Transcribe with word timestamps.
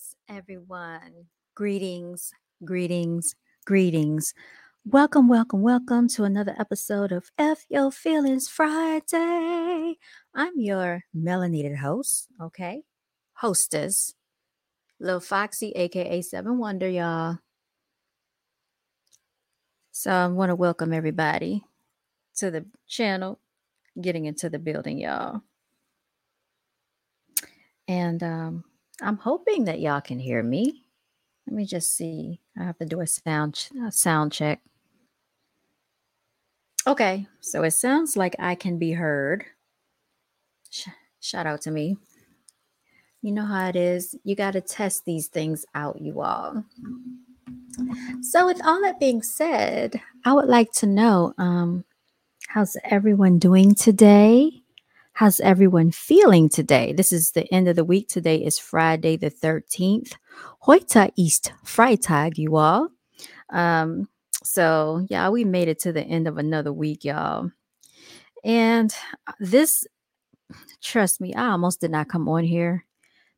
Greetings, 0.00 0.16
everyone. 0.30 1.26
Greetings, 1.54 2.32
greetings, 2.64 3.34
greetings. 3.66 4.32
Welcome, 4.86 5.28
welcome, 5.28 5.60
welcome 5.60 6.08
to 6.08 6.24
another 6.24 6.54
episode 6.58 7.12
of 7.12 7.30
F 7.36 7.66
Your 7.68 7.90
Feelings 7.92 8.48
Friday. 8.48 9.96
I'm 10.34 10.52
your 10.56 11.04
melanated 11.14 11.76
host, 11.76 12.28
okay? 12.40 12.82
Hostess, 13.34 14.14
Lil 14.98 15.20
Foxy, 15.20 15.72
aka 15.72 16.22
Seven 16.22 16.56
Wonder, 16.56 16.88
y'all. 16.88 17.38
So 19.90 20.10
I 20.10 20.26
want 20.28 20.48
to 20.48 20.56
welcome 20.56 20.94
everybody 20.94 21.62
to 22.36 22.50
the 22.50 22.64
channel, 22.88 23.38
getting 24.00 24.24
into 24.24 24.48
the 24.48 24.58
building, 24.58 24.96
y'all. 24.96 25.42
And 27.86 28.22
um, 28.22 28.64
I'm 29.02 29.16
hoping 29.16 29.64
that 29.64 29.80
y'all 29.80 30.00
can 30.00 30.18
hear 30.18 30.42
me. 30.42 30.82
Let 31.46 31.56
me 31.56 31.64
just 31.64 31.96
see. 31.96 32.40
I 32.58 32.64
have 32.64 32.78
to 32.78 32.86
do 32.86 33.00
a 33.00 33.06
sound 33.06 33.68
a 33.86 33.90
sound 33.90 34.32
check. 34.32 34.60
Okay, 36.86 37.26
so 37.40 37.62
it 37.62 37.72
sounds 37.72 38.16
like 38.16 38.36
I 38.38 38.54
can 38.54 38.78
be 38.78 38.92
heard. 38.92 39.44
Sh- 40.70 40.88
shout 41.20 41.46
out 41.46 41.60
to 41.62 41.70
me. 41.70 41.96
You 43.22 43.32
know 43.32 43.44
how 43.44 43.68
it 43.68 43.76
is. 43.76 44.16
You 44.24 44.34
got 44.34 44.52
to 44.52 44.62
test 44.62 45.04
these 45.04 45.26
things 45.26 45.66
out, 45.74 46.00
you 46.00 46.22
all. 46.22 46.64
So, 48.22 48.46
with 48.46 48.64
all 48.64 48.80
that 48.82 48.98
being 48.98 49.22
said, 49.22 50.00
I 50.24 50.32
would 50.32 50.48
like 50.48 50.72
to 50.74 50.86
know 50.86 51.34
um, 51.36 51.84
how's 52.48 52.76
everyone 52.84 53.38
doing 53.38 53.74
today? 53.74 54.59
How's 55.20 55.38
everyone 55.40 55.90
feeling 55.90 56.48
today? 56.48 56.94
This 56.94 57.12
is 57.12 57.32
the 57.32 57.44
end 57.52 57.68
of 57.68 57.76
the 57.76 57.84
week. 57.84 58.08
Today 58.08 58.36
is 58.36 58.58
Friday 58.58 59.18
the 59.18 59.30
13th. 59.30 60.14
Heute 60.66 61.12
ist 61.18 61.52
Freitag, 61.62 62.38
you 62.38 62.56
all. 62.56 62.88
Um, 63.50 64.08
so, 64.42 65.06
yeah, 65.10 65.28
we 65.28 65.44
made 65.44 65.68
it 65.68 65.78
to 65.80 65.92
the 65.92 66.00
end 66.00 66.26
of 66.26 66.38
another 66.38 66.72
week, 66.72 67.04
y'all. 67.04 67.50
And 68.44 68.94
this, 69.38 69.86
trust 70.82 71.20
me, 71.20 71.34
I 71.34 71.48
almost 71.48 71.82
did 71.82 71.90
not 71.90 72.08
come 72.08 72.26
on 72.26 72.44
here 72.44 72.86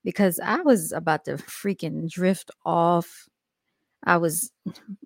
because 0.04 0.38
I 0.38 0.60
was 0.60 0.92
about 0.92 1.24
to 1.24 1.32
freaking 1.32 2.08
drift 2.08 2.52
off 2.64 3.28
I 4.04 4.16
was 4.16 4.50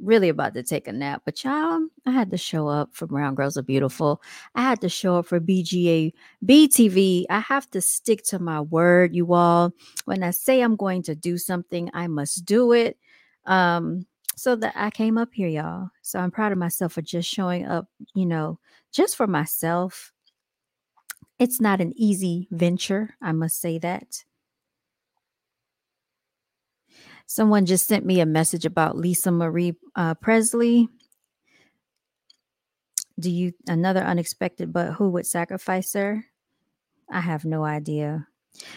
really 0.00 0.28
about 0.28 0.54
to 0.54 0.62
take 0.62 0.88
a 0.88 0.92
nap, 0.92 1.22
but 1.24 1.44
y'all, 1.44 1.86
I 2.06 2.10
had 2.10 2.30
to 2.30 2.38
show 2.38 2.68
up 2.68 2.90
for 2.92 3.06
Brown 3.06 3.34
Girls 3.34 3.58
Are 3.58 3.62
Beautiful. 3.62 4.22
I 4.54 4.62
had 4.62 4.80
to 4.80 4.88
show 4.88 5.18
up 5.18 5.26
for 5.26 5.38
BGA 5.38 6.12
BTV. 6.44 7.24
I 7.28 7.40
have 7.40 7.70
to 7.72 7.80
stick 7.80 8.22
to 8.24 8.38
my 8.38 8.60
word, 8.62 9.14
you 9.14 9.34
all. 9.34 9.72
When 10.06 10.22
I 10.22 10.30
say 10.30 10.60
I'm 10.60 10.76
going 10.76 11.02
to 11.04 11.14
do 11.14 11.36
something, 11.36 11.90
I 11.92 12.06
must 12.06 12.46
do 12.46 12.72
it. 12.72 12.98
Um, 13.44 14.06
so 14.36 14.54
that 14.56 14.74
I 14.76 14.90
came 14.90 15.18
up 15.18 15.30
here, 15.32 15.48
y'all. 15.48 15.88
So 16.02 16.18
I'm 16.18 16.30
proud 16.30 16.52
of 16.52 16.58
myself 16.58 16.92
for 16.92 17.02
just 17.02 17.28
showing 17.28 17.66
up, 17.66 17.88
you 18.14 18.26
know, 18.26 18.58
just 18.92 19.16
for 19.16 19.26
myself. 19.26 20.12
It's 21.38 21.60
not 21.60 21.80
an 21.82 21.92
easy 21.96 22.48
venture, 22.50 23.14
I 23.20 23.32
must 23.32 23.60
say 23.60 23.78
that. 23.78 24.24
Someone 27.26 27.66
just 27.66 27.86
sent 27.86 28.06
me 28.06 28.20
a 28.20 28.26
message 28.26 28.64
about 28.64 28.96
Lisa 28.96 29.32
Marie 29.32 29.74
uh, 29.96 30.14
Presley. 30.14 30.88
Do 33.18 33.30
you 33.30 33.52
another 33.66 34.00
unexpected, 34.00 34.72
but 34.72 34.92
who 34.92 35.10
would 35.10 35.26
sacrifice 35.26 35.92
her? 35.94 36.24
I 37.10 37.20
have 37.20 37.44
no 37.44 37.64
idea. 37.64 38.28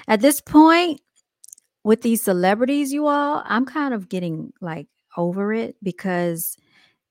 At 0.07 0.21
this 0.21 0.41
point, 0.41 1.01
with 1.83 2.01
these 2.01 2.21
celebrities, 2.21 2.91
you 2.91 3.07
all, 3.07 3.43
I'm 3.45 3.65
kind 3.65 3.93
of 3.93 4.09
getting 4.09 4.51
like 4.61 4.87
over 5.15 5.53
it 5.53 5.75
because 5.83 6.57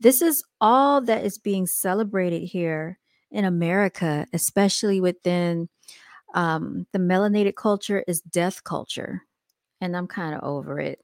this 0.01 0.23
is 0.23 0.43
all 0.61 1.01
that 1.03 1.25
is 1.25 1.39
being 1.39 1.67
celebrated 1.67 2.43
here 2.43 2.99
in 3.31 3.45
America, 3.45 4.27
especially 4.33 5.01
within 5.01 5.69
um, 6.35 6.87
the 6.93 6.99
melanated 6.99 7.55
culture, 7.55 8.05
is 8.09 8.21
death 8.21 8.65
culture. 8.65 9.23
And 9.81 9.97
I'm 9.97 10.07
kind 10.07 10.35
of 10.35 10.43
over 10.43 10.81
it 10.81 10.99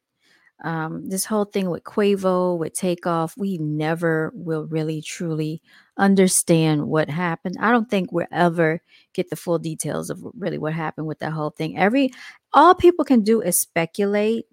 um, 0.62 1.08
this 1.08 1.24
whole 1.24 1.44
thing 1.44 1.68
with 1.68 1.84
Quavo, 1.84 2.56
with 2.56 2.74
Takeoff, 2.74 3.36
we 3.36 3.58
never 3.58 4.30
will 4.34 4.66
really 4.66 5.02
truly 5.02 5.60
understand 5.96 6.86
what 6.86 7.10
happened. 7.10 7.56
I 7.60 7.70
don't 7.70 7.90
think 7.90 8.12
we'll 8.12 8.26
ever 8.32 8.80
get 9.12 9.30
the 9.30 9.36
full 9.36 9.58
details 9.58 10.10
of 10.10 10.24
really 10.36 10.58
what 10.58 10.72
happened 10.72 11.06
with 11.06 11.18
that 11.20 11.32
whole 11.32 11.50
thing. 11.50 11.76
Every 11.76 12.10
all 12.52 12.74
people 12.74 13.04
can 13.04 13.22
do 13.22 13.40
is 13.40 13.60
speculate. 13.60 14.46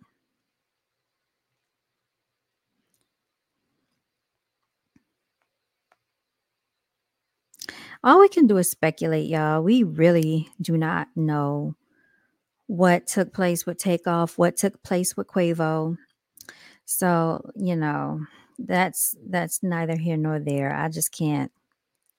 All 8.03 8.19
we 8.19 8.29
can 8.29 8.47
do 8.47 8.57
is 8.57 8.69
speculate, 8.69 9.29
y'all. 9.29 9.61
We 9.61 9.83
really 9.83 10.49
do 10.59 10.75
not 10.77 11.07
know 11.15 11.75
what 12.71 13.05
took 13.05 13.33
place 13.33 13.65
with 13.65 13.77
Takeoff, 13.77 14.37
what 14.37 14.55
took 14.55 14.81
place 14.81 15.17
with 15.17 15.27
Quavo. 15.27 15.97
So, 16.85 17.51
you 17.53 17.75
know, 17.75 18.21
that's 18.57 19.13
that's 19.27 19.61
neither 19.61 19.97
here 19.97 20.15
nor 20.15 20.39
there. 20.39 20.73
I 20.73 20.87
just 20.87 21.11
can't 21.11 21.51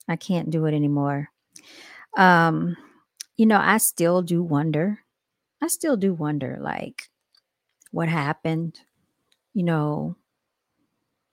I 0.07 0.17
can't 0.17 0.51
do 0.51 0.67
it 0.67 0.75
anymore. 0.75 1.31
Um, 2.19 2.77
you 3.39 3.47
know, 3.47 3.59
I 3.59 3.79
still 3.79 4.21
do 4.21 4.43
wonder. 4.43 4.99
I 5.63 5.69
still 5.69 5.97
do 5.97 6.13
wonder 6.13 6.59
like 6.61 7.09
what 7.91 8.11
happened? 8.11 8.79
You 9.55 9.63
know, 9.63 10.17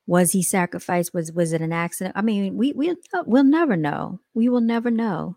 was 0.08 0.32
he 0.32 0.42
sacrificed? 0.42 1.14
Was 1.14 1.34
was 1.34 1.52
it 1.52 1.60
an 1.60 1.74
accident? 1.74 2.16
I 2.16 2.22
mean, 2.22 2.56
we 2.56 2.72
we 2.72 2.96
we'll 3.26 3.44
never 3.44 3.76
know. 3.76 4.22
We 4.34 4.48
will 4.48 4.62
never 4.62 4.90
know. 4.90 5.36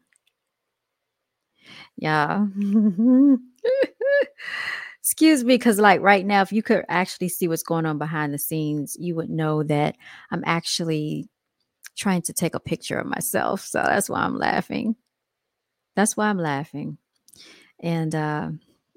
Yeah. 1.97 2.47
Excuse 5.01 5.43
me, 5.45 5.55
because 5.55 5.79
like 5.79 6.01
right 6.01 6.25
now, 6.25 6.43
if 6.43 6.53
you 6.53 6.63
could 6.63 6.85
actually 6.89 7.29
see 7.29 7.49
what's 7.49 7.63
going 7.65 7.87
on 7.87 7.99
behind 7.99 8.33
the 8.33 8.39
scenes, 8.39 8.97
you 8.99 9.15
would 9.17 9.31
know 9.31 9.63
that 9.65 9.97
I'm 10.31 10.43
actually 10.47 11.29
trying 11.97 12.23
to 12.23 12.33
take 12.33 12.55
a 12.55 12.61
picture 12.61 12.99
of 12.99 13.07
myself. 13.07 13.63
So 13.63 13.83
that's 13.83 14.09
why 14.09 14.21
I'm 14.21 14.37
laughing. 14.39 14.97
That's 15.97 16.17
why 16.17 16.29
I'm 16.29 16.39
laughing. 16.39 16.99
And 17.81 18.15
uh 18.15 18.51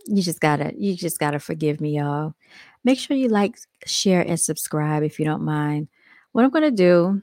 you 0.08 0.22
just 0.22 0.40
gotta 0.40 0.74
you 0.78 0.96
just 0.96 1.20
gotta 1.20 1.40
forgive 1.40 1.82
me, 1.82 1.98
y'all. 1.98 2.36
Make 2.84 3.00
sure 3.00 3.18
you 3.18 3.28
like, 3.30 3.58
share, 3.88 4.22
and 4.22 4.40
subscribe 4.40 5.04
if 5.04 5.18
you 5.20 5.26
don't 5.26 5.44
mind. 5.44 5.88
What 6.34 6.46
I'm 6.46 6.52
gonna 6.52 6.72
do 6.72 7.22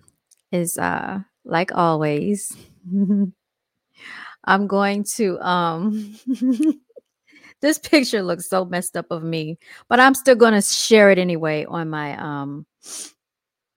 is 0.51 0.77
uh 0.79 1.21
like 1.45 1.73
always. 1.75 2.57
I'm 4.45 4.67
going 4.67 5.05
to 5.17 5.39
um 5.41 6.17
this 7.61 7.79
picture 7.79 8.23
looks 8.23 8.49
so 8.49 8.65
messed 8.65 8.97
up 8.97 9.07
of 9.11 9.23
me, 9.23 9.59
but 9.89 10.01
I'm 10.01 10.15
still 10.15 10.35
going 10.35 10.55
to 10.55 10.63
share 10.63 11.11
it 11.11 11.19
anyway 11.19 11.65
on 11.65 11.89
my 11.91 12.17
um 12.17 12.67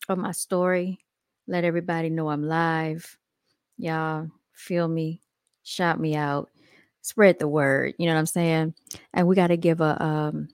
on 0.10 0.20
my 0.20 0.32
story. 0.32 1.00
Let 1.48 1.64
everybody 1.64 2.10
know 2.10 2.30
I'm 2.30 2.44
live. 2.44 3.18
Y'all 3.78 4.30
feel 4.54 4.88
me, 4.88 5.22
shout 5.64 6.00
me 6.00 6.16
out, 6.16 6.50
spread 7.02 7.40
the 7.40 7.48
word, 7.48 7.94
you 8.00 8.08
know 8.08 8.14
what 8.14 8.20
I'm 8.20 8.26
saying? 8.26 8.74
And 9.14 9.28
we 9.28 9.36
got 9.36 9.48
to 9.48 9.58
give 9.58 9.82
a 9.82 10.02
um 10.04 10.48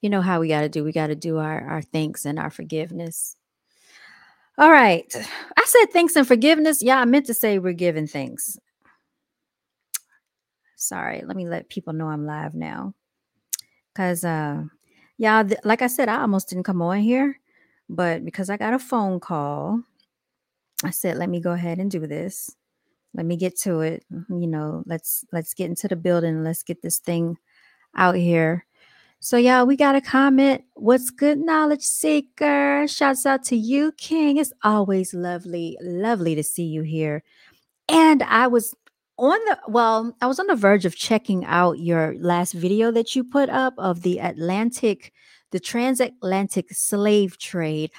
you 0.00 0.10
know 0.10 0.20
how 0.22 0.40
we 0.40 0.48
got 0.48 0.60
to 0.60 0.68
do. 0.68 0.84
We 0.84 0.92
got 0.92 1.08
to 1.08 1.16
do 1.16 1.38
our 1.38 1.60
our 1.68 1.82
thanks 1.82 2.24
and 2.24 2.38
our 2.38 2.50
forgiveness. 2.50 3.36
All 4.56 4.70
right. 4.70 5.04
I 5.56 5.64
said 5.66 5.92
thanks 5.92 6.16
and 6.16 6.26
forgiveness. 6.26 6.82
Yeah, 6.82 6.98
I 6.98 7.04
meant 7.04 7.26
to 7.26 7.34
say 7.34 7.58
we're 7.58 7.72
giving 7.72 8.08
thanks. 8.08 8.58
Sorry, 10.88 11.22
let 11.24 11.36
me 11.36 11.46
let 11.46 11.68
people 11.68 11.92
know 11.92 12.08
I'm 12.08 12.26
live 12.26 12.54
now. 12.54 12.94
Cause 13.94 14.24
uh 14.24 14.64
yeah, 15.18 15.42
th- 15.42 15.60
like 15.64 15.82
I 15.82 15.88
said, 15.88 16.08
I 16.08 16.20
almost 16.20 16.48
didn't 16.48 16.64
come 16.64 16.80
on 16.80 16.98
here, 16.98 17.40
but 17.88 18.24
because 18.24 18.48
I 18.48 18.56
got 18.56 18.72
a 18.72 18.78
phone 18.78 19.20
call, 19.20 19.82
I 20.84 20.90
said, 20.90 21.16
let 21.18 21.28
me 21.28 21.40
go 21.40 21.52
ahead 21.52 21.78
and 21.78 21.90
do 21.90 22.06
this. 22.06 22.54
Let 23.14 23.26
me 23.26 23.36
get 23.36 23.58
to 23.60 23.80
it. 23.80 24.04
You 24.10 24.46
know, 24.46 24.84
let's 24.86 25.24
let's 25.32 25.54
get 25.54 25.68
into 25.68 25.88
the 25.88 25.96
building. 25.96 26.44
Let's 26.44 26.62
get 26.62 26.82
this 26.82 26.98
thing 26.98 27.36
out 27.96 28.14
here. 28.14 28.64
So 29.20 29.36
yeah, 29.36 29.64
we 29.64 29.76
got 29.76 29.96
a 29.96 30.00
comment. 30.00 30.62
What's 30.74 31.10
good, 31.10 31.38
knowledge 31.38 31.82
seeker? 31.82 32.86
Shouts 32.86 33.26
out 33.26 33.42
to 33.44 33.56
you, 33.56 33.92
King. 33.92 34.36
It's 34.36 34.52
always 34.62 35.12
lovely, 35.12 35.76
lovely 35.80 36.36
to 36.36 36.42
see 36.44 36.64
you 36.64 36.82
here. 36.82 37.24
And 37.88 38.22
I 38.22 38.46
was 38.46 38.74
on 39.18 39.38
the 39.46 39.58
well, 39.68 40.16
I 40.20 40.26
was 40.26 40.38
on 40.38 40.46
the 40.46 40.56
verge 40.56 40.84
of 40.84 40.96
checking 40.96 41.44
out 41.44 41.78
your 41.80 42.14
last 42.18 42.52
video 42.52 42.90
that 42.92 43.16
you 43.16 43.24
put 43.24 43.48
up 43.50 43.74
of 43.78 44.02
the 44.02 44.18
Atlantic, 44.18 45.12
the 45.50 45.60
transatlantic 45.60 46.70
slave 46.72 47.38
trade. 47.38 47.90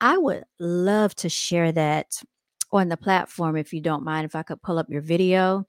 I 0.00 0.18
would 0.18 0.44
love 0.60 1.14
to 1.16 1.28
share 1.28 1.72
that 1.72 2.22
on 2.72 2.88
the 2.88 2.96
platform 2.96 3.56
if 3.56 3.72
you 3.72 3.80
don't 3.80 4.04
mind 4.04 4.24
if 4.26 4.36
I 4.36 4.42
could 4.42 4.62
pull 4.62 4.78
up 4.78 4.86
your 4.90 5.00
video 5.00 5.66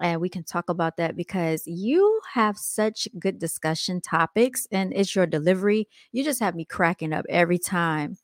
and 0.00 0.20
we 0.20 0.28
can 0.28 0.44
talk 0.44 0.68
about 0.68 0.96
that 0.96 1.16
because 1.16 1.62
you 1.66 2.20
have 2.32 2.58
such 2.58 3.08
good 3.18 3.38
discussion 3.38 4.00
topics 4.00 4.66
and 4.72 4.92
it's 4.94 5.14
your 5.14 5.26
delivery. 5.26 5.88
You 6.12 6.24
just 6.24 6.40
have 6.40 6.54
me 6.54 6.64
cracking 6.64 7.12
up 7.12 7.24
every 7.28 7.58
time. 7.58 8.18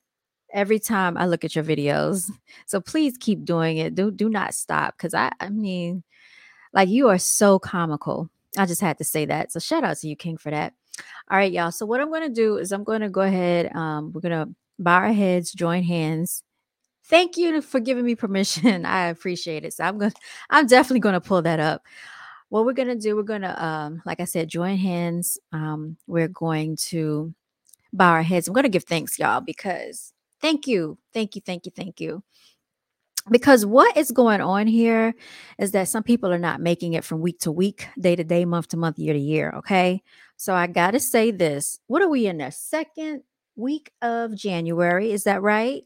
Every 0.52 0.80
time 0.80 1.16
I 1.16 1.26
look 1.26 1.44
at 1.44 1.54
your 1.54 1.64
videos. 1.64 2.30
So 2.66 2.80
please 2.80 3.16
keep 3.18 3.44
doing 3.44 3.78
it. 3.78 3.94
Do 3.96 4.10
do 4.12 4.28
not 4.28 4.54
stop 4.54 4.96
cuz 4.98 5.14
I 5.14 5.32
I 5.40 5.48
mean 5.50 6.04
like 6.72 6.88
you 6.88 7.08
are 7.08 7.18
so 7.18 7.58
comical. 7.58 8.30
I 8.58 8.66
just 8.66 8.80
had 8.80 8.98
to 8.98 9.04
say 9.04 9.26
that. 9.26 9.52
So 9.52 9.60
shout 9.60 9.84
out 9.84 9.96
to 9.98 10.08
you 10.08 10.16
King 10.16 10.36
for 10.36 10.50
that. 10.50 10.74
All 11.30 11.38
right, 11.38 11.52
y'all. 11.52 11.70
So 11.72 11.86
what 11.86 12.00
I'm 12.00 12.08
going 12.08 12.22
to 12.22 12.28
do 12.28 12.56
is 12.56 12.72
I'm 12.72 12.84
going 12.84 13.00
to 13.00 13.08
go 13.08 13.22
ahead 13.22 13.74
um 13.74 14.12
we're 14.12 14.20
going 14.20 14.46
to 14.46 14.54
bow 14.78 14.96
our 14.96 15.12
heads, 15.12 15.52
join 15.52 15.82
hands 15.82 16.42
thank 17.10 17.36
you 17.36 17.60
for 17.60 17.80
giving 17.80 18.04
me 18.04 18.14
permission. 18.14 18.86
I 18.86 19.06
appreciate 19.06 19.64
it. 19.64 19.74
So 19.74 19.84
I'm 19.84 19.98
going 19.98 20.12
to 20.12 20.16
I'm 20.48 20.66
definitely 20.66 21.00
going 21.00 21.14
to 21.14 21.20
pull 21.20 21.42
that 21.42 21.60
up. 21.60 21.82
What 22.48 22.64
we're 22.64 22.72
going 22.72 22.88
to 22.88 22.96
do, 22.96 23.14
we're 23.16 23.22
going 23.22 23.42
to 23.42 23.64
um 23.64 24.02
like 24.06 24.20
I 24.20 24.24
said, 24.24 24.48
join 24.48 24.78
hands. 24.78 25.38
Um 25.52 25.96
we're 26.06 26.28
going 26.28 26.76
to 26.88 27.34
bow 27.92 28.12
our 28.12 28.22
heads. 28.22 28.48
I'm 28.48 28.54
going 28.54 28.62
to 28.64 28.70
give 28.70 28.84
thanks 28.84 29.18
y'all 29.18 29.40
because 29.40 30.14
thank 30.40 30.66
you. 30.66 30.96
Thank 31.12 31.34
you. 31.34 31.42
Thank 31.44 31.66
you. 31.66 31.72
Thank 31.74 32.00
you. 32.00 32.22
Because 33.28 33.66
what 33.66 33.96
is 33.96 34.10
going 34.10 34.40
on 34.40 34.66
here 34.66 35.14
is 35.58 35.72
that 35.72 35.88
some 35.88 36.02
people 36.02 36.32
are 36.32 36.38
not 36.38 36.60
making 36.60 36.94
it 36.94 37.04
from 37.04 37.20
week 37.20 37.38
to 37.40 37.52
week, 37.52 37.86
day 37.98 38.16
to 38.16 38.24
day, 38.24 38.44
month 38.44 38.68
to 38.68 38.76
month, 38.76 38.98
year 38.98 39.12
to 39.12 39.18
year. 39.18 39.52
Okay. 39.58 40.02
So 40.36 40.54
I 40.54 40.66
got 40.66 40.92
to 40.92 41.00
say 41.00 41.30
this. 41.30 41.78
What 41.86 42.02
are 42.02 42.08
we 42.08 42.26
in 42.26 42.38
the 42.38 42.50
second 42.50 43.22
week 43.56 43.92
of 44.00 44.34
January? 44.34 45.12
Is 45.12 45.24
that 45.24 45.42
right? 45.42 45.82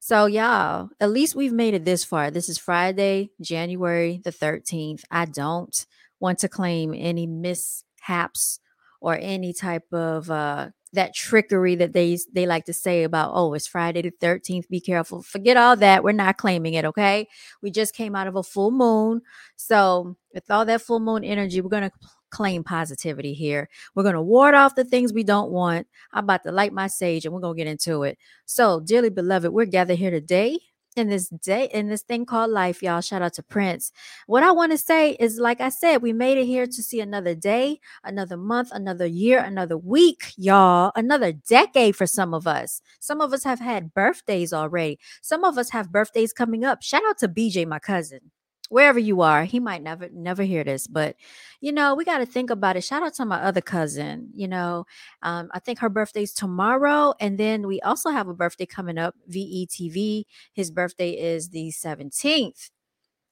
So, 0.00 0.26
y'all, 0.26 0.90
at 1.00 1.10
least 1.10 1.34
we've 1.34 1.52
made 1.52 1.74
it 1.74 1.84
this 1.84 2.04
far. 2.04 2.30
This 2.30 2.48
is 2.48 2.58
Friday, 2.58 3.30
January 3.40 4.20
the 4.22 4.30
13th. 4.30 5.02
I 5.10 5.24
don't 5.24 5.86
want 6.20 6.38
to 6.40 6.48
claim 6.48 6.94
any 6.94 7.26
mishaps 7.26 8.60
or 9.00 9.18
any 9.20 9.52
type 9.52 9.92
of 9.92 10.30
uh 10.30 10.68
that 10.96 11.14
trickery 11.14 11.74
that 11.76 11.92
they 11.92 12.18
they 12.32 12.46
like 12.46 12.64
to 12.64 12.72
say 12.72 13.04
about 13.04 13.30
oh 13.34 13.54
it's 13.54 13.66
Friday 13.66 14.02
the 14.02 14.10
13th 14.10 14.68
be 14.68 14.80
careful 14.80 15.22
forget 15.22 15.56
all 15.56 15.76
that 15.76 16.04
we're 16.04 16.12
not 16.12 16.36
claiming 16.36 16.74
it 16.74 16.84
okay 16.84 17.26
we 17.62 17.70
just 17.70 17.94
came 17.94 18.14
out 18.14 18.26
of 18.26 18.36
a 18.36 18.42
full 18.42 18.70
moon 18.70 19.22
so 19.56 20.16
with 20.34 20.50
all 20.50 20.64
that 20.64 20.82
full 20.82 21.00
moon 21.00 21.24
energy 21.24 21.60
we're 21.60 21.70
going 21.70 21.88
to 21.88 21.92
claim 22.30 22.64
positivity 22.64 23.32
here. 23.32 23.68
We're 23.94 24.02
going 24.02 24.14
to 24.14 24.20
ward 24.20 24.54
off 24.54 24.74
the 24.74 24.84
things 24.84 25.12
we 25.12 25.24
don't 25.24 25.50
want. 25.50 25.86
I'm 26.12 26.24
about 26.24 26.42
to 26.44 26.52
light 26.52 26.72
my 26.72 26.86
sage 26.86 27.24
and 27.24 27.32
we're 27.32 27.40
going 27.40 27.56
to 27.56 27.64
get 27.64 27.70
into 27.70 28.02
it. 28.02 28.18
So, 28.44 28.80
dearly 28.80 29.10
beloved, 29.10 29.52
we're 29.52 29.64
gathered 29.64 29.98
here 29.98 30.10
today 30.10 30.58
in 30.96 31.08
this 31.08 31.28
day 31.28 31.68
in 31.72 31.88
this 31.88 32.02
thing 32.02 32.24
called 32.24 32.50
life 32.50 32.82
y'all 32.82 33.00
shout 33.00 33.22
out 33.22 33.34
to 33.34 33.42
prince. 33.42 33.92
What 34.26 34.42
i 34.42 34.50
want 34.50 34.72
to 34.72 34.78
say 34.78 35.12
is 35.12 35.38
like 35.38 35.60
i 35.60 35.68
said 35.68 35.98
we 35.98 36.12
made 36.12 36.38
it 36.38 36.46
here 36.46 36.66
to 36.66 36.82
see 36.82 37.00
another 37.00 37.34
day 37.34 37.80
another 38.04 38.36
month 38.36 38.70
another 38.72 39.06
year 39.06 39.38
another 39.38 39.76
week 39.76 40.32
y'all 40.36 40.92
another 40.96 41.32
decade 41.32 41.96
for 41.96 42.06
some 42.06 42.34
of 42.34 42.46
us. 42.46 42.80
Some 43.00 43.20
of 43.20 43.32
us 43.32 43.44
have 43.44 43.60
had 43.60 43.94
birthdays 43.94 44.52
already. 44.52 44.98
Some 45.22 45.44
of 45.44 45.58
us 45.58 45.70
have 45.70 45.92
birthdays 45.92 46.32
coming 46.32 46.64
up. 46.64 46.82
Shout 46.82 47.02
out 47.08 47.18
to 47.18 47.28
bj 47.28 47.66
my 47.66 47.78
cousin 47.78 48.30
wherever 48.68 48.98
you 48.98 49.20
are 49.20 49.44
he 49.44 49.60
might 49.60 49.82
never 49.82 50.08
never 50.12 50.42
hear 50.42 50.64
this 50.64 50.86
but 50.86 51.16
you 51.60 51.72
know 51.72 51.94
we 51.94 52.04
got 52.04 52.18
to 52.18 52.26
think 52.26 52.50
about 52.50 52.76
it. 52.76 52.82
Shout 52.82 53.02
out 53.02 53.14
to 53.14 53.24
my 53.24 53.40
other 53.40 53.60
cousin 53.60 54.30
you 54.34 54.48
know 54.48 54.86
um, 55.22 55.48
i 55.52 55.58
think 55.58 55.78
her 55.78 55.88
birthday's 55.88 56.32
tomorrow 56.32 57.14
and 57.20 57.38
then 57.38 57.66
we 57.66 57.80
also 57.82 58.10
have 58.10 58.28
a 58.28 58.34
birthday 58.34 58.66
coming 58.66 58.98
up 58.98 59.14
vetv 59.30 60.24
his 60.52 60.70
birthday 60.70 61.10
is 61.10 61.50
the 61.50 61.68
17th 61.70 62.70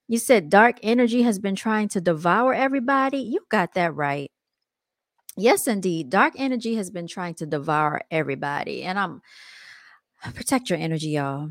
you 0.09 0.19
said 0.19 0.51
dark 0.51 0.77
energy 0.83 1.23
has 1.23 1.39
been 1.39 1.57
trying 1.57 1.89
to 1.89 2.01
devour 2.01 2.53
everybody? 2.53 3.19
You 3.19 3.41
got 3.49 3.73
that 3.75 3.95
right. 3.95 4.31
Yes 5.37 5.67
indeed 5.67 6.11
dark 6.11 6.35
energy 6.37 6.77
has 6.77 6.91
been 6.91 7.07
trying 7.09 7.35
to 7.35 7.47
devour 7.47 8.03
everybody 8.11 8.85
and 8.85 8.99
i'm 8.99 9.21
protect 10.35 10.71
your 10.71 10.79
energy 10.79 11.09
y'all 11.09 11.51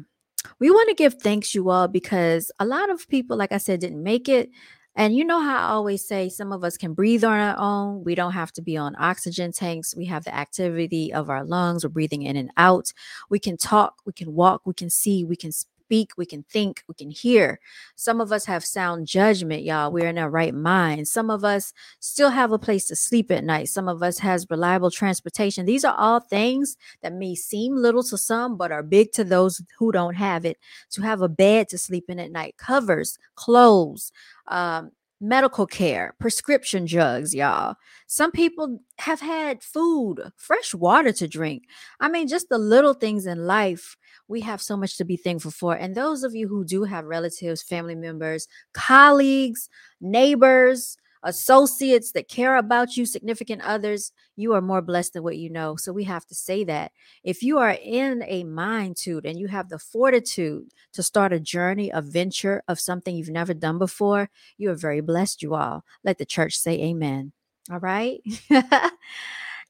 we 0.59 0.69
want 0.69 0.89
to 0.89 0.95
give 0.95 1.15
thanks, 1.15 1.53
you 1.55 1.69
all, 1.69 1.87
because 1.87 2.51
a 2.59 2.65
lot 2.65 2.89
of 2.89 3.07
people, 3.07 3.37
like 3.37 3.51
I 3.51 3.57
said, 3.57 3.79
didn't 3.79 4.03
make 4.03 4.27
it. 4.27 4.49
And 4.95 5.15
you 5.15 5.25
know 5.25 5.41
how 5.41 5.57
I 5.57 5.71
always 5.71 6.07
say 6.07 6.29
some 6.29 6.51
of 6.51 6.63
us 6.63 6.77
can 6.77 6.93
breathe 6.93 7.23
on 7.23 7.39
our 7.39 7.57
own. 7.57 8.03
We 8.03 8.13
don't 8.13 8.33
have 8.33 8.51
to 8.53 8.61
be 8.61 8.77
on 8.77 8.95
oxygen 8.99 9.51
tanks. 9.51 9.95
We 9.95 10.05
have 10.05 10.23
the 10.23 10.35
activity 10.35 11.11
of 11.11 11.31
our 11.31 11.43
lungs. 11.43 11.83
We're 11.83 11.89
breathing 11.89 12.21
in 12.21 12.35
and 12.35 12.51
out. 12.57 12.93
We 13.29 13.39
can 13.39 13.57
talk, 13.57 13.95
we 14.05 14.13
can 14.13 14.33
walk, 14.35 14.61
we 14.65 14.73
can 14.75 14.91
see, 14.91 15.23
we 15.23 15.35
can 15.35 15.51
speak, 15.85 16.11
we 16.17 16.25
can 16.25 16.43
think, 16.43 16.83
we 16.87 16.93
can 16.93 17.09
hear. 17.09 17.59
Some 17.95 18.21
of 18.21 18.31
us 18.31 18.45
have 18.45 18.63
sound 18.63 19.05
judgment, 19.05 19.63
y'all. 19.63 19.91
We're 19.91 20.07
in 20.07 20.17
our 20.17 20.29
right 20.29 20.53
mind. 20.53 21.07
Some 21.07 21.29
of 21.29 21.43
us 21.43 21.73
still 21.99 22.29
have 22.29 22.51
a 22.51 22.59
place 22.59 22.87
to 22.87 22.95
sleep 22.95 23.29
at 23.31 23.43
night. 23.43 23.67
Some 23.67 23.89
of 23.89 24.01
us 24.01 24.17
has 24.19 24.49
reliable 24.49 24.91
transportation. 24.91 25.65
These 25.65 25.85
are 25.85 25.95
all 25.97 26.19
things 26.21 26.77
that 27.01 27.13
may 27.13 27.35
seem 27.35 27.75
little 27.75 28.03
to 28.03 28.17
some, 28.17 28.57
but 28.57 28.71
are 28.71 28.83
big 28.83 29.11
to 29.13 29.23
those 29.23 29.61
who 29.77 29.91
don't 29.91 30.15
have 30.15 30.45
it. 30.45 30.57
To 30.91 31.01
have 31.01 31.21
a 31.21 31.29
bed 31.29 31.69
to 31.69 31.77
sleep 31.77 32.05
in 32.07 32.19
at 32.19 32.31
night, 32.31 32.55
covers, 32.57 33.19
clothes, 33.35 34.11
um, 34.47 34.91
medical 35.23 35.65
care, 35.65 36.13
prescription 36.19 36.83
drugs, 36.83 37.33
y'all. 37.33 37.75
Some 38.07 38.31
people 38.31 38.81
have 38.99 39.21
had 39.21 39.63
food, 39.63 40.21
fresh 40.35 40.75
water 40.75 41.13
to 41.13 41.27
drink. 41.29 41.63
I 42.01 42.09
mean, 42.09 42.27
just 42.27 42.49
the 42.49 42.57
little 42.57 42.93
things 42.93 43.25
in 43.25 43.47
life 43.47 43.95
we 44.27 44.41
have 44.41 44.61
so 44.61 44.75
much 44.75 44.97
to 44.97 45.05
be 45.05 45.15
thankful 45.15 45.51
for. 45.51 45.75
And 45.75 45.95
those 45.95 46.23
of 46.23 46.35
you 46.35 46.49
who 46.49 46.65
do 46.65 46.83
have 46.83 47.05
relatives, 47.05 47.63
family 47.63 47.95
members, 47.95 48.49
colleagues, 48.73 49.69
neighbors, 50.01 50.97
associates 51.23 52.11
that 52.11 52.27
care 52.27 52.55
about 52.55 52.95
you, 52.97 53.05
significant 53.05 53.61
others, 53.63 54.11
you 54.35 54.53
are 54.53 54.61
more 54.61 54.81
blessed 54.81 55.13
than 55.13 55.23
what 55.23 55.37
you 55.37 55.49
know. 55.49 55.75
So 55.75 55.91
we 55.91 56.03
have 56.03 56.25
to 56.27 56.35
say 56.35 56.63
that. 56.65 56.91
If 57.23 57.43
you 57.43 57.57
are 57.59 57.77
in 57.81 58.23
a 58.27 58.43
mind 58.43 58.97
to 58.97 59.21
and 59.23 59.39
you 59.39 59.47
have 59.47 59.69
the 59.69 59.79
fortitude 59.79 60.67
to 60.93 61.03
start 61.03 61.33
a 61.33 61.39
journey, 61.39 61.89
a 61.89 62.01
venture 62.01 62.63
of 62.67 62.79
something 62.79 63.15
you've 63.15 63.29
never 63.29 63.53
done 63.53 63.77
before, 63.77 64.29
you 64.57 64.69
are 64.69 64.75
very 64.75 65.01
blessed, 65.01 65.41
you 65.41 65.55
all. 65.55 65.83
Let 66.03 66.17
the 66.17 66.25
church 66.25 66.57
say 66.57 66.73
amen. 66.81 67.31
All 67.71 67.79
right. 67.79 68.21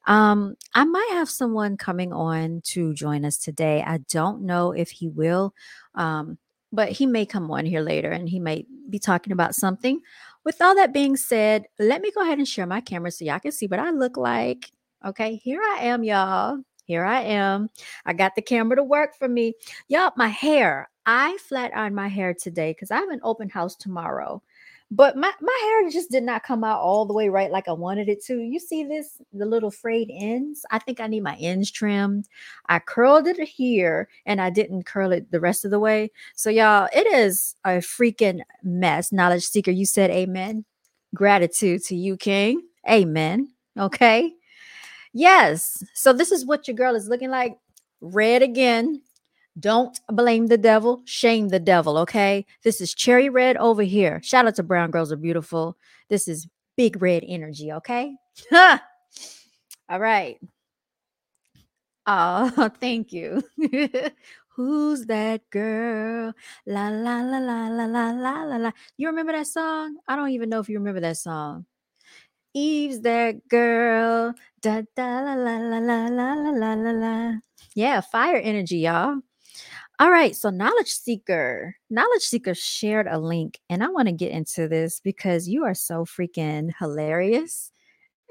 Um, 0.05 0.55
I 0.73 0.83
might 0.83 1.09
have 1.13 1.29
someone 1.29 1.77
coming 1.77 2.11
on 2.11 2.61
to 2.65 2.93
join 2.93 3.23
us 3.23 3.37
today. 3.37 3.83
I 3.85 3.99
don't 4.09 4.41
know 4.41 4.71
if 4.71 4.91
he 4.91 5.07
will, 5.07 5.53
um, 5.95 6.37
but 6.71 6.89
he 6.89 7.05
may 7.05 7.25
come 7.25 7.49
on 7.51 7.65
here 7.65 7.81
later 7.81 8.11
and 8.11 8.27
he 8.27 8.39
may 8.39 8.65
be 8.89 8.99
talking 8.99 9.31
about 9.31 9.55
something. 9.55 10.01
With 10.45 10.61
all 10.61 10.75
that 10.75 10.93
being 10.93 11.15
said, 11.15 11.67
let 11.79 12.01
me 12.01 12.11
go 12.11 12.21
ahead 12.21 12.37
and 12.37 12.47
share 12.47 12.65
my 12.65 12.81
camera 12.81 13.11
so 13.11 13.23
y'all 13.23 13.39
can 13.39 13.51
see 13.51 13.67
what 13.67 13.79
I 13.79 13.91
look 13.91 14.17
like. 14.17 14.71
Okay, 15.05 15.35
here 15.35 15.61
I 15.61 15.83
am, 15.83 16.03
y'all. 16.03 16.57
Here 16.85 17.05
I 17.05 17.21
am. 17.21 17.69
I 18.05 18.13
got 18.13 18.35
the 18.35 18.41
camera 18.41 18.75
to 18.75 18.83
work 18.83 19.15
for 19.17 19.29
me. 19.29 19.53
Y'all, 19.87 20.11
my 20.17 20.27
hair. 20.27 20.89
I 21.05 21.37
flat 21.37 21.75
ironed 21.75 21.95
my 21.95 22.07
hair 22.07 22.33
today 22.33 22.71
because 22.71 22.91
I 22.91 22.97
have 22.97 23.09
an 23.09 23.21
open 23.23 23.49
house 23.49 23.75
tomorrow. 23.75 24.41
But 24.95 25.17
my, 25.17 25.31
my 25.41 25.59
hair 25.63 25.89
just 25.89 26.11
did 26.11 26.21
not 26.21 26.43
come 26.43 26.63
out 26.63 26.79
all 26.79 27.07
the 27.07 27.15
way 27.15 27.27
right 27.27 27.49
like 27.49 27.67
I 27.67 27.71
wanted 27.71 28.09
it 28.09 28.23
to. 28.25 28.37
You 28.37 28.59
see 28.59 28.83
this, 28.83 29.19
the 29.33 29.45
little 29.45 29.71
frayed 29.71 30.11
ends? 30.13 30.67
I 30.69 30.77
think 30.77 30.99
I 30.99 31.07
need 31.07 31.23
my 31.23 31.35
ends 31.37 31.71
trimmed. 31.71 32.27
I 32.69 32.77
curled 32.77 33.25
it 33.25 33.39
here 33.39 34.07
and 34.27 34.39
I 34.39 34.51
didn't 34.51 34.83
curl 34.83 35.11
it 35.11 35.31
the 35.31 35.39
rest 35.39 35.65
of 35.65 35.71
the 35.71 35.79
way. 35.79 36.11
So, 36.35 36.51
y'all, 36.51 36.89
it 36.93 37.07
is 37.07 37.55
a 37.65 37.79
freaking 37.79 38.41
mess. 38.61 39.11
Knowledge 39.11 39.45
seeker, 39.45 39.71
you 39.71 39.87
said 39.87 40.11
amen. 40.11 40.63
Gratitude 41.15 41.83
to 41.85 41.95
you, 41.95 42.15
King. 42.15 42.61
Amen. 42.87 43.49
Okay. 43.79 44.31
Yes. 45.11 45.83
So, 45.95 46.13
this 46.13 46.31
is 46.31 46.45
what 46.45 46.67
your 46.67 46.75
girl 46.75 46.93
is 46.93 47.07
looking 47.07 47.31
like. 47.31 47.57
Red 47.99 48.43
again. 48.43 49.01
Don't 49.59 49.99
blame 50.07 50.47
the 50.47 50.57
devil, 50.57 51.03
shame 51.05 51.49
the 51.49 51.59
devil, 51.59 51.97
okay? 51.99 52.45
This 52.63 52.81
is 52.81 52.93
cherry 52.93 53.29
red 53.29 53.55
over 53.57 53.83
here. 53.83 54.19
Shout 54.23 54.47
out 54.47 54.55
to 54.55 54.63
Brown 54.63 54.89
Girls 54.89 55.11
Are 55.11 55.15
Beautiful. 55.17 55.77
This 56.09 56.27
is 56.27 56.47
big 56.75 57.01
red 57.01 57.23
energy, 57.27 57.71
okay? 57.71 58.15
All 58.51 59.99
right. 59.99 60.39
Oh, 62.07 62.69
thank 62.79 63.13
you. 63.13 63.43
Who's 64.55 65.05
that 65.05 65.49
girl? 65.49 66.33
La 66.65 66.89
la 66.89 67.21
la 67.21 67.37
la 67.37 67.67
la 67.69 67.85
la 67.85 68.11
la 68.11 68.43
la 68.43 68.57
la. 68.57 68.71
You 68.97 69.07
remember 69.07 69.33
that 69.33 69.47
song? 69.47 69.97
I 70.07 70.15
don't 70.15 70.29
even 70.29 70.49
know 70.49 70.59
if 70.59 70.69
you 70.69 70.77
remember 70.79 71.01
that 71.01 71.17
song. 71.17 71.65
Eve's 72.53 73.01
that 73.01 73.47
girl. 73.47 74.33
Da 74.61 74.83
da 74.95 75.21
la 75.21 75.33
la 75.33 75.57
la 75.57 75.77
la 75.79 76.07
la 76.07 76.33
la 76.33 76.73
la 76.73 76.91
la. 76.91 77.33
Yeah, 77.75 78.01
fire 78.01 78.37
energy, 78.37 78.77
y'all. 78.77 79.21
All 79.99 80.09
right, 80.09 80.35
so 80.35 80.49
Knowledge 80.49 80.91
Seeker, 80.91 81.75
Knowledge 81.91 82.23
Seeker 82.23 82.55
shared 82.55 83.07
a 83.07 83.19
link, 83.19 83.59
and 83.69 83.83
I 83.83 83.89
want 83.89 84.07
to 84.07 84.11
get 84.11 84.31
into 84.31 84.67
this 84.67 84.99
because 84.99 85.47
you 85.47 85.65
are 85.65 85.75
so 85.75 86.03
freaking 86.03 86.71
hilarious. 86.79 87.71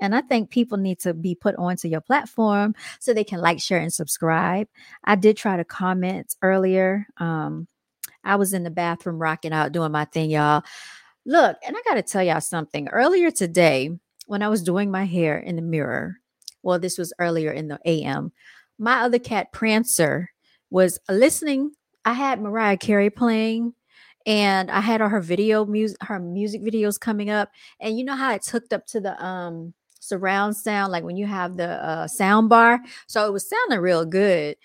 And 0.00 0.12
I 0.12 0.22
think 0.22 0.50
people 0.50 0.76
need 0.76 0.98
to 1.00 1.14
be 1.14 1.36
put 1.36 1.54
onto 1.54 1.86
your 1.86 2.00
platform 2.00 2.74
so 2.98 3.14
they 3.14 3.22
can 3.22 3.40
like, 3.40 3.60
share, 3.60 3.78
and 3.78 3.92
subscribe. 3.92 4.66
I 5.04 5.14
did 5.14 5.36
try 5.36 5.56
to 5.56 5.64
comment 5.64 6.34
earlier. 6.42 7.06
Um, 7.18 7.68
I 8.24 8.34
was 8.34 8.52
in 8.52 8.64
the 8.64 8.70
bathroom 8.70 9.20
rocking 9.20 9.52
out, 9.52 9.70
doing 9.70 9.92
my 9.92 10.04
thing, 10.06 10.30
y'all. 10.30 10.64
Look, 11.24 11.56
and 11.64 11.76
I 11.76 11.82
got 11.88 11.94
to 11.94 12.02
tell 12.02 12.24
y'all 12.24 12.40
something. 12.40 12.88
Earlier 12.88 13.30
today, 13.30 13.90
when 14.26 14.42
I 14.42 14.48
was 14.48 14.64
doing 14.64 14.90
my 14.90 15.04
hair 15.04 15.38
in 15.38 15.54
the 15.54 15.62
mirror, 15.62 16.16
well, 16.64 16.80
this 16.80 16.98
was 16.98 17.12
earlier 17.20 17.52
in 17.52 17.68
the 17.68 17.78
AM, 17.84 18.32
my 18.78 19.02
other 19.02 19.20
cat, 19.20 19.52
Prancer, 19.52 20.30
was 20.72 20.98
listening. 21.08 21.72
I 22.04 22.14
had 22.14 22.40
Mariah 22.40 22.78
Carey 22.78 23.10
playing 23.10 23.74
and 24.26 24.70
I 24.70 24.80
had 24.80 25.00
her 25.00 25.20
video 25.20 25.64
music, 25.66 25.98
her 26.00 26.18
music 26.18 26.62
videos 26.62 26.98
coming 26.98 27.30
up. 27.30 27.50
And 27.80 27.98
you 27.98 28.04
know 28.04 28.16
how 28.16 28.34
it's 28.34 28.48
hooked 28.48 28.72
up 28.72 28.86
to 28.86 29.00
the 29.00 29.22
um 29.24 29.74
surround 30.00 30.56
sound, 30.56 30.90
like 30.90 31.04
when 31.04 31.16
you 31.16 31.26
have 31.26 31.56
the 31.56 31.68
uh, 31.68 32.08
sound 32.08 32.48
bar. 32.48 32.80
So 33.06 33.26
it 33.26 33.32
was 33.32 33.48
sounding 33.48 33.78
real 33.78 34.04
good. 34.04 34.56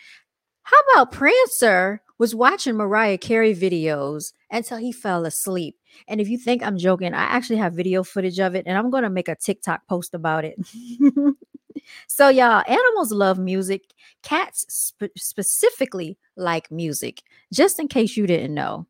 How 0.64 0.78
about 0.94 1.12
Prancer 1.12 2.02
was 2.18 2.34
watching 2.34 2.76
Mariah 2.76 3.18
Carey 3.20 3.56
videos 3.56 4.34
until 4.52 4.78
he 4.78 4.92
fell 4.92 5.26
asleep? 5.26 5.78
And 6.08 6.20
if 6.20 6.28
you 6.28 6.38
think 6.38 6.64
I'm 6.64 6.78
joking, 6.78 7.14
I 7.14 7.24
actually 7.24 7.58
have 7.58 7.74
video 7.74 8.04
footage 8.04 8.40
of 8.40 8.56
it 8.56 8.66
and 8.66 8.78
I'm 8.78 8.90
going 8.90 9.04
to 9.04 9.10
make 9.10 9.30
a 9.30 9.36
TikTok 9.36 9.88
post 9.88 10.14
about 10.14 10.44
it. 10.44 10.58
so, 12.08 12.30
y'all, 12.30 12.64
animals 12.68 13.12
love 13.12 13.40
music. 13.40 13.94
Cats 14.24 14.66
sp- 14.70 15.16
specifically 15.18 16.18
like 16.36 16.72
music, 16.72 17.22
just 17.54 17.80
in 17.80 17.88
case 17.88 18.18
you 18.18 18.28
didn't 18.28 18.54
know. 18.54 18.88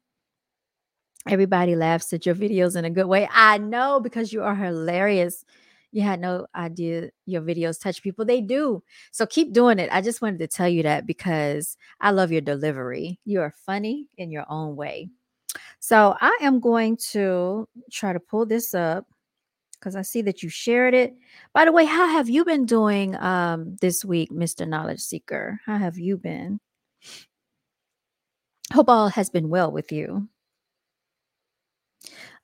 Everybody 1.28 1.76
laughs 1.76 2.14
at 2.14 2.26
your 2.26 2.36
videos 2.36 2.76
in 2.76 2.86
a 2.86 2.90
good 2.90 3.08
way. 3.08 3.28
I 3.32 3.58
know 3.58 4.00
because 4.00 4.32
you 4.32 4.44
are 4.44 4.56
hilarious. 4.56 5.44
You 5.92 6.02
had 6.02 6.20
no 6.20 6.48
idea 6.56 7.10
your 7.26 7.42
videos 7.42 7.82
touch 7.82 8.02
people. 8.02 8.24
They 8.24 8.42
do. 8.42 8.84
So 9.12 9.26
keep 9.26 9.54
doing 9.54 9.80
it. 9.80 9.90
I 9.92 10.02
just 10.02 10.22
wanted 10.22 10.40
to 10.40 10.48
tell 10.48 10.70
you 10.70 10.84
that 10.84 11.06
because 11.06 11.78
I 12.00 12.12
love 12.12 12.32
your 12.32 12.42
delivery. 12.42 13.20
You 13.26 13.42
are 13.42 13.54
funny 13.66 14.08
in 14.18 14.32
your 14.32 14.46
own 14.50 14.76
way. 14.76 15.10
So 15.80 16.16
I 16.20 16.38
am 16.42 16.60
going 16.60 16.98
to 17.12 17.68
try 17.92 18.14
to 18.14 18.20
pull 18.20 18.46
this 18.46 18.74
up 18.74 19.06
because 19.80 19.96
I 19.96 20.02
see 20.02 20.22
that 20.24 20.44
you 20.44 20.50
shared 20.50 20.94
it. 20.94 21.14
By 21.54 21.66
the 21.66 21.72
way, 21.72 21.86
how 21.86 22.08
have 22.08 22.30
you 22.30 22.44
been 22.46 22.66
doing 22.66 23.16
um, 23.18 23.78
this 23.82 24.04
week, 24.04 24.32
Mr. 24.32 24.68
Knowledge 24.68 25.00
Seeker? 25.00 25.60
How 25.66 25.78
have 25.78 25.98
you 25.98 26.18
been? 26.18 26.60
Hope 28.74 28.90
all 28.90 29.10
has 29.10 29.30
been 29.30 29.50
well 29.50 29.72
with 29.72 29.92
you. 29.92 30.28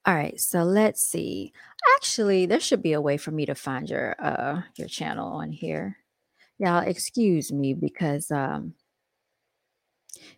All 0.06 0.14
right, 0.14 0.40
so 0.40 0.64
let's 0.64 1.02
see. 1.02 1.54
Actually, 1.96 2.46
there 2.46 2.60
should 2.60 2.82
be 2.82 2.94
a 2.94 3.02
way 3.02 3.18
for 3.18 3.32
me 3.32 3.46
to 3.46 3.56
find 3.56 3.90
your 3.90 4.16
uh 4.20 4.62
your 4.76 4.88
channel 4.88 5.34
on 5.34 5.52
here. 5.52 5.98
Y'all 6.60 6.80
excuse 6.86 7.52
me 7.52 7.74
because 7.74 8.30
um 8.32 8.74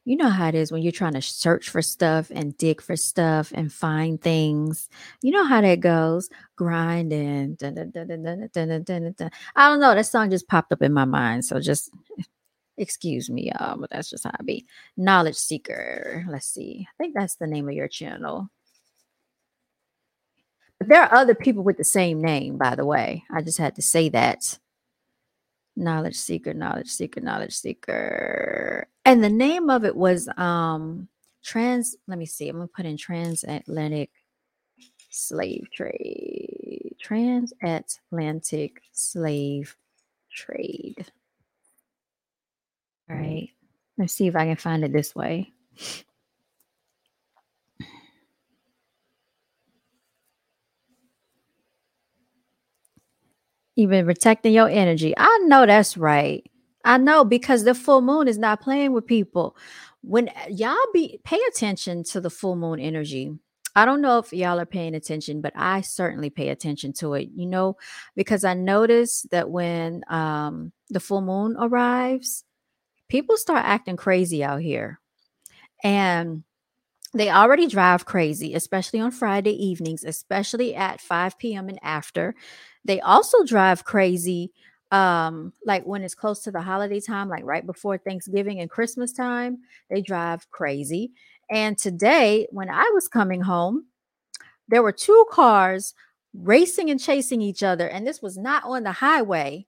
you 0.06 0.18
know 0.18 0.30
how 0.30 0.48
it 0.48 0.56
is 0.56 0.72
when 0.72 0.82
you're 0.82 0.92
trying 0.92 1.14
to 1.14 1.22
search 1.22 1.70
for 1.70 1.82
stuff 1.82 2.32
and 2.34 2.58
dig 2.58 2.82
for 2.82 2.96
stuff 2.96 3.52
and 3.54 3.72
find 3.72 4.22
things. 4.22 4.90
You 5.22 5.32
know 5.32 5.46
how 5.46 5.62
that 5.62 5.80
goes. 5.80 6.30
Grinding. 6.56 7.56
Dun, 7.56 7.76
dun, 7.76 7.92
dun, 7.92 9.32
I 9.56 9.68
don't 9.70 9.80
know. 9.80 9.96
That 9.96 10.06
song 10.06 10.30
just 10.30 10.48
popped 10.48 10.72
up 10.72 10.82
in 10.82 10.94
my 10.94 11.06
mind. 11.06 11.46
So 11.46 11.60
just 11.60 11.90
excuse 12.78 13.30
me, 13.30 13.52
y'all, 13.54 13.78
but 13.78 13.90
that's 13.90 14.10
just 14.10 14.24
how 14.24 14.32
I 14.40 14.44
be. 14.44 14.66
Knowledge 14.98 15.36
Seeker. 15.36 16.26
Let's 16.30 16.48
see. 16.48 16.88
I 16.88 16.94
think 16.98 17.14
that's 17.16 17.36
the 17.36 17.48
name 17.48 17.68
of 17.68 17.76
your 17.76 17.88
channel. 17.88 18.50
But 20.78 20.90
there 20.90 21.04
are 21.04 21.14
other 21.14 21.36
people 21.36 21.64
with 21.64 21.78
the 21.78 21.84
same 21.84 22.22
name, 22.22 22.58
by 22.58 22.76
the 22.76 22.86
way. 22.86 23.24
I 23.32 23.42
just 23.42 23.58
had 23.58 23.76
to 23.76 23.82
say 23.82 24.10
that 24.10 24.60
Knowledge 25.76 26.16
seeker, 26.16 26.54
knowledge 26.54 26.90
seeker, 26.90 27.22
knowledge 27.22 27.54
seeker. 27.54 28.88
And 29.04 29.24
the 29.24 29.30
name 29.30 29.70
of 29.70 29.86
it 29.86 29.96
was 29.96 30.30
um 30.38 31.08
trans, 31.44 31.96
let 32.08 32.18
me 32.18 32.26
see. 32.26 32.50
I'm 32.50 32.58
gonna 32.58 32.68
put 32.68 32.86
in 32.86 32.98
transatlantic 32.98 34.10
slave 35.10 35.68
trade. 35.74 36.96
Transatlantic 37.00 38.82
slave 38.94 39.76
trade. 40.32 41.06
All 43.10 43.16
right. 43.18 43.50
Let's 43.98 44.14
see 44.14 44.28
if 44.28 44.36
I 44.36 44.46
can 44.46 44.58
find 44.58 44.84
it 44.84 44.92
this 44.92 45.16
way. 45.16 45.54
You've 53.76 53.90
been 53.90 54.06
protecting 54.06 54.54
your 54.54 54.70
energy. 54.70 55.14
I 55.18 55.40
know 55.46 55.66
that's 55.66 55.98
right. 55.98 56.50
I 56.86 56.98
know 56.98 57.26
because 57.26 57.64
the 57.64 57.76
full 57.76 58.02
moon 58.02 58.28
is 58.28 58.38
not 58.38 58.62
playing 58.62 58.94
with 58.94 59.06
people. 59.06 59.58
When 60.02 60.30
uh, 60.30 60.48
y'all 60.50 60.78
be 60.94 61.20
pay 61.24 61.40
attention 61.50 62.04
to 62.06 62.22
the 62.22 62.30
full 62.30 62.56
moon 62.56 62.80
energy. 62.80 63.34
I 63.78 63.84
don't 63.84 64.00
know 64.00 64.20
if 64.20 64.32
y'all 64.32 64.60
are 64.62 64.66
paying 64.66 64.96
attention, 64.96 65.42
but 65.42 65.52
I 65.54 65.82
certainly 65.82 66.30
pay 66.30 66.48
attention 66.48 66.94
to 66.94 67.16
it. 67.16 67.30
You 67.36 67.48
know, 67.48 67.76
because 68.16 68.46
I 68.46 68.54
notice 68.54 69.24
that 69.32 69.50
when 69.50 70.04
um 70.08 70.72
the 70.90 71.00
full 71.02 71.22
moon 71.22 71.58
arrives, 71.60 72.46
people 73.10 73.36
start 73.36 73.66
acting 73.66 73.98
crazy 73.98 74.44
out 74.44 74.62
here. 74.62 75.00
And 75.84 76.44
they 77.14 77.30
already 77.30 77.68
drive 77.68 78.06
crazy, 78.06 78.54
especially 78.54 79.00
on 79.00 79.12
Friday 79.12 79.52
evenings, 79.52 80.04
especially 80.04 80.76
at 80.76 81.00
5 81.02 81.38
p.m. 81.38 81.70
and 81.70 81.80
after. 81.82 82.36
They 82.86 83.02
also 83.02 83.44
drive 83.44 83.84
crazy 83.84 84.52
um 84.92 85.52
like 85.66 85.84
when 85.86 86.04
it's 86.04 86.14
close 86.14 86.42
to 86.44 86.52
the 86.52 86.62
holiday 86.62 87.00
time 87.00 87.28
like 87.28 87.44
right 87.44 87.66
before 87.66 87.98
Thanksgiving 87.98 88.60
and 88.60 88.70
Christmas 88.70 89.12
time, 89.12 89.58
they 89.90 90.02
drive 90.02 90.50
crazy. 90.52 91.12
And 91.50 91.78
today 91.78 92.48
when 92.52 92.70
I 92.70 92.90
was 92.94 93.08
coming 93.08 93.42
home, 93.42 93.86
there 94.68 94.84
were 94.84 94.92
two 94.92 95.26
cars 95.32 95.94
racing 96.34 96.90
and 96.90 97.00
chasing 97.00 97.42
each 97.42 97.64
other 97.64 97.88
and 97.88 98.06
this 98.06 98.22
was 98.22 98.38
not 98.38 98.64
on 98.64 98.84
the 98.84 98.92
highway 98.92 99.66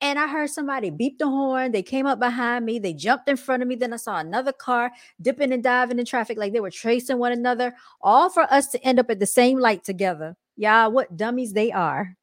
and 0.00 0.18
I 0.18 0.26
heard 0.26 0.50
somebody 0.50 0.90
beep 0.90 1.18
the 1.18 1.26
horn. 1.26 1.72
They 1.72 1.82
came 1.82 2.06
up 2.06 2.18
behind 2.18 2.66
me. 2.66 2.78
They 2.78 2.92
jumped 2.92 3.28
in 3.28 3.36
front 3.36 3.62
of 3.62 3.68
me. 3.68 3.76
Then 3.76 3.94
I 3.94 3.96
saw 3.96 4.18
another 4.18 4.52
car 4.52 4.90
dipping 5.22 5.52
and 5.52 5.62
diving 5.62 5.98
in 5.98 6.04
traffic 6.04 6.36
like 6.36 6.52
they 6.52 6.60
were 6.60 6.70
tracing 6.70 7.18
one 7.18 7.32
another, 7.32 7.74
all 8.02 8.28
for 8.28 8.42
us 8.52 8.68
to 8.68 8.84
end 8.84 8.98
up 8.98 9.08
at 9.10 9.20
the 9.20 9.26
same 9.26 9.58
light 9.58 9.84
together. 9.84 10.36
Yeah, 10.56 10.88
what 10.88 11.16
dummies 11.16 11.54
they 11.54 11.72
are. 11.72 12.14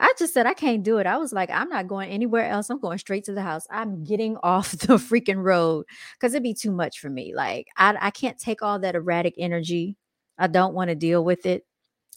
I 0.00 0.14
just 0.18 0.32
said 0.32 0.46
I 0.46 0.54
can't 0.54 0.82
do 0.82 0.96
it. 0.98 1.06
I 1.06 1.18
was 1.18 1.32
like, 1.32 1.50
I'm 1.50 1.68
not 1.68 1.86
going 1.86 2.10
anywhere 2.10 2.46
else. 2.48 2.70
I'm 2.70 2.80
going 2.80 2.98
straight 2.98 3.24
to 3.24 3.34
the 3.34 3.42
house. 3.42 3.66
I'm 3.70 4.02
getting 4.02 4.36
off 4.42 4.72
the 4.72 4.94
freaking 4.94 5.42
road 5.42 5.84
because 6.14 6.34
it'd 6.34 6.42
be 6.42 6.54
too 6.54 6.72
much 6.72 6.98
for 7.00 7.10
me. 7.10 7.34
Like 7.34 7.68
I, 7.76 7.96
I 8.00 8.10
can't 8.10 8.38
take 8.38 8.62
all 8.62 8.78
that 8.80 8.94
erratic 8.94 9.34
energy. 9.38 9.96
I 10.38 10.46
don't 10.46 10.74
want 10.74 10.88
to 10.88 10.94
deal 10.94 11.22
with 11.24 11.44
it. 11.46 11.66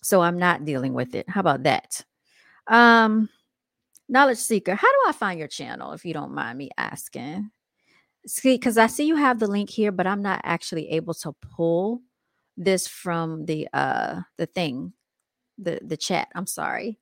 So 0.01 0.21
I'm 0.21 0.37
not 0.37 0.65
dealing 0.65 0.93
with 0.93 1.15
it. 1.15 1.29
How 1.29 1.41
about 1.41 1.63
that? 1.63 2.03
Um, 2.67 3.29
knowledge 4.09 4.37
seeker, 4.37 4.75
how 4.75 4.87
do 4.87 4.97
I 5.07 5.11
find 5.11 5.39
your 5.39 5.47
channel 5.47 5.91
if 5.93 6.05
you 6.05 6.13
don't 6.13 6.33
mind 6.33 6.57
me 6.57 6.69
asking? 6.77 7.51
See, 8.25 8.55
because 8.55 8.77
I 8.77 8.87
see 8.87 9.05
you 9.05 9.17
have 9.17 9.39
the 9.39 9.47
link 9.47 9.69
here, 9.69 9.91
but 9.91 10.07
I'm 10.07 10.21
not 10.21 10.41
actually 10.43 10.89
able 10.91 11.13
to 11.15 11.33
pull 11.41 12.01
this 12.55 12.87
from 12.87 13.45
the 13.45 13.67
uh 13.73 14.21
the 14.37 14.45
thing, 14.45 14.93
the 15.57 15.79
the 15.83 15.97
chat. 15.97 16.29
I'm 16.35 16.47
sorry. 16.47 16.99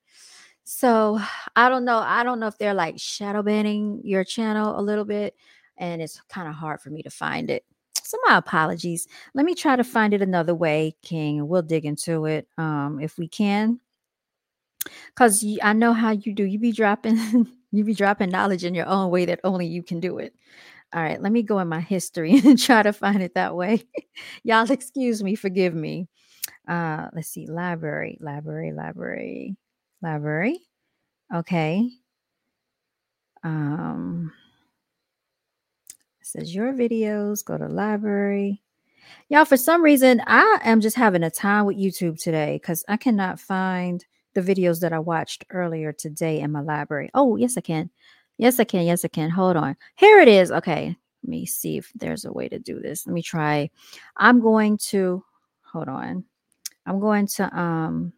So 0.74 1.20
I 1.58 1.68
don't 1.68 1.84
know. 1.84 1.98
I 1.98 2.24
don't 2.24 2.40
know 2.40 2.48
if 2.48 2.58
they're 2.58 2.74
like 2.74 2.98
shadow 2.98 3.44
banning 3.44 4.00
your 4.06 4.24
channel 4.24 4.80
a 4.80 4.82
little 4.82 5.04
bit, 5.04 5.36
and 5.76 6.02
it's 6.02 6.22
kind 6.30 6.48
of 6.48 6.56
hard 6.56 6.80
for 6.80 6.90
me 6.90 7.04
to 7.04 7.10
find 7.10 7.50
it. 7.50 7.66
So 8.02 8.18
my 8.26 8.38
apologies. 8.38 9.06
Let 9.34 9.46
me 9.46 9.54
try 9.54 9.76
to 9.76 9.84
find 9.84 10.14
it 10.14 10.22
another 10.22 10.56
way, 10.56 10.96
King, 11.02 11.50
we'll 11.50 11.62
dig 11.62 11.84
into 11.86 12.24
it 12.26 12.48
um 12.58 13.02
if 13.02 13.18
we 13.18 13.28
can. 13.28 13.82
Cause 15.16 15.46
I 15.62 15.74
know 15.74 15.92
how 15.92 16.12
you 16.12 16.34
do. 16.34 16.46
You 16.46 16.58
be 16.58 16.72
dropping, 16.72 17.18
you 17.74 17.84
be 17.84 17.94
dropping 17.94 18.30
knowledge 18.30 18.64
in 18.64 18.74
your 18.74 18.88
own 18.88 19.12
way 19.12 19.26
that 19.26 19.42
only 19.44 19.68
you 19.68 19.84
can 19.84 20.00
do 20.00 20.20
it. 20.20 20.34
All 20.94 21.04
right, 21.04 21.22
let 21.22 21.34
me 21.34 21.44
go 21.44 21.60
in 21.60 21.68
my 21.68 21.82
history 21.82 22.40
and 22.46 22.58
try 22.58 22.82
to 22.82 22.94
find 22.94 23.22
it 23.22 23.36
that 23.36 23.58
way. 23.58 23.84
Y'all 24.44 24.72
excuse 24.72 25.22
me, 25.22 25.36
forgive 25.36 25.76
me. 25.76 26.08
Uh, 26.66 27.08
let's 27.14 27.28
see, 27.28 27.46
library, 27.48 28.18
library, 28.22 28.72
library, 28.72 29.58
library. 30.02 30.60
Okay. 31.34 31.90
Um, 33.44 34.32
it 36.20 36.28
says 36.28 36.54
your 36.54 36.74
videos, 36.74 37.44
go 37.44 37.58
to 37.58 37.68
library. 37.68 38.62
Y'all, 39.30 39.46
for 39.46 39.58
some 39.58 39.82
reason, 39.82 40.22
I 40.28 40.60
am 40.64 40.82
just 40.82 40.96
having 40.96 41.24
a 41.24 41.32
time 41.32 41.66
with 41.66 41.78
YouTube 41.78 42.22
today 42.22 42.60
because 42.62 42.84
I 42.88 42.98
cannot 42.98 43.40
find 43.40 44.06
the 44.34 44.42
videos 44.42 44.80
that 44.82 44.94
I 44.94 45.00
watched 45.00 45.46
earlier 45.52 45.92
today 45.92 46.40
in 46.40 46.52
my 46.52 46.62
library. 46.62 47.10
Oh, 47.14 47.36
yes, 47.36 47.58
I 47.58 47.62
can. 47.62 47.90
Yes, 48.38 48.60
I 48.60 48.64
can. 48.64 48.86
Yes, 48.86 49.04
I 49.04 49.08
can. 49.08 49.30
Hold 49.30 49.58
on. 49.58 49.76
Here 49.96 50.20
it 50.20 50.28
is. 50.28 50.52
Okay. 50.52 50.96
Let 51.24 51.30
me 51.30 51.46
see 51.46 51.78
if 51.78 51.92
there's 51.96 52.26
a 52.26 52.32
way 52.32 52.50
to 52.50 52.60
do 52.60 52.80
this. 52.80 53.06
Let 53.06 53.14
me 53.14 53.22
try. 53.22 53.70
I'm 54.18 54.40
going 54.42 54.78
to 54.90 55.24
hold 55.62 55.88
on. 55.88 56.26
I'm 56.86 57.00
going 57.00 57.28
to 57.28 57.58
um 57.58 58.14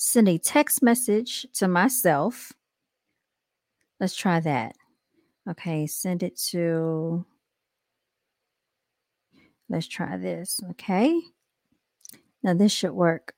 send 0.00 0.30
a 0.30 0.38
text 0.38 0.82
message 0.82 1.46
to 1.52 1.68
myself. 1.68 2.54
Let's 4.00 4.16
try 4.16 4.40
that. 4.40 4.74
Okay, 5.48 5.86
send 5.86 6.22
it 6.22 6.38
to 6.50 7.26
let's 9.68 9.86
try 9.86 10.16
this. 10.16 10.58
Okay. 10.70 11.20
Now 12.42 12.54
this 12.54 12.72
should 12.72 12.92
work. 12.92 13.34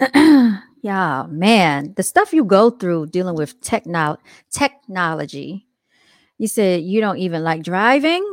yeah, 0.14 1.26
man, 1.28 1.92
the 1.96 2.02
stuff 2.02 2.32
you 2.32 2.44
go 2.44 2.70
through 2.70 3.08
dealing 3.08 3.36
with 3.36 3.60
techno- 3.60 4.16
technology. 4.50 5.66
You 6.38 6.48
said 6.48 6.82
you 6.82 7.02
don't 7.02 7.18
even 7.18 7.44
like 7.44 7.62
driving. 7.62 8.24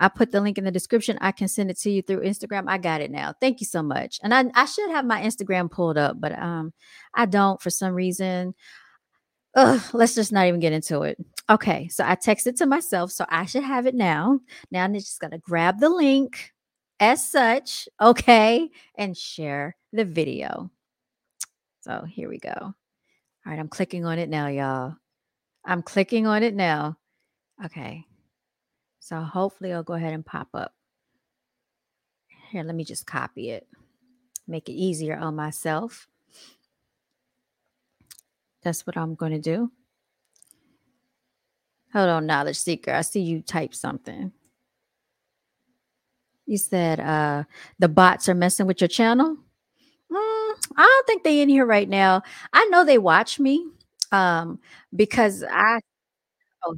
I 0.00 0.08
put 0.08 0.32
the 0.32 0.40
link 0.40 0.58
in 0.58 0.64
the 0.64 0.70
description. 0.70 1.18
I 1.20 1.32
can 1.32 1.48
send 1.48 1.70
it 1.70 1.78
to 1.80 1.90
you 1.90 2.02
through 2.02 2.22
Instagram. 2.22 2.64
I 2.66 2.78
got 2.78 3.00
it 3.00 3.10
now. 3.10 3.34
Thank 3.40 3.60
you 3.60 3.66
so 3.66 3.82
much. 3.82 4.18
And 4.22 4.34
I, 4.34 4.44
I 4.54 4.64
should 4.64 4.90
have 4.90 5.04
my 5.04 5.22
Instagram 5.22 5.70
pulled 5.70 5.96
up, 5.96 6.20
but 6.20 6.36
um, 6.38 6.72
I 7.14 7.26
don't 7.26 7.60
for 7.60 7.70
some 7.70 7.94
reason. 7.94 8.54
Ugh, 9.54 9.80
let's 9.92 10.16
just 10.16 10.32
not 10.32 10.46
even 10.46 10.58
get 10.58 10.72
into 10.72 11.02
it. 11.02 11.16
Okay, 11.48 11.86
so 11.88 12.04
I 12.04 12.16
texted 12.16 12.56
to 12.56 12.66
myself, 12.66 13.12
so 13.12 13.24
I 13.28 13.44
should 13.44 13.62
have 13.62 13.86
it 13.86 13.94
now. 13.94 14.40
Now 14.72 14.84
I'm 14.84 14.94
just 14.94 15.20
gonna 15.20 15.38
grab 15.38 15.78
the 15.78 15.90
link 15.90 16.52
as 16.98 17.24
such, 17.24 17.88
okay, 18.00 18.68
and 18.96 19.16
share 19.16 19.76
the 19.92 20.04
video. 20.04 20.70
So 21.82 22.04
here 22.08 22.28
we 22.28 22.38
go. 22.38 22.50
All 22.52 22.74
right, 23.46 23.58
I'm 23.58 23.68
clicking 23.68 24.04
on 24.06 24.18
it 24.18 24.28
now, 24.28 24.48
y'all. 24.48 24.96
I'm 25.64 25.82
clicking 25.82 26.26
on 26.26 26.42
it 26.42 26.54
now. 26.54 26.96
Okay. 27.64 28.06
So 29.04 29.20
hopefully 29.20 29.70
it'll 29.70 29.82
go 29.82 29.92
ahead 29.92 30.14
and 30.14 30.24
pop 30.24 30.48
up. 30.54 30.72
Here, 32.50 32.62
let 32.62 32.74
me 32.74 32.84
just 32.84 33.06
copy 33.06 33.50
it. 33.50 33.68
Make 34.48 34.70
it 34.70 34.72
easier 34.72 35.14
on 35.14 35.36
myself. 35.36 36.08
That's 38.62 38.86
what 38.86 38.96
I'm 38.96 39.14
going 39.14 39.32
to 39.32 39.38
do. 39.38 39.70
Hold 41.92 42.08
on, 42.08 42.24
knowledge 42.24 42.56
seeker. 42.56 42.94
I 42.94 43.02
see 43.02 43.20
you 43.20 43.42
type 43.42 43.74
something. 43.74 44.32
You 46.46 46.56
said 46.56 46.98
uh 46.98 47.44
the 47.78 47.88
bots 47.88 48.26
are 48.30 48.34
messing 48.34 48.66
with 48.66 48.80
your 48.80 48.88
channel. 48.88 49.36
Mm, 50.12 50.54
I 50.76 50.82
don't 50.82 51.06
think 51.06 51.24
they 51.24 51.42
in 51.42 51.50
here 51.50 51.66
right 51.66 51.88
now. 51.88 52.22
I 52.54 52.64
know 52.66 52.84
they 52.84 52.98
watch 52.98 53.38
me 53.38 53.66
um 54.12 54.60
because 54.96 55.44
I 55.44 55.80
oh 56.64 56.76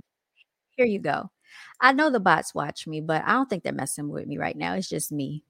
here 0.76 0.86
you 0.86 1.00
go. 1.00 1.30
I 1.80 1.92
know 1.92 2.10
the 2.10 2.20
bots 2.20 2.54
watch 2.54 2.86
me, 2.86 3.00
but 3.00 3.22
I 3.24 3.32
don't 3.32 3.48
think 3.48 3.62
they're 3.62 3.72
messing 3.72 4.08
with 4.08 4.26
me 4.26 4.38
right 4.38 4.56
now. 4.56 4.74
It's 4.74 4.88
just 4.88 5.12
me. 5.12 5.44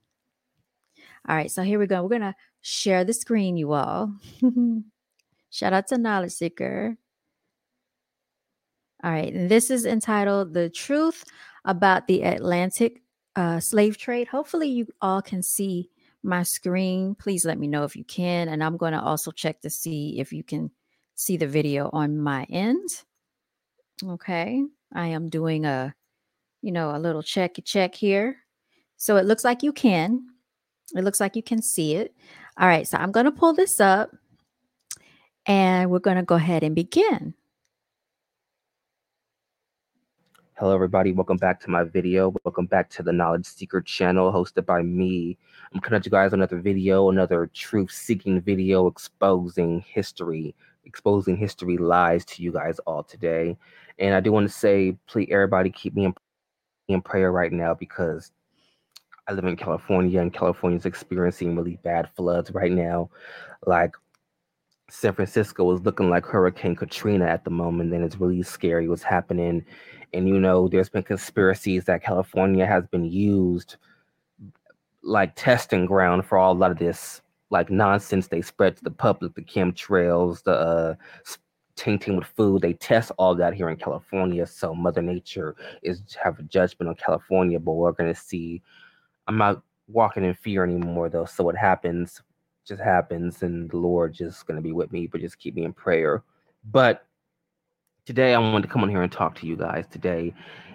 All 1.27 1.35
right, 1.35 1.51
so 1.51 1.63
here 1.63 1.79
we 1.79 1.87
go. 1.87 2.03
We're 2.03 2.09
gonna 2.09 2.35
share 2.61 3.03
the 3.03 3.13
screen, 3.13 3.57
you 3.57 3.73
all. 3.73 4.13
Shout 5.49 5.73
out 5.73 5.87
to 5.87 5.97
Knowledge 5.97 6.33
Seeker. 6.33 6.97
All 9.03 9.11
right, 9.11 9.33
and 9.33 9.49
this 9.49 9.69
is 9.69 9.85
entitled 9.85 10.53
The 10.53 10.69
Truth 10.69 11.23
About 11.65 12.07
the 12.07 12.23
Atlantic 12.23 13.01
uh, 13.35 13.59
Slave 13.59 13.97
Trade. 13.97 14.27
Hopefully, 14.27 14.67
you 14.67 14.87
all 15.01 15.21
can 15.21 15.43
see 15.43 15.89
my 16.23 16.43
screen. 16.43 17.15
Please 17.15 17.45
let 17.45 17.59
me 17.59 17.67
know 17.67 17.83
if 17.83 17.95
you 17.95 18.03
can. 18.03 18.49
And 18.49 18.63
I'm 18.63 18.77
going 18.77 18.93
to 18.93 19.01
also 19.01 19.31
check 19.31 19.61
to 19.61 19.69
see 19.69 20.19
if 20.19 20.33
you 20.33 20.43
can 20.43 20.71
see 21.15 21.37
the 21.37 21.47
video 21.47 21.89
on 21.93 22.17
my 22.17 22.45
end. 22.49 22.89
Okay, 24.03 24.63
I 24.93 25.07
am 25.07 25.29
doing 25.29 25.65
a, 25.65 25.95
you 26.61 26.71
know, 26.71 26.95
a 26.95 26.99
little 26.99 27.23
check 27.23 27.57
check 27.63 27.95
here. 27.95 28.37
So 28.97 29.17
it 29.17 29.25
looks 29.25 29.43
like 29.43 29.63
you 29.63 29.71
can. 29.71 30.21
It 30.95 31.03
looks 31.03 31.19
like 31.19 31.35
you 31.35 31.43
can 31.43 31.61
see 31.61 31.95
it. 31.95 32.15
All 32.59 32.67
right, 32.67 32.87
so 32.87 32.97
I'm 32.97 33.11
going 33.11 33.25
to 33.25 33.31
pull 33.31 33.53
this 33.53 33.79
up 33.79 34.15
and 35.45 35.91
we're 35.91 35.99
going 35.99 36.17
to 36.17 36.23
go 36.23 36.35
ahead 36.35 36.63
and 36.63 36.75
begin. 36.75 37.33
Hello, 40.59 40.73
everybody. 40.73 41.11
Welcome 41.11 41.37
back 41.37 41.59
to 41.61 41.69
my 41.69 41.83
video. 41.83 42.33
Welcome 42.43 42.65
back 42.65 42.89
to 42.89 43.03
the 43.03 43.13
Knowledge 43.13 43.45
Seeker 43.45 43.79
channel 43.79 44.33
hosted 44.33 44.65
by 44.65 44.81
me. 44.81 45.37
I'm 45.71 45.79
coming 45.79 45.99
at 45.99 46.05
you 46.05 46.09
guys 46.09 46.33
another 46.33 46.59
video, 46.59 47.11
another 47.11 47.51
truth 47.53 47.91
seeking 47.91 48.41
video 48.41 48.87
exposing 48.87 49.81
history, 49.81 50.55
exposing 50.83 51.37
history 51.37 51.77
lies 51.77 52.25
to 52.25 52.41
you 52.41 52.51
guys 52.51 52.79
all 52.87 53.03
today. 53.03 53.55
And 53.99 54.15
I 54.15 54.19
do 54.19 54.31
want 54.31 54.49
to 54.49 54.53
say, 54.53 54.97
please, 55.05 55.27
everybody, 55.31 55.69
keep 55.69 55.93
me 55.93 56.05
in, 56.05 56.15
in 56.87 57.01
prayer 57.01 57.31
right 57.31 57.51
now 57.51 57.73
because 57.73 58.31
I 59.27 59.33
live 59.33 59.45
in 59.45 59.57
California 59.57 60.21
and 60.21 60.33
California 60.33 60.77
is 60.77 60.85
experiencing 60.85 61.55
really 61.55 61.79
bad 61.83 62.09
floods 62.15 62.51
right 62.51 62.71
now. 62.71 63.09
Like 63.65 63.93
San 64.89 65.13
Francisco 65.13 65.69
is 65.73 65.81
looking 65.81 66.09
like 66.09 66.25
Hurricane 66.25 66.75
Katrina 66.75 67.25
at 67.25 67.43
the 67.43 67.49
moment, 67.49 67.93
and 67.93 68.03
it's 68.05 68.19
really 68.19 68.41
scary 68.43 68.87
what's 68.87 69.03
happening. 69.03 69.65
And 70.13 70.29
you 70.29 70.39
know, 70.39 70.69
there's 70.69 70.89
been 70.89 71.03
conspiracies 71.03 71.85
that 71.85 72.03
California 72.03 72.65
has 72.65 72.85
been 72.87 73.05
used 73.05 73.75
like 75.03 75.35
testing 75.35 75.85
ground 75.85 76.25
for 76.25 76.37
all 76.37 76.53
a 76.53 76.57
lot 76.57 76.71
of 76.71 76.79
this 76.79 77.21
like 77.49 77.69
nonsense 77.69 78.27
they 78.27 78.41
spread 78.41 78.75
to 78.77 78.83
the 78.83 78.91
public, 78.91 79.35
the 79.35 79.41
chemtrails, 79.41 80.43
the 80.43 80.51
uh, 80.51 80.95
tainting 81.77 82.17
with 82.17 82.27
food. 82.27 82.61
They 82.61 82.73
test 82.73 83.11
all 83.17 83.35
that 83.35 83.53
here 83.53 83.69
in 83.69 83.77
California. 83.77 84.45
So 84.45 84.75
Mother 84.75 85.01
Nature 85.01 85.55
is 85.83 86.01
have 86.21 86.39
a 86.39 86.43
judgment 86.43 86.89
on 86.89 86.95
California, 86.95 87.59
but 87.59 87.73
we're 87.73 87.93
gonna 87.93 88.15
see. 88.15 88.61
I'm 89.27 89.37
not 89.37 89.61
walking 89.87 90.25
in 90.25 90.33
fear 90.33 90.63
anymore 90.63 91.09
though. 91.09 91.25
So 91.25 91.43
what 91.43 91.55
happens 91.55 92.21
just 92.67 92.81
happens 92.81 93.43
and 93.43 93.69
the 93.69 93.77
Lord 93.77 94.13
just 94.13 94.45
to 94.47 94.61
be 94.61 94.73
with 94.73 94.91
me, 94.91 95.07
but 95.07 95.21
just 95.21 95.39
keep 95.39 95.55
me 95.55 95.63
in 95.63 95.73
prayer. 95.73 96.23
But 96.71 97.05
today 98.05 98.33
I 98.33 98.39
wanted 98.39 98.63
to 98.63 98.67
come 98.67 98.83
on 98.83 98.89
here 98.89 99.01
and 99.01 99.11
talk 99.11 99.35
to 99.35 99.47
you 99.47 99.55
guys 99.55 99.85
today 99.89 100.33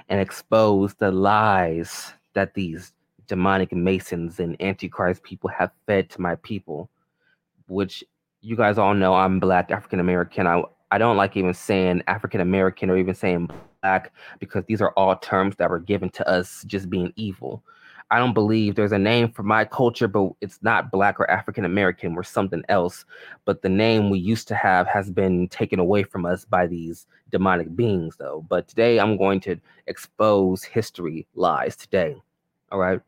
and 0.08 0.20
expose 0.20 0.94
the 0.94 1.10
lies 1.10 2.14
that 2.34 2.54
these 2.54 2.92
demonic 3.26 3.72
masons 3.72 4.40
and 4.40 4.60
antichrist 4.60 5.22
people 5.22 5.50
have 5.50 5.70
fed 5.86 6.08
to 6.10 6.20
my 6.20 6.34
people, 6.36 6.90
which 7.68 8.02
you 8.40 8.56
guys 8.56 8.78
all 8.78 8.94
know 8.94 9.14
I'm 9.14 9.38
black 9.38 9.70
African 9.70 10.00
American. 10.00 10.46
I 10.46 10.62
I 10.92 10.98
don't 10.98 11.16
like 11.16 11.38
even 11.38 11.54
saying 11.54 12.02
African 12.06 12.42
American 12.42 12.90
or 12.90 12.98
even 12.98 13.14
saying 13.14 13.48
black 13.80 14.12
because 14.38 14.62
these 14.66 14.82
are 14.82 14.90
all 14.90 15.16
terms 15.16 15.56
that 15.56 15.70
were 15.70 15.78
given 15.78 16.10
to 16.10 16.28
us 16.28 16.64
just 16.66 16.90
being 16.90 17.14
evil. 17.16 17.64
I 18.10 18.18
don't 18.18 18.34
believe 18.34 18.74
there's 18.74 18.92
a 18.92 18.98
name 18.98 19.32
for 19.32 19.42
my 19.42 19.64
culture, 19.64 20.06
but 20.06 20.32
it's 20.42 20.58
not 20.62 20.90
black 20.90 21.18
or 21.18 21.30
African 21.30 21.64
American. 21.64 22.12
We're 22.14 22.24
something 22.24 22.62
else. 22.68 23.06
But 23.46 23.62
the 23.62 23.70
name 23.70 24.10
we 24.10 24.18
used 24.18 24.46
to 24.48 24.54
have 24.54 24.86
has 24.86 25.10
been 25.10 25.48
taken 25.48 25.78
away 25.78 26.02
from 26.02 26.26
us 26.26 26.44
by 26.44 26.66
these 26.66 27.06
demonic 27.30 27.74
beings, 27.74 28.16
though. 28.18 28.44
But 28.50 28.68
today 28.68 29.00
I'm 29.00 29.16
going 29.16 29.40
to 29.40 29.56
expose 29.86 30.62
history 30.62 31.26
lies 31.34 31.74
today. 31.74 32.20
All 32.70 32.78
right. 32.78 33.00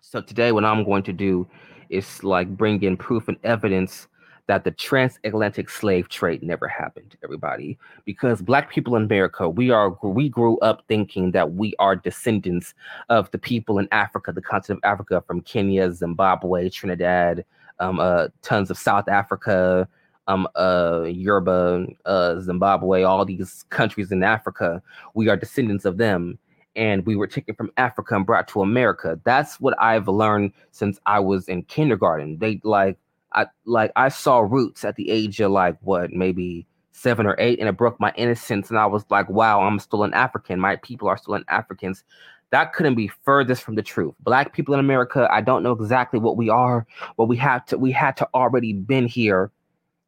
So 0.00 0.22
today, 0.22 0.52
what 0.52 0.64
I'm 0.64 0.84
going 0.84 1.02
to 1.02 1.12
do 1.12 1.46
is 1.90 2.24
like 2.24 2.48
bring 2.56 2.82
in 2.82 2.96
proof 2.96 3.28
and 3.28 3.36
evidence 3.44 4.08
that 4.46 4.64
the 4.64 4.70
transatlantic 4.70 5.70
slave 5.70 6.08
trade 6.08 6.42
never 6.42 6.68
happened 6.68 7.16
everybody 7.24 7.78
because 8.04 8.42
black 8.42 8.70
people 8.70 8.96
in 8.96 9.02
america 9.04 9.48
we 9.48 9.70
are 9.70 9.90
we 10.02 10.28
grew 10.28 10.58
up 10.58 10.82
thinking 10.88 11.30
that 11.30 11.52
we 11.52 11.74
are 11.78 11.96
descendants 11.96 12.74
of 13.08 13.30
the 13.30 13.38
people 13.38 13.78
in 13.78 13.88
africa 13.90 14.32
the 14.32 14.42
continent 14.42 14.82
of 14.84 14.90
africa 14.90 15.22
from 15.26 15.40
kenya 15.40 15.90
zimbabwe 15.92 16.68
trinidad 16.68 17.44
um, 17.80 17.98
uh, 17.98 18.28
tons 18.42 18.70
of 18.70 18.78
south 18.78 19.08
africa 19.08 19.88
um, 20.26 20.48
uh, 20.54 21.04
Yoruba, 21.06 21.86
uh, 22.06 22.40
Zimbabwe, 22.40 23.02
all 23.02 23.24
these 23.24 23.64
countries 23.70 24.10
in 24.10 24.22
Africa, 24.22 24.82
we 25.14 25.28
are 25.28 25.36
descendants 25.36 25.84
of 25.84 25.98
them. 25.98 26.38
And 26.76 27.06
we 27.06 27.14
were 27.14 27.28
taken 27.28 27.54
from 27.54 27.70
Africa 27.76 28.16
and 28.16 28.26
brought 28.26 28.48
to 28.48 28.62
America. 28.62 29.20
That's 29.24 29.60
what 29.60 29.80
I've 29.80 30.08
learned 30.08 30.52
since 30.72 30.98
I 31.06 31.20
was 31.20 31.48
in 31.48 31.62
kindergarten. 31.64 32.38
They 32.38 32.60
like 32.64 32.98
I 33.34 33.46
like 33.64 33.92
I 33.96 34.08
saw 34.08 34.40
roots 34.40 34.84
at 34.84 34.96
the 34.96 35.10
age 35.10 35.40
of 35.40 35.50
like 35.50 35.76
what 35.80 36.12
maybe 36.12 36.66
seven 36.92 37.26
or 37.26 37.36
eight, 37.38 37.58
and 37.58 37.68
it 37.68 37.76
broke 37.76 37.98
my 38.00 38.12
innocence. 38.16 38.70
And 38.70 38.78
I 38.78 38.86
was 38.86 39.04
like, 39.10 39.28
wow, 39.28 39.60
I'm 39.60 39.78
still 39.78 40.04
an 40.04 40.14
African. 40.14 40.60
My 40.60 40.76
people 40.76 41.08
are 41.08 41.16
still 41.16 41.34
an 41.34 41.44
Africans. 41.48 42.04
That 42.50 42.72
couldn't 42.72 42.94
be 42.94 43.10
furthest 43.24 43.62
from 43.62 43.74
the 43.74 43.82
truth. 43.82 44.14
Black 44.20 44.52
people 44.52 44.74
in 44.74 44.80
America, 44.80 45.28
I 45.30 45.40
don't 45.40 45.62
know 45.62 45.72
exactly 45.72 46.20
what 46.20 46.36
we 46.36 46.48
are, 46.48 46.86
but 47.16 47.26
we 47.26 47.36
have 47.38 47.66
to 47.66 47.78
we 47.78 47.90
had 47.90 48.16
to 48.18 48.28
already 48.32 48.72
been 48.72 49.06
here 49.06 49.50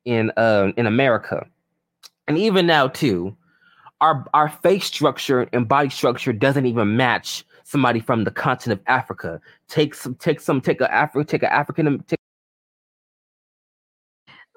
in 0.05 0.31
uh, 0.37 0.73
in 0.77 0.87
America. 0.87 1.47
And 2.29 2.39
even 2.39 2.67
now 2.67 2.89
too, 2.89 3.37
our 4.01 4.25
our 4.33 4.49
face 4.49 4.85
structure 4.85 5.49
and 5.53 5.69
body 5.69 5.91
structure 5.91 6.33
doesn't 6.33 6.67
even 6.67 6.97
match 6.97 7.45
somebody 7.65 7.99
from 7.99 8.25
the 8.25 8.31
continent 8.31 8.81
of 8.81 8.85
Africa. 8.87 9.41
Take 9.69 9.95
some 9.95 10.15
take 10.15 10.41
some 10.41 10.61
take 10.61 10.81
a 10.81 10.93
Afro 10.93 11.25
take 11.25 11.43
an 11.43 11.51
African 11.51 12.03
take 12.05 12.21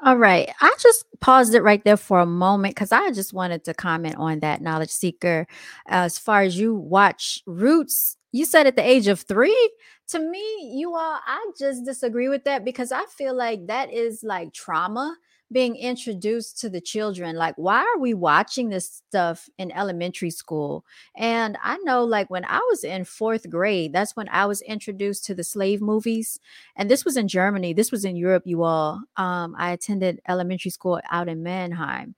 all 0.04 0.18
right. 0.18 0.50
I 0.62 0.74
just 0.80 1.06
paused 1.20 1.54
it 1.54 1.62
right 1.62 1.84
there 1.84 1.98
for 1.98 2.20
a 2.20 2.26
moment 2.26 2.76
because 2.76 2.92
I 2.92 3.12
just 3.12 3.34
wanted 3.34 3.66
to 3.66 3.74
comment 3.74 4.16
on 4.18 4.40
that 4.40 4.62
knowledge 4.62 4.92
seeker. 4.92 5.46
As 5.88 6.18
far 6.18 6.42
as 6.42 6.58
you 6.58 6.76
watch 6.76 7.42
Roots, 7.46 8.16
you 8.32 8.46
said 8.46 8.68
at 8.68 8.76
the 8.76 8.88
age 8.88 9.08
of 9.08 9.22
three. 9.22 9.72
To 10.10 10.20
me, 10.20 10.74
you 10.74 10.96
all, 10.96 11.20
I 11.26 11.52
just 11.60 11.86
disagree 11.86 12.30
with 12.30 12.44
that 12.46 12.66
because 12.66 12.92
I 12.92 13.06
feel 13.06 13.36
like 13.36 13.68
that 13.68 13.94
is 13.94 14.24
like 14.24 14.54
trauma 14.54 15.16
being 15.52 15.76
introduced 15.76 16.60
to 16.60 16.70
the 16.70 16.82
children 16.82 17.36
like 17.36 17.56
why 17.58 17.80
are 17.80 18.00
we 18.00 18.14
watching 18.14 18.70
this 18.70 19.02
stuff 19.08 19.50
in 19.58 19.72
elementary 19.72 20.30
school? 20.30 20.86
And 21.16 21.58
i 21.64 21.78
know 21.80 22.04
like 22.04 22.30
when 22.30 22.46
i 22.46 22.60
was 22.70 22.84
in 22.84 23.04
fourth 23.06 23.50
grade 23.50 23.94
that's 23.94 24.16
when 24.16 24.30
i 24.30 24.46
was 24.46 24.62
introduced 24.62 25.26
to 25.26 25.36
the 25.36 25.44
slave 25.44 25.82
movies 25.82 26.40
and 26.76 26.90
this 26.90 27.06
was 27.06 27.18
in 27.18 27.28
germany 27.28 27.74
this 27.74 27.92
was 27.92 28.06
in 28.06 28.16
europe 28.16 28.44
you 28.46 28.64
all. 28.64 29.02
Um, 29.18 29.56
i 29.58 29.72
attended 29.72 30.22
elementary 30.28 30.72
school 30.72 31.00
out 31.12 31.28
in 31.28 31.44
mannheim 31.44 32.16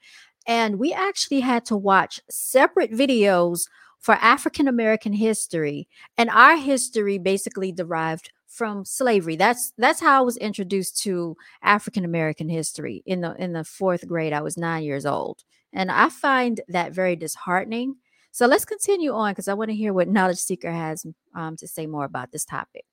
and 0.47 0.79
we 0.79 0.93
actually 0.93 1.39
had 1.41 1.65
to 1.65 1.77
watch 1.77 2.19
separate 2.29 2.91
videos 2.91 3.67
for 3.99 4.15
african 4.15 4.67
american 4.67 5.13
history 5.13 5.87
and 6.17 6.29
our 6.29 6.57
history 6.57 7.17
basically 7.17 7.71
derived 7.71 8.31
from 8.51 8.83
slavery. 8.83 9.35
That's 9.35 9.71
that's 9.77 10.01
how 10.01 10.19
I 10.19 10.21
was 10.21 10.37
introduced 10.37 11.01
to 11.03 11.37
African 11.63 12.05
American 12.05 12.49
history 12.49 13.01
in 13.05 13.21
the 13.21 13.33
in 13.41 13.53
the 13.53 13.63
fourth 13.63 14.07
grade. 14.07 14.33
I 14.33 14.41
was 14.41 14.57
nine 14.57 14.83
years 14.83 15.05
old, 15.05 15.43
and 15.73 15.89
I 15.89 16.09
find 16.09 16.61
that 16.67 16.91
very 16.91 17.15
disheartening. 17.15 17.95
So 18.31 18.45
let's 18.45 18.65
continue 18.65 19.13
on 19.13 19.31
because 19.31 19.47
I 19.47 19.53
want 19.53 19.71
to 19.71 19.75
hear 19.75 19.93
what 19.93 20.07
Knowledge 20.07 20.37
Seeker 20.37 20.71
has 20.71 21.05
um, 21.35 21.55
to 21.57 21.67
say 21.67 21.85
more 21.85 22.05
about 22.05 22.31
this 22.31 22.45
topic. 22.45 22.85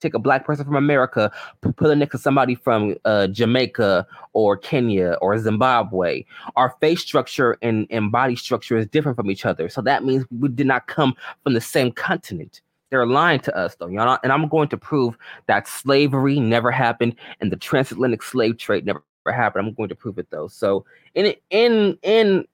Take 0.00 0.14
a 0.14 0.18
black 0.18 0.44
person 0.44 0.64
from 0.64 0.76
America, 0.76 1.32
put 1.60 1.90
it 1.90 1.96
next 1.96 2.12
to 2.12 2.18
somebody 2.18 2.54
from 2.54 2.94
uh, 3.04 3.26
Jamaica 3.26 4.06
or 4.32 4.56
Kenya 4.56 5.16
or 5.20 5.36
Zimbabwe. 5.38 6.24
Our 6.54 6.76
face 6.80 7.00
structure 7.00 7.58
and, 7.62 7.86
and 7.90 8.12
body 8.12 8.36
structure 8.36 8.76
is 8.78 8.86
different 8.86 9.16
from 9.16 9.28
each 9.28 9.44
other. 9.44 9.68
So 9.68 9.82
that 9.82 10.04
means 10.04 10.24
we 10.30 10.50
did 10.50 10.68
not 10.68 10.86
come 10.86 11.14
from 11.42 11.54
the 11.54 11.60
same 11.60 11.90
continent. 11.90 12.60
They're 12.90 13.06
lying 13.06 13.40
to 13.40 13.56
us, 13.56 13.74
though, 13.74 13.88
know. 13.88 14.18
And 14.22 14.32
I'm 14.32 14.48
going 14.48 14.68
to 14.68 14.76
prove 14.76 15.16
that 15.46 15.68
slavery 15.68 16.40
never 16.40 16.70
happened 16.70 17.14
and 17.40 17.52
the 17.52 17.56
transatlantic 17.56 18.22
slave 18.22 18.58
trade 18.58 18.86
never 18.86 19.02
happened. 19.26 19.66
I'm 19.66 19.74
going 19.74 19.90
to 19.90 19.94
prove 19.94 20.18
it, 20.18 20.28
though. 20.30 20.48
So, 20.48 20.84
in 21.14 21.34
in 21.50 21.98
in 22.02 22.46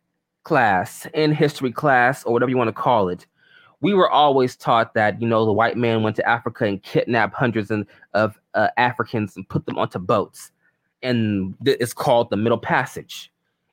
class, 0.43 1.07
in 1.15 1.33
history 1.33 1.73
class, 1.73 2.25
or 2.25 2.33
whatever 2.33 2.51
you 2.51 2.57
want 2.57 2.69
to 2.69 2.73
call 2.73 3.09
it, 3.09 3.27
we 3.81 3.95
were 3.95 4.11
always 4.11 4.57
taught 4.57 4.95
that 4.95 5.21
you 5.21 5.29
know 5.29 5.45
the 5.45 5.53
white 5.53 5.77
man 5.77 6.03
went 6.03 6.17
to 6.17 6.29
Africa 6.29 6.65
and 6.65 6.83
kidnapped 6.83 7.35
hundreds 7.35 7.71
of 8.15 8.39
uh, 8.55 8.69
Africans 8.77 9.37
and 9.37 9.49
put 9.49 9.67
them 9.67 9.79
onto 9.79 9.99
boats, 9.99 10.51
and 11.03 11.55
it's 11.65 11.95
called 11.95 12.31
the 12.31 12.37
Middle 12.37 12.59
Passage. 12.59 13.31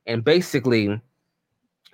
And 0.08 0.24
basically, 0.24 1.00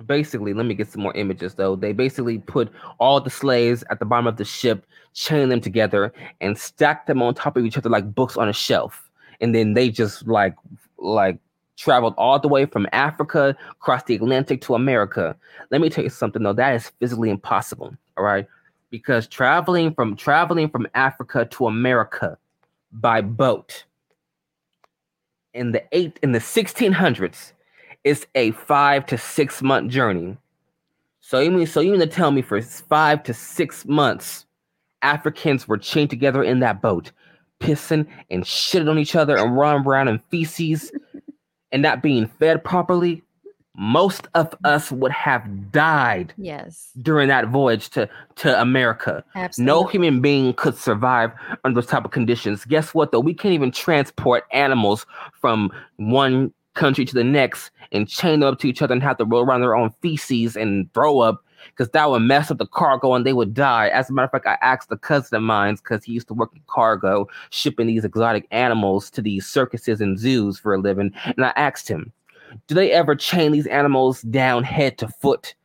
basically 0.06 0.54
let 0.54 0.66
me 0.66 0.76
get 0.76 0.90
some 0.90 1.02
more 1.02 1.16
images 1.16 1.56
though. 1.56 1.76
They 1.76 1.94
basically 1.94 2.40
put 2.40 2.72
all 3.00 3.20
the 3.20 3.30
slaves 3.30 3.84
at 3.90 4.00
the 4.00 4.06
bottom 4.06 4.28
of 4.28 4.38
the 4.38 4.46
ship 4.46 4.86
chain 5.14 5.50
them 5.50 5.62
together 5.62 6.14
and 6.42 6.58
stack 6.58 7.08
them 7.08 7.22
on 7.22 7.34
top 7.34 7.58
of 7.58 7.66
each 7.66 7.78
other 7.78 7.90
like 7.90 8.14
books 8.14 8.38
on 8.38 8.48
a 8.48 8.54
shelf. 8.54 9.10
And 9.42 9.54
then 9.56 9.74
they 9.74 9.90
just 9.90 10.28
like 10.28 10.56
like 10.98 11.40
traveled 11.78 12.16
all 12.18 12.40
the 12.40 12.48
way 12.48 12.66
from 12.66 12.88
africa 12.92 13.56
across 13.72 14.04
the 14.04 14.16
atlantic 14.16 14.62
to 14.62 14.76
america. 14.76 15.36
Let 15.72 15.82
me 15.82 15.90
tell 15.90 16.04
you 16.04 16.10
something 16.10 16.44
though. 16.44 16.54
That 16.54 16.76
is 16.76 16.92
physically 17.00 17.30
impossible 17.30 17.96
all 18.18 18.24
right? 18.24 18.48
Because 18.90 19.28
traveling 19.28 19.94
from 19.94 20.16
traveling 20.16 20.70
from 20.70 20.88
africa 20.96 21.46
to 21.46 21.68
america 21.68 22.38
by 22.92 23.22
boat 23.22 23.84
in 25.54 25.72
the 25.72 25.84
eight 25.92 26.20
in 26.24 26.32
the 26.32 26.40
1600s 26.40 27.54
it's 28.08 28.26
a 28.36 28.52
five 28.52 29.06
to 29.08 29.18
six 29.18 29.62
month 29.62 29.92
journey. 29.92 30.38
So 31.22 31.40
you 31.40 31.52
mean 31.52 31.68
so 31.68 31.82
you 31.82 31.92
mean 31.92 32.00
to 32.00 32.08
tell 32.08 32.32
me 32.32 32.42
for 32.42 32.62
five 32.62 33.24
to 33.24 33.34
six 33.34 33.86
months, 33.86 34.46
Africans 35.02 35.68
were 35.68 35.78
chained 35.78 36.10
together 36.10 36.44
in 36.44 36.60
that 36.62 36.82
boat, 36.82 37.12
pissing 37.60 38.08
and 38.30 38.44
shitting 38.44 38.90
on 38.90 38.98
each 38.98 39.16
other 39.16 39.38
and 39.38 39.58
running 39.58 39.86
around 39.86 40.08
in 40.08 40.20
feces 40.30 40.92
and 41.72 41.82
not 41.82 42.02
being 42.02 42.28
fed 42.28 42.64
properly? 42.64 43.22
Most 43.80 44.28
of 44.34 44.56
us 44.64 44.92
would 44.92 45.12
have 45.12 45.72
died 45.72 46.34
yes 46.38 46.90
during 47.00 47.28
that 47.28 47.48
voyage 47.50 47.90
to, 47.92 48.10
to 48.38 48.60
America. 48.60 49.24
Absolutely. 49.36 49.72
No 49.72 49.84
human 49.84 50.20
being 50.20 50.54
could 50.54 50.76
survive 50.76 51.32
under 51.64 51.80
those 51.80 51.90
type 51.90 52.04
of 52.04 52.10
conditions. 52.10 52.66
Guess 52.66 52.96
what 52.96 53.12
though? 53.12 53.20
We 53.20 53.36
can't 53.36 53.54
even 53.54 53.72
transport 53.72 54.46
animals 54.52 55.06
from 55.40 55.72
one 55.98 56.52
country 56.78 57.04
to 57.04 57.14
the 57.14 57.24
next 57.24 57.72
and 57.92 58.08
chain 58.08 58.44
up 58.44 58.60
to 58.60 58.68
each 58.68 58.82
other 58.82 58.94
and 58.94 59.04
have 59.04 59.18
to 59.18 59.26
roll 59.26 59.44
around 59.44 59.62
their 59.62 59.76
own 59.76 59.92
feces 60.02 60.56
and 60.56 60.92
throw 60.94 61.20
up 61.20 61.44
because 61.70 61.90
that 61.90 62.10
would 62.10 62.22
mess 62.22 62.50
up 62.52 62.58
the 62.58 62.68
cargo 62.68 63.14
and 63.14 63.26
they 63.26 63.34
would 63.34 63.54
die. 63.54 63.88
As 63.90 64.10
a 64.10 64.14
matter 64.14 64.26
of 64.26 64.32
fact, 64.32 64.48
I 64.48 64.58
asked 64.66 64.92
a 64.92 64.98
cousin 64.98 65.36
of 65.36 65.44
mine 65.44 65.76
because 65.76 66.04
he 66.04 66.14
used 66.14 66.28
to 66.30 66.34
work 66.34 66.52
in 66.54 66.62
cargo, 66.68 67.28
shipping 67.50 67.88
these 67.88 68.06
exotic 68.06 68.48
animals 68.52 69.10
to 69.12 69.22
these 69.22 69.46
circuses 69.46 70.02
and 70.02 70.18
zoos 70.18 70.60
for 70.60 70.74
a 70.74 70.80
living. 70.80 71.12
And 71.26 71.46
I 71.46 71.54
asked 71.56 71.88
him, 71.88 72.12
do 72.68 72.76
they 72.76 72.92
ever 72.92 73.16
chain 73.16 73.52
these 73.52 73.68
animals 73.68 74.22
down 74.24 74.64
head 74.64 74.98
to 75.00 75.08
foot 75.08 75.56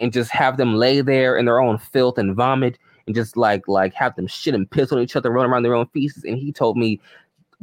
and 0.00 0.12
just 0.12 0.30
have 0.30 0.56
them 0.56 0.74
lay 0.74 1.00
there 1.00 1.36
in 1.36 1.44
their 1.44 1.60
own 1.60 1.78
filth 1.78 2.18
and 2.18 2.34
vomit 2.34 2.78
and 3.06 3.14
just 3.14 3.36
like 3.36 3.68
like 3.68 3.94
have 3.94 4.16
them 4.16 4.26
shit 4.26 4.54
and 4.54 4.70
piss 4.70 4.90
on 4.90 4.98
each 4.98 5.14
other, 5.14 5.30
run 5.30 5.46
around 5.46 5.62
their 5.62 5.74
own 5.74 5.86
feces? 5.88 6.24
And 6.24 6.38
he 6.38 6.52
told 6.52 6.76
me 6.76 7.00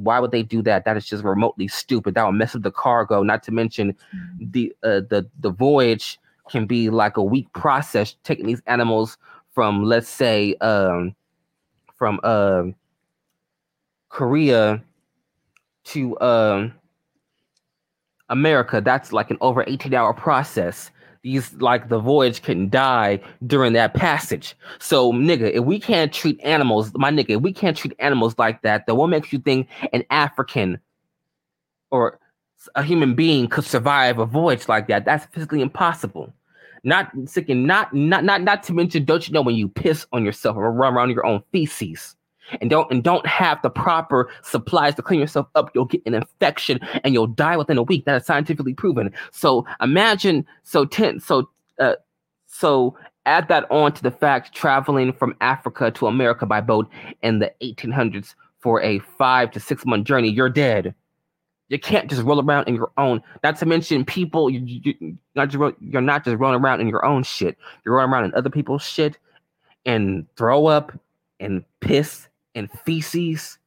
why 0.03 0.19
would 0.19 0.31
they 0.31 0.43
do 0.43 0.61
that? 0.63 0.85
That 0.85 0.97
is 0.97 1.05
just 1.05 1.23
remotely 1.23 1.67
stupid. 1.67 2.15
That 2.15 2.25
would 2.25 2.33
mess 2.33 2.55
up 2.55 2.63
the 2.63 2.71
cargo. 2.71 3.23
Not 3.23 3.43
to 3.43 3.51
mention 3.51 3.93
mm-hmm. 3.93 4.51
the 4.51 4.75
uh, 4.83 5.01
the 5.09 5.27
the 5.39 5.51
voyage 5.51 6.19
can 6.49 6.65
be 6.65 6.89
like 6.89 7.17
a 7.17 7.23
week 7.23 7.51
process 7.53 8.15
taking 8.23 8.45
these 8.45 8.61
animals 8.67 9.17
from 9.53 9.83
let's 9.83 10.09
say 10.09 10.55
um, 10.55 11.15
from 11.95 12.19
uh, 12.23 12.63
Korea 14.09 14.81
to 15.85 16.19
um, 16.19 16.73
America. 18.29 18.81
That's 18.81 19.13
like 19.13 19.31
an 19.31 19.37
over 19.41 19.63
18 19.67 19.93
hour 19.93 20.13
process 20.13 20.91
these 21.23 21.53
like 21.55 21.89
the 21.89 21.99
voyage 21.99 22.41
can 22.41 22.69
die 22.69 23.19
during 23.45 23.73
that 23.73 23.93
passage. 23.93 24.55
So, 24.79 25.11
nigga, 25.11 25.51
if 25.53 25.63
we 25.63 25.79
can't 25.79 26.11
treat 26.11 26.39
animals, 26.41 26.91
my 26.95 27.11
nigga, 27.11 27.31
if 27.31 27.41
we 27.41 27.53
can't 27.53 27.77
treat 27.77 27.93
animals 27.99 28.35
like 28.37 28.61
that, 28.63 28.85
then 28.85 28.95
what 28.95 29.07
makes 29.07 29.31
you 29.31 29.39
think 29.39 29.67
an 29.93 30.03
African 30.09 30.79
or 31.91 32.19
a 32.75 32.83
human 32.83 33.15
being 33.15 33.47
could 33.47 33.65
survive 33.65 34.19
a 34.19 34.25
voyage 34.25 34.67
like 34.67 34.87
that? 34.87 35.05
That's 35.05 35.25
physically 35.27 35.61
impossible. 35.61 36.33
Not 36.83 37.11
sick 37.25 37.49
and 37.49 37.67
not 37.67 37.93
not 37.93 38.23
not 38.23 38.41
not 38.41 38.63
to 38.63 38.73
mention, 38.73 39.05
don't 39.05 39.27
you 39.27 39.33
know 39.33 39.43
when 39.43 39.55
you 39.55 39.69
piss 39.69 40.07
on 40.11 40.25
yourself 40.25 40.57
or 40.57 40.71
run 40.71 40.95
around 40.95 41.11
your 41.11 41.25
own 41.25 41.43
feces? 41.51 42.15
And 42.59 42.69
don't 42.69 42.91
and 42.91 43.03
don't 43.03 43.25
have 43.25 43.61
the 43.61 43.69
proper 43.69 44.29
supplies 44.43 44.95
to 44.95 45.01
clean 45.01 45.19
yourself 45.19 45.47
up, 45.55 45.71
you'll 45.73 45.85
get 45.85 46.01
an 46.05 46.13
infection 46.13 46.79
and 47.03 47.13
you'll 47.13 47.27
die 47.27 47.57
within 47.57 47.77
a 47.77 47.83
week. 47.83 48.05
That 48.05 48.21
is 48.21 48.25
scientifically 48.25 48.73
proven. 48.73 49.13
So 49.31 49.65
imagine 49.81 50.45
so 50.63 50.85
ten 50.85 51.19
so 51.19 51.49
uh 51.79 51.95
so 52.47 52.97
add 53.25 53.47
that 53.47 53.69
on 53.71 53.93
to 53.93 54.03
the 54.03 54.11
fact 54.11 54.53
traveling 54.53 55.13
from 55.13 55.35
Africa 55.41 55.91
to 55.91 56.07
America 56.07 56.45
by 56.45 56.61
boat 56.61 56.89
in 57.21 57.39
the 57.39 57.51
1800s 57.61 58.35
for 58.59 58.81
a 58.81 58.99
five 58.99 59.51
to 59.51 59.59
six 59.59 59.85
month 59.85 60.05
journey, 60.05 60.29
you're 60.29 60.49
dead. 60.49 60.93
You 61.69 61.79
can't 61.79 62.09
just 62.09 62.23
roll 62.23 62.41
around 62.41 62.67
in 62.67 62.75
your 62.75 62.91
own. 62.97 63.21
Not 63.43 63.57
to 63.59 63.65
mention, 63.65 64.03
people, 64.03 64.49
you, 64.49 64.59
you, 64.65 65.17
not 65.35 65.49
just, 65.49 65.75
you're 65.79 66.01
not 66.01 66.25
just 66.25 66.37
rolling 66.37 66.59
around 66.59 66.81
in 66.81 66.89
your 66.89 67.05
own 67.05 67.23
shit. 67.23 67.57
You're 67.85 67.95
rolling 67.95 68.11
around 68.11 68.25
in 68.25 68.33
other 68.33 68.49
people's 68.49 68.83
shit 68.83 69.17
and 69.85 70.25
throw 70.35 70.65
up 70.65 70.91
and 71.39 71.63
piss 71.79 72.27
and 72.55 72.69
feces 72.85 73.57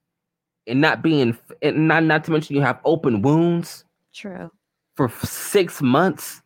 and 0.67 0.81
not 0.81 1.03
being 1.03 1.37
and 1.63 1.89
not 1.89 2.05
not 2.05 2.25
to 2.25 2.31
mention 2.31 2.57
you 2.57 2.63
have 2.63 2.81
open 2.85 3.23
wounds 3.23 3.85
true. 4.13 4.51
for 4.95 5.09
six 5.23 5.83
months 5.83 6.43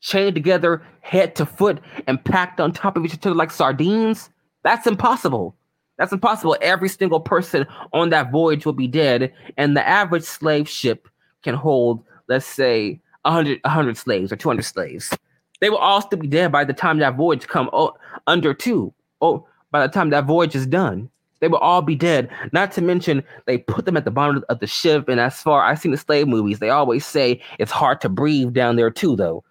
chained 0.00 0.34
together 0.34 0.82
head 1.00 1.34
to 1.34 1.44
foot 1.44 1.80
and 2.06 2.22
packed 2.24 2.60
on 2.60 2.72
top 2.72 2.96
of 2.96 3.04
each 3.04 3.14
other 3.14 3.34
like 3.34 3.50
sardines 3.50 4.30
that's 4.62 4.86
impossible. 4.86 5.54
That's 5.96 6.12
impossible. 6.12 6.56
Every 6.60 6.88
single 6.88 7.20
person 7.20 7.66
on 7.92 8.10
that 8.10 8.30
voyage 8.30 8.64
will 8.64 8.72
be 8.72 8.86
dead 8.86 9.32
and 9.56 9.76
the 9.76 9.86
average 9.86 10.24
slave 10.24 10.68
ship 10.68 11.08
can 11.42 11.54
hold 11.54 12.04
let's 12.28 12.46
say 12.46 13.00
100 13.22 13.60
100 13.64 13.96
slaves 13.96 14.32
or 14.32 14.36
200 14.36 14.62
slaves. 14.62 15.16
They 15.60 15.70
will 15.70 15.78
all 15.78 16.02
still 16.02 16.18
be 16.18 16.28
dead 16.28 16.52
by 16.52 16.64
the 16.64 16.72
time 16.72 16.98
that 16.98 17.16
voyage 17.16 17.46
come 17.46 17.68
oh, 17.72 17.94
under 18.26 18.54
two 18.54 18.92
oh 19.20 19.46
by 19.70 19.86
the 19.86 19.92
time 19.92 20.10
that 20.10 20.24
voyage 20.24 20.54
is 20.54 20.66
done 20.66 21.10
they 21.40 21.48
will 21.48 21.58
all 21.58 21.82
be 21.82 21.94
dead. 21.94 22.28
Not 22.52 22.72
to 22.72 22.82
mention, 22.82 23.22
they 23.46 23.58
put 23.58 23.84
them 23.84 23.96
at 23.96 24.04
the 24.04 24.10
bottom 24.10 24.44
of 24.48 24.60
the 24.60 24.66
ship. 24.66 25.08
And 25.08 25.20
as 25.20 25.40
far 25.40 25.62
I've 25.62 25.78
seen 25.78 25.92
the 25.92 25.98
slave 25.98 26.28
movies, 26.28 26.58
they 26.58 26.70
always 26.70 27.06
say 27.06 27.40
it's 27.58 27.72
hard 27.72 28.00
to 28.02 28.08
breathe 28.08 28.52
down 28.52 28.76
there 28.76 28.90
too, 28.90 29.16
though. 29.16 29.44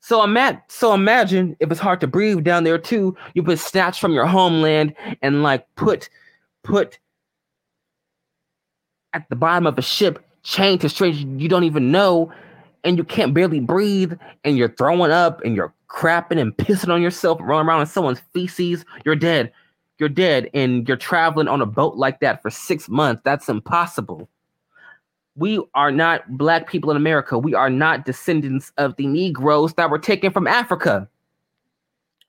So 0.00 0.26
so 0.68 0.94
imagine 0.94 1.56
if 1.60 1.70
it's 1.70 1.80
hard 1.80 2.00
to 2.00 2.08
breathe 2.08 2.42
down 2.42 2.64
there 2.64 2.78
too. 2.78 3.16
You've 3.34 3.44
been 3.44 3.56
snatched 3.56 4.00
from 4.00 4.12
your 4.12 4.26
homeland 4.26 4.94
and 5.22 5.44
like 5.44 5.64
put, 5.76 6.08
put 6.64 6.98
at 9.12 9.28
the 9.28 9.36
bottom 9.36 9.66
of 9.66 9.78
a 9.78 9.82
ship, 9.82 10.24
chained 10.42 10.80
to 10.80 10.88
strangers 10.88 11.24
you 11.40 11.48
don't 11.48 11.62
even 11.62 11.92
know, 11.92 12.32
and 12.82 12.98
you 12.98 13.04
can't 13.04 13.32
barely 13.32 13.60
breathe, 13.60 14.14
and 14.42 14.58
you're 14.58 14.74
throwing 14.74 15.12
up, 15.12 15.40
and 15.44 15.54
you're 15.54 15.72
crapping 15.88 16.40
and 16.40 16.56
pissing 16.56 16.92
on 16.92 17.00
yourself, 17.00 17.38
running 17.40 17.68
around 17.68 17.82
in 17.82 17.86
someone's 17.86 18.22
feces. 18.32 18.84
You're 19.04 19.14
dead 19.14 19.52
you're 20.02 20.08
dead 20.08 20.50
and 20.52 20.86
you're 20.88 20.96
traveling 20.96 21.46
on 21.46 21.62
a 21.62 21.66
boat 21.66 21.96
like 21.96 22.18
that 22.20 22.42
for 22.42 22.50
six 22.50 22.88
months. 22.88 23.22
That's 23.24 23.48
impossible. 23.48 24.28
We 25.36 25.62
are 25.74 25.92
not 25.92 26.36
black 26.36 26.68
people 26.68 26.90
in 26.90 26.96
America. 26.96 27.38
We 27.38 27.54
are 27.54 27.70
not 27.70 28.04
descendants 28.04 28.72
of 28.76 28.96
the 28.96 29.06
Negroes 29.06 29.74
that 29.74 29.90
were 29.90 29.98
taken 30.00 30.32
from 30.32 30.48
Africa. 30.48 31.08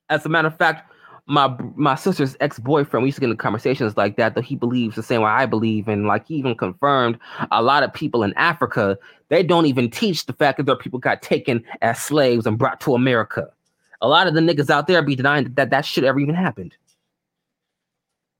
As 0.09 0.23
a 0.25 0.29
matter 0.29 0.47
of 0.47 0.57
fact, 0.57 0.89
my 1.25 1.53
my 1.75 1.95
sister's 1.95 2.37
ex 2.41 2.59
boyfriend, 2.59 3.03
we 3.03 3.07
used 3.07 3.15
to 3.15 3.21
get 3.21 3.29
into 3.31 3.41
conversations 3.41 3.97
like 3.97 4.17
that. 4.17 4.35
Though 4.35 4.41
he 4.41 4.55
believes 4.55 4.95
the 4.95 5.03
same 5.03 5.21
way 5.21 5.31
I 5.31 5.47
believe, 5.47 5.87
and 5.87 6.05
like 6.05 6.27
he 6.27 6.35
even 6.35 6.55
confirmed 6.55 7.17
a 7.51 7.63
lot 7.63 7.81
of 7.81 7.91
people 7.91 8.23
in 8.23 8.33
Africa 8.35 8.99
they 9.33 9.41
don't 9.41 9.65
even 9.65 9.89
teach 9.89 10.27
the 10.27 10.33
fact 10.33 10.57
that 10.57 10.67
their 10.67 10.75
people 10.75 10.99
got 10.99 11.23
taken 11.23 11.63
as 11.81 11.99
slaves 11.99 12.45
and 12.45 12.55
brought 12.55 12.79
to 12.81 12.93
America. 12.93 13.49
A 13.99 14.07
lot 14.07 14.27
of 14.27 14.35
the 14.35 14.41
niggas 14.41 14.69
out 14.69 14.85
there 14.85 15.01
be 15.01 15.15
denying 15.15 15.51
that 15.55 15.71
that 15.71 15.85
shit 15.85 16.03
ever 16.03 16.19
even 16.19 16.35
happened. 16.35 16.75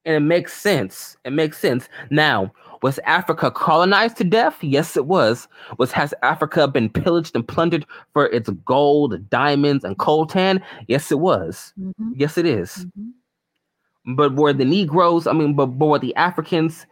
And 0.06 0.16
it 0.16 0.20
makes 0.20 0.54
sense. 0.54 1.18
It 1.24 1.32
makes 1.32 1.58
sense. 1.58 1.88
Now, 2.10 2.52
was 2.82 3.00
Africa 3.06 3.50
colonized 3.50 4.18
to 4.18 4.26
death? 4.26 4.62
Yes, 4.62 4.98
it 4.98 5.06
was. 5.06 5.48
Was 5.78 5.94
has 5.94 6.13
Africa 6.22 6.68
been 6.68 6.89
pillaged 6.89 7.34
and 7.34 7.48
plundered 7.48 7.86
for 8.12 8.28
its 8.28 8.50
gold, 8.66 9.30
diamonds, 9.30 9.86
and 9.86 9.98
coltan? 9.98 10.62
Yes, 10.89 11.10
it 11.10 11.20
was. 11.20 11.74
Mm-hmm. 11.80 12.12
Yes, 12.18 12.38
it 12.38 12.46
is. 12.46 12.86
Mm-hmm. 12.86 14.16
But 14.16 14.36
were 14.36 14.52
the 14.52 14.66
Negroes, 14.66 15.28
I 15.28 15.32
mean, 15.32 15.54
but, 15.54 15.68
but 15.68 15.86
were 15.86 16.00
the 16.00 16.13
Africans 16.16 16.86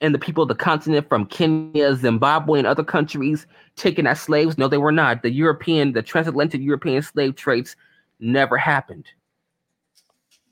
and 0.00 0.14
the 0.14 0.20
people 0.20 0.42
of 0.42 0.48
the 0.48 0.54
continent 0.54 1.08
from 1.08 1.26
Kenya, 1.26 1.96
Zimbabwe, 1.96 2.60
and 2.60 2.68
other 2.68 2.84
countries 2.84 3.48
taken 3.74 4.06
as 4.06 4.20
slaves? 4.20 4.56
No, 4.56 4.68
they 4.68 4.78
were 4.78 4.92
not. 4.92 5.22
The 5.22 5.32
European, 5.32 5.94
the 5.94 6.02
transatlantic 6.02 6.60
European 6.60 7.02
slave 7.02 7.34
trades 7.34 7.74
never 8.20 8.56
happened. 8.56 9.06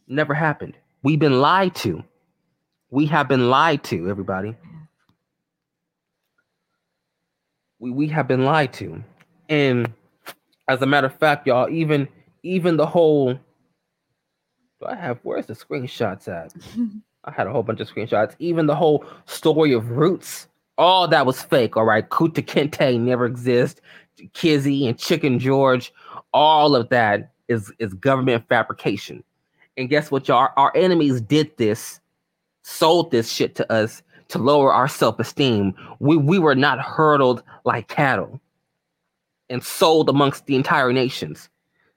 Never 0.09 0.35
happened. 0.35 0.77
We've 1.03 1.19
been 1.19 1.41
lied 1.41 1.75
to. 1.77 2.05
We 2.91 3.07
have 3.07 3.29
been 3.29 3.51
lied 3.51 3.83
to, 3.85 4.09
everybody. 4.09 4.55
We 7.79 7.91
we 7.91 8.09
have 8.09 8.29
been 8.29 8.45
lied 8.45 8.73
to. 8.75 9.03
And 9.49 9.93
as 10.69 10.83
a 10.83 10.87
matter 10.87 11.09
of 11.09 11.19
fact, 11.19 11.47
y'all, 11.47 11.69
even 11.69 12.09
even 12.43 12.77
the 12.77 12.87
whole 12.87 13.35
do 13.35 14.87
I 14.87 14.95
have 14.95 15.19
where's 15.23 15.47
the 15.47 15.55
screenshots 15.55 16.29
at? 16.29 16.55
I 17.25 17.31
had 17.31 17.47
a 17.47 17.53
whole 17.53 17.63
bunch 17.63 17.81
of 17.81 17.89
screenshots. 17.89 18.35
Even 18.39 18.67
the 18.67 18.75
whole 18.75 19.05
story 19.27 19.73
of 19.73 19.91
Roots, 19.91 20.49
all 20.77 21.07
that 21.09 21.25
was 21.25 21.43
fake. 21.43 21.77
All 21.77 21.85
right, 21.85 22.09
Kunta 22.09 22.45
Kinte 22.45 23.01
never 23.01 23.27
exist. 23.27 23.81
Kizzy 24.35 24.87
and 24.87 24.99
Chicken 24.99 25.39
George, 25.39 25.93
all 26.33 26.77
of 26.77 26.89
that 26.91 27.33
is 27.49 27.73
is 27.79 27.95
government 27.95 28.45
fabrication. 28.49 29.25
And 29.77 29.89
guess 29.89 30.11
what, 30.11 30.29
y'all? 30.29 30.51
Our 30.57 30.73
enemies 30.77 31.21
did 31.21 31.57
this, 31.57 32.01
sold 32.63 33.11
this 33.11 33.31
shit 33.31 33.55
to 33.57 33.73
us 33.73 34.03
to 34.29 34.39
lower 34.39 34.73
our 34.73 34.89
self-esteem. 34.89 35.75
We 35.99 36.17
we 36.17 36.39
were 36.39 36.55
not 36.55 36.81
hurdled 36.81 37.43
like 37.65 37.89
cattle 37.89 38.41
and 39.49 39.63
sold 39.63 40.09
amongst 40.09 40.47
the 40.47 40.57
entire 40.57 40.93
nations. 40.93 41.49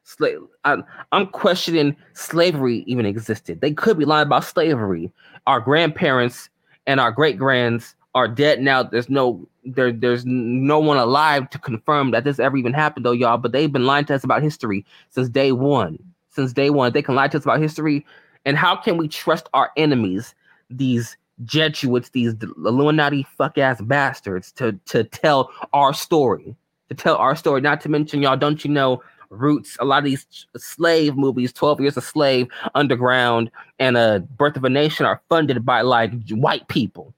Slave, 0.04 0.40
I'm, 0.66 0.84
I'm 1.14 1.28
questioning 1.28 1.96
slavery 2.14 2.84
even 2.86 3.06
existed. 3.06 3.62
They 3.62 3.72
could 3.72 3.98
be 3.98 4.06
lying 4.06 4.28
about 4.28 4.44
slavery. 4.44 5.12
Our 5.48 5.60
grandparents 5.60 6.50
and 6.86 7.00
our 7.00 7.12
great 7.12 7.38
grands 7.40 7.96
are 8.14 8.28
dead 8.28 8.62
now. 8.62 8.84
There's 8.84 9.10
no 9.10 9.48
there 9.64 9.92
there's 9.92 10.26
no 10.26 10.80
one 10.80 10.98
alive 10.98 11.50
to 11.50 11.60
confirm 11.60 12.12
that 12.12 12.24
this 12.24 12.40
ever 12.40 12.58
even 12.58 12.74
happened 12.74 13.06
though, 13.06 13.12
y'all. 13.12 13.38
But 13.38 13.52
they've 13.52 13.72
been 13.72 13.86
lying 13.86 14.06
to 14.06 14.16
us 14.16 14.24
about 14.24 14.44
history 14.44 14.86
since 15.10 15.30
day 15.30 15.52
one. 15.52 15.98
Since 16.36 16.54
day 16.54 16.70
one, 16.70 16.92
they 16.92 17.02
can 17.02 17.16
lie 17.16 17.30
to 17.30 17.38
us 17.38 17.44
about 17.44 17.62
history. 17.62 18.06
And 18.44 18.58
how 18.58 18.76
can 18.76 18.98
we 18.98 19.08
trust 19.08 19.50
our 19.54 19.72
enemies, 19.78 20.36
these 20.70 21.18
Jesuits, 21.44 22.10
these 22.10 22.34
Illuminati 22.58 23.26
fuck 23.38 23.58
ass 23.58 23.82
bastards, 23.82 24.52
to 24.54 24.74
to 24.86 25.04
tell 25.04 25.52
our 25.74 25.94
story? 25.94 26.56
To 26.90 26.96
tell 26.96 27.16
our 27.16 27.36
story. 27.36 27.62
Not 27.62 27.82
to 27.82 27.90
mention, 27.90 28.22
y'all, 28.22 28.38
don't 28.38 28.64
you 28.64 28.72
know? 28.72 29.02
Roots, 29.32 29.76
a 29.80 29.86
lot 29.86 30.00
of 30.00 30.06
these 30.06 30.26
slave 30.56 31.18
movies, 31.18 31.52
12 31.52 31.82
Years 31.82 31.98
a 31.98 32.02
Slave, 32.02 32.48
Underground, 32.76 33.50
and 33.80 33.98
uh, 33.98 34.20
Birth 34.20 34.56
of 34.56 34.64
a 34.64 34.70
Nation 34.70 35.06
are 35.06 35.20
funded 35.30 35.66
by 35.66 35.82
like 35.82 36.12
white 36.30 36.68
people, 36.68 37.14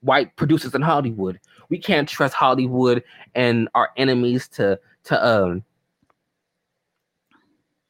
white 0.00 0.34
producers 0.36 0.74
in 0.74 0.82
Hollywood. 0.82 1.38
We 1.68 1.78
can't 1.78 2.08
trust 2.08 2.34
Hollywood 2.34 3.04
and 3.34 3.68
our 3.74 3.90
enemies 3.96 4.48
to 4.48 4.78
to 5.04 5.26
um 5.26 5.62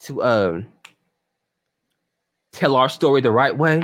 to 0.04 0.22
um 0.22 0.66
tell 2.52 2.76
our 2.76 2.88
story 2.88 3.20
the 3.20 3.30
right 3.30 3.56
way. 3.56 3.82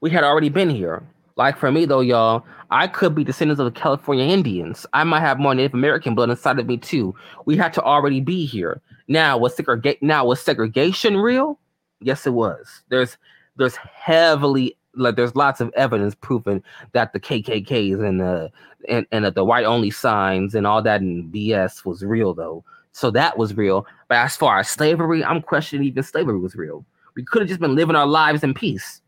We 0.00 0.10
had 0.10 0.24
already 0.24 0.48
been 0.48 0.70
here. 0.70 1.02
Like 1.36 1.56
for 1.58 1.70
me 1.70 1.84
though, 1.84 2.00
y'all, 2.00 2.44
I 2.70 2.86
could 2.86 3.14
be 3.14 3.24
descendants 3.24 3.60
of 3.60 3.72
the 3.72 3.78
California 3.78 4.24
Indians. 4.24 4.86
I 4.92 5.04
might 5.04 5.20
have 5.20 5.38
more 5.38 5.54
Native 5.54 5.74
American 5.74 6.14
blood 6.14 6.30
inside 6.30 6.58
of 6.58 6.66
me 6.66 6.76
too. 6.76 7.14
We 7.46 7.56
had 7.56 7.72
to 7.74 7.82
already 7.82 8.20
be 8.20 8.44
here. 8.44 8.80
Now 9.08 9.36
was 9.38 9.54
segregation 9.54 10.06
now 10.06 10.24
was 10.24 10.40
segregation 10.40 11.16
real? 11.16 11.58
Yes, 12.00 12.26
it 12.26 12.32
was. 12.32 12.82
There's 12.88 13.16
there's 13.56 13.76
heavily 13.76 14.76
like 14.94 15.16
there's 15.16 15.34
lots 15.34 15.60
of 15.60 15.72
evidence 15.74 16.14
proving 16.14 16.62
that 16.92 17.12
the 17.12 17.20
KKKs 17.20 18.06
and 18.06 18.20
the 18.20 18.50
and, 18.88 19.06
and 19.12 19.24
the 19.24 19.44
white 19.44 19.64
only 19.64 19.90
signs 19.90 20.54
and 20.54 20.66
all 20.66 20.82
that 20.82 21.00
and 21.00 21.32
BS 21.32 21.84
was 21.84 22.04
real 22.04 22.34
though. 22.34 22.64
So 22.92 23.10
that 23.10 23.38
was 23.38 23.56
real. 23.56 23.86
But 24.08 24.18
as 24.18 24.36
far 24.36 24.60
as 24.60 24.68
slavery, 24.68 25.24
I'm 25.24 25.42
questioning 25.42 25.86
even 25.86 26.02
slavery 26.02 26.38
was 26.38 26.54
real. 26.54 26.84
We 27.14 27.24
could 27.24 27.42
have 27.42 27.48
just 27.48 27.60
been 27.60 27.74
living 27.74 27.96
our 27.96 28.06
lives 28.06 28.42
in 28.44 28.54
peace 28.54 29.00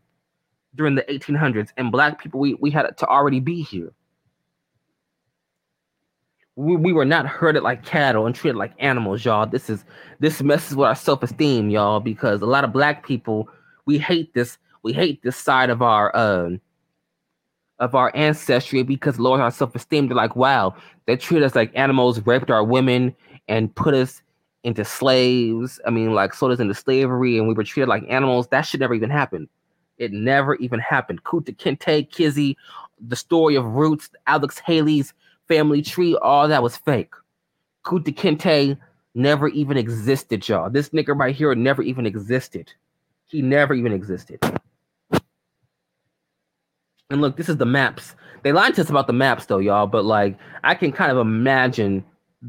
during 0.74 0.94
the 0.94 1.02
1800s, 1.02 1.70
and 1.76 1.92
black 1.92 2.20
people 2.20 2.40
we, 2.40 2.54
we 2.54 2.70
had 2.70 2.82
to 2.82 3.06
already 3.06 3.40
be 3.40 3.62
here. 3.62 3.92
We, 6.56 6.76
we 6.76 6.92
were 6.92 7.04
not 7.04 7.26
herded 7.26 7.62
like 7.62 7.84
cattle 7.84 8.26
and 8.26 8.34
treated 8.34 8.56
like 8.56 8.72
animals, 8.78 9.24
y'all. 9.24 9.46
This 9.46 9.70
is 9.70 9.84
this 10.20 10.42
messes 10.42 10.76
with 10.76 10.86
our 10.86 10.94
self-esteem, 10.94 11.70
y'all, 11.70 12.00
because 12.00 12.42
a 12.42 12.46
lot 12.46 12.64
of 12.64 12.72
black 12.72 13.06
people 13.06 13.48
we 13.86 13.98
hate 13.98 14.34
this 14.34 14.58
we 14.82 14.92
hate 14.92 15.22
this 15.22 15.36
side 15.36 15.70
of 15.70 15.82
our 15.82 16.14
um 16.16 16.60
of 17.80 17.94
our 17.94 18.12
ancestry 18.14 18.82
because 18.82 19.18
lowers 19.18 19.40
our 19.40 19.50
self-esteem. 19.50 20.08
They're 20.08 20.16
like, 20.16 20.36
wow, 20.36 20.74
they 21.06 21.16
treat 21.16 21.42
us 21.42 21.54
like 21.54 21.72
animals, 21.74 22.24
raped 22.24 22.50
our 22.50 22.62
women, 22.62 23.14
and 23.48 23.74
put 23.74 23.94
us 23.94 24.22
into 24.64 24.84
slaves. 24.84 25.80
I 25.86 25.90
mean, 25.90 26.14
like 26.14 26.34
sold 26.34 26.52
us 26.52 26.60
into 26.60 26.74
slavery, 26.74 27.38
and 27.38 27.46
we 27.46 27.54
were 27.54 27.64
treated 27.64 27.88
like 27.88 28.04
animals. 28.08 28.48
That 28.48 28.62
should 28.62 28.80
never 28.80 28.94
even 28.94 29.10
happen. 29.10 29.48
It 29.98 30.12
never 30.12 30.56
even 30.56 30.80
happened. 30.80 31.22
Kunta 31.24 31.56
Kinte, 31.56 32.10
Kizzy, 32.10 32.56
the 33.00 33.16
story 33.16 33.54
of 33.54 33.64
Roots, 33.64 34.10
Alex 34.26 34.58
Haley's 34.58 35.12
family 35.46 35.82
tree, 35.82 36.16
all 36.16 36.48
that 36.48 36.62
was 36.62 36.76
fake. 36.76 37.12
Kunta 37.84 38.14
Kinte 38.14 38.76
never 39.14 39.48
even 39.48 39.76
existed, 39.76 40.48
y'all. 40.48 40.70
This 40.70 40.88
nigga 40.90 41.16
right 41.16 41.34
here 41.34 41.54
never 41.54 41.82
even 41.82 42.06
existed. 42.06 42.72
He 43.26 43.42
never 43.42 43.74
even 43.74 43.92
existed. 43.92 44.40
And 47.10 47.20
look, 47.20 47.36
this 47.36 47.48
is 47.48 47.58
the 47.58 47.66
maps. 47.66 48.16
They 48.42 48.52
lied 48.52 48.74
to 48.74 48.82
us 48.82 48.90
about 48.90 49.06
the 49.06 49.12
maps, 49.12 49.46
though, 49.46 49.58
y'all. 49.58 49.86
But 49.86 50.04
like, 50.04 50.36
I 50.64 50.74
can 50.74 50.90
kind 50.90 51.12
of 51.12 51.18
imagine 51.18 52.04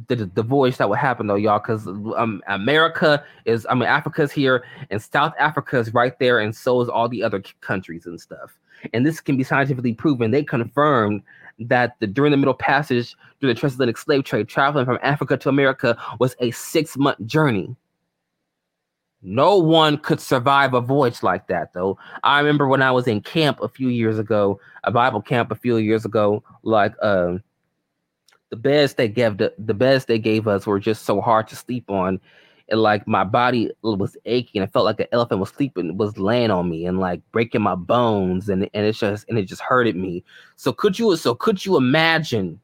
the, 0.07 0.29
the 0.33 0.43
voice 0.43 0.77
that 0.77 0.89
would 0.89 0.99
happen 0.99 1.27
though, 1.27 1.35
y'all, 1.35 1.59
because 1.59 1.87
um, 1.87 2.41
America 2.47 3.23
is, 3.45 3.65
I 3.69 3.73
mean, 3.73 3.83
Africa's 3.83 4.31
here 4.31 4.63
and 4.89 5.01
South 5.01 5.33
Africa 5.39 5.79
is 5.79 5.93
right 5.93 6.17
there, 6.19 6.39
and 6.39 6.55
so 6.55 6.81
is 6.81 6.89
all 6.89 7.07
the 7.07 7.23
other 7.23 7.41
countries 7.61 8.05
and 8.05 8.19
stuff. 8.19 8.57
And 8.93 9.05
this 9.05 9.21
can 9.21 9.37
be 9.37 9.43
scientifically 9.43 9.93
proven. 9.93 10.31
They 10.31 10.43
confirmed 10.43 11.23
that 11.59 11.95
the 11.99 12.07
during 12.07 12.31
the 12.31 12.37
Middle 12.37 12.53
Passage 12.53 13.15
through 13.39 13.53
the 13.53 13.59
transatlantic 13.59 13.97
slave 13.97 14.25
trade, 14.25 14.49
traveling 14.49 14.85
from 14.85 14.99
Africa 15.01 15.37
to 15.37 15.49
America 15.49 15.97
was 16.19 16.35
a 16.39 16.51
six 16.51 16.97
month 16.97 17.25
journey. 17.25 17.75
No 19.21 19.57
one 19.57 19.97
could 19.97 20.19
survive 20.19 20.75
a 20.75 20.81
voyage 20.81 21.23
like 21.23 21.47
that, 21.47 21.73
though. 21.73 21.97
I 22.23 22.39
remember 22.39 22.67
when 22.67 22.83
I 22.83 22.91
was 22.91 23.07
in 23.07 23.21
camp 23.21 23.59
a 23.61 23.67
few 23.67 23.87
years 23.87 24.19
ago, 24.19 24.59
a 24.83 24.91
Bible 24.91 25.21
camp 25.21 25.51
a 25.51 25.55
few 25.55 25.77
years 25.77 26.05
ago, 26.05 26.43
like 26.63 26.93
um 27.01 27.41
the 28.49 28.55
beds 28.55 28.93
they 28.93 29.07
gave 29.07 29.37
the, 29.37 29.53
the 29.57 29.73
beds 29.73 30.05
they 30.05 30.19
gave 30.19 30.47
us 30.47 30.65
were 30.65 30.79
just 30.79 31.05
so 31.05 31.21
hard 31.21 31.47
to 31.49 31.55
sleep 31.55 31.89
on. 31.89 32.19
And 32.69 32.81
like 32.81 33.07
my 33.07 33.23
body 33.23 33.71
was 33.83 34.17
aching. 34.25 34.63
I 34.63 34.65
felt 34.65 34.85
like 34.85 34.99
an 34.99 35.07
elephant 35.11 35.39
was 35.39 35.49
sleeping 35.49 35.97
was 35.97 36.17
laying 36.17 36.49
on 36.49 36.69
me 36.69 36.85
and 36.85 36.99
like 36.99 37.21
breaking 37.31 37.61
my 37.61 37.75
bones. 37.75 38.49
And 38.49 38.69
and 38.73 38.85
it's 38.85 38.99
just 38.99 39.27
and 39.29 39.37
it 39.37 39.43
just 39.43 39.61
hurted 39.61 39.95
me. 39.95 40.23
So 40.55 40.73
could 40.73 40.97
you 40.97 41.15
so 41.15 41.35
could 41.35 41.63
you 41.65 41.77
imagine 41.77 42.59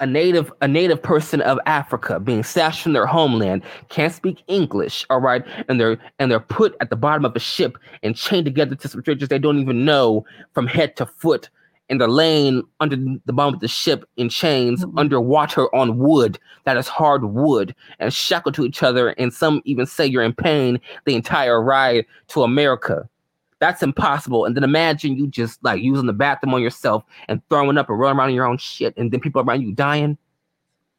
a 0.00 0.06
native 0.06 0.50
a 0.62 0.68
native 0.68 1.02
person 1.02 1.42
of 1.42 1.58
Africa 1.66 2.18
being 2.18 2.42
snatched 2.42 2.82
from 2.82 2.94
their 2.94 3.06
homeland, 3.06 3.62
can't 3.90 4.14
speak 4.14 4.42
English, 4.48 5.04
all 5.10 5.20
right, 5.20 5.44
and 5.68 5.78
they're 5.78 5.98
and 6.18 6.30
they're 6.30 6.40
put 6.40 6.74
at 6.80 6.88
the 6.88 6.96
bottom 6.96 7.26
of 7.26 7.36
a 7.36 7.40
ship 7.40 7.76
and 8.02 8.16
chained 8.16 8.46
together 8.46 8.74
to 8.74 8.88
some 8.88 9.02
strangers 9.02 9.28
they 9.28 9.38
don't 9.38 9.58
even 9.58 9.84
know 9.84 10.24
from 10.52 10.66
head 10.66 10.96
to 10.96 11.04
foot 11.04 11.50
and 11.90 12.00
they're 12.00 12.08
laying 12.08 12.62
under 12.78 12.96
the 12.96 13.32
bottom 13.32 13.54
of 13.54 13.60
the 13.60 13.68
ship 13.68 14.08
in 14.16 14.30
chains 14.30 14.84
mm-hmm. 14.84 14.98
underwater 14.98 15.74
on 15.74 15.98
wood 15.98 16.38
that 16.64 16.76
is 16.76 16.88
hard 16.88 17.24
wood 17.24 17.74
and 17.98 18.14
shackled 18.14 18.54
to 18.54 18.64
each 18.64 18.82
other. 18.82 19.10
And 19.10 19.34
some 19.34 19.60
even 19.64 19.84
say 19.84 20.06
you're 20.06 20.22
in 20.22 20.32
pain 20.32 20.80
the 21.04 21.14
entire 21.14 21.60
ride 21.60 22.06
to 22.28 22.42
America. 22.42 23.08
That's 23.58 23.82
impossible. 23.82 24.46
And 24.46 24.56
then 24.56 24.64
imagine 24.64 25.16
you 25.16 25.26
just 25.26 25.62
like 25.62 25.82
using 25.82 26.06
the 26.06 26.14
bathroom 26.14 26.54
on 26.54 26.62
yourself 26.62 27.04
and 27.28 27.42
throwing 27.50 27.76
up 27.76 27.90
and 27.90 27.98
running 27.98 28.18
around 28.18 28.30
in 28.30 28.34
your 28.36 28.46
own 28.46 28.56
shit, 28.56 28.96
and 28.96 29.12
then 29.12 29.20
people 29.20 29.42
around 29.42 29.60
you 29.60 29.72
dying. 29.72 30.16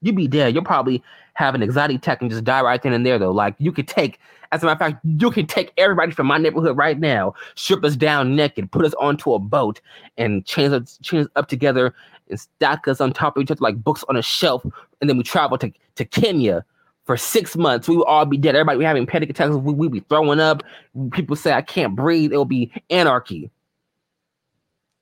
You'd 0.02 0.16
be 0.16 0.28
dead. 0.28 0.54
You'll 0.54 0.64
probably 0.64 1.04
have 1.34 1.56
an 1.56 1.64
anxiety 1.64 1.96
attack 1.96 2.22
and 2.22 2.30
just 2.30 2.44
die 2.44 2.62
right 2.62 2.82
then 2.82 2.94
and 2.94 3.06
there, 3.06 3.20
though. 3.20 3.32
Like 3.32 3.56
you 3.60 3.72
could 3.72 3.88
take, 3.88 4.20
as 4.52 4.64
a 4.64 4.66
matter 4.66 4.74
of 4.74 4.80
fact, 4.80 5.06
you 5.06 5.32
can 5.32 5.46
take 5.46 5.72
everybody 5.78 6.12
from 6.12 6.28
my 6.28 6.38
neighborhood 6.38 6.76
right 6.76 7.00
now, 7.00 7.34
strip 7.56 7.84
us 7.84 7.96
down 7.96 8.36
naked, 8.36 8.72
put 8.72 8.86
us 8.86 8.94
onto 8.96 9.34
a 9.34 9.40
boat, 9.40 9.80
and 10.18 10.46
chain 10.46 10.74
us, 10.74 10.98
chain 11.02 11.22
us 11.22 11.28
up 11.36 11.48
together 11.48 11.94
and 12.30 12.40
stack 12.40 12.88
us 12.88 13.00
on 13.00 13.14
top 13.14 13.38
of 13.38 13.44
each 13.44 13.52
other 13.52 13.62
like 13.62 13.84
books 13.84 14.04
on 14.10 14.16
a 14.16 14.22
shelf, 14.22 14.64
and 15.00 15.10
then 15.10 15.18
we 15.18 15.24
travel 15.24 15.58
to, 15.58 15.72
to 15.96 16.06
Kenya 16.06 16.66
for 17.06 17.18
six 17.18 17.56
months. 17.56 17.88
We 17.88 17.98
would 17.98 18.06
all 18.06 18.26
be 18.26 18.38
dead. 18.38 18.56
Everybody 18.56 18.80
be 18.80 18.86
having 18.86 19.06
panic 19.06 19.30
attacks. 19.30 19.54
We 19.56 19.74
would 19.74 19.92
be 19.92 20.02
throwing 20.02 20.40
up. 20.40 20.64
People 21.12 21.36
say 21.36 21.52
I 21.54 21.62
can't 21.62 21.96
breathe. 21.96 22.32
It 22.32 22.38
will 22.38 22.46
be 22.46 22.72
anarchy. 22.90 23.50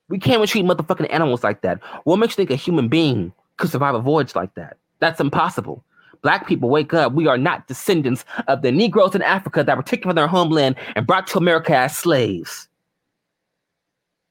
We 0.08 0.18
can't 0.18 0.46
treat 0.48 0.64
motherfucking 0.64 1.12
animals 1.12 1.44
like 1.44 1.60
that. 1.62 1.80
What 2.04 2.16
makes 2.16 2.32
you 2.32 2.36
think 2.36 2.50
a 2.50 2.56
human 2.56 2.88
being 2.88 3.32
could 3.58 3.70
survive 3.70 3.94
a 3.94 4.00
voyage 4.00 4.34
like 4.34 4.54
that? 4.54 4.76
That's 5.00 5.20
impossible. 5.20 5.84
Black 6.22 6.46
people 6.46 6.68
wake 6.68 6.92
up. 6.92 7.14
We 7.14 7.26
are 7.26 7.38
not 7.38 7.66
descendants 7.66 8.24
of 8.46 8.62
the 8.62 8.70
Negroes 8.70 9.14
in 9.14 9.22
Africa 9.22 9.64
that 9.64 9.76
were 9.76 9.82
taken 9.82 10.10
from 10.10 10.16
their 10.16 10.26
homeland 10.26 10.76
and 10.94 11.06
brought 11.06 11.26
to 11.28 11.38
America 11.38 11.74
as 11.74 11.96
slaves. 11.96 12.68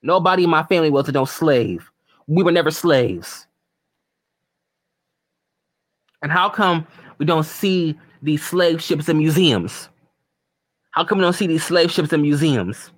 Nobody 0.02 0.44
in 0.44 0.50
my 0.50 0.64
family 0.64 0.92
was 0.92 1.10
a 1.10 1.12
no 1.12 1.26
slave. 1.26 1.92
We 2.28 2.44
were 2.44 2.52
never 2.52 2.72
slaves. 2.72 3.48
And 6.22 6.32
how 6.32 6.50
come 6.50 6.86
we 7.18 7.26
don't 7.26 7.46
see 7.46 7.98
these 8.22 8.44
slave 8.44 8.82
ships 8.82 9.10
in 9.10 9.18
museums? 9.18 9.90
How 10.92 11.04
come 11.04 11.18
we 11.18 11.24
don't 11.24 11.34
see 11.34 11.48
these 11.48 11.64
slave 11.64 11.92
ships 11.92 12.14
in 12.14 12.22
museums? 12.22 12.92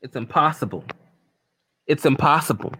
It's 0.00 0.16
impossible. 0.16 0.84
It's 1.88 2.04
impossible. 2.04 2.74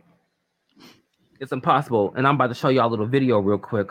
It's 1.40 1.52
impossible. 1.52 2.12
And 2.14 2.26
I'm 2.26 2.34
about 2.34 2.48
to 2.48 2.54
show 2.54 2.68
y'all 2.68 2.88
a 2.88 2.90
little 2.90 3.06
video 3.06 3.38
real 3.38 3.58
quick. 3.58 3.90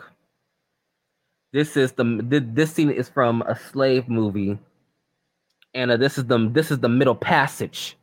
This 1.53 1.75
is 1.75 1.93
the 1.93 2.21
this 2.53 2.71
scene 2.71 2.91
is 2.91 3.09
from 3.09 3.41
a 3.43 3.57
slave 3.57 4.07
movie, 4.07 4.59
and 5.73 5.89
uh, 5.89 5.97
this 5.97 6.17
is 6.17 6.25
the 6.25 6.49
this 6.51 6.69
is 6.69 6.79
the 6.79 6.89
middle 6.89 7.15
passage 7.15 7.97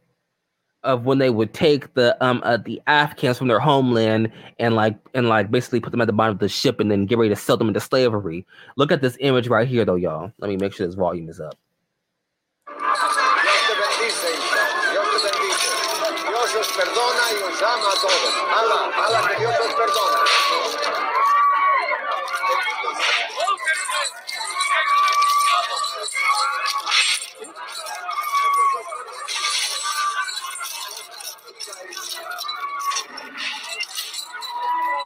of 0.82 1.04
when 1.04 1.18
they 1.18 1.30
would 1.30 1.52
take 1.54 1.94
the 1.94 2.16
um 2.24 2.42
uh, 2.44 2.56
the 2.56 2.82
Africans 2.86 3.38
from 3.38 3.48
their 3.48 3.60
homeland 3.60 4.32
and 4.58 4.74
like 4.74 4.96
and 5.14 5.28
like 5.28 5.50
basically 5.50 5.80
put 5.80 5.90
them 5.90 6.00
at 6.00 6.06
the 6.06 6.12
bottom 6.12 6.32
of 6.32 6.40
the 6.40 6.48
ship 6.48 6.80
and 6.80 6.90
then 6.90 7.06
get 7.06 7.18
ready 7.18 7.28
to 7.28 7.36
sell 7.36 7.56
them 7.56 7.68
into 7.68 7.80
slavery. 7.80 8.46
Look 8.76 8.90
at 8.90 9.02
this 9.02 9.16
image 9.20 9.46
right 9.46 9.68
here, 9.68 9.84
though, 9.84 9.94
y'all. 9.94 10.32
Let 10.38 10.48
me 10.48 10.56
make 10.56 10.72
sure 10.72 10.86
this 10.86 10.96
volume 10.96 11.28
is 11.28 11.38
up. 11.38 11.56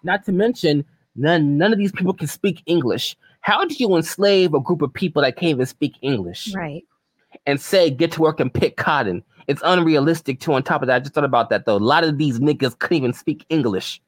Not 0.02 0.24
to 0.26 0.32
mention, 0.32 0.84
none 1.16 1.58
none 1.58 1.72
of 1.72 1.78
these 1.78 1.92
people 1.92 2.14
can 2.14 2.26
speak 2.26 2.62
English. 2.66 3.16
How 3.40 3.64
do 3.64 3.74
you 3.78 3.94
enslave 3.96 4.54
a 4.54 4.60
group 4.60 4.82
of 4.82 4.92
people 4.92 5.22
that 5.22 5.36
can't 5.36 5.50
even 5.50 5.66
speak 5.66 5.94
English? 6.02 6.54
Right. 6.54 6.84
And 7.46 7.60
say, 7.60 7.90
get 7.90 8.12
to 8.12 8.22
work 8.22 8.40
and 8.40 8.52
pick 8.52 8.76
cotton 8.76 9.22
it's 9.48 9.62
unrealistic 9.64 10.40
too. 10.40 10.52
On 10.52 10.62
top 10.62 10.82
of 10.82 10.86
that, 10.86 10.96
I 10.96 11.00
just 11.00 11.14
thought 11.14 11.24
about 11.24 11.50
that 11.50 11.64
though. 11.64 11.76
A 11.76 11.78
lot 11.78 12.04
of 12.04 12.18
these 12.18 12.38
niggas 12.38 12.78
couldn't 12.78 12.98
even 12.98 13.12
speak 13.14 13.44
English. 13.48 14.00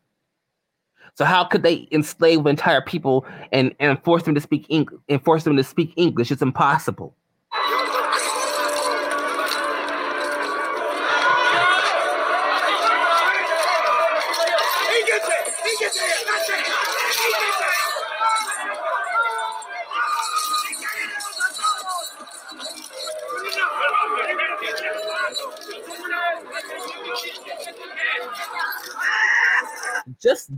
So 1.14 1.24
how 1.24 1.44
could 1.44 1.64
they 1.64 1.88
enslave 1.90 2.46
entire 2.46 2.82
people 2.82 3.26
and, 3.50 3.74
and 3.80 4.00
force 4.04 4.22
them 4.22 4.34
to 4.34 4.40
speak 4.40 4.66
English 4.68 5.00
and 5.08 5.22
force 5.24 5.42
them 5.44 5.56
to 5.56 5.64
speak 5.64 5.92
English? 5.96 6.30
It's 6.30 6.42
impossible. 6.42 7.16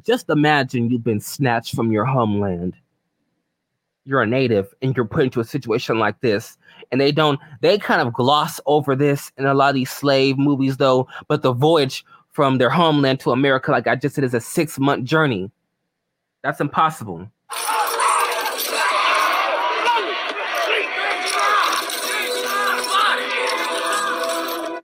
Just 0.05 0.29
imagine 0.29 0.91
you've 0.91 1.05
been 1.05 1.21
snatched 1.21 1.75
from 1.75 1.93
your 1.93 2.05
homeland. 2.05 2.75
You're 4.05 4.23
a 4.23 4.27
native 4.27 4.75
and 4.83 4.97
you're 4.97 5.07
put 5.07 5.25
into 5.25 5.41
a 5.41 5.45
situation 5.45 5.99
like 5.99 6.21
this 6.21 6.59
and 6.91 7.01
they 7.01 7.13
don't 7.13 7.39
they 7.61 7.79
kind 7.79 8.07
of 8.07 8.13
gloss 8.13 8.61
over 8.67 8.97
this 8.97 9.31
in 9.39 9.47
a 9.47 9.55
lot 9.55 9.71
of 9.71 9.75
these 9.75 9.91
slave 9.91 10.39
movies 10.39 10.77
though 10.77 11.07
but 11.29 11.43
the 11.43 11.53
voyage 11.53 12.05
from 12.33 12.59
their 12.59 12.69
homeland 12.69 13.21
to 13.21 13.31
america 13.31 13.71
like 13.71 13.87
i 13.87 13.95
just 13.95 14.17
said 14.17 14.25
is 14.25 14.35
a 14.35 14.41
six 14.41 14.79
month 14.79 15.05
journey. 15.05 15.51
That's 16.43 16.61
impossible. 16.61 17.31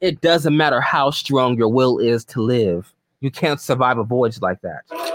It 0.01 0.21
doesn't 0.21 0.57
matter 0.57 0.81
how 0.81 1.11
strong 1.11 1.57
your 1.57 1.69
will 1.69 1.99
is 1.99 2.25
to 2.27 2.41
live. 2.41 2.95
You 3.21 3.33
can't 3.33 3.61
survive 3.61 3.99
a 3.99 4.05
voyage 4.05 4.41
like 4.41 4.61
that. 4.61 5.08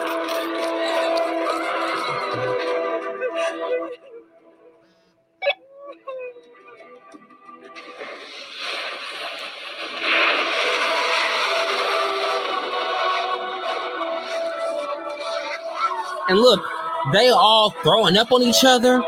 And 16.29 16.39
look, 16.39 16.63
they 17.11 17.29
all 17.29 17.71
throwing 17.83 18.17
up 18.17 18.31
on 18.31 18.41
each 18.41 18.63
other 18.63 19.03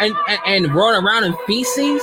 and, 0.00 0.14
and, 0.28 0.40
and 0.46 0.74
running 0.74 1.04
around 1.04 1.24
in 1.24 1.36
feces. 1.46 2.02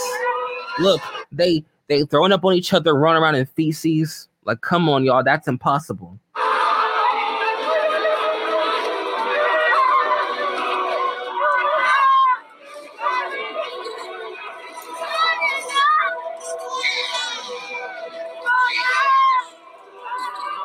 Look, 0.79 1.01
they 1.31 1.63
they 1.87 2.03
throwing 2.05 2.31
up 2.31 2.45
on 2.45 2.53
each 2.53 2.73
other, 2.73 2.95
running 2.95 3.21
around 3.21 3.35
in 3.35 3.45
feces. 3.45 4.29
Like, 4.45 4.61
come 4.61 4.89
on, 4.89 5.03
y'all, 5.03 5.23
that's 5.23 5.47
impossible. 5.47 6.17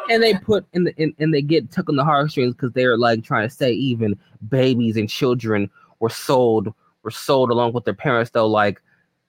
And 0.08 0.22
they 0.22 0.34
put 0.34 0.66
in 0.72 0.84
the 0.84 0.94
in, 0.96 1.14
and 1.18 1.32
they 1.32 1.42
get 1.42 1.70
tuck 1.70 1.88
on 1.88 1.96
the 1.96 2.04
heartstrings 2.04 2.54
because 2.54 2.72
they're 2.72 2.96
like 2.96 3.22
trying 3.24 3.48
to 3.48 3.54
say 3.54 3.72
even 3.72 4.18
babies 4.48 4.96
and 4.96 5.08
children 5.08 5.70
were 6.00 6.10
sold 6.10 6.72
were 7.02 7.10
sold 7.10 7.50
along 7.50 7.72
with 7.72 7.84
their 7.84 7.94
parents 7.94 8.30
though 8.30 8.46
like 8.46 8.80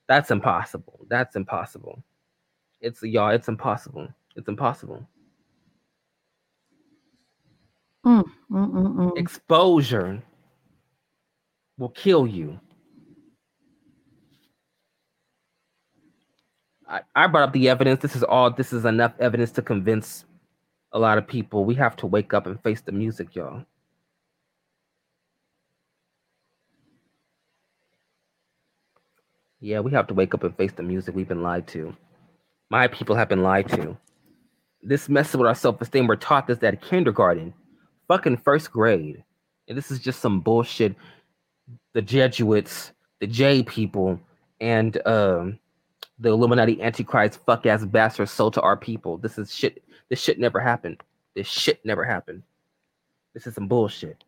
that's 0.08 0.32
impossible. 0.32 1.06
That's 1.08 1.36
impossible. 1.36 2.04
It's 2.82 3.04
y'all 3.04 3.30
it's 3.30 3.48
impossible. 3.48 4.08
It's 4.36 4.48
impossible. 4.48 5.08
Mm, 8.06 8.24
mm, 8.50 8.72
mm, 8.72 8.96
mm. 8.96 9.18
exposure 9.18 10.22
will 11.78 11.90
kill 11.90 12.26
you. 12.26 12.60
I, 16.88 17.02
I 17.16 17.28
brought 17.28 17.44
up 17.44 17.54
the 17.54 17.70
evidence. 17.70 18.02
This 18.02 18.16
is 18.16 18.24
all 18.24 18.50
this 18.50 18.74
is 18.74 18.86
enough 18.86 19.14
evidence 19.20 19.52
to 19.52 19.62
convince 19.62 20.26
a 20.92 21.00
lot 21.00 21.18
of 21.18 21.28
people, 21.28 21.66
we 21.66 21.76
have 21.76 21.96
to 21.98 22.08
wake 22.08 22.34
up 22.34 22.48
and 22.48 22.62
face 22.62 22.82
the 22.82 22.92
music, 22.92 23.36
y'all. 23.36 23.64
Yeah, 29.62 29.82
we 29.82 29.92
have 29.92 30.08
to 30.08 30.14
wake 30.14 30.34
up 30.34 30.44
and 30.44 30.56
face 30.56 30.72
the 30.72 30.84
music 30.84 31.16
we've 31.16 31.28
been 31.28 31.44
lied 31.44 31.68
to. 31.70 31.96
My 32.70 32.88
people 32.88 33.16
have 33.16 33.30
been 33.30 33.44
lied 33.44 33.68
to. 33.70 33.98
This 34.82 35.10
messes 35.10 35.36
with 35.36 35.48
our 35.48 35.56
self 35.56 35.82
esteem. 35.82 36.08
We're 36.08 36.16
taught 36.16 36.48
this 36.48 36.64
at 36.64 36.82
kindergarten, 36.82 37.54
fucking 38.08 38.38
first 38.38 38.72
grade. 38.72 39.24
And 39.68 39.78
this 39.78 39.92
is 39.92 40.00
just 40.00 40.22
some 40.22 40.40
bullshit. 40.40 40.96
The 41.94 42.02
Jesuits, 42.02 42.94
the 43.20 43.28
J 43.28 43.62
people, 43.64 44.20
and 44.62 45.06
um, 45.06 45.60
the 46.18 46.30
Illuminati 46.30 46.82
Antichrist 46.82 47.40
fuck 47.46 47.66
ass 47.66 47.84
bastards 47.84 48.32
sold 48.32 48.54
to 48.54 48.62
our 48.62 48.78
people. 48.78 49.18
This 49.18 49.38
is 49.38 49.54
shit 49.54 49.84
this 50.10 50.22
shit 50.22 50.40
never 50.40 50.60
happened. 50.60 51.02
This 51.36 51.48
shit 51.48 51.84
never 51.86 52.04
happened. 52.04 52.44
This 53.34 53.48
is 53.48 53.56
some 53.56 53.68
bullshit. 53.68 54.24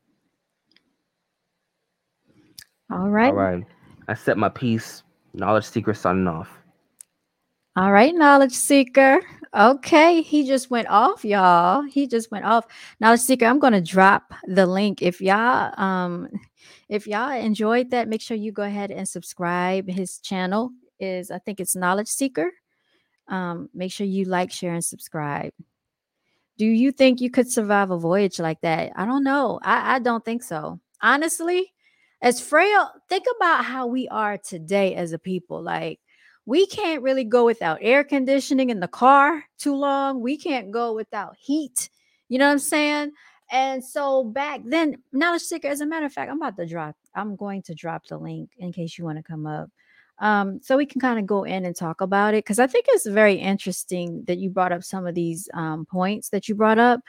All 2.92 3.10
right. 3.10 3.30
All 3.30 3.34
right. 3.34 3.64
I 4.08 4.14
set 4.14 4.38
my 4.38 4.50
piece. 4.50 5.04
Knowledge 5.34 5.66
seeker 5.66 5.94
signing 5.94 6.28
off. 6.28 6.50
All 7.78 7.94
right, 7.94 8.14
knowledge 8.14 8.52
seeker. 8.52 9.22
Okay, 9.56 10.22
he 10.22 10.46
just 10.46 10.70
went 10.70 10.90
off, 10.90 11.24
y'all. 11.24 11.84
He 11.84 12.06
just 12.06 12.30
went 12.30 12.44
off. 12.44 12.66
Knowledge 13.00 13.22
seeker, 13.22 13.46
I'm 13.46 13.60
going 13.60 13.72
to 13.72 13.82
drop 13.82 14.34
the 14.46 14.66
link 14.66 15.02
if 15.02 15.22
y'all 15.22 15.74
um 15.82 16.28
if 16.90 17.08
y'all 17.08 17.32
enjoyed 17.32 17.92
that, 17.92 18.10
make 18.10 18.22
sure 18.22 18.36
you 18.36 18.52
go 18.52 18.64
ahead 18.64 18.92
and 18.92 19.08
subscribe. 19.08 19.90
His 19.90 20.20
channel 20.20 20.72
is 21.00 21.32
I 21.32 21.40
think 21.40 21.62
it's 21.62 21.76
Knowledge 21.76 22.10
Seeker. 22.10 22.52
Um 23.30 23.70
make 23.74 23.94
sure 23.94 24.06
you 24.06 24.26
like, 24.26 24.52
share 24.52 24.74
and 24.74 24.84
subscribe. 24.84 25.54
Do 26.58 26.66
you 26.66 26.92
think 26.92 27.22
you 27.22 27.32
could 27.32 27.52
survive 27.52 27.92
a 27.92 27.98
voyage 27.98 28.40
like 28.40 28.62
that? 28.62 28.92
I 28.96 29.06
don't 29.06 29.24
know. 29.24 29.60
I 29.64 29.96
I 29.96 30.00
don't 30.00 30.24
think 30.24 30.44
so. 30.44 30.80
Honestly, 31.02 31.74
as 32.22 32.40
frail, 32.40 32.90
think 33.10 33.26
about 33.38 33.66
how 33.66 33.88
we 33.88 34.08
are 34.10 34.38
today 34.38 34.96
as 34.96 35.12
a 35.14 35.20
people. 35.20 35.62
Like 35.62 36.00
we 36.46 36.68
can't 36.68 37.04
really 37.04 37.24
go 37.24 37.46
without 37.46 37.80
air 37.82 38.04
conditioning 38.04 38.70
in 38.70 38.80
the 38.80 38.88
car 38.88 39.44
too 39.58 39.76
long. 39.76 40.22
We 40.22 40.38
can't 40.38 40.72
go 40.72 40.94
without 40.94 41.36
heat. 41.40 41.90
You 42.30 42.40
know 42.40 42.48
what 42.48 42.54
I'm 42.54 42.60
saying? 42.60 43.12
And 43.52 43.84
so 43.84 44.24
back 44.24 44.62
then, 44.66 45.04
knowledge 45.12 45.42
seeker, 45.42 45.68
as 45.68 45.82
a 45.82 45.86
matter 45.86 46.06
of 46.06 46.14
fact, 46.14 46.32
I'm 46.32 46.38
about 46.38 46.56
to 46.58 46.66
drop, 46.66 46.96
I'm 47.14 47.36
going 47.36 47.62
to 47.64 47.76
drop 47.76 48.08
the 48.08 48.18
link 48.18 48.52
in 48.58 48.72
case 48.72 48.98
you 48.98 49.04
want 49.04 49.18
to 49.18 49.24
come 49.24 49.46
up. 49.46 49.70
Um, 50.22 50.60
so 50.62 50.78
we 50.78 50.86
can 50.86 51.02
kind 51.02 51.20
of 51.20 51.26
go 51.26 51.44
in 51.44 51.66
and 51.66 51.76
talk 51.76 52.00
about 52.00 52.34
it 52.34 52.46
because 52.46 52.60
I 52.60 52.68
think 52.68 52.86
it's 52.90 53.08
very 53.08 53.36
interesting 53.36 54.24
that 54.28 54.38
you 54.38 54.50
brought 54.50 54.72
up 54.72 54.84
some 54.84 55.06
of 55.06 55.16
these 55.16 55.50
um, 55.54 55.86
points 55.86 56.30
that 56.30 56.48
you 56.48 56.56
brought 56.56 56.80
up. 56.80 57.02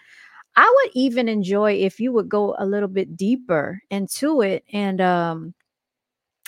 I 0.56 0.70
would 0.76 0.90
even 0.94 1.28
enjoy 1.28 1.74
if 1.74 2.00
you 2.00 2.12
would 2.12 2.28
go 2.28 2.56
a 2.58 2.66
little 2.66 2.88
bit 2.88 3.16
deeper 3.16 3.80
into 3.90 4.42
it 4.42 4.64
and 4.72 5.00
um, 5.00 5.54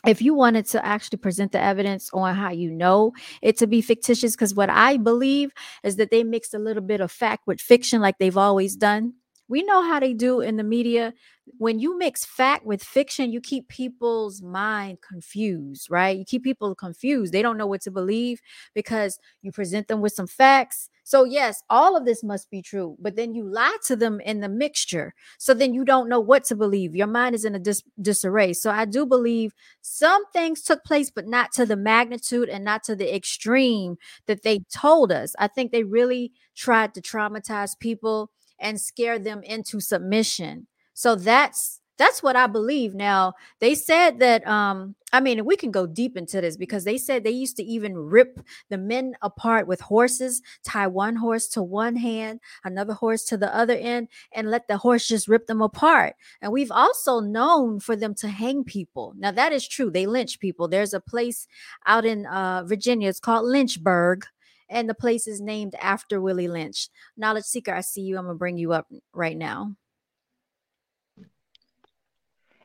if 0.06 0.20
you 0.20 0.34
wanted 0.34 0.66
to 0.66 0.84
actually 0.84 1.18
present 1.18 1.52
the 1.52 1.60
evidence 1.60 2.10
on 2.12 2.34
how 2.34 2.50
you 2.50 2.70
know 2.70 3.12
it 3.42 3.56
to 3.58 3.66
be 3.66 3.80
fictitious 3.80 4.34
because 4.34 4.54
what 4.54 4.70
i 4.70 4.96
believe 4.96 5.52
is 5.82 5.96
that 5.96 6.10
they 6.10 6.22
mixed 6.22 6.54
a 6.54 6.58
little 6.58 6.82
bit 6.82 7.00
of 7.00 7.10
fact 7.10 7.46
with 7.46 7.60
fiction 7.60 8.00
like 8.00 8.18
they've 8.18 8.36
always 8.36 8.76
done 8.76 9.14
we 9.48 9.62
know 9.62 9.82
how 9.82 10.00
they 10.00 10.12
do 10.12 10.40
in 10.40 10.56
the 10.56 10.64
media 10.64 11.12
when 11.58 11.78
you 11.78 11.98
mix 11.98 12.24
fact 12.24 12.64
with 12.64 12.82
fiction 12.82 13.30
you 13.32 13.40
keep 13.40 13.68
people's 13.68 14.42
mind 14.42 14.98
confused 15.06 15.90
right 15.90 16.16
you 16.18 16.24
keep 16.24 16.42
people 16.42 16.74
confused 16.74 17.32
they 17.32 17.42
don't 17.42 17.58
know 17.58 17.66
what 17.66 17.80
to 17.82 17.90
believe 17.90 18.40
because 18.74 19.18
you 19.42 19.52
present 19.52 19.88
them 19.88 20.00
with 20.00 20.12
some 20.12 20.26
facts 20.26 20.88
so, 21.06 21.24
yes, 21.24 21.62
all 21.68 21.98
of 21.98 22.06
this 22.06 22.24
must 22.24 22.50
be 22.50 22.62
true, 22.62 22.96
but 22.98 23.14
then 23.14 23.34
you 23.34 23.44
lie 23.46 23.76
to 23.84 23.94
them 23.94 24.20
in 24.20 24.40
the 24.40 24.48
mixture. 24.48 25.12
So 25.38 25.52
then 25.52 25.74
you 25.74 25.84
don't 25.84 26.08
know 26.08 26.18
what 26.18 26.44
to 26.44 26.56
believe. 26.56 26.96
Your 26.96 27.06
mind 27.06 27.34
is 27.34 27.44
in 27.44 27.54
a 27.54 27.58
dis- 27.58 27.82
disarray. 28.00 28.54
So, 28.54 28.70
I 28.70 28.86
do 28.86 29.04
believe 29.04 29.52
some 29.82 30.24
things 30.32 30.62
took 30.62 30.82
place, 30.82 31.10
but 31.10 31.26
not 31.28 31.52
to 31.52 31.66
the 31.66 31.76
magnitude 31.76 32.48
and 32.48 32.64
not 32.64 32.82
to 32.84 32.96
the 32.96 33.14
extreme 33.14 33.96
that 34.26 34.44
they 34.44 34.60
told 34.74 35.12
us. 35.12 35.34
I 35.38 35.48
think 35.48 35.72
they 35.72 35.84
really 35.84 36.32
tried 36.56 36.94
to 36.94 37.02
traumatize 37.02 37.78
people 37.78 38.30
and 38.58 38.80
scare 38.80 39.18
them 39.18 39.42
into 39.42 39.80
submission. 39.80 40.68
So, 40.94 41.14
that's 41.16 41.80
that's 41.96 42.22
what 42.22 42.34
I 42.36 42.46
believe. 42.46 42.94
Now, 42.94 43.34
they 43.60 43.74
said 43.74 44.18
that 44.18 44.46
um 44.46 44.94
I 45.12 45.20
mean, 45.20 45.44
we 45.44 45.54
can 45.54 45.70
go 45.70 45.86
deep 45.86 46.16
into 46.16 46.40
this 46.40 46.56
because 46.56 46.82
they 46.82 46.98
said 46.98 47.22
they 47.22 47.30
used 47.30 47.56
to 47.58 47.62
even 47.62 47.96
rip 47.96 48.40
the 48.68 48.78
men 48.78 49.14
apart 49.22 49.68
with 49.68 49.80
horses, 49.80 50.42
tie 50.64 50.88
one 50.88 51.14
horse 51.14 51.46
to 51.50 51.62
one 51.62 51.94
hand, 51.94 52.40
another 52.64 52.94
horse 52.94 53.24
to 53.26 53.36
the 53.36 53.54
other 53.54 53.74
end 53.74 54.08
and 54.32 54.50
let 54.50 54.66
the 54.66 54.76
horse 54.76 55.06
just 55.06 55.28
rip 55.28 55.46
them 55.46 55.62
apart. 55.62 56.16
And 56.42 56.50
we've 56.52 56.72
also 56.72 57.20
known 57.20 57.78
for 57.78 57.94
them 57.94 58.14
to 58.16 58.28
hang 58.28 58.64
people. 58.64 59.14
Now 59.16 59.30
that 59.30 59.52
is 59.52 59.68
true. 59.68 59.90
They 59.90 60.06
lynch 60.06 60.40
people. 60.40 60.66
There's 60.66 60.94
a 60.94 61.00
place 61.00 61.46
out 61.86 62.04
in 62.04 62.26
uh 62.26 62.64
Virginia 62.64 63.08
it's 63.08 63.20
called 63.20 63.46
Lynchburg 63.46 64.24
and 64.68 64.88
the 64.88 64.94
place 64.94 65.28
is 65.28 65.40
named 65.40 65.74
after 65.80 66.20
Willie 66.20 66.48
Lynch. 66.48 66.88
Knowledge 67.16 67.44
seeker, 67.44 67.72
I 67.72 67.82
see 67.82 68.00
you. 68.00 68.16
I'm 68.18 68.24
going 68.24 68.34
to 68.34 68.38
bring 68.38 68.56
you 68.56 68.72
up 68.72 68.88
right 69.12 69.36
now. 69.36 69.76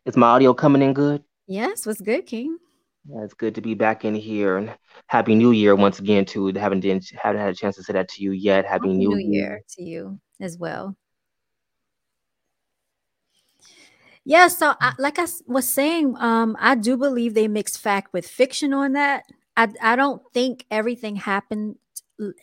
Is 0.05 0.17
my 0.17 0.27
audio 0.27 0.53
coming 0.53 0.81
in 0.81 0.93
good? 0.93 1.23
Yes, 1.47 1.85
what's 1.85 2.01
good, 2.01 2.25
King? 2.25 2.57
Yeah, 3.09 3.23
it's 3.23 3.33
good 3.33 3.55
to 3.55 3.61
be 3.61 3.73
back 3.73 4.05
in 4.05 4.13
here 4.13 4.57
and 4.57 4.75
happy 5.07 5.35
new 5.35 5.51
year 5.51 5.75
once 5.75 5.99
again 5.99 6.25
to 6.25 6.47
haven't 6.53 6.81
didn't 6.81 7.09
haven't 7.21 7.41
had 7.41 7.49
a 7.49 7.55
chance 7.55 7.75
to 7.77 7.83
say 7.83 7.93
that 7.93 8.09
to 8.09 8.23
you 8.23 8.31
yet. 8.31 8.65
Happy, 8.65 8.87
happy 8.87 8.97
new, 8.97 9.09
new 9.09 9.17
year. 9.17 9.31
year 9.31 9.61
to 9.75 9.83
you 9.83 10.19
as 10.39 10.57
well. 10.57 10.95
Yeah, 14.25 14.47
so 14.47 14.75
I, 14.79 14.93
like 14.99 15.17
I 15.17 15.25
was 15.47 15.67
saying, 15.67 16.15
um, 16.19 16.55
I 16.59 16.75
do 16.75 16.97
believe 16.97 17.33
they 17.33 17.47
mix 17.47 17.75
fact 17.77 18.13
with 18.13 18.27
fiction 18.27 18.73
on 18.73 18.93
that. 18.93 19.23
I 19.57 19.69
I 19.81 19.95
don't 19.95 20.21
think 20.33 20.65
everything 20.69 21.15
happened 21.15 21.77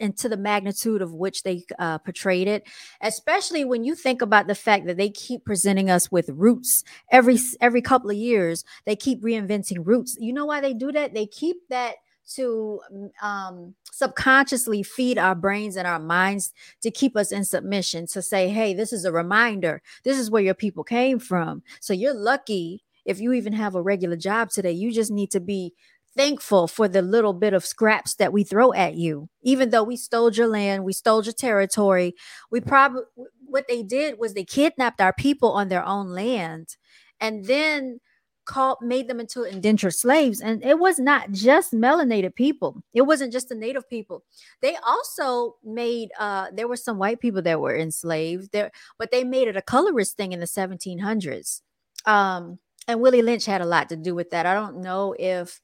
into 0.01 0.29
the 0.29 0.37
magnitude 0.37 1.03
of 1.03 1.15
which 1.15 1.43
they 1.43 1.65
uh, 1.79 1.99
portrayed 1.99 2.49
it 2.49 2.67
especially 3.01 3.65
when 3.65 3.85
you 3.85 3.95
think 3.95 4.23
about 4.23 4.47
the 4.47 4.55
fact 4.55 4.87
that 4.87 4.97
they 4.97 5.11
keep 5.11 5.45
presenting 5.45 5.91
us 5.91 6.11
with 6.11 6.29
roots. 6.31 6.85
Every 7.11 7.39
every 7.61 7.83
couple 7.83 8.11
of 8.11 8.17
years 8.17 8.65
they 8.85 8.97
keep 8.97 9.23
reinventing 9.23 9.87
roots. 9.87 10.17
You 10.21 10.33
know 10.33 10.47
why 10.47 10.61
they 10.61 10.75
do 10.75 10.93
that? 10.93 11.15
They 11.15 11.27
keep 11.27 11.57
that 11.71 11.97
to 12.35 12.81
um, 13.23 13.75
subconsciously 13.93 14.83
feed 14.83 15.17
our 15.17 15.37
brains 15.37 15.77
and 15.77 15.87
our 15.87 16.01
minds 16.01 16.53
to 16.83 16.91
keep 16.91 17.17
us 17.17 17.31
in 17.31 17.45
submission 17.45 18.05
to 18.09 18.21
say 18.21 18.49
hey 18.49 18.75
this 18.75 18.93
is 18.93 19.05
a 19.05 19.13
reminder. 19.13 19.83
This 20.05 20.19
is 20.19 20.31
where 20.31 20.43
your 20.43 20.55
people 20.55 20.85
came 20.85 21.19
from. 21.19 21.63
So 21.81 21.93
you're 21.93 22.15
lucky 22.15 22.83
if 23.05 23.21
you 23.21 23.33
even 23.33 23.53
have 23.53 23.77
a 23.77 23.83
regular 23.83 24.17
job 24.17 24.51
today. 24.51 24.73
You 24.73 24.91
just 24.93 25.13
need 25.13 25.31
to 25.31 25.41
be 25.41 25.73
thankful 26.17 26.67
for 26.69 26.89
the 26.89 27.03
little 27.03 27.33
bit 27.33 27.53
of 27.53 27.65
scraps 27.65 28.15
that 28.17 28.33
we 28.33 28.45
throw 28.45 28.73
at 28.73 28.95
you. 28.95 29.29
Even 29.43 29.71
though 29.71 29.83
we 29.83 29.97
stole 29.97 30.33
your 30.33 30.49
land, 30.49 30.85
we 30.85 30.93
stole 30.93 31.23
your 31.23 31.33
territory, 31.33 32.15
we 32.51 32.61
probably 32.61 33.03
what 33.47 33.69
they 33.69 33.83
did 33.83 34.19
was 34.19 34.35
they 34.35 34.45
kidnapped 34.45 35.01
our 35.01 35.13
people 35.13 35.53
on 35.53 35.69
their 35.69 35.85
own 35.85 36.09
land 36.09 36.77
and 37.21 37.45
then 37.47 38.01
called 38.45 38.79
made 38.81 39.09
them 39.09 39.19
into 39.21 39.43
indentured 39.43 39.95
slaves. 39.95 40.41
And 40.41 40.65
it 40.65 40.79
was 40.79 40.99
not 40.99 41.33
just 41.33 41.73
melanated 41.73 42.35
people. 42.35 42.83
It 42.95 43.03
wasn't 43.03 43.33
just 43.33 43.49
the 43.49 43.55
native 43.57 43.89
people. 43.89 44.25
They 44.63 44.77
also 44.87 45.57
made 45.65 46.11
uh 46.19 46.47
there 46.53 46.69
were 46.69 46.77
some 46.77 46.99
white 46.99 47.21
people 47.21 47.43
that 47.43 47.61
were 47.61 47.77
enslaved 47.77 48.53
there 48.53 48.71
but 48.99 49.11
they 49.11 49.25
made 49.25 49.49
it 49.49 49.57
a 49.57 49.63
colorist 49.63 50.17
thing 50.17 50.33
in 50.33 50.41
the 50.41 50.47
1700s 50.47 51.63
um 52.07 52.59
and 52.89 53.01
willie 53.01 53.23
lynch 53.23 53.47
had 53.47 53.61
a 53.61 53.67
lot 53.67 53.89
to 53.89 53.97
do 53.97 54.15
with 54.15 54.31
that. 54.31 54.47
I 54.47 54.55
don't 54.55 54.81
know 54.81 55.15
if 55.19 55.61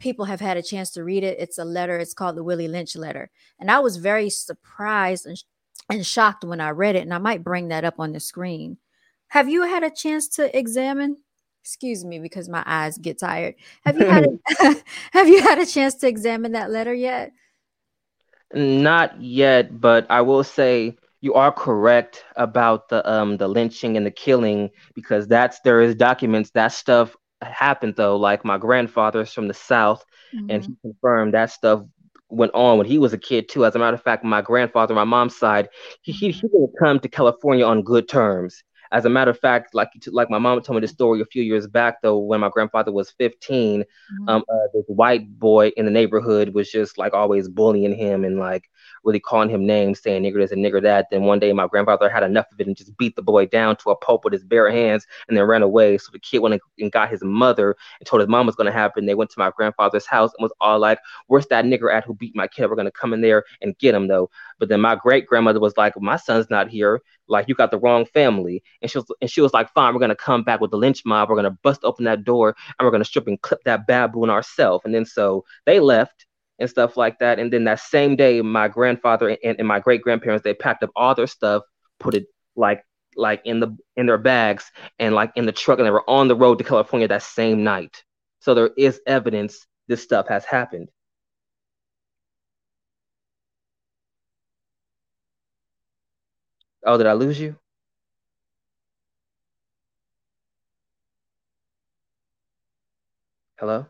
people 0.00 0.24
have 0.24 0.40
had 0.40 0.56
a 0.56 0.62
chance 0.62 0.90
to 0.92 1.04
read 1.04 1.22
it. 1.22 1.38
It's 1.38 1.58
a 1.58 1.64
letter. 1.64 1.98
It's 1.98 2.14
called 2.14 2.36
the 2.36 2.42
Willie 2.42 2.66
Lynch 2.66 2.96
letter. 2.96 3.30
And 3.60 3.70
I 3.70 3.78
was 3.78 3.98
very 3.98 4.30
surprised 4.30 5.26
and, 5.26 5.40
and 5.88 6.04
shocked 6.04 6.42
when 6.42 6.60
I 6.60 6.70
read 6.70 6.96
it. 6.96 7.02
And 7.02 7.14
I 7.14 7.18
might 7.18 7.44
bring 7.44 7.68
that 7.68 7.84
up 7.84 8.00
on 8.00 8.12
the 8.12 8.20
screen. 8.20 8.78
Have 9.28 9.48
you 9.48 9.62
had 9.62 9.84
a 9.84 9.90
chance 9.90 10.26
to 10.30 10.58
examine? 10.58 11.18
Excuse 11.62 12.04
me, 12.04 12.18
because 12.18 12.48
my 12.48 12.64
eyes 12.66 12.98
get 12.98 13.20
tired. 13.20 13.54
Have 13.84 13.98
you 13.98 14.06
had 14.06 14.26
a, 14.26 14.74
have 15.12 15.28
you 15.28 15.42
had 15.42 15.58
a 15.58 15.66
chance 15.66 15.94
to 15.96 16.08
examine 16.08 16.52
that 16.52 16.70
letter 16.70 16.94
yet? 16.94 17.32
Not 18.52 19.20
yet, 19.22 19.80
but 19.80 20.06
I 20.10 20.22
will 20.22 20.42
say 20.42 20.96
you 21.20 21.34
are 21.34 21.52
correct 21.52 22.24
about 22.36 22.88
the 22.88 23.08
um 23.08 23.36
the 23.36 23.46
lynching 23.46 23.96
and 23.96 24.06
the 24.06 24.10
killing 24.10 24.70
because 24.94 25.28
that's 25.28 25.60
there 25.60 25.80
is 25.80 25.94
documents 25.94 26.50
that 26.50 26.72
stuff 26.72 27.14
happened 27.42 27.96
though. 27.96 28.16
Like 28.16 28.44
my 28.44 28.58
grandfather's 28.58 29.32
from 29.32 29.48
the 29.48 29.54
South, 29.54 30.04
mm-hmm. 30.34 30.50
and 30.50 30.64
he 30.64 30.74
confirmed 30.82 31.34
that 31.34 31.50
stuff 31.50 31.82
went 32.28 32.54
on 32.54 32.78
when 32.78 32.86
he 32.86 32.98
was 32.98 33.12
a 33.12 33.18
kid 33.18 33.48
too. 33.48 33.64
As 33.64 33.74
a 33.74 33.78
matter 33.78 33.96
of 33.96 34.02
fact, 34.02 34.24
my 34.24 34.42
grandfather, 34.42 34.94
my 34.94 35.04
mom's 35.04 35.36
side, 35.36 35.68
he 36.02 36.12
he, 36.12 36.30
he 36.30 36.42
didn't 36.42 36.72
come 36.78 37.00
to 37.00 37.08
California 37.08 37.64
on 37.64 37.82
good 37.82 38.08
terms. 38.08 38.62
As 38.92 39.04
a 39.04 39.08
matter 39.08 39.30
of 39.30 39.38
fact, 39.38 39.72
like 39.72 39.90
like 40.08 40.30
my 40.30 40.38
mom 40.38 40.60
told 40.62 40.76
me 40.76 40.80
this 40.80 40.90
story 40.90 41.20
a 41.20 41.24
few 41.26 41.42
years 41.42 41.66
back, 41.68 42.02
though, 42.02 42.18
when 42.18 42.40
my 42.40 42.48
grandfather 42.48 42.90
was 42.90 43.12
15, 43.12 43.82
mm-hmm. 43.82 44.28
um, 44.28 44.42
uh, 44.48 44.66
this 44.74 44.84
white 44.88 45.38
boy 45.38 45.68
in 45.76 45.84
the 45.84 45.92
neighborhood 45.92 46.54
was 46.54 46.70
just 46.70 46.98
like 46.98 47.14
always 47.14 47.48
bullying 47.48 47.94
him 47.94 48.24
and 48.24 48.38
like 48.38 48.68
really 49.04 49.20
calling 49.20 49.50
him 49.50 49.66
names, 49.66 50.00
saying 50.00 50.22
nigger 50.22 50.36
this 50.36 50.52
and 50.52 50.64
nigger 50.64 50.82
that. 50.82 51.06
Then 51.10 51.22
one 51.22 51.38
day 51.38 51.52
my 51.52 51.66
grandfather 51.66 52.08
had 52.08 52.22
enough 52.22 52.50
of 52.52 52.60
it 52.60 52.66
and 52.66 52.76
just 52.76 52.96
beat 52.96 53.16
the 53.16 53.22
boy 53.22 53.46
down 53.46 53.76
to 53.76 53.90
a 53.90 53.96
pulp 53.96 54.24
with 54.24 54.32
his 54.32 54.44
bare 54.44 54.70
hands 54.70 55.06
and 55.28 55.36
then 55.36 55.44
ran 55.44 55.62
away. 55.62 55.98
So 55.98 56.10
the 56.12 56.18
kid 56.18 56.38
went 56.38 56.60
and 56.78 56.92
got 56.92 57.10
his 57.10 57.22
mother 57.22 57.76
and 57.98 58.06
told 58.06 58.20
his 58.20 58.28
mom 58.28 58.46
was 58.46 58.56
to 58.56 58.70
happen. 58.70 59.06
They 59.06 59.14
went 59.14 59.30
to 59.30 59.38
my 59.38 59.50
grandfather's 59.56 60.06
house 60.06 60.32
and 60.36 60.42
was 60.42 60.52
all 60.60 60.78
like, 60.78 60.98
"Where's 61.26 61.46
that 61.46 61.64
nigger 61.64 61.92
at 61.92 62.04
who 62.04 62.14
beat 62.14 62.36
my 62.36 62.46
kid? 62.46 62.68
We're 62.68 62.76
to 62.76 62.90
come 62.90 63.12
in 63.12 63.20
there 63.20 63.44
and 63.62 63.76
get 63.78 63.94
him 63.94 64.08
though." 64.08 64.30
But 64.58 64.68
then 64.68 64.80
my 64.80 64.94
great 64.96 65.26
grandmother 65.26 65.60
was 65.60 65.76
like, 65.76 65.94
"My 66.00 66.16
son's 66.16 66.50
not 66.50 66.68
here. 66.68 67.00
Like 67.28 67.48
you 67.48 67.54
got 67.54 67.70
the 67.70 67.78
wrong 67.78 68.04
family." 68.06 68.62
And 68.82 68.90
she 68.90 68.98
was 68.98 69.06
and 69.20 69.30
she 69.30 69.40
was 69.40 69.54
like, 69.54 69.72
"Fine, 69.72 69.94
we're 69.94 70.06
to 70.08 70.14
come 70.14 70.42
back 70.42 70.60
with 70.60 70.70
the 70.70 70.78
lynch 70.78 71.04
mob. 71.04 71.28
We're 71.28 71.42
to 71.42 71.50
bust 71.62 71.80
open 71.84 72.04
that 72.04 72.24
door 72.24 72.54
and 72.78 72.86
we're 72.86 72.96
to 72.98 73.04
strip 73.04 73.26
and 73.26 73.40
clip 73.40 73.62
that 73.64 73.86
baboon 73.86 74.30
ourselves." 74.30 74.84
And 74.84 74.94
then 74.94 75.06
so 75.06 75.44
they 75.64 75.80
left 75.80 76.26
and 76.60 76.70
stuff 76.70 76.96
like 76.96 77.18
that. 77.20 77.38
And 77.38 77.52
then 77.52 77.64
that 77.64 77.80
same 77.80 78.16
day, 78.16 78.40
my 78.42 78.68
grandfather 78.68 79.36
and, 79.42 79.56
and 79.58 79.68
my 79.68 79.80
great 79.80 80.02
grandparents 80.02 80.44
they 80.44 80.54
packed 80.54 80.84
up 80.84 80.90
all 80.96 81.14
their 81.14 81.26
stuff, 81.26 81.64
put 81.98 82.14
it 82.14 82.26
like 82.56 82.84
like 83.16 83.42
in 83.44 83.60
the 83.60 83.76
in 83.96 84.06
their 84.06 84.18
bags 84.18 84.70
and 84.98 85.14
like 85.14 85.32
in 85.36 85.46
the 85.46 85.52
truck 85.52 85.78
and 85.78 85.86
they 85.86 85.90
were 85.90 86.08
on 86.08 86.28
the 86.28 86.36
road 86.36 86.58
to 86.58 86.64
California 86.64 87.08
that 87.08 87.22
same 87.22 87.64
night. 87.64 88.04
So 88.40 88.54
there 88.54 88.70
is 88.76 89.00
evidence 89.06 89.66
this 89.88 90.02
stuff 90.02 90.28
has 90.28 90.44
happened. 90.44 90.88
Oh, 96.84 96.96
did 96.98 97.06
I 97.06 97.14
lose 97.14 97.40
you? 97.40 97.56
Hello? 103.58 103.86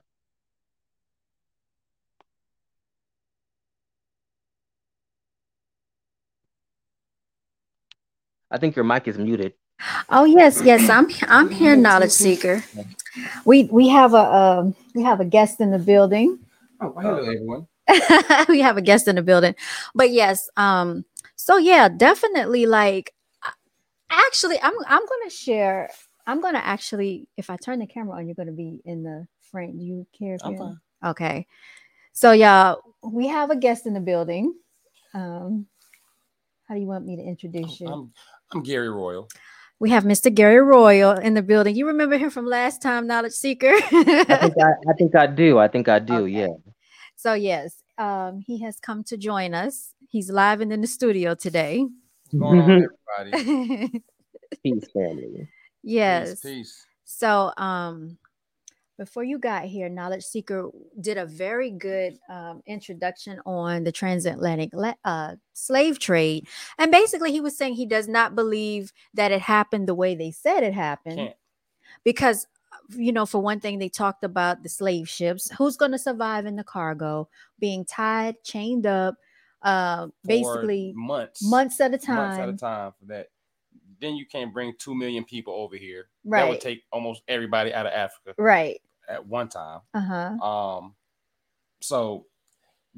I 8.50 8.58
think 8.58 8.74
your 8.76 8.84
mic 8.84 9.06
is 9.06 9.18
muted. 9.18 9.54
Oh 10.08 10.24
yes, 10.24 10.60
yes, 10.62 10.88
I'm 10.90 11.08
I'm 11.22 11.50
here, 11.50 11.76
knowledge 11.76 12.10
seeker. 12.10 12.62
We 13.44 13.64
we 13.64 13.88
have 13.88 14.12
a 14.12 14.34
um, 14.34 14.74
we 14.94 15.02
have 15.02 15.20
a 15.20 15.24
guest 15.24 15.60
in 15.60 15.70
the 15.70 15.78
building. 15.78 16.38
Oh, 16.80 16.92
hello 17.00 17.18
everyone. 17.18 17.66
we 18.48 18.60
have 18.60 18.76
a 18.76 18.82
guest 18.82 19.08
in 19.08 19.16
the 19.16 19.22
building, 19.22 19.54
but 19.94 20.10
yes, 20.10 20.48
um, 20.56 21.04
so 21.36 21.56
yeah, 21.56 21.88
definitely. 21.88 22.66
Like, 22.66 23.14
actually, 24.10 24.60
I'm 24.62 24.74
I'm 24.86 25.06
gonna 25.06 25.30
share. 25.30 25.90
I'm 26.26 26.40
gonna 26.40 26.58
actually, 26.62 27.26
if 27.36 27.48
I 27.50 27.56
turn 27.56 27.78
the 27.78 27.86
camera 27.86 28.18
on, 28.18 28.26
you're 28.26 28.34
gonna 28.34 28.52
be 28.52 28.80
in 28.84 29.02
the 29.02 29.26
frame. 29.40 29.78
Do 29.78 29.84
you 29.84 30.06
care? 30.16 30.34
If 30.34 30.44
I'm 30.44 30.52
you're- 30.52 30.64
fine. 31.02 31.10
Okay, 31.12 31.46
so 32.12 32.32
yeah, 32.32 32.74
we 33.02 33.28
have 33.28 33.50
a 33.50 33.56
guest 33.56 33.86
in 33.86 33.94
the 33.94 34.00
building. 34.00 34.54
Um, 35.14 35.66
how 36.68 36.74
do 36.74 36.80
you 36.80 36.86
want 36.86 37.06
me 37.06 37.16
to 37.16 37.22
introduce 37.22 37.80
you? 37.80 37.88
I'm 37.88 38.12
I'm 38.52 38.62
Gary 38.62 38.90
Royal. 38.90 39.28
We 39.78 39.90
have 39.90 40.04
Mr. 40.04 40.32
Gary 40.34 40.60
Royal 40.60 41.12
in 41.12 41.34
the 41.34 41.42
building. 41.42 41.76
You 41.76 41.86
remember 41.86 42.18
him 42.18 42.30
from 42.30 42.46
last 42.46 42.82
time, 42.82 43.06
Knowledge 43.06 43.32
Seeker? 43.32 43.72
I 43.72 43.80
think 43.84 44.54
I, 44.60 44.72
I 44.88 44.92
think 44.98 45.14
I 45.14 45.26
do. 45.26 45.58
I 45.58 45.68
think 45.68 45.88
I 45.88 46.00
do. 46.00 46.14
Okay. 46.24 46.32
Yeah. 46.32 46.48
so 47.16 47.34
yes, 47.34 47.82
um, 47.96 48.40
he 48.44 48.60
has 48.62 48.80
come 48.80 49.04
to 49.04 49.16
join 49.16 49.54
us. 49.54 49.94
He's 50.08 50.30
live 50.30 50.60
and 50.60 50.72
in 50.72 50.80
the 50.80 50.88
studio 50.88 51.34
today. 51.34 51.86
What's 52.32 52.38
going 52.38 52.60
on, 52.60 52.88
everybody? 53.20 54.02
Peace, 54.64 54.90
family. 54.92 55.48
yes. 55.82 56.40
Peace, 56.40 56.40
peace. 56.40 56.86
So 57.04 57.52
um 57.56 58.18
before 59.00 59.24
you 59.24 59.38
got 59.38 59.64
here, 59.64 59.88
Knowledge 59.88 60.24
Seeker 60.24 60.68
did 61.00 61.16
a 61.16 61.24
very 61.24 61.70
good 61.70 62.18
um, 62.28 62.62
introduction 62.66 63.40
on 63.46 63.82
the 63.82 63.90
transatlantic 63.90 64.74
le- 64.74 64.94
uh, 65.06 65.36
slave 65.54 65.98
trade. 65.98 66.46
And 66.76 66.92
basically, 66.92 67.32
he 67.32 67.40
was 67.40 67.56
saying 67.56 67.74
he 67.74 67.86
does 67.86 68.08
not 68.08 68.34
believe 68.34 68.92
that 69.14 69.32
it 69.32 69.40
happened 69.40 69.88
the 69.88 69.94
way 69.94 70.14
they 70.14 70.30
said 70.30 70.64
it 70.64 70.74
happened. 70.74 71.16
Can't. 71.16 71.36
because 72.04 72.46
you 72.90 73.10
know 73.10 73.24
for 73.24 73.40
one 73.40 73.58
thing 73.58 73.78
they 73.78 73.88
talked 73.88 74.22
about 74.22 74.62
the 74.62 74.68
slave 74.68 75.08
ships 75.08 75.50
who's 75.56 75.76
going 75.76 75.92
to 75.92 75.98
survive 75.98 76.44
in 76.44 76.56
the 76.56 76.64
cargo 76.64 77.28
being 77.58 77.84
tied 77.84 78.34
chained 78.42 78.84
up 78.84 79.14
uh 79.62 80.08
basically 80.26 80.92
months, 80.94 81.42
months 81.42 81.80
at 81.80 81.90
a 81.90 82.12
months 82.12 82.38
at 82.38 82.48
a 82.48 82.52
time 82.52 82.58
time 82.58 82.92
for 82.98 83.06
that. 83.06 83.28
Then 84.00 84.16
you 84.16 84.26
can't 84.26 84.52
bring 84.52 84.74
two 84.78 84.94
million 84.94 85.24
people 85.24 85.54
over 85.54 85.76
here. 85.76 86.08
That 86.24 86.48
would 86.48 86.60
take 86.60 86.82
almost 86.92 87.22
everybody 87.28 87.72
out 87.72 87.86
of 87.86 87.92
Africa 87.92 88.34
right 88.36 88.80
at 89.10 89.26
one 89.26 89.48
time. 89.48 89.80
uh-huh 89.94 90.38
Um, 90.46 90.94
so 91.80 92.26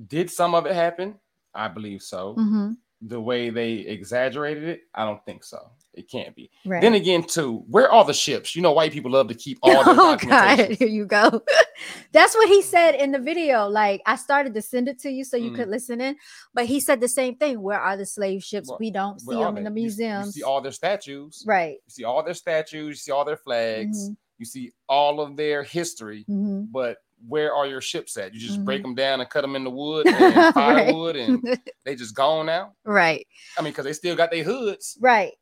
did 0.06 0.30
some 0.30 0.54
of 0.54 0.66
it 0.66 0.74
happen? 0.74 1.18
I 1.54 1.68
believe 1.68 2.02
so. 2.02 2.34
hmm 2.34 2.72
The 3.02 3.20
way 3.20 3.50
they 3.50 3.72
exaggerated 3.96 4.64
it, 4.64 4.80
I 4.94 5.04
don't 5.04 5.24
think 5.24 5.44
so. 5.44 5.58
It 5.94 6.08
can't 6.08 6.34
be. 6.34 6.50
right 6.64 6.80
Then 6.80 6.94
again, 6.94 7.22
too, 7.24 7.64
where 7.68 7.90
are 7.92 8.04
the 8.04 8.14
ships? 8.14 8.56
You 8.56 8.62
know, 8.62 8.72
white 8.72 8.92
people 8.92 9.10
love 9.10 9.28
to 9.28 9.34
keep 9.34 9.58
all 9.60 9.84
their 9.84 9.94
oh 9.98 10.16
god 10.16 10.58
here 10.78 10.88
you 10.88 11.04
go 11.04 11.42
that's 12.12 12.34
what 12.34 12.48
he 12.48 12.62
said 12.62 12.92
in 12.94 13.10
the 13.12 13.18
video 13.18 13.68
like 13.68 14.00
i 14.06 14.16
started 14.16 14.54
to 14.54 14.62
send 14.62 14.88
it 14.88 14.98
to 15.00 15.10
you 15.10 15.24
so 15.24 15.36
you 15.36 15.50
Mhm. 15.50 15.56
could 15.56 15.68
listen 15.68 16.00
in 16.00 16.16
but 16.54 16.64
he 16.66 16.78
said 16.80 17.00
the 17.00 17.08
same 17.08 17.34
thing 17.36 17.60
where 17.60 17.78
are 17.80 17.96
the 17.96 18.06
slave 18.06 18.42
ships 18.42 18.68
Where- 18.70 18.78
we 18.80 18.90
don't 18.90 19.20
see 19.20 19.34
them 19.34 19.56
in 19.58 19.64
the 19.64 19.70
You 19.70 19.74
museums 19.84 20.26
You, 20.28 20.32
see 20.40 20.42
all 20.42 20.60
their 20.62 20.72
statues. 20.72 21.44
right 21.46 21.76
You 21.86 21.90
see 21.96 22.04
all 22.04 22.22
their 22.22 22.34
statues. 22.44 22.88
You 22.88 22.94
see 23.04 23.12
all 23.12 23.24
their 23.26 23.36
flags. 23.36 23.98
Mhm. 24.08 24.16
You 24.39 24.45
see 24.47 24.72
all 24.89 25.20
of 25.20 25.37
their 25.37 25.62
history. 25.62 26.24
Mhm. 26.28 26.70
But 26.72 26.99
where 27.28 27.55
are 27.55 27.66
your 27.66 27.80
ships 27.80 28.16
at? 28.16 28.35
You 28.35 28.41
just 28.41 28.64
break 28.64 28.80
Mhm. 28.80 28.85
them 28.85 28.95
down 28.97 29.20
and 29.20 29.30
cut 29.30 29.43
them 29.43 29.55
in 29.57 29.62
the 29.64 29.70
wood 29.70 30.07
and 30.07 30.16
Right. 30.37 30.55
firewood, 30.55 31.16
and 31.16 31.47
they 31.85 31.95
just 31.95 32.14
gone 32.14 32.47
now. 32.47 32.74
right 32.85 33.26
I 33.57 33.62
mean, 33.62 33.72
because 33.72 33.85
they 33.85 33.93
still 33.93 34.16
got 34.16 34.30
their 34.30 34.43
hoods. 34.45 34.97
Right. 35.01 35.33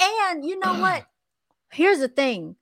And 0.00 0.44
you 0.44 0.58
know 0.58 0.74
what? 0.78 1.04
Here's 1.72 1.98
the 1.98 2.08
thing. 2.08 2.56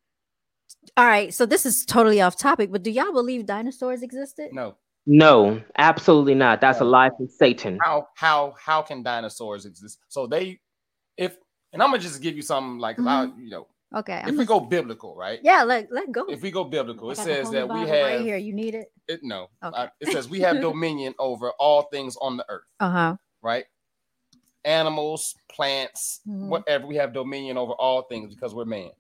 All 0.97 1.05
right, 1.07 1.33
so 1.35 1.45
this 1.47 1.67
is 1.67 1.85
totally 1.85 2.21
off 2.21 2.37
topic, 2.37 2.71
but 2.71 2.83
do 2.83 2.91
y'all 2.91 3.13
believe 3.13 3.47
dinosaurs 3.47 4.03
existed? 4.03 4.51
No, 4.53 4.77
No, 5.07 5.63
absolutely 5.77 6.35
not. 6.35 6.61
That's 6.61 6.81
a 6.81 6.85
lie 6.85 7.11
from 7.17 7.29
Satan. 7.29 7.79
how 7.83 8.09
how 8.15 8.55
how 8.59 8.81
can 8.83 9.03
dinosaurs 9.03 9.67
exist? 9.67 9.99
So 10.09 10.27
they, 10.27 10.61
if 11.19 11.37
and 11.73 11.83
I'm 11.83 11.91
gonna 11.91 12.01
just 12.03 12.23
give 12.23 12.37
you 12.37 12.43
something 12.43 12.79
like 12.79 12.99
I, 13.01 13.25
you 13.37 13.51
know, 13.51 13.67
Okay. 13.95 14.19
if 14.19 14.27
I'm 14.29 14.37
we 14.37 14.45
gonna- 14.45 14.61
go 14.61 14.67
biblical, 14.67 15.15
right? 15.17 15.41
yeah, 15.43 15.63
let, 15.63 15.91
let 15.93 16.11
go. 16.13 16.25
If 16.27 16.43
we 16.43 16.51
go 16.51 16.65
biblical, 16.65 17.11
it 17.11 17.17
says 17.19 17.51
that 17.51 17.69
we 17.69 17.81
have 17.81 17.89
right 17.89 18.21
here. 18.21 18.37
You 18.37 18.53
need 18.53 18.75
it? 18.75 18.93
it. 19.09 19.21
No, 19.23 19.49
Okay. 19.63 19.77
uh, 19.83 19.89
it 20.01 20.09
says 20.13 20.29
we 20.29 20.41
have 20.41 20.61
dominion 20.61 21.15
over 21.19 21.51
all 21.53 21.83
things 21.85 22.17
on 22.21 22.37
the 22.37 22.45
earth. 22.49 22.65
Uh-huh. 22.81 23.17
right? 23.43 23.65
Animals, 24.65 25.35
plants, 25.51 26.21
Mhm. 26.27 26.49
whatever. 26.49 26.87
We 26.87 26.97
have 26.97 27.13
dominion 27.13 27.57
over 27.59 27.73
all 27.75 28.03
things 28.03 28.35
because 28.35 28.55
we're 28.55 28.65
man. 28.65 28.91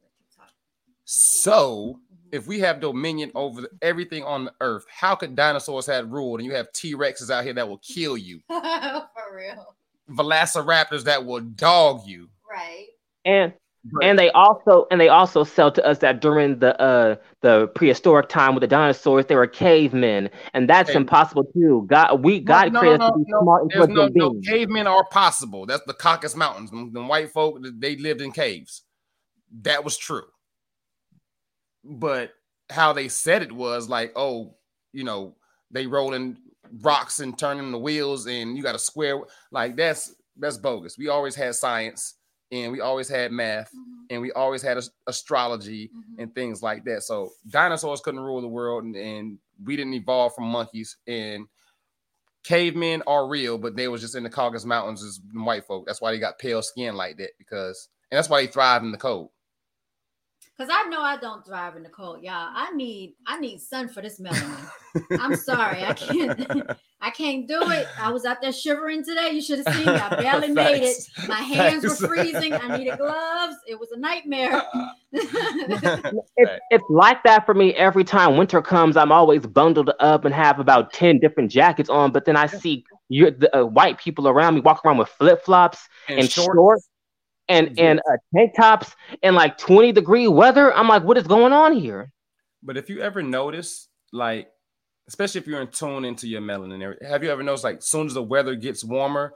So, 1.07 2.01
if 2.33 2.47
we 2.47 2.61
have 2.61 2.81
dominion 2.81 3.31
over 3.35 3.67
everything 3.83 4.23
on 4.25 4.45
the 4.47 4.55
earth, 4.61 4.85
how 4.89 5.15
could 5.15 5.35
dinosaurs 5.37 5.87
have 5.87 6.11
ruled? 6.11 6.41
And 6.41 6.47
you 6.47 6.55
have 6.55 6.73
T 6.73 6.95
Rexes 6.95 7.31
out 7.31 7.45
here 7.45 7.53
that 7.55 7.69
will 7.69 7.79
kill 7.79 8.17
you, 8.17 8.41
For 8.49 9.35
real. 9.35 9.75
Velociraptors 10.11 11.05
that 11.05 11.25
will 11.25 11.41
dog 11.41 12.07
you. 12.07 12.29
Right. 12.49 12.87
And 13.25 13.53
But- 13.85 14.05
and 14.05 14.19
they 14.19 14.31
also 14.31 14.87
and 14.91 15.01
they 15.01 15.09
also 15.09 15.45
sell 15.45 15.73
to 15.73 15.87
us 15.87 15.99
that 15.99 16.21
during 16.21 16.59
the 16.61 16.81
uh 16.81 17.17
the 17.43 17.69
prehistoric 17.75 18.29
time 18.29 18.55
with 18.55 18.63
the 18.63 18.67
dinosaurs, 18.69 19.27
they 19.27 19.37
were 19.37 19.47
cavemen, 19.47 20.31
and 20.55 20.69
that's 20.71 20.91
Cavemen. 20.91 21.03
impossible 21.03 21.45
too. 21.55 21.87
God, 21.89 22.25
we 22.25 22.41
No, 22.41 22.63
God 22.63 22.73
no, 22.73 22.81
created 22.81 23.01
no, 23.01 23.07
us 23.07 23.13
to 23.13 23.13
be 23.25 23.25
no, 23.29 23.41
smart, 23.41 23.65
there's 23.71 23.89
no, 23.89 24.09
no, 24.15 24.35
cavemen 24.45 24.87
are 24.87 25.05
possible. 25.11 25.67
That's 25.67 25.85
the 25.87 25.95
Caucasus 25.95 26.37
Mountains. 26.37 26.71
Them 26.71 27.09
white 27.09 27.31
folk, 27.33 27.59
they 27.79 27.97
lived 27.97 28.21
in 28.23 28.33
caves. 28.33 28.83
That 29.63 29.85
was 29.85 29.97
true. 29.99 30.25
But 31.85 32.33
how 32.71 32.93
they 32.93 33.09
said 33.09 33.43
it 33.43 33.53
was 33.53 33.89
like, 33.89 34.13
oh, 34.17 34.57
you 34.93 35.05
know, 35.05 35.37
they 35.71 35.87
rolling 35.87 36.39
rocks 36.83 37.21
and 37.21 37.39
turning 37.39 37.73
the 37.73 37.79
wheels, 37.79 38.27
and 38.27 38.57
you 38.57 38.63
got 38.63 38.75
a 38.75 38.79
square. 38.81 39.21
Like 39.53 39.77
that's 39.77 40.15
that's 40.39 40.59
bogus. 40.59 40.99
We 40.99 41.09
always 41.09 41.35
had 41.35 41.55
science, 41.55 42.15
and 42.53 42.73
we 42.73 42.81
always 42.81 43.09
had 43.09 43.33
math, 43.33 43.69
mm-hmm. 43.69 44.05
and 44.11 44.23
we 44.23 44.33
always 44.33 44.63
had 44.63 44.77
as- 44.77 44.91
astrology 45.07 45.89
mm-hmm. 45.89 46.21
and 46.23 46.35
things 46.35 46.63
like 46.63 46.85
that. 46.85 47.03
So 47.03 47.31
dinosaurs 47.49 48.01
couldn't 48.01 48.21
rule 48.21 48.41
the 48.41 48.49
world, 48.49 48.85
and, 48.85 48.97
and 48.97 49.39
we 49.65 49.77
didn't 49.77 49.95
evolve 49.95 50.35
from 50.35 50.45
monkeys. 50.45 50.97
And 51.07 51.47
cavemen 52.45 53.03
are 53.07 53.27
real, 53.27 53.59
but 53.59 53.77
they 53.77 53.89
was 53.89 54.01
just 54.01 54.15
in 54.15 54.23
the 54.23 54.31
Caucasus 54.31 54.67
Mountains 54.67 55.03
as 55.03 55.21
white 55.33 55.65
folk. 55.65 55.87
That's 55.87 56.01
why 56.01 56.13
they 56.13 56.19
got 56.19 56.39
pale 56.39 56.63
skin 56.63 56.95
like 56.95 57.17
that 57.19 57.31
because, 57.39 57.89
and 58.11 58.19
that's 58.19 58.29
why 58.29 58.43
they 58.43 58.53
thrive 58.53 58.83
in 58.83 58.93
the 58.93 58.99
cold. 58.99 59.31
Cause 60.57 60.69
I 60.71 60.89
know 60.89 61.01
I 61.01 61.17
don't 61.17 61.45
thrive 61.45 61.75
in 61.75 61.83
the 61.83 61.89
cold, 61.89 62.23
y'all. 62.23 62.49
I 62.55 62.71
need 62.77 63.17
I 63.27 63.41
need 63.41 63.61
sun 63.61 63.89
for 63.89 64.01
this 64.01 64.21
melanin. 64.21 64.71
I'm 65.19 65.35
sorry, 65.51 65.83
I 65.83 65.95
can't 65.95 66.71
I 67.01 67.11
can't 67.11 67.49
do 67.49 67.61
it. 67.73 67.89
I 67.99 68.13
was 68.13 68.25
out 68.25 68.41
there 68.41 68.53
shivering 68.53 69.05
today. 69.05 69.31
You 69.33 69.43
should 69.43 69.67
have 69.67 69.75
seen 69.75 69.87
me. 69.87 69.93
I 69.93 70.09
barely 70.23 70.53
made 70.53 70.85
it. 70.85 70.97
My 71.27 71.41
hands 71.41 71.83
were 71.83 71.97
freezing. 71.97 72.55
I 72.55 72.79
needed 72.79 72.99
gloves. 72.99 73.57
It 73.67 73.81
was 73.81 73.91
a 73.91 73.99
nightmare. 73.99 74.63
It's, 75.11 76.53
it's 76.71 76.85
like 76.89 77.23
that 77.25 77.45
for 77.45 77.55
me 77.55 77.75
every 77.75 78.05
time 78.05 78.37
winter 78.37 78.63
comes. 78.63 78.97
I'm 78.97 79.11
always 79.11 79.45
bundled 79.47 79.91
up 79.99 80.25
and 80.25 80.33
have 80.33 80.61
about 80.61 80.93
10 80.93 81.19
different 81.19 81.51
jackets 81.51 81.91
on, 81.91 82.13
but 82.13 82.27
then 82.27 82.37
I 82.37 82.47
see 82.47 82.85
you 83.09 83.33
the 83.33 83.55
uh, 83.59 83.65
white 83.65 83.99
people 83.99 84.29
around 84.29 84.55
me 84.55 84.61
walk 84.61 84.85
around 84.85 84.99
with 84.99 85.09
flip 85.09 85.45
flops 85.45 85.89
and 86.09 86.31
shorts 86.31 86.89
and 87.49 87.69
Yes. 87.69 87.79
and 87.79 88.01
uh, 88.01 88.17
tank 88.35 88.53
tops 88.57 88.95
and 89.23 89.35
like 89.37 89.59
20 89.59 89.93
degree 89.93 90.29
weather. 90.29 90.73
I'm 90.75 90.89
like, 90.89 91.05
what 91.05 91.19
is 91.19 91.27
going 91.27 91.53
on 91.53 91.73
here? 91.73 92.11
But 92.63 92.77
if 92.77 92.89
you 92.89 93.01
ever 93.01 93.23
notice, 93.23 93.89
like, 94.13 94.49
especially 95.09 95.41
if 95.41 95.47
you're 95.47 95.61
in 95.61 95.69
tune 95.69 96.05
into 96.05 96.27
your 96.27 96.41
melanin, 96.41 96.83
area, 96.83 96.99
have 97.07 97.23
you 97.23 97.31
ever 97.31 97.43
noticed, 97.43 97.65
like, 97.65 97.79
as 97.79 97.87
soon 97.87 98.07
as 98.07 98.15
the 98.15 98.23
weather 98.23 98.55
gets 98.55 98.83
warmer, 98.83 99.35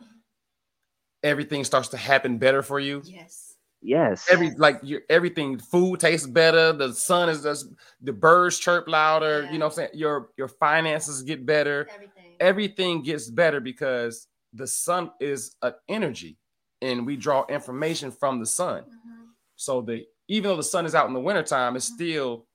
everything 1.22 1.64
starts 1.64 1.88
to 1.88 1.96
happen 1.96 2.38
better 2.38 2.62
for 2.62 2.80
you? 2.80 3.02
yes. 3.04 3.44
Yes. 3.80 4.26
Every 4.28 4.50
like 4.56 4.80
your 4.82 5.02
everything, 5.08 5.56
food 5.56 6.00
tastes 6.00 6.26
better. 6.26 6.72
The 6.72 6.92
sun 6.92 7.28
is 7.28 7.44
just 7.44 7.68
the 8.00 8.12
birds 8.12 8.58
chirp 8.58 8.88
louder. 8.88 9.44
Yeah. 9.44 9.52
You 9.52 9.58
know 9.58 9.66
what 9.66 9.72
I'm 9.74 9.76
saying? 9.76 9.90
Your 9.94 10.30
your 10.36 10.48
finances 10.48 11.22
get 11.22 11.46
better. 11.46 11.86
Everything. 11.94 12.34
everything 12.40 13.02
gets 13.04 13.30
better 13.30 13.60
because 13.60 14.26
the 14.52 14.66
sun 14.66 15.12
is 15.20 15.54
an 15.62 15.74
energy 15.88 16.36
and 16.82 17.06
we 17.06 17.16
draw 17.16 17.44
information 17.48 18.10
from 18.10 18.38
the 18.40 18.46
sun. 18.46 18.84
Mhm. 18.84 19.26
So 19.56 19.80
the 19.82 20.06
even 20.28 20.50
though 20.50 20.56
the 20.56 20.62
sun 20.62 20.86
is 20.86 20.94
out 20.94 21.08
in 21.08 21.14
the 21.14 21.20
wintertime, 21.20 21.74
it's 21.76 21.86
still 21.86 22.46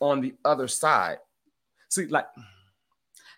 on 0.00 0.20
the 0.20 0.34
other 0.44 0.68
side. 0.68 1.18
See, 1.88 2.06
like 2.06 2.26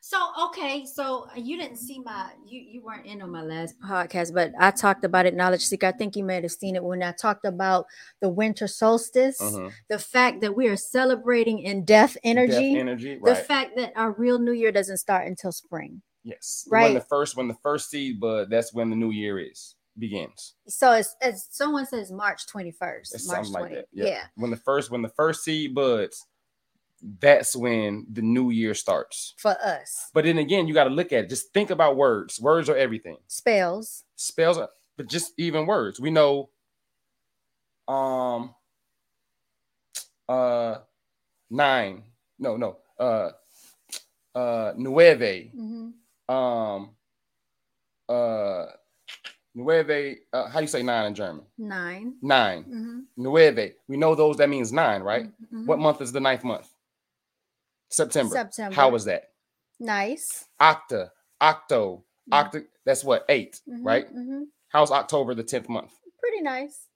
So 0.00 0.16
okay, 0.46 0.86
so 0.86 1.26
you 1.36 1.58
didn't 1.58 1.76
see 1.76 1.98
my 2.00 2.30
you 2.46 2.60
you 2.60 2.82
weren't 2.82 3.04
in 3.04 3.20
on 3.20 3.30
my 3.30 3.42
last 3.42 3.78
podcast, 3.80 4.32
but 4.32 4.52
I 4.58 4.70
talked 4.70 5.04
about 5.04 5.26
it. 5.26 5.34
Knowledge 5.34 5.62
seeker, 5.66 5.86
I 5.88 5.92
think 5.92 6.16
you 6.16 6.24
may 6.24 6.40
have 6.40 6.50
seen 6.50 6.76
it 6.76 6.82
when 6.82 7.02
I 7.02 7.12
talked 7.12 7.44
about 7.44 7.86
the 8.20 8.28
winter 8.28 8.66
solstice, 8.66 9.38
mhm, 9.40 9.70
the 9.88 9.98
fact 9.98 10.40
that 10.40 10.56
we 10.56 10.68
are 10.68 10.76
celebrating 10.76 11.58
in 11.58 11.84
death 11.84 12.16
energy, 12.24 12.72
death 12.74 12.80
energy, 12.80 13.14
the 13.16 13.32
right? 13.32 13.46
fact 13.46 13.76
that 13.76 13.92
our 13.96 14.12
real 14.12 14.38
New 14.38 14.52
Year 14.52 14.72
doesn't 14.72 14.96
start 14.98 15.26
until 15.26 15.52
spring. 15.52 16.00
Yes, 16.24 16.66
Right. 16.70 16.82
When 16.84 16.94
the 16.94 17.00
first 17.00 17.36
when 17.36 17.48
the 17.48 17.54
first 17.62 17.90
seed 17.90 18.20
bud, 18.20 18.50
that's 18.50 18.72
when 18.74 18.90
the 18.90 18.96
new 18.96 19.10
year 19.10 19.38
is 19.38 19.74
begins. 19.98 20.54
So 20.68 20.92
it's 20.92 21.16
as 21.20 21.48
someone 21.50 21.86
says 21.86 22.10
March 22.12 22.46
twenty 22.46 22.70
first, 22.70 23.14
It's 23.14 23.26
March 23.26 23.46
something 23.46 23.52
like 23.62 23.72
that. 23.72 23.86
yeah. 23.92 24.24
When 24.36 24.50
the 24.50 24.56
first 24.56 24.90
when 24.90 25.02
the 25.02 25.08
first 25.08 25.42
seed 25.44 25.74
buds, 25.74 26.24
that's 27.20 27.54
when 27.56 28.06
the 28.12 28.22
new 28.22 28.50
year 28.50 28.74
starts. 28.74 29.34
for 29.38 29.56
us. 29.62 30.10
But 30.12 30.24
then 30.24 30.38
again, 30.38 30.66
you 30.68 30.74
got 30.74 30.84
to 30.84 30.90
look 30.90 31.12
at 31.12 31.24
it. 31.24 31.28
Just 31.30 31.52
think 31.52 31.70
about 31.70 31.96
words. 31.96 32.40
Words 32.40 32.68
are 32.68 32.76
everything. 32.76 33.18
Spells. 33.28 34.04
Spells 34.16 34.58
are, 34.58 34.70
but 34.96 35.06
just 35.08 35.32
even 35.38 35.66
words. 35.66 36.00
We 36.00 36.10
know 36.10 36.50
um 37.86 38.54
uh 40.28 40.78
nine. 41.50 42.02
No, 42.38 42.56
no. 42.56 42.76
Uh 42.98 43.30
uh 44.34 44.72
nueve. 44.76 45.52
Mhm. 45.56 45.92
Um 46.28 46.90
uh 48.08 48.66
nueve 49.54 50.16
uh 50.32 50.48
how 50.48 50.58
do 50.58 50.62
you 50.64 50.68
say 50.68 50.82
nine 50.82 51.06
in 51.06 51.14
German? 51.14 51.44
9 51.58 52.14
Nine. 52.22 52.64
Mhm. 52.64 53.00
Nueve. 53.16 53.74
We 53.88 53.96
know 53.96 54.14
those 54.14 54.36
that 54.38 54.48
means 54.48 54.72
nine, 54.72 55.02
right? 55.02 55.26
Mhm. 55.52 55.66
What 55.66 55.78
month 55.78 56.00
is 56.00 56.12
the 56.12 56.20
ninth 56.20 56.44
month? 56.44 56.68
September. 57.90 58.34
September. 58.34 58.74
How 58.74 58.90
was 58.90 59.04
that? 59.06 59.32
nice? 59.80 60.44
Octa, 60.60 61.10
octo, 61.40 62.04
octa. 62.32 62.66
That's 62.84 63.04
what 63.04 63.24
8 63.28 63.60
Mhm, 63.68 63.84
right? 63.86 64.12
mhm. 64.12 64.46
How's 64.70 64.90
October 64.90 65.34
the 65.34 65.44
tenth 65.44 65.68
month? 65.68 65.92
Pretty 66.18 66.40
nice. 66.42 66.88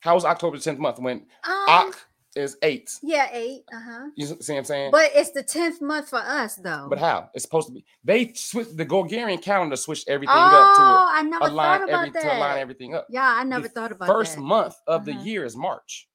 How's 0.00 0.24
October 0.24 0.56
the 0.56 0.62
tenth 0.62 0.78
month 0.78 0.98
when 0.98 1.26
Um, 1.44 1.64
Oc 1.68 2.06
is 2.36 2.56
eight? 2.62 2.96
yeah, 3.02 3.28
eight. 3.32 3.64
Uh 3.74 3.80
huh. 3.80 4.06
You 4.16 4.26
see 4.26 4.52
what 4.52 4.58
I'm 4.58 4.64
saying? 4.64 4.90
But 4.92 5.10
it's 5.14 5.30
the 5.32 5.42
tenth 5.42 5.80
month 5.80 6.10
for 6.10 6.18
us, 6.20 6.56
though. 6.56 6.86
But 6.88 6.98
how? 6.98 7.28
It's 7.34 7.44
supposed 7.44 7.68
to 7.68 7.74
be. 7.74 7.84
They 8.04 8.32
switched 8.34 8.76
the 8.76 8.84
Gregorian 8.84 9.38
calendar 9.38 9.76
switched 9.76 10.08
everything 10.08 10.36
oh, 10.36 10.56
up 10.56 10.76
to 10.76 11.18
I 11.18 11.22
never 11.22 11.46
a, 11.46 11.48
thought 11.48 11.82
about 11.82 11.88
every 11.90 12.10
that. 12.10 12.22
to 12.22 12.36
align 12.38 12.58
everything 12.58 12.94
up. 12.94 13.06
Yeah, 13.10 13.34
I 13.36 13.42
never 13.44 13.62
The 13.64 13.68
thought 13.70 13.92
about 13.92 14.06
First 14.06 14.36
that. 14.36 14.42
month 14.42 14.74
of 14.86 15.04
the 15.04 15.12
Uh-huh. 15.12 15.22
year 15.24 15.44
is 15.44 15.56
March. 15.56 16.08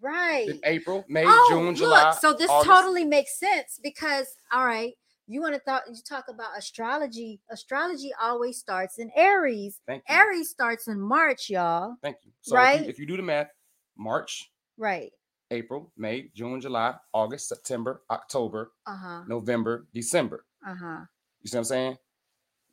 right. 0.00 0.46
Then 0.46 0.60
April, 0.64 1.04
May, 1.08 1.24
oh, 1.26 1.46
June, 1.50 1.66
look, 1.66 1.76
July. 1.76 2.16
so 2.20 2.32
this 2.32 2.50
August. 2.50 2.70
totally 2.70 3.04
makes 3.04 3.38
sense 3.38 3.80
because 3.82 4.36
all 4.52 4.64
right, 4.64 4.94
you 5.26 5.40
want 5.40 5.54
to 5.54 5.60
thought 5.60 5.82
you 5.88 5.96
talk 6.08 6.26
about 6.28 6.56
astrology. 6.56 7.40
Astrology 7.50 8.12
always 8.22 8.58
starts 8.58 8.98
in 8.98 9.10
Aries. 9.16 9.80
Thank 9.86 10.04
you. 10.08 10.14
Aries 10.14 10.50
starts 10.50 10.88
in 10.88 11.00
March, 11.00 11.50
y'all. 11.50 11.96
Thank 12.02 12.16
you. 12.24 12.30
So 12.42 12.54
if, 12.54 12.58
Right? 12.58 12.82
you, 12.82 12.88
if 12.88 12.98
you 12.98 13.06
do 13.06 13.16
the 13.16 13.22
math, 13.22 13.50
March, 13.96 14.50
Right. 14.76 15.12
April, 15.50 15.92
May, 15.96 16.30
June, 16.34 16.60
July, 16.60 16.94
August, 17.12 17.48
September, 17.48 18.02
October, 18.10 18.72
Uh 18.86 18.96
huh. 18.96 19.22
November, 19.26 19.86
December. 19.94 20.44
Uh 20.66 20.74
huh. 20.74 20.98
You 21.42 21.48
see 21.50 21.56
what 21.56 21.60
I'm 21.60 21.64
saying? 21.64 21.98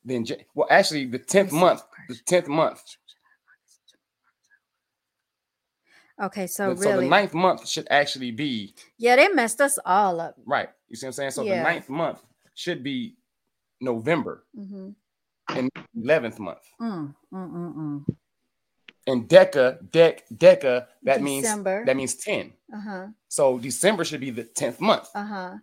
Then, 0.03 0.26
well, 0.53 0.67
actually, 0.69 1.05
the 1.05 1.19
tenth 1.19 1.51
month, 1.51 1.82
the 2.09 2.15
tenth 2.26 2.47
month. 2.47 2.82
Okay, 6.21 6.47
so 6.47 6.73
the- 6.73 6.82
so 6.82 6.89
really, 6.91 7.05
the 7.05 7.09
ninth 7.09 7.34
month 7.34 7.67
should 7.67 7.88
actually 7.89 8.32
be 8.32 8.73
yeah, 8.97 9.15
they 9.17 9.28
messed 9.30 9.59
us 9.61 9.78
all 9.86 10.19
up. 10.21 10.36
right. 10.45 10.69
You 10.88 10.95
see 10.95 11.05
what 11.05 11.09
I'm 11.09 11.13
saying? 11.13 11.32
So 11.32 11.43
Yeah. 11.43 11.57
the 11.57 11.63
ninth 11.63 11.89
month 11.89 12.23
should 12.53 12.84
be 12.84 13.17
November, 13.82 14.45
Mm-hmm. 14.57 14.91
and 15.49 15.71
eleventh 15.95 16.39
month. 16.39 16.61
Mm, 16.80 17.13
mm, 17.34 17.51
mm, 17.51 17.76
mm. 17.76 18.15
And 19.07 19.29
Deca, 19.29 19.77
Dec, 19.91 20.21
Deca, 20.33 20.87
that 21.03 21.21
means 21.21 21.45
that 21.63 21.95
means 21.95 22.15
ten. 22.15 22.53
Uh 22.73 22.79
huh. 22.79 23.07
So 23.27 23.59
December 23.59 24.03
should 24.03 24.19
be 24.21 24.31
the 24.31 24.43
tenth 24.45 24.81
month. 24.81 25.07
Uh 25.13 25.25
huh. 25.25 25.53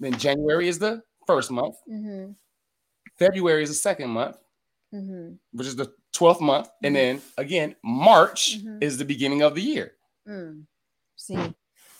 Then 0.00 0.12
January 0.18 0.68
is 0.68 0.78
the 0.78 1.02
first 1.26 1.50
month. 1.50 1.76
Mm-hmm. 1.90 2.32
February 3.18 3.62
is 3.62 3.70
the 3.70 3.74
second 3.76 4.10
month, 4.10 4.36
Mm-hmm. 4.94 5.34
which 5.52 5.66
is 5.66 5.76
the 5.76 5.92
twelfth 6.12 6.40
month, 6.40 6.66
Mhm. 6.68 6.86
and 6.86 6.96
then 6.96 7.22
again 7.38 7.74
March 7.82 8.58
Mhm. 8.62 8.82
is 8.82 8.98
the 8.98 9.04
beginning 9.04 9.42
of 9.42 9.54
the 9.54 9.62
year. 9.62 9.92
Mm. 10.28 10.66
See, 11.16 11.38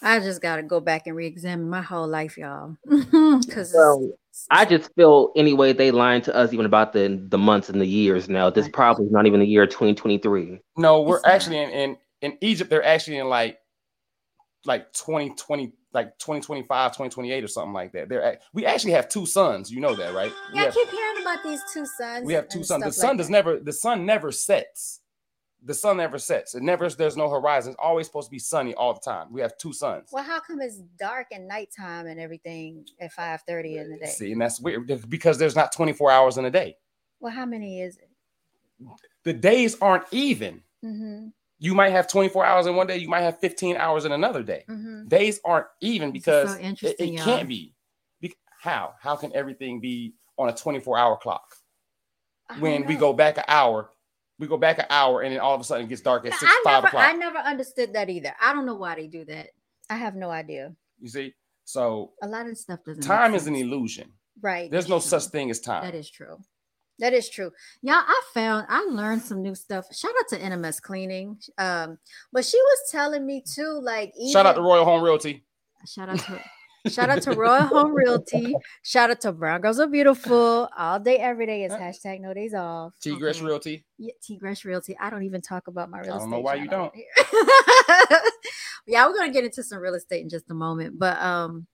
I 0.04 0.20
just 0.20 0.42
got 0.42 0.56
to 0.56 0.62
go 0.62 0.80
back 0.80 1.06
and 1.06 1.16
re-examine 1.16 1.68
my 1.68 1.82
whole 1.82 2.06
life, 2.06 2.36
y'all. 2.38 2.76
Because 2.86 3.72
Well, 3.74 4.12
I 4.50 4.64
just 4.64 4.94
feel 4.94 5.32
anyway 5.34 5.72
they 5.72 5.90
lying 5.90 6.22
to 6.22 6.34
us 6.34 6.52
even 6.52 6.66
about 6.66 6.92
the 6.92 7.20
the 7.28 7.38
months 7.38 7.68
and 7.70 7.80
the 7.80 7.86
years 7.86 8.28
now. 8.28 8.50
This 8.50 8.64
Right. 8.66 8.72
probably 8.74 9.06
is 9.06 9.12
not 9.12 9.26
even 9.26 9.40
the 9.40 9.46
year 9.46 9.66
2023. 9.66 10.60
No, 10.76 11.00
we're 11.02 11.16
It's 11.16 11.26
actually 11.26 11.58
in, 11.58 11.70
in 11.70 11.96
in 12.22 12.38
Egypt. 12.42 12.68
They're 12.70 12.84
actually 12.84 13.18
in 13.18 13.28
like 13.28 13.58
like 14.66 14.92
2020, 14.94 15.72
like 15.92 16.18
2025, 16.18 16.92
2028 16.92 17.44
or 17.44 17.48
something 17.48 17.72
like 17.74 17.92
that. 17.92 18.08
They're 18.08 18.24
act- 18.24 18.44
we 18.54 18.64
actually 18.64 18.92
have 18.92 19.08
two 19.10 19.26
suns. 19.26 19.70
You 19.70 19.80
know 19.80 19.94
that, 19.94 20.14
right? 20.14 20.32
We 20.52 20.56
yeah, 20.58 20.62
I 20.62 20.64
have, 20.66 20.74
keep 20.74 20.88
hearing 20.88 21.20
about 21.22 21.42
these 21.44 21.60
two 21.72 21.84
suns. 21.86 22.26
we 22.26 22.32
have 22.32 22.48
two 22.48 22.58
and 22.60 22.66
suns. 22.66 22.84
The 22.84 22.92
stuff 22.92 23.00
sun 23.02 23.10
like 23.10 23.18
does 23.18 23.26
that. 23.28 23.32
never 23.32 23.60
the 23.60 23.72
sun 23.72 24.06
never 24.06 24.32
sets. 24.32 25.00
The 25.66 25.74
sun 25.74 25.96
never 25.96 26.18
sets. 26.18 26.54
It 26.54 26.62
never 26.62 26.88
there's 26.90 27.16
no 27.16 27.28
horizon. 27.28 27.72
It's 27.72 27.80
always 27.82 28.06
supposed 28.06 28.28
to 28.28 28.30
be 28.30 28.38
sunny 28.38 28.74
all 28.74 28.92
the 28.92 29.00
time. 29.00 29.32
We 29.32 29.40
have 29.40 29.56
two 29.56 29.72
suns. 29.72 30.10
Well, 30.12 30.24
how 30.24 30.40
come 30.40 30.60
it's 30.60 30.78
dark 30.98 31.28
and 31.32 31.48
nighttime 31.48 32.06
and 32.06 32.20
everything 32.20 32.86
at 33.00 33.12
five 33.12 33.40
thirty 33.48 33.78
in 33.78 33.90
the 33.90 33.98
day? 33.98 34.06
See, 34.06 34.32
and 34.32 34.40
that's 34.40 34.60
weird 34.60 35.08
because 35.08 35.38
there's 35.38 35.56
not 35.56 35.72
24 35.72 36.10
hours 36.10 36.36
in 36.36 36.44
a 36.44 36.50
day. 36.50 36.76
Well, 37.20 37.32
how 37.32 37.46
many 37.46 37.80
is 37.80 37.96
it? 37.96 38.10
The 39.24 39.32
days 39.32 39.78
aren't 39.80 40.04
even. 40.10 40.62
Mm-hmm. 40.84 41.28
You 41.58 41.74
might 41.74 41.92
have 41.92 42.08
24 42.08 42.44
hours 42.44 42.66
in 42.66 42.76
one 42.76 42.86
day. 42.86 42.98
You 42.98 43.08
might 43.08 43.22
have 43.22 43.38
15 43.38 43.76
hours 43.76 44.04
in 44.04 44.12
another 44.12 44.42
day. 44.42 44.64
Mm-hmm. 44.68 45.08
days 45.08 45.40
aren't 45.44 45.68
even 45.80 46.12
This 46.12 46.20
is 46.20 46.24
so 46.24 46.58
because 46.58 46.82
it, 46.82 47.00
it 47.00 47.18
can't 47.18 47.48
be. 47.48 47.74
Be- 48.20 48.34
How? 48.60 48.94
How 49.00 49.16
can 49.16 49.34
everything 49.34 49.80
be 49.80 50.14
on 50.36 50.50
a 50.50 50.54
24 50.54 50.98
hour 50.98 51.16
clock? 51.16 51.54
When 52.58 52.84
we 52.84 52.96
go 52.96 53.14
back 53.14 53.38
an 53.38 53.44
hour, 53.48 53.90
we 54.38 54.46
go 54.46 54.56
back 54.56 54.78
an 54.78 54.86
hour 54.90 55.22
and 55.22 55.32
then 55.32 55.40
all 55.40 55.54
of 55.54 55.60
a 55.60 55.64
sudden 55.64 55.86
it 55.86 55.88
gets 55.88 56.00
dark 56.02 56.26
at 56.26 56.32
six, 56.34 56.44
I 56.44 56.62
five 56.64 56.74
never, 56.82 56.86
o'clock. 56.88 57.08
I 57.08 57.12
never 57.12 57.38
understood 57.38 57.92
that 57.94 58.10
either. 58.10 58.32
I 58.42 58.52
don't 58.52 58.66
know 58.66 58.74
why 58.74 58.94
they 58.96 59.06
do 59.06 59.24
that. 59.26 59.48
I 59.90 59.96
have 59.96 60.14
no 60.16 60.30
idea. 60.30 60.72
you 61.00 61.08
see? 61.08 61.34
So 61.64 62.12
A 62.22 62.26
lot 62.28 62.46
of 62.48 62.58
stuff 62.58 62.80
doesn't. 62.84 63.02
time 63.02 63.34
is 63.34 63.46
an 63.46 63.54
illusion. 63.56 64.10
right. 64.42 64.70
There's 64.70 64.88
no 64.88 64.96
true. 64.98 65.08
such 65.08 65.24
thing 65.26 65.50
as 65.50 65.60
time. 65.60 65.84
That 65.84 65.94
is 65.94 66.10
true. 66.10 66.38
That 67.00 67.12
is 67.12 67.28
true. 67.28 67.50
Y'all, 67.82 67.96
I 68.06 68.22
found 68.34 68.66
I 68.68 68.82
learned 68.84 69.22
some 69.22 69.42
new 69.42 69.54
stuff. 69.54 69.86
Shout 69.92 70.12
out 70.18 70.28
to 70.28 70.38
NMS 70.38 70.80
Cleaning. 70.80 71.38
Um, 71.58 71.98
but 72.32 72.44
she 72.44 72.56
was 72.56 72.78
telling 72.90 73.26
me 73.26 73.42
too, 73.44 73.80
like 73.82 74.12
Shout 74.32 74.46
out 74.46 74.54
to 74.56 74.62
Royal 74.62 74.84
Home 74.84 75.02
Realty. 75.02 75.44
shout 75.86 76.08
out 76.08 76.18
to 76.20 76.40
shout 76.88 77.10
out 77.10 77.22
to 77.22 77.32
Royal 77.32 77.66
Home 77.66 77.94
Realty. 77.94 78.54
Shout 78.82 79.10
out 79.10 79.20
to 79.22 79.32
Brown 79.32 79.60
Girls 79.60 79.80
Are 79.80 79.86
Beautiful. 79.86 80.68
All 80.76 81.00
day, 81.00 81.18
every 81.18 81.46
day 81.46 81.64
is 81.64 81.72
Uh, 81.72 81.78
hashtag 81.78 82.20
no 82.20 82.34
days 82.34 82.54
off. 82.54 82.94
T 83.00 83.16
Gresh 83.16 83.36
Okay. 83.36 83.46
Realty. 83.46 83.84
Yeah, 83.98 84.12
T 84.22 84.36
Gresh 84.36 84.64
Realty. 84.64 84.96
I 84.98 85.10
don't 85.10 85.22
even 85.22 85.40
talk 85.40 85.68
about 85.68 85.90
my 85.90 86.00
real 86.00 86.16
estate. 86.16 86.16
I 86.16 86.18
don't 86.20 86.30
know 86.30 86.40
why 86.40 86.54
you 86.54 86.68
don't. 86.68 86.92
yeah, 88.86 89.06
we're 89.06 89.14
gonna 89.14 89.32
get 89.32 89.44
into 89.44 89.62
some 89.62 89.78
real 89.78 89.94
estate 89.94 90.22
in 90.22 90.28
just 90.28 90.50
a 90.50 90.54
moment. 90.54 90.98
But 90.98 91.20
um, 91.20 91.66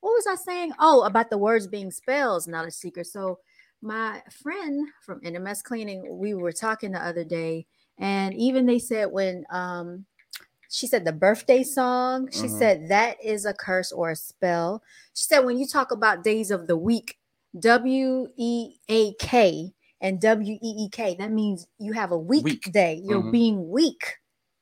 what 0.00 0.12
was 0.12 0.26
I 0.26 0.36
saying? 0.36 0.72
Oh, 0.78 1.02
about 1.02 1.30
the 1.30 1.38
words 1.38 1.66
being 1.66 1.90
spells, 1.90 2.46
not 2.46 2.66
a 2.66 2.70
secret. 2.70 3.06
So 3.06 3.38
my 3.82 4.22
friend 4.42 4.88
from 5.02 5.20
NMS 5.20 5.62
Cleaning, 5.62 6.18
we 6.18 6.34
were 6.34 6.52
talking 6.52 6.92
the 6.92 7.04
other 7.04 7.24
day, 7.24 7.66
and 7.98 8.34
even 8.34 8.66
they 8.66 8.78
said 8.78 9.06
when 9.10 9.44
um 9.50 10.04
she 10.70 10.86
said 10.86 11.04
the 11.04 11.12
birthday 11.12 11.62
song, 11.62 12.30
she 12.30 12.46
Mhm. 12.46 12.58
said 12.58 12.88
that 12.88 13.16
is 13.24 13.44
a 13.44 13.54
curse 13.54 13.90
or 13.92 14.10
a 14.10 14.16
spell. 14.16 14.82
She 15.14 15.24
said 15.24 15.40
when 15.40 15.58
you 15.58 15.66
talk 15.66 15.90
about 15.92 16.24
days 16.24 16.50
of 16.50 16.66
the 16.66 16.76
week, 16.76 17.18
W 17.58 18.28
E 18.36 18.76
A 18.88 19.14
K 19.14 19.72
and 20.00 20.20
W 20.20 20.54
E 20.60 20.74
E 20.84 20.88
K, 20.90 21.16
that 21.18 21.32
means 21.32 21.66
you 21.78 21.92
have 21.92 22.12
a 22.12 22.18
weak, 22.18 22.44
Weak. 22.44 22.72
day. 22.72 23.00
You're 23.04 23.22
Mhm. 23.22 23.32
being 23.32 23.70
weak, 23.70 24.18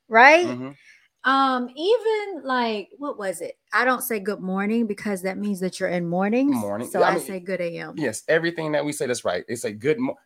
right? 0.08 0.46
Mhm. 0.46 0.76
Um, 1.24 1.68
even 1.74 2.42
like 2.44 2.88
what 2.98 3.18
was 3.18 3.40
it? 3.40 3.58
I 3.72 3.84
don't 3.84 4.02
say 4.02 4.20
good 4.20 4.38
morning 4.40 4.86
because 4.86 5.22
that 5.22 5.36
means 5.38 5.58
that 5.58 5.80
you're 5.80 5.88
in 5.88 6.06
morning. 6.06 6.52
Morning. 6.52 6.86
So 6.88 7.02
I 7.02 7.10
I, 7.10 7.14
mean, 7.16 7.24
say 7.24 7.40
good 7.40 7.60
AM. 7.60 7.94
Yes, 7.98 8.22
everything 8.28 8.70
that 8.72 8.84
we 8.84 8.92
say 8.92 9.06
that's 9.06 9.24
right. 9.24 9.44
It's 9.48 9.64
a 9.64 9.72
good. 9.72 9.98
Mo- 9.98 10.16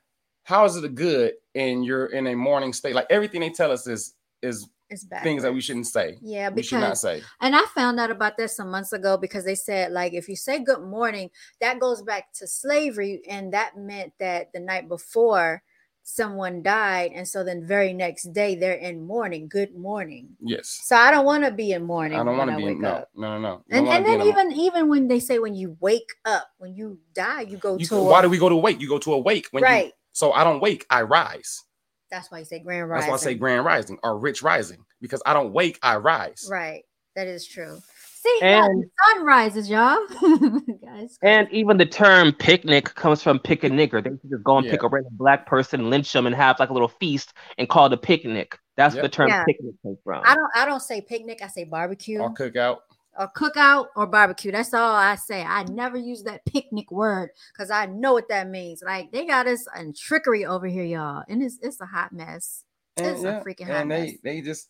How 0.45 0.65
is 0.67 0.77
it 0.77 0.85
a 0.85 0.89
good 0.89 1.35
and 1.55 1.85
you're 1.85 2.07
in 2.07 2.27
a 2.27 2.35
morning 2.35 2.73
state? 2.75 2.95
Like 2.95 3.07
everything 3.09 3.41
they 3.41 3.51
tell 3.51 3.73
us 3.73 3.87
is 3.87 4.15
is 4.43 4.69
It's 4.91 5.05
bad. 5.05 5.23
things 5.23 5.43
that 5.43 5.55
we 5.55 5.61
shouldn't 5.61 5.87
say. 5.87 6.19
Yeah, 6.21 6.49
We 6.51 6.63
should 6.63 6.81
not 6.81 6.99
say. 6.99 7.23
and 7.41 7.55
I 7.55 7.65
found 7.75 8.01
out 8.01 8.11
about 8.11 8.37
this 8.37 8.57
some 8.57 8.71
months 8.71 8.93
ago 8.93 9.17
because 9.17 9.45
they 9.45 9.55
said 9.55 9.93
like 9.93 10.13
if 10.15 10.29
you 10.29 10.37
say 10.37 10.59
good 10.59 10.83
morning, 10.83 11.31
that 11.61 11.79
goes 11.79 12.03
back 12.03 12.33
to 12.35 12.47
slavery, 12.47 13.23
and 13.29 13.53
that 13.53 13.77
meant 13.77 14.13
that 14.19 14.53
the 14.53 14.61
night 14.61 14.89
before 14.89 15.63
someone 16.03 16.63
died, 16.63 17.13
and 17.15 17.27
so 17.27 17.45
then 17.45 17.65
very 17.65 17.93
next 17.93 18.33
day 18.33 18.57
they're 18.57 18.75
in 18.75 19.07
mourning. 19.07 19.49
Good 19.49 19.77
morning. 19.77 20.31
Yes. 20.41 20.81
So 20.85 20.97
I 20.97 21.11
don't 21.11 21.25
want 21.25 21.45
to 21.45 21.51
be 21.51 21.73
in 21.73 21.85
mourning. 21.85 22.19
I 22.19 22.25
don't 22.25 22.37
want 22.37 22.51
to 22.51 22.57
be 22.57 22.67
in, 22.67 22.81
no, 22.81 22.89
up. 22.89 23.09
no, 23.15 23.39
no, 23.39 23.41
no. 23.41 23.65
And 23.71 23.87
and 23.87 24.05
then 24.05 24.21
in 24.21 24.27
a- 24.27 24.31
even 24.31 24.53
even 24.53 24.89
when 24.89 25.09
they 25.09 25.21
say 25.21 25.39
when 25.39 25.55
you 25.55 25.77
wake 25.81 26.11
up, 26.25 26.49
when 26.59 26.75
you 26.75 26.99
die, 27.15 27.43
you 27.43 27.57
go 27.59 27.79
you, 27.79 27.87
to 27.87 27.97
a, 27.97 28.03
why 28.03 28.23
do 28.23 28.29
we 28.29 28.39
go 28.39 28.49
to 28.49 28.57
wake? 28.57 28.81
You 28.81 28.89
go 28.89 28.99
to 28.99 29.15
a 29.15 29.19
wake 29.19 29.47
when 29.53 29.63
right. 29.63 29.87
you 29.87 29.93
so 30.13 30.33
I 30.33 30.45
don't 30.45 30.61
wake, 30.61 30.85
I 30.91 31.03
rise. 31.03 31.65
That's 32.11 32.31
why 32.31 32.41
you 32.41 32.45
say 32.45 32.59
grand 32.59 32.89
rising. 32.89 33.11
That's 33.11 33.25
why 33.25 33.31
I 33.31 33.33
say 33.33 33.39
grand 33.39 33.65
rising 33.65 33.99
or 34.03 34.19
rich 34.19 34.43
rising 34.43 34.79
because 35.01 35.23
I 35.27 35.33
don't 35.33 35.53
wake, 35.53 35.79
I 35.83 35.97
rise. 35.97 36.47
Right. 36.51 36.83
That 37.17 37.27
is 37.29 37.47
true. 37.47 37.79
See, 38.23 38.39
yeah, 38.43 38.67
And- 38.67 38.83
the 38.83 38.89
sun 39.17 39.25
rises, 39.25 39.71
y'all. 39.71 39.99
Guys. 40.85 41.17
And 41.23 41.49
even 41.51 41.79
the 41.79 41.87
term 41.87 42.33
picnic 42.33 42.95
comes 42.95 43.23
from 43.23 43.39
pick 43.39 43.65
a 43.65 43.71
nigger. 43.71 44.03
They 44.05 44.11
just 44.29 44.45
go 44.45 44.59
and 44.59 44.69
pick 44.69 44.83
a 44.83 44.89
random 44.89 45.13
black 45.17 45.47
person, 45.47 45.89
lynch 45.89 46.13
them, 46.13 46.27
and 46.27 46.35
have 46.35 46.59
like 46.61 46.69
a 46.69 46.73
little 46.73 46.89
feast 46.89 47.33
and 47.57 47.69
call 47.69 47.87
it 47.87 47.93
a 47.93 47.97
picnic. 47.97 48.59
That's 48.77 48.95
Yep. 48.95 49.03
the 49.05 49.09
term 49.09 49.29
Yeah. 49.29 49.45
picnic 49.45 49.75
comes 49.83 49.99
from. 50.05 50.23
I 50.25 50.35
don't 50.35 50.51
I 50.55 50.65
don't 50.67 50.81
say 50.83 51.01
picnic, 51.01 51.41
I 51.43 51.49
say 51.49 51.65
barbecue 51.65 52.21
Or 52.21 52.35
cookout. 52.35 52.79
Or 53.19 53.31
cookout 53.37 53.87
or 53.97 54.07
barbecue. 54.07 54.53
That's 54.53 54.75
all 54.75 54.95
I 54.95 55.17
say. 55.17 55.43
I 55.43 55.65
never 55.65 55.97
use 55.97 56.23
that 56.25 56.45
picnic 56.45 56.91
word 56.91 57.31
because 57.53 57.71
I 57.71 57.87
know 57.87 58.13
what 58.13 58.29
that 58.29 58.49
means. 58.49 58.83
Like 58.85 59.11
they 59.13 59.27
got 59.27 59.47
us 59.47 59.67
in 59.79 59.95
trickery 59.95 60.45
over 60.45 60.67
here, 60.67 60.85
y'all. 60.85 61.25
And 61.29 61.43
it's 61.43 61.59
it's 61.63 61.81
a 61.81 61.87
hot 61.87 62.13
mess. 62.13 62.65
It's 62.97 63.25
a 63.25 63.43
freaking 63.47 63.67
hot 63.67 63.83
and 63.83 63.91
they 63.91 64.03
mess. 64.03 64.15
they 64.23 64.41
just 64.41 64.69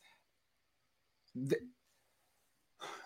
th- 1.35 1.63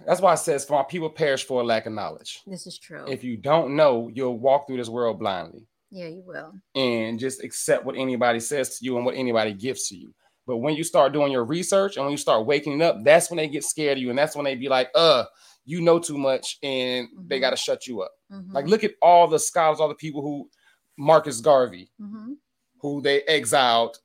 that's 0.07 0.20
why 0.20 0.32
I 0.32 0.37
says 0.37 0.64
for 0.64 0.74
my 0.74 0.85
people 0.85 1.11
perish 1.11 1.45
for 1.45 1.61
a 1.61 1.64
lack 1.64 1.87
of 1.87 1.93
knowledge. 1.93 2.43
This 2.47 2.66
is 2.66 2.78
true. 2.78 3.05
If 3.09 3.24
you 3.24 3.37
don't 3.37 3.76
know, 3.76 4.11
you'll 4.12 4.39
walk 4.39 4.66
through 4.66 4.76
this 4.76 4.89
world 4.89 5.18
blindly 5.18 5.66
yeah, 5.95 6.09
you 6.09 6.22
will. 6.26 6.53
and 6.74 7.18
just 7.18 7.43
accept 7.45 7.85
what 7.85 7.97
anybody 7.97 8.41
says 8.41 8.78
to 8.78 8.85
you 8.85 8.97
and 8.97 9.07
what 9.07 9.14
anybody 9.14 9.53
gives 9.53 9.89
to 9.89 9.97
you. 9.97 10.12
But 10.47 10.59
when 10.59 10.74
you 10.74 10.84
start 10.84 11.12
doing 11.12 11.32
your 11.32 11.45
research 11.45 11.97
and 11.97 12.05
when 12.05 12.12
you 12.12 12.18
start 12.18 12.45
waking 12.47 12.82
up, 12.82 13.03
that's 13.03 13.30
when 13.30 13.38
they 13.38 13.49
get 13.49 13.64
scared 13.64 13.97
of 13.99 14.03
you, 14.03 14.11
and 14.11 14.18
that's 14.18 14.36
when 14.36 14.45
they 14.45 14.55
be 14.55 14.68
like, 14.68 14.90
"Uh, 14.95 15.24
you 15.64 15.80
know 15.80 15.99
too 15.99 16.18
much," 16.18 16.59
and 16.62 17.09
they 17.26 17.38
Mhm. 17.38 17.40
got 17.40 17.51
to 17.51 17.57
shut 17.57 17.86
you 17.86 18.03
up. 18.03 18.12
Mhm, 18.30 18.53
Like, 18.53 18.66
look 18.66 18.84
at 18.84 18.95
all 19.01 19.26
the 19.26 19.38
scholars, 19.38 19.80
all 19.80 19.88
the 19.88 19.95
people 19.95 20.20
who 20.22 20.51
Marcus 20.99 21.40
Garvey, 21.40 21.90
mhm. 22.01 22.36
who 22.80 23.01
they 23.01 23.22
exiled 23.22 23.99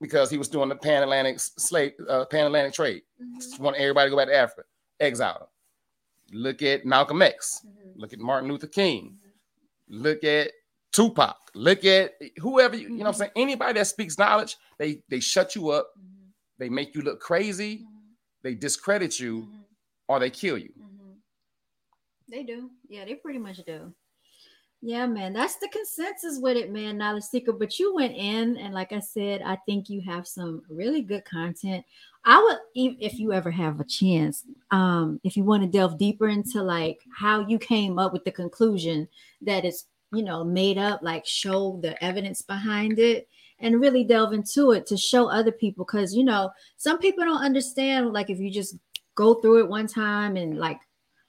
because 0.00 0.30
he 0.30 0.38
was 0.38 0.48
doing 0.48 0.68
the 0.68 0.76
Pan 0.76 1.02
Atlantic 1.02 1.38
slave, 1.40 1.92
uh, 2.08 2.24
Pan 2.26 2.46
Atlantic 2.46 2.72
trade. 2.72 3.02
Mhm, 3.20 3.34
Just 3.36 3.58
want 3.60 3.76
everybody 3.76 4.06
to 4.06 4.10
go 4.10 4.16
back 4.16 4.28
to 4.28 4.34
Africa. 4.36 4.62
Exiled 5.00 5.42
him. 5.42 5.48
Look 6.32 6.62
at 6.62 6.84
Malcolm 6.86 7.20
X. 7.22 7.66
mhm, 7.66 7.92
Look 7.96 8.12
at 8.12 8.18
Martin 8.20 8.48
Luther 8.48 8.68
King. 8.68 9.18
mhm. 9.20 9.30
Look 9.88 10.22
at 10.24 10.52
Tupac. 10.92 11.36
Look 11.54 11.84
at 11.84 12.14
whoever 12.38 12.76
you, 12.76 12.88
you 12.88 12.88
know. 12.90 13.04
what 13.04 13.06
I'm 13.08 13.14
saying 13.14 13.30
anybody 13.36 13.74
that 13.74 13.86
speaks 13.86 14.18
knowledge, 14.18 14.56
they 14.78 15.02
they 15.08 15.20
shut 15.20 15.54
you 15.54 15.70
up. 15.70 15.90
Mhm, 15.98 16.32
They 16.58 16.68
make 16.68 16.94
you 16.94 17.02
look 17.02 17.20
crazy. 17.20 17.78
mhm, 17.78 18.14
They 18.42 18.54
discredit 18.54 19.18
you, 19.20 19.48
or 20.08 20.18
they 20.18 20.30
kill 20.30 20.58
you. 20.58 20.72
They 22.28 22.44
do. 22.44 22.70
Yeah, 22.88 23.04
they 23.04 23.14
pretty 23.14 23.38
much 23.40 23.58
do. 23.66 23.92
Yeah, 24.82 25.06
man. 25.06 25.32
That's 25.34 25.56
the 25.56 25.68
consensus 25.68 26.38
with 26.40 26.56
it, 26.56 26.70
man. 26.70 26.96
Knowledge 26.96 27.24
seeker. 27.24 27.52
But 27.52 27.78
you 27.78 27.94
went 27.94 28.14
in, 28.16 28.56
and 28.56 28.72
like 28.72 28.92
I 28.92 29.00
said, 29.00 29.42
I 29.42 29.56
think 29.66 29.90
you 29.90 30.00
have 30.02 30.26
some 30.26 30.62
really 30.70 31.02
good 31.02 31.24
content. 31.26 31.84
I 32.24 32.40
would, 32.42 32.58
if 32.74 33.18
you 33.18 33.32
ever 33.32 33.50
have 33.50 33.80
a 33.80 33.84
chance, 33.84 34.44
um, 34.70 35.20
if 35.22 35.36
you 35.36 35.44
want 35.44 35.62
to 35.64 35.68
delve 35.68 35.98
deeper 35.98 36.28
into 36.28 36.62
like 36.62 37.00
how 37.14 37.40
you 37.46 37.58
came 37.58 37.98
up 37.98 38.12
with 38.12 38.24
the 38.24 38.30
conclusion 38.30 39.06
that 39.42 39.64
it's, 39.66 39.86
you 40.12 40.22
know, 40.22 40.44
made 40.44 40.78
up, 40.78 41.00
like 41.02 41.24
show 41.26 41.78
the 41.82 42.02
evidence 42.02 42.42
behind 42.42 42.98
it 42.98 43.28
and 43.60 43.80
really 43.80 44.04
delve 44.04 44.32
into 44.32 44.72
it 44.72 44.86
to 44.86 44.96
show 44.96 45.28
other 45.28 45.52
people. 45.52 45.84
Cause, 45.84 46.14
you 46.14 46.24
know, 46.24 46.50
some 46.76 46.98
people 46.98 47.24
don't 47.24 47.44
understand, 47.44 48.12
like, 48.12 48.30
if 48.30 48.38
you 48.38 48.50
just 48.50 48.76
go 49.14 49.34
through 49.34 49.60
it 49.60 49.68
one 49.68 49.86
time 49.86 50.36
and 50.36 50.58
like 50.58 50.80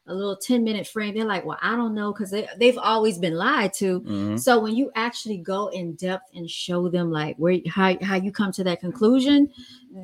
a 0.08 0.14
little 0.14 0.36
10 0.36 0.64
minute 0.64 0.88
frame, 0.88 1.14
they're 1.14 1.26
like, 1.26 1.46
well, 1.46 1.60
I 1.62 1.76
don't 1.76 1.94
know, 1.94 2.12
because 2.12 2.32
they, 2.32 2.48
they've 2.58 2.78
always 2.78 3.20
been 3.20 3.36
lied 3.36 3.74
to. 3.74 4.02
Mhm. 4.02 4.40
So 4.40 4.60
when 4.60 4.76
you 4.76 4.92
actually 4.96 5.38
go 5.38 5.68
in 5.68 5.94
depth 5.96 6.30
and 6.34 6.50
show 6.50 6.90
them 6.90 7.12
like 7.12 7.36
where 7.38 7.60
how, 7.70 7.96
how 8.02 8.16
you 8.16 8.32
come 8.32 8.52
to 8.54 8.64
that 8.64 8.80
conclusion, 8.80 9.50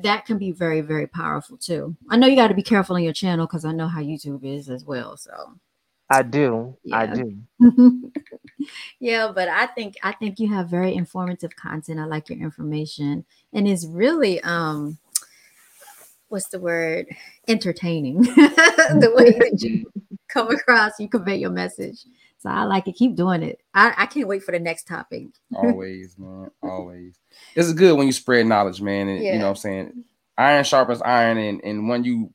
that 0.02 0.24
can 0.24 0.38
be 0.38 0.52
very, 0.52 0.82
very 0.82 1.06
powerful 1.06 1.56
too. 1.56 1.96
I 2.10 2.16
know 2.16 2.26
you 2.26 2.36
got 2.36 2.48
to 2.48 2.54
be 2.54 2.62
careful 2.62 2.94
on 2.96 3.02
your 3.02 3.12
channel 3.12 3.46
because 3.46 3.64
I 3.64 3.72
know 3.72 3.88
how 3.88 4.00
YouTube 4.00 4.44
is 4.44 4.68
as 4.70 4.84
well. 4.84 5.16
So 5.16 5.32
I 6.10 6.22
do. 6.22 6.76
I 6.92 7.06
do. 7.06 7.38
yeah, 9.00 9.30
but 9.34 9.48
I 9.48 9.66
think 9.66 9.96
I 10.02 10.12
think 10.12 10.38
you 10.40 10.52
have 10.52 10.68
very 10.68 10.94
informative 10.94 11.54
content. 11.56 12.00
I 12.00 12.06
like 12.06 12.28
your 12.28 12.38
information. 12.38 13.24
And 13.52 13.68
it's 13.68 13.86
really 13.86 14.40
um 14.42 14.98
what's 16.28 16.48
the 16.48 16.60
word? 16.60 17.06
Entertaining. 17.46 18.22
the 18.22 19.12
way 19.14 19.32
that 19.32 19.62
you 19.62 19.90
come 20.28 20.50
across, 20.50 20.92
you 20.98 21.08
convey 21.08 21.36
your 21.36 21.50
message. 21.50 22.04
So 22.38 22.48
I 22.48 22.64
like 22.64 22.86
it. 22.86 22.94
Keep 22.94 23.16
doing 23.16 23.42
it. 23.42 23.60
I, 23.74 23.92
I 23.96 24.06
can't 24.06 24.28
wait 24.28 24.44
for 24.44 24.52
the 24.52 24.60
next 24.60 24.86
topic. 24.86 25.26
Always, 25.54 26.16
man. 26.16 26.50
Always. 26.62 27.18
This 27.56 27.66
is 27.66 27.72
good 27.72 27.96
when 27.96 28.06
you 28.06 28.12
spread 28.12 28.46
knowledge, 28.46 28.80
man. 28.80 29.08
And 29.08 29.24
you 29.24 29.32
know 29.32 29.46
what 29.46 29.50
I'm 29.50 29.56
saying? 29.56 30.04
Iron 30.36 30.62
sharpens 30.62 31.02
iron. 31.02 31.36
And, 31.36 31.60
and 31.64 31.88
when 31.88 32.04
you 32.04 32.32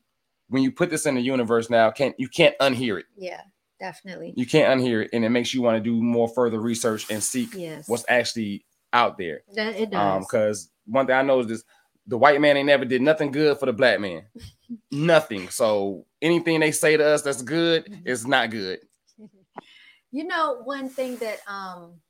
when 0.48 0.62
you 0.62 0.70
put 0.70 0.90
this 0.90 1.06
in 1.06 1.14
the 1.14 1.22
universe 1.22 1.70
now, 1.70 1.90
can't 1.90 2.14
you 2.18 2.28
can't 2.28 2.56
unhear 2.58 3.00
it. 3.00 3.06
Yeah, 3.16 3.40
definitely. 3.80 4.32
You 4.36 4.46
can't 4.46 4.80
unhear 4.80 5.04
it. 5.04 5.10
And 5.12 5.24
it 5.24 5.30
makes 5.30 5.52
you 5.54 5.62
want 5.62 5.76
to 5.76 5.80
do 5.82 6.00
more 6.02 6.28
further 6.28 6.60
research 6.60 7.10
and 7.10 7.22
seek 7.22 7.54
Yes. 7.54 7.88
what's 7.88 8.04
actually 8.08 8.64
out 8.92 9.18
there. 9.18 9.42
that 9.54 9.74
it 9.76 9.92
Um, 9.94 10.20
does. 10.20 10.26
because 10.26 10.70
one 10.86 11.06
thing 11.06 11.16
I 11.16 11.22
know 11.22 11.40
is 11.40 11.46
this 11.48 11.64
the 12.06 12.18
white 12.18 12.40
man 12.40 12.56
ain't 12.56 12.66
never 12.66 12.84
did 12.84 13.00
nothing 13.02 13.32
good 13.32 13.58
for 13.58 13.66
the 13.66 13.72
black 13.72 13.98
man. 14.00 14.26
nothing. 14.90 15.48
So 15.48 16.06
anything 16.22 16.60
they 16.60 16.70
say 16.72 16.96
to 16.96 17.04
us 17.06 17.22
that's 17.22 17.42
good 17.42 17.86
Mhm. 17.86 18.06
is 18.06 18.26
not 18.26 18.50
good. 18.50 18.80
you 20.10 20.24
know, 20.24 20.60
one 20.64 20.88
thing 20.88 21.16
that 21.16 21.40
um 21.48 22.00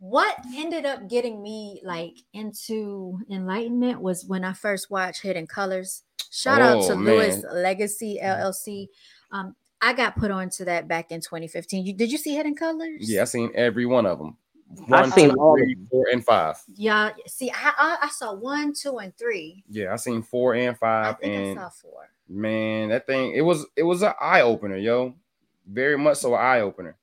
what 0.00 0.36
ended 0.54 0.86
up 0.86 1.08
getting 1.08 1.42
me 1.42 1.80
like 1.84 2.16
into 2.32 3.18
enlightenment 3.30 4.00
was 4.00 4.24
when 4.24 4.44
I 4.44 4.52
first 4.52 4.90
watched 4.90 5.22
Hidden 5.22 5.48
Colors. 5.48 6.04
Shout 6.30 6.60
out 6.62 6.82
to 6.86 6.92
Oh, 6.92 6.96
Lewis. 6.96 7.44
Legacy 7.52 8.20
LLC. 8.22 8.88
Um, 9.32 9.56
I 9.80 9.92
got 9.92 10.16
put 10.16 10.30
onto 10.30 10.64
that 10.64 10.88
back 10.88 11.10
in 11.12 11.20
2015. 11.20 11.86
You, 11.86 11.92
did 11.92 12.10
you 12.10 12.18
see 12.18 12.34
Hidden 12.34 12.56
Colors? 12.56 13.08
Yeah, 13.10 13.22
I 13.22 13.24
seen 13.24 13.50
every 13.54 13.86
one 13.86 14.06
of 14.06 14.18
them. 14.18 14.36
I've 14.92 15.12
seen 15.14 15.30
all 15.30 15.54
of 15.54 15.60
three, 15.60 15.74
them. 15.74 15.88
four, 15.90 16.06
and 16.12 16.24
five. 16.24 16.56
Yeah. 16.74 17.10
See, 17.26 17.50
I, 17.50 17.72
I 17.78 17.96
I 18.02 18.08
saw 18.08 18.34
one, 18.34 18.74
two, 18.74 18.98
and 18.98 19.16
three. 19.16 19.64
Yeah, 19.70 19.92
I 19.92 19.96
seen 19.96 20.22
four 20.22 20.54
and 20.54 20.70
I 20.70 20.74
five, 20.74 21.18
think 21.20 21.34
and 21.34 21.58
I 21.58 21.62
saw 21.62 21.68
four. 21.70 22.10
man, 22.28 22.90
that 22.90 23.06
thing 23.06 23.32
it 23.34 23.40
was 23.40 23.66
it 23.76 23.82
was 23.84 24.02
an 24.02 24.12
eye 24.20 24.42
opener, 24.42 24.76
yo. 24.76 25.14
Very 25.66 25.96
much 25.96 26.18
so 26.18 26.34
an 26.34 26.40
eye 26.40 26.60
opener. 26.60 26.96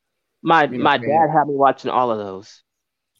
My 0.43 0.63
You 0.65 0.77
know 0.77 0.83
my 0.83 0.97
what 0.97 1.01
saying? 1.01 1.27
dad 1.27 1.31
had 1.37 1.47
me 1.47 1.55
watching 1.55 1.89
all 1.91 2.11
of 2.11 2.17
those. 2.19 2.61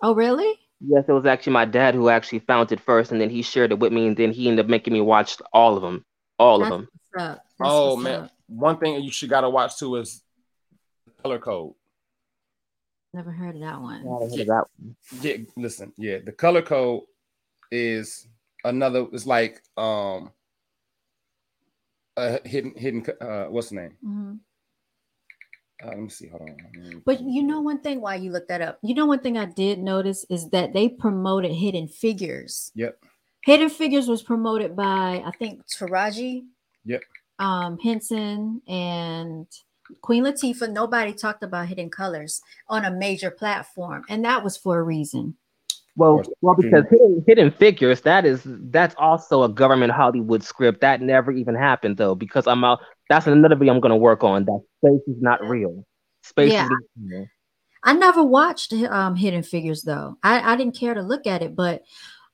Oh, 0.01 0.13
really? 0.13 0.59
Yes, 0.81 1.05
it 1.07 1.13
was 1.13 1.25
actually 1.25 1.53
my 1.53 1.65
dad 1.65 1.95
who 1.95 2.09
actually 2.09 2.39
found 2.39 2.71
it 2.71 2.79
first, 2.79 3.11
and 3.11 3.19
then 3.19 3.29
he 3.31 3.41
shared 3.41 3.71
it 3.71 3.79
with 3.79 3.93
me, 3.93 4.07
and 4.07 4.17
then 4.17 4.31
he 4.31 4.47
ended 4.47 4.65
up 4.65 4.69
making 4.69 4.93
me 4.93 5.01
watch 5.01 5.37
all 5.53 5.75
of 5.75 5.81
them, 5.81 6.05
all 6.37 6.61
of 6.61 6.69
them. 6.69 6.87
what's 7.13 7.23
up. 7.25 7.45
That's 7.57 7.71
oh 7.71 7.93
what's 7.93 8.03
man, 8.03 8.23
up. 8.25 8.31
One 8.47 8.77
thing 8.77 9.01
you 9.03 9.11
should 9.11 9.29
gotta 9.29 9.49
watch 9.49 9.77
too 9.77 9.95
is 9.95 10.21
color 11.21 11.39
code. 11.39 11.73
Never 13.13 13.31
heard 13.31 13.55
of 13.55 13.61
that 13.61 13.81
one. 13.81 14.03
Yeah, 14.03 14.11
I 14.11 14.37
heard 14.37 14.47
that 14.47 14.63
one. 14.77 14.95
Yeah, 15.21 15.37
listen, 15.55 15.93
yeah, 15.97 16.17
the 16.23 16.31
color 16.31 16.61
code 16.61 17.03
is 17.71 18.27
another. 18.63 19.07
It's 19.13 19.25
like 19.25 19.61
um 19.77 20.31
a 22.17 22.45
hidden 22.47 22.73
hidden. 22.75 23.05
Uh, 23.19 23.45
what's 23.45 23.69
the 23.69 23.75
name? 23.75 23.97
Mhm. 24.05 24.39
Uh, 25.83 25.87
let 25.87 25.99
me 25.99 26.09
see. 26.09 26.27
Hold 26.27 26.41
on. 26.43 27.03
But 27.05 27.21
you 27.21 27.43
know 27.43 27.59
one 27.61 27.81
thing 27.81 27.99
why 27.99 28.15
you 28.15 28.31
look 28.31 28.47
that 28.47 28.61
up. 28.61 28.79
You 28.81 28.95
know 28.95 29.05
one 29.05 29.19
thing 29.19 29.37
I 29.37 29.45
did 29.45 29.79
notice 29.79 30.25
is 30.29 30.49
that 30.51 30.73
they 30.73 30.87
promoted 30.87 31.51
Hidden 31.51 31.89
Figures. 31.89 32.71
Yep. 32.75 32.97
Hidden 33.43 33.69
Figures 33.69 34.07
was 34.07 34.23
promoted 34.23 34.75
by 34.75 35.21
I 35.25 35.31
think 35.37 35.65
Taraji. 35.67 36.45
Yep. 36.85 37.01
Um, 37.39 37.77
Henson 37.79 38.61
and 38.67 39.47
Queen 40.01 40.23
Latifah. 40.23 40.71
Nobody 40.71 41.13
talked 41.13 41.43
about 41.43 41.67
Hidden 41.67 41.89
Colors 41.89 42.41
on 42.69 42.85
a 42.85 42.91
major 42.91 43.31
platform, 43.31 44.03
and 44.09 44.23
that 44.25 44.43
was 44.43 44.57
for 44.57 44.79
a 44.79 44.83
reason. 44.83 45.35
Well, 45.97 46.23
well, 46.41 46.55
because 46.55 46.83
hidden, 46.89 47.23
hidden 47.25 47.51
figures 47.51 48.01
that 48.01 48.25
is 48.25 48.41
that's 48.45 48.95
also 48.97 49.43
a 49.43 49.49
government 49.49 49.93
Hollywood 49.93 50.43
script 50.43 50.81
that 50.81 51.01
never 51.01 51.31
even 51.31 51.55
happened 51.55 51.97
though. 51.97 52.15
Because 52.15 52.47
I'm 52.47 52.63
out. 52.65 52.79
That's 53.09 53.27
another 53.27 53.55
video 53.55 53.73
I'm 53.73 53.79
going 53.79 53.91
to 53.91 53.95
work 53.95 54.23
on. 54.23 54.45
That 54.45 54.61
space 54.79 55.07
is 55.07 55.21
not 55.21 55.41
real. 55.47 55.85
Space 56.23 56.51
Yeah. 56.51 56.65
is 56.65 56.69
not 56.69 56.81
real. 57.01 57.27
I 57.83 57.93
never 57.93 58.23
watched 58.23 58.73
um, 58.73 59.15
Hidden 59.15 59.43
Figures 59.43 59.83
though. 59.83 60.17
I, 60.23 60.53
I 60.53 60.55
didn't 60.57 60.75
care 60.77 60.95
to 60.95 61.01
look 61.01 61.27
at 61.27 61.43
it, 61.43 61.55
but 61.55 61.83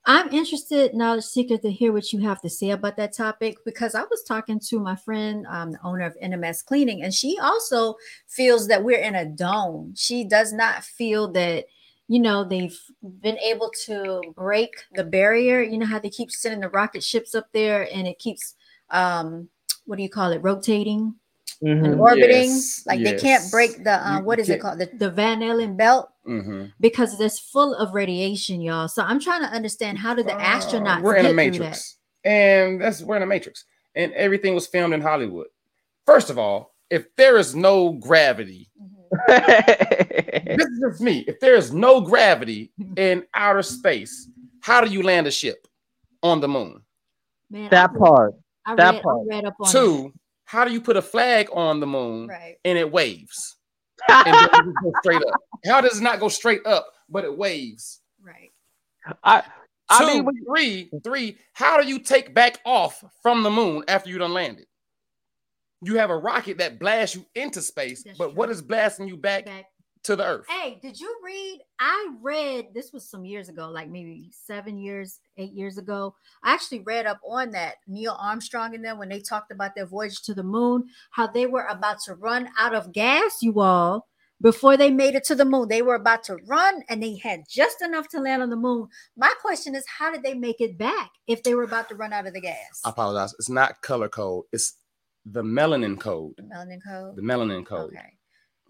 I'm 0.06 0.30
interested, 0.30 0.96
knowledge 0.96 1.26
seeker, 1.26 1.58
to 1.60 1.72
hear 1.72 1.94
what 1.94 2.12
you 2.12 2.20
have 2.22 2.42
to 2.42 2.50
say 2.50 2.72
about 2.72 2.98
that 2.98 3.14
topic 3.16 3.58
because 3.66 3.94
I 3.94 4.02
was 4.02 4.24
talking 4.24 4.60
to 4.68 4.80
my 4.80 4.96
friend, 4.96 5.46
um, 5.48 5.72
the 5.72 5.80
owner 5.84 6.06
of 6.06 6.18
NMS 6.22 6.66
Cleaning, 6.66 7.04
and 7.04 7.14
she 7.14 7.38
also 7.40 7.96
feels 8.28 8.68
that 8.68 8.84
we're 8.84 8.98
in 9.00 9.14
a 9.14 9.26
dome. 9.26 9.94
She 9.96 10.24
does 10.24 10.54
not 10.54 10.84
feel 10.84 11.32
that, 11.34 11.66
you 12.08 12.20
know, 12.20 12.44
they've 12.44 12.78
been 13.22 13.38
able 13.38 13.72
to 13.86 14.22
break 14.36 14.72
the 14.96 15.04
barrier. 15.04 15.62
You 15.62 15.78
know 15.78 15.86
how 15.86 16.00
they 16.00 16.10
keep 16.10 16.32
sending 16.32 16.62
the 16.62 16.70
rocket 16.70 17.04
ships 17.04 17.36
up 17.36 17.48
there 17.54 17.88
and 17.94 18.08
it 18.08 18.18
keeps 18.18 18.56
um 18.90 19.48
what 19.86 19.96
do 19.96 20.04
you 20.04 20.10
call 20.10 20.32
it 20.32 20.44
rotating 20.44 21.16
Mhm. 21.64 22.00
orbiting 22.00 22.50
Yes, 22.50 22.84
like 22.88 23.04
they 23.04 23.18
can't 23.18 23.52
break 23.52 23.84
the 23.84 23.94
uh, 23.94 24.18
You- 24.18 24.24
what 24.26 24.40
you 24.40 24.42
is 24.44 24.50
it 24.50 24.60
called 24.62 24.80
the, 24.80 24.90
the 24.98 25.10
van 25.12 25.44
allen 25.44 25.76
belt 25.78 26.10
Mm-hmm. 26.28 26.66
because 26.80 27.20
it's 27.20 27.40
full 27.40 27.74
of 27.76 27.94
radiation 27.96 28.62
y'all 28.62 28.88
so 28.88 29.02
i'm 29.04 29.20
trying 29.20 29.42
to 29.42 29.48
understand 29.48 29.98
how 29.98 30.14
did 30.14 30.28
the 30.28 30.34
astronauts 30.34 31.00
Uh, 31.00 31.02
we're 31.02 31.16
in 31.16 31.26
a 31.26 31.30
get 31.34 31.54
through 31.54 31.66
matrix, 31.66 31.98
and 32.24 32.82
that's 32.82 33.02
we're 33.02 33.16
in 33.18 33.24
a 33.24 33.26
matrix, 33.28 33.66
and 33.96 34.12
everything 34.14 34.54
was 34.56 34.68
filmed 34.68 34.94
in 34.94 35.02
Hollywood. 35.02 35.48
First 36.06 36.30
of 36.30 36.38
all, 36.38 36.76
if 36.92 37.08
there 37.16 37.38
is 37.38 37.56
no 37.56 37.94
gravity, 37.94 38.70
that? 39.28 39.68
Mhm. 39.68 40.58
this 40.58 40.68
is 40.68 40.80
just 40.80 41.02
me. 41.02 41.26
If 41.28 41.40
there 41.40 41.56
is 41.56 41.74
no 41.74 42.02
gravity 42.02 42.72
in 42.98 43.24
outer 43.34 43.64
space, 43.64 44.30
how 44.62 44.82
do 44.82 44.92
you 44.92 45.02
land 45.04 45.26
a 45.28 45.32
ship 45.32 45.68
on 46.22 46.40
the 46.42 46.48
moon? 46.48 46.82
Man, 47.50 47.70
that 47.72 47.90
I, 47.96 47.98
part. 47.98 48.34
I 48.66 48.76
that 48.76 48.92
read, 48.94 49.00
I 49.00 49.02
part. 49.02 49.28
read 49.28 49.46
up 49.46 49.56
on 49.60 49.72
Two, 49.72 50.14
how 50.52 50.66
do 50.66 50.72
you 50.74 50.82
put 50.82 50.98
a 50.98 51.02
flag 51.02 51.48
on 51.54 51.80
the 51.80 51.88
moon 51.88 52.28
right 52.28 52.58
and 52.66 52.78
it 52.78 52.92
waves 52.92 53.56
and 54.10 54.26
then 54.26 54.44
it 54.46 54.52
just 54.52 54.66
goes 54.84 54.94
straight 55.02 55.24
up? 55.24 55.40
How 55.66 55.80
does 55.80 56.00
it 56.00 56.04
not 56.04 56.20
go 56.20 56.28
straight 56.28 56.66
up, 56.66 56.88
but 57.10 57.24
it 57.24 57.38
waves? 57.38 58.02
right 58.22 58.52
I, 59.24 59.44
I 59.90 60.00
Two, 60.00 60.08
mean, 60.08 60.26
when- 60.26 60.46
three, 60.46 60.90
three. 61.06 61.38
How 61.54 61.82
do 61.82 61.88
you 61.88 62.00
take 62.00 62.34
back 62.34 62.60
off 62.66 63.02
from 63.24 63.44
the 63.44 63.50
moon 63.50 63.84
after 63.88 64.10
you 64.10 64.18
done 64.18 64.34
landed? 64.34 64.66
You 65.82 65.96
have 65.96 66.10
a 66.10 66.18
rocket 66.18 66.58
that 66.60 66.78
blasts 66.80 67.16
you 67.16 67.26
into 67.34 67.62
space, 67.62 68.04
That's 68.04 68.18
but 68.18 68.28
true. 68.28 68.36
what 68.36 68.50
is 68.50 68.62
blasting 68.62 69.08
you 69.08 69.16
back 69.18 69.46
back 69.46 69.66
to 70.04 70.16
the 70.16 70.26
earth? 70.26 70.46
Hey, 70.50 70.80
did 70.82 71.00
you 71.00 71.16
read? 71.24 71.60
I 71.80 72.14
read 72.22 72.68
this 72.74 72.92
was 72.92 73.08
some 73.08 73.26
years 73.26 73.50
ago, 73.50 73.70
like 73.70 73.90
maybe 73.90 74.32
seven 74.32 74.78
years, 74.78 75.20
eight 75.38 75.54
years 75.54 75.78
ago. 75.78 76.16
I 76.44 76.54
actually 76.54 76.80
read 76.80 77.06
up 77.06 77.20
on 77.28 77.52
that 77.52 77.76
Neil 77.88 78.18
Armstrong 78.20 78.74
and 78.76 78.84
them 78.84 78.98
when 78.98 79.10
they 79.10 79.20
talked 79.20 79.52
about 79.52 79.76
their 79.76 79.86
voyage 79.86 80.22
to 80.24 80.34
the 80.34 80.44
moon, 80.44 80.86
how 81.12 81.28
they 81.28 81.46
were 81.46 81.66
about 81.68 82.00
to 82.06 82.16
run 82.16 82.50
out 82.58 82.74
of 82.74 82.92
gas, 82.92 83.38
you 83.42 83.60
all, 83.60 84.08
before 84.42 84.76
they 84.76 84.90
made 84.90 85.14
it 85.16 85.24
to 85.26 85.36
the 85.36 85.46
moon. 85.46 85.68
They 85.68 85.82
were 85.82 85.96
about 85.96 86.24
to 86.26 86.38
run 86.48 86.82
and 86.90 87.02
they 87.02 87.18
had 87.18 87.44
just 87.50 87.82
enough 87.82 88.08
to 88.10 88.20
land 88.20 88.42
on 88.42 88.50
the 88.50 88.56
moon. 88.56 88.88
My 89.16 89.34
question 89.42 89.76
is, 89.76 89.86
how 89.88 90.12
did 90.12 90.24
they 90.24 90.34
make 90.34 90.62
it 90.62 90.78
back 90.78 91.12
if 91.28 91.44
they 91.44 91.54
were 91.54 91.64
about 91.64 91.90
to 91.90 91.96
run 91.96 92.14
out 92.14 92.28
of 92.28 92.34
the 92.34 92.42
gas? 92.42 92.82
I 92.84 92.90
apologize. 92.90 93.34
It's 93.38 93.50
not 93.50 93.82
color 93.82 94.10
code. 94.10 94.46
It's 94.52 94.74
the 95.26 95.44
melanin 95.44 96.00
code. 96.00 96.34
The 96.38 96.44
melanin 96.44 96.80
code. 96.84 97.16
The 97.16 97.22
melanin 97.22 97.66
code. 97.66 97.92
Okay. 97.92 98.18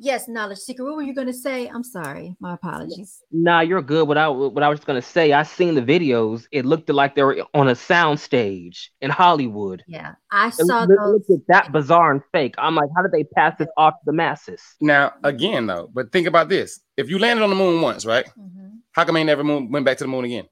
Yes, 0.04 0.28
knowledge 0.28 0.58
seeker. 0.58 0.84
What 0.84 0.96
were 0.96 1.04
you 1.04 1.14
going 1.14 1.28
to 1.28 1.34
say? 1.34 1.68
I'm 1.68 1.84
sorry. 1.84 2.36
My 2.40 2.56
apologies. 2.56 3.22
Nah, 3.32 3.60
you're 3.62 3.84
good. 3.84 4.08
What 4.08 4.18
I 4.18 4.28
what 4.30 4.64
I 4.64 4.70
was 4.70 4.80
gonna 4.80 5.02
say, 5.02 5.32
I 5.32 5.44
seen 5.44 5.76
the 5.76 5.82
videos. 5.82 6.46
It 6.52 6.66
looked 6.66 6.90
like 6.90 7.14
they 7.16 7.22
were 7.22 7.46
on 7.54 7.68
a 7.68 7.76
sound 7.76 8.20
stage 8.20 8.92
in 9.00 9.12
Hollywood. 9.12 9.84
Yeah, 9.88 10.16
I 10.32 10.48
It 10.48 10.54
saw 10.54 10.86
looked, 10.86 10.90
those. 11.00 11.24
looked 11.30 11.48
that 11.50 11.72
bizarre 11.72 12.12
and 12.12 12.22
fake. 12.32 12.56
I'm 12.58 12.74
like, 12.76 12.90
how 12.96 13.04
did 13.04 13.12
they 13.12 13.24
pass 13.24 13.54
this 13.60 13.68
off 13.78 13.94
to 13.94 14.06
the 14.08 14.14
masses? 14.14 14.62
Now, 14.82 15.14
again, 15.24 15.68
though, 15.68 15.90
but 15.94 16.12
think 16.12 16.26
about 16.28 16.50
this: 16.50 16.80
if 16.98 17.08
you 17.10 17.20
landed 17.20 17.44
on 17.44 17.52
the 17.52 17.56
moon 17.56 17.82
once, 17.82 18.04
right? 18.04 18.26
Mhm. 18.38 18.80
How 18.94 19.06
come 19.06 19.18
you 19.18 19.24
never 19.24 19.44
moon, 19.44 19.72
went 19.72 19.86
back 19.86 19.98
to 20.00 20.04
the 20.04 20.10
moon 20.10 20.26
again? 20.26 20.46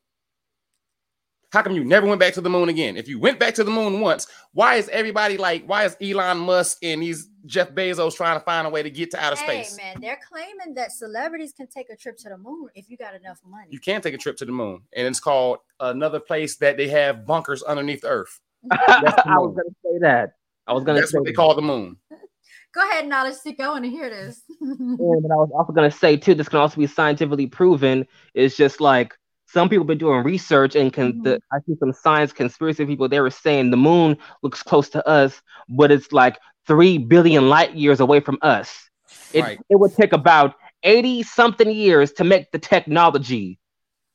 How 1.52 1.64
come 1.64 1.74
you 1.74 1.84
never 1.84 2.06
went 2.06 2.20
back 2.20 2.34
to 2.36 2.42
the 2.42 2.50
moon 2.50 2.70
again? 2.70 2.96
If 2.96 3.08
you 3.08 3.20
went 3.20 3.40
back 3.40 3.56
to 3.56 3.64
the 3.64 3.72
moon 3.72 4.02
once, 4.02 4.28
why 4.54 4.76
is 4.76 4.88
everybody 4.90 5.38
like, 5.38 5.66
why 5.66 5.86
is 5.86 5.98
Elon 6.00 6.38
Musk 6.38 6.78
and 6.84 7.02
these 7.02 7.28
Jeff 7.48 7.72
Bezos 7.72 8.16
trying 8.16 8.40
to 8.40 8.46
find 8.46 8.68
a 8.68 8.70
way 8.70 8.84
to 8.84 8.90
get 8.92 9.10
to 9.12 9.20
outer 9.20 9.36
Hey 9.36 9.64
space? 9.64 9.78
man, 9.78 10.00
they're 10.00 10.20
claiming 10.32 10.76
that 10.76 10.92
celebrities 10.92 11.52
can 11.58 11.66
take 11.68 11.90
a 11.90 11.96
trip 11.96 12.18
to 12.18 12.30
the 12.30 12.38
moon 12.38 12.68
if 12.76 12.88
you 12.88 12.98
got 12.98 13.16
enough 13.16 13.40
money. 13.44 13.68
You 13.72 13.80
can 13.80 14.00
take 14.02 14.14
a 14.14 14.18
trip 14.18 14.38
to 14.38 14.46
the 14.46 14.52
moon, 14.52 14.84
and 14.96 15.08
it's 15.08 15.20
called 15.20 15.58
another 15.80 16.20
place 16.20 16.58
that 16.58 16.78
they 16.78 16.88
have 16.90 17.26
bunkers 17.26 17.64
underneath 17.64 18.02
the 18.02 18.10
earth. 18.10 18.40
the 18.64 19.24
I 19.26 19.40
was 19.40 19.56
gonna 19.56 19.76
say 19.84 20.00
that. 20.02 20.34
I 20.68 20.74
was 20.74 20.84
gonna 20.84 21.00
That's 21.00 21.12
say 21.12 21.18
what 21.18 21.26
they 21.26 21.32
that. 21.32 21.38
call 21.38 21.56
the 21.56 21.64
moon. 21.64 21.98
Go 22.76 22.88
ahead, 22.88 23.08
knowledge 23.08 23.34
seeker. 23.34 23.64
I 23.64 23.70
want 23.70 23.86
to 23.86 23.90
hear 23.90 24.12
this. 24.12 24.44
Yeah, 24.62 25.16
but 25.22 25.32
I 25.32 25.36
was 25.36 25.50
also 25.52 25.74
gonna 25.74 25.90
say 25.90 26.16
too. 26.16 26.36
This 26.36 26.48
can 26.48 26.60
also 26.60 26.78
be 26.78 26.86
scientifically 26.86 27.48
proven. 27.48 28.06
It's 28.36 28.56
just 28.56 28.80
like 28.80 29.18
some 29.52 29.70
people 29.70 29.86
been 29.86 29.98
doing 29.98 30.24
research 30.24 30.76
and 30.76 30.94
can. 30.94 31.22
The, 31.24 31.40
I 31.52 31.60
see 31.66 31.76
some 31.80 31.94
science 31.94 32.32
conspiracy 32.34 32.86
people. 32.86 33.10
They 33.10 33.20
were 33.20 33.32
saying 33.32 33.72
the 33.72 33.78
moon 33.78 34.18
looks 34.44 34.62
close 34.64 34.90
to 34.90 35.08
us, 35.08 35.42
but 35.70 35.92
it's 35.92 36.12
like 36.12 36.38
three 36.68 36.98
billion 36.98 37.50
light 37.50 37.76
years 37.76 38.00
away 38.00 38.20
from 38.20 38.38
us. 38.42 38.90
It 39.34 39.42
Right. 39.42 39.60
it 39.70 39.80
would 39.80 39.96
take 39.96 40.14
about 40.14 40.56
eighty 40.84 41.24
something 41.24 41.70
years 41.72 42.14
to 42.14 42.24
make 42.24 42.52
the 42.52 42.60
technology 42.60 43.60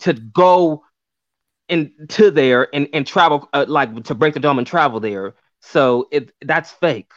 to 0.00 0.12
go 0.12 0.84
into 1.68 2.30
there 2.30 2.68
and 2.74 2.88
and 2.92 3.06
travel 3.06 3.48
uh, 3.52 3.64
like 3.68 4.04
to 4.04 4.14
break 4.14 4.34
the 4.34 4.40
dome 4.40 4.58
and 4.58 4.66
travel 4.66 5.00
there. 5.00 5.34
So 5.60 6.08
it 6.10 6.32
that's 6.42 6.70
fake. 6.70 7.10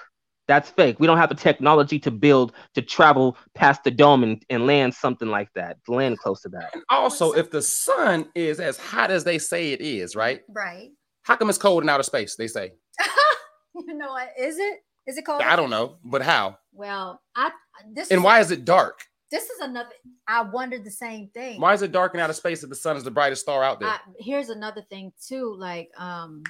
That's 0.48 0.70
fake. 0.70 1.00
We 1.00 1.08
don't 1.08 1.18
have 1.18 1.30
the 1.30 1.36
technology 1.36 2.00
to 2.00 2.12
build 2.12 2.54
to 2.76 2.82
travel 2.82 3.38
past 3.54 3.84
the 3.84 3.91
dome 3.91 4.24
and, 4.24 4.43
and 4.50 4.66
land 4.66 4.93
something 4.93 5.28
like 5.28 5.50
that. 5.56 5.78
Land 5.88 6.20
close 6.20 6.41
to 6.41 6.50
that. 6.50 6.70
And 6.74 6.84
also, 6.89 7.34
if 7.34 7.52
the 7.52 7.62
sun 7.62 8.30
is 8.34 8.60
as 8.60 8.78
hot 8.78 9.12
as 9.12 9.24
they 9.24 9.38
say 9.38 9.74
it 9.74 9.82
is, 9.82 10.16
right? 10.16 10.41
right. 10.50 10.89
How 11.24 11.36
come 11.36 11.50
it's 11.50 11.58
cold 11.58 11.84
in 11.84 11.89
outer 11.89 12.04
space? 12.04 12.36
They 12.36 12.48
say. 12.48 12.72
you 13.76 13.93
know 13.98 14.12
what? 14.12 14.30
Is 14.39 14.58
it? 14.58 14.80
Is 15.06 15.18
it 15.18 15.26
called? 15.26 15.41
I 15.41 15.56
don't 15.56 15.70
know, 15.70 15.98
but 16.04 16.22
how? 16.22 16.58
Well, 16.74 17.22
I 17.36 17.52
this 17.93 18.10
And 18.10 18.20
is, 18.20 18.24
why 18.24 18.39
is 18.39 18.52
it 18.52 18.66
dark? 18.66 19.02
this 19.32 19.43
is 19.50 19.60
another. 19.60 19.89
I 20.28 20.41
wondered 20.41 20.86
the 20.86 20.91
same 20.91 21.30
thing. 21.34 21.60
Why 21.60 21.74
is 21.74 21.82
it 21.82 21.91
dark 21.91 22.14
in 22.14 22.20
outer 22.20 22.34
space 22.34 22.64
if 22.64 22.70
the 22.70 22.76
sun 22.76 22.95
is 22.98 23.04
the 23.04 23.12
brightest 23.12 23.41
star 23.41 23.64
out 23.64 23.80
there? 23.80 23.89
I, 23.89 24.00
here's 24.20 24.50
another 24.50 24.82
thing 24.89 25.12
too, 25.26 25.56
like 25.58 25.89
um, 25.98 26.43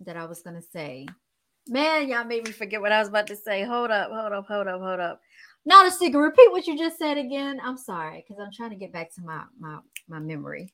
that 0.00 0.16
I 0.16 0.26
was 0.26 0.42
gonna 0.42 0.62
say. 0.62 1.06
Man, 1.68 2.08
y'all 2.08 2.24
made 2.24 2.44
me 2.44 2.52
forget 2.52 2.80
what 2.80 2.92
I 2.92 2.98
was 3.00 3.08
about 3.08 3.26
to 3.28 3.36
say. 3.36 3.64
Hold 3.64 3.90
up, 3.90 4.10
hold 4.10 4.32
up, 4.32 4.46
hold 4.46 4.68
up, 4.68 4.80
hold 4.80 5.00
up. 5.00 5.20
Not 5.64 5.86
a 5.86 5.90
secret. 5.90 6.20
Repeat 6.20 6.52
what 6.52 6.66
you 6.66 6.78
just 6.78 6.98
said 6.98 7.18
again. 7.18 7.60
I'm 7.62 7.76
sorry, 7.76 8.24
because 8.26 8.40
I'm 8.40 8.52
trying 8.52 8.70
to 8.70 8.76
get 8.76 8.92
back 8.92 9.12
to 9.14 9.22
my 9.22 9.42
my 9.58 9.78
my 10.08 10.20
memory. 10.20 10.72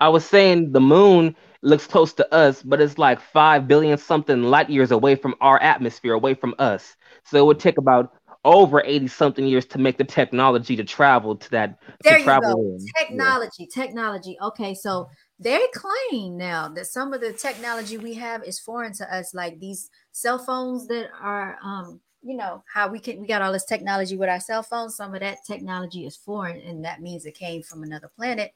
I 0.00 0.08
was 0.08 0.24
saying 0.24 0.72
the 0.72 0.80
moon 0.80 1.36
looks 1.62 1.86
close 1.86 2.12
to 2.14 2.34
us, 2.34 2.62
but 2.62 2.80
it's 2.80 2.98
like 2.98 3.20
five 3.20 3.68
billion 3.68 3.96
something 3.96 4.42
light 4.42 4.68
years 4.68 4.90
away 4.90 5.14
from 5.14 5.36
our 5.40 5.62
atmosphere, 5.62 6.14
away 6.14 6.34
from 6.34 6.54
us. 6.58 6.96
So 7.24 7.38
it 7.38 7.46
would 7.46 7.60
take 7.60 7.78
about 7.78 8.12
over 8.44 8.82
80 8.84 9.06
something 9.08 9.46
years 9.46 9.64
to 9.66 9.78
make 9.78 9.96
the 9.96 10.04
technology 10.04 10.76
to 10.76 10.84
travel 10.84 11.36
to 11.36 11.50
that 11.50 11.78
There 12.02 12.14
to 12.14 12.18
you 12.18 12.24
travel 12.24 12.54
go. 12.54 12.60
in. 12.60 12.84
Yeah. 12.84 13.04
Technology, 13.06 13.66
technology. 13.72 14.36
Okay, 14.42 14.74
so 14.74 15.08
they 15.44 15.66
claim 15.72 16.36
now 16.36 16.68
that 16.68 16.86
some 16.86 17.12
of 17.12 17.20
the 17.20 17.32
technology 17.32 17.98
we 17.98 18.14
have 18.14 18.42
is 18.42 18.58
foreign 18.58 18.92
to 18.94 19.14
us, 19.14 19.34
like 19.34 19.60
these 19.60 19.90
cell 20.10 20.38
phones 20.38 20.88
that 20.88 21.10
are, 21.20 21.58
um, 21.62 22.00
you 22.22 22.36
know, 22.36 22.64
how 22.72 22.88
we 22.88 22.98
can 22.98 23.20
we 23.20 23.26
got 23.26 23.42
all 23.42 23.52
this 23.52 23.64
technology 23.64 24.16
with 24.16 24.28
our 24.28 24.40
cell 24.40 24.62
phones. 24.62 24.96
Some 24.96 25.14
of 25.14 25.20
that 25.20 25.44
technology 25.46 26.06
is 26.06 26.16
foreign, 26.16 26.60
and 26.62 26.84
that 26.84 27.02
means 27.02 27.26
it 27.26 27.34
came 27.34 27.62
from 27.62 27.82
another 27.82 28.10
planet. 28.16 28.52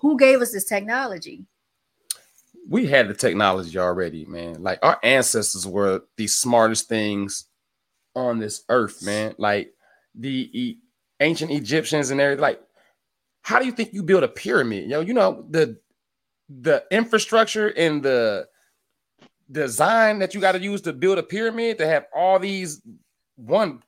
Who 0.00 0.18
gave 0.18 0.42
us 0.42 0.52
this 0.52 0.64
technology? 0.64 1.46
we 2.68 2.86
had 2.86 3.08
the 3.08 3.14
technology 3.14 3.78
already, 3.78 4.24
man. 4.24 4.62
Like 4.62 4.78
our 4.82 4.98
ancestors 5.02 5.66
were 5.66 6.02
the 6.16 6.26
smartest 6.26 6.88
things 6.88 7.46
on 8.14 8.38
this 8.38 8.64
earth, 8.68 9.04
man. 9.04 9.34
Like 9.38 9.74
the 10.14 10.50
e- 10.52 10.78
ancient 11.20 11.50
Egyptians 11.50 12.10
and 12.10 12.20
everything. 12.20 12.42
Like, 12.42 12.60
how 13.42 13.58
do 13.58 13.66
you 13.66 13.72
think 13.72 13.92
you 13.92 14.02
build 14.02 14.24
a 14.24 14.28
pyramid? 14.28 14.84
You 14.84 14.88
know, 14.88 15.00
you 15.00 15.14
know 15.14 15.44
the 15.50 15.78
the 16.48 16.84
infrastructure 16.90 17.68
and 17.68 18.02
the 18.02 18.46
design 19.50 20.18
that 20.18 20.34
you 20.34 20.40
got 20.40 20.52
to 20.52 20.60
use 20.60 20.80
to 20.82 20.92
build 20.92 21.18
a 21.18 21.22
pyramid 21.22 21.78
to 21.78 21.86
have 21.86 22.06
all 22.14 22.38
these 22.38 22.82
one 23.36 23.82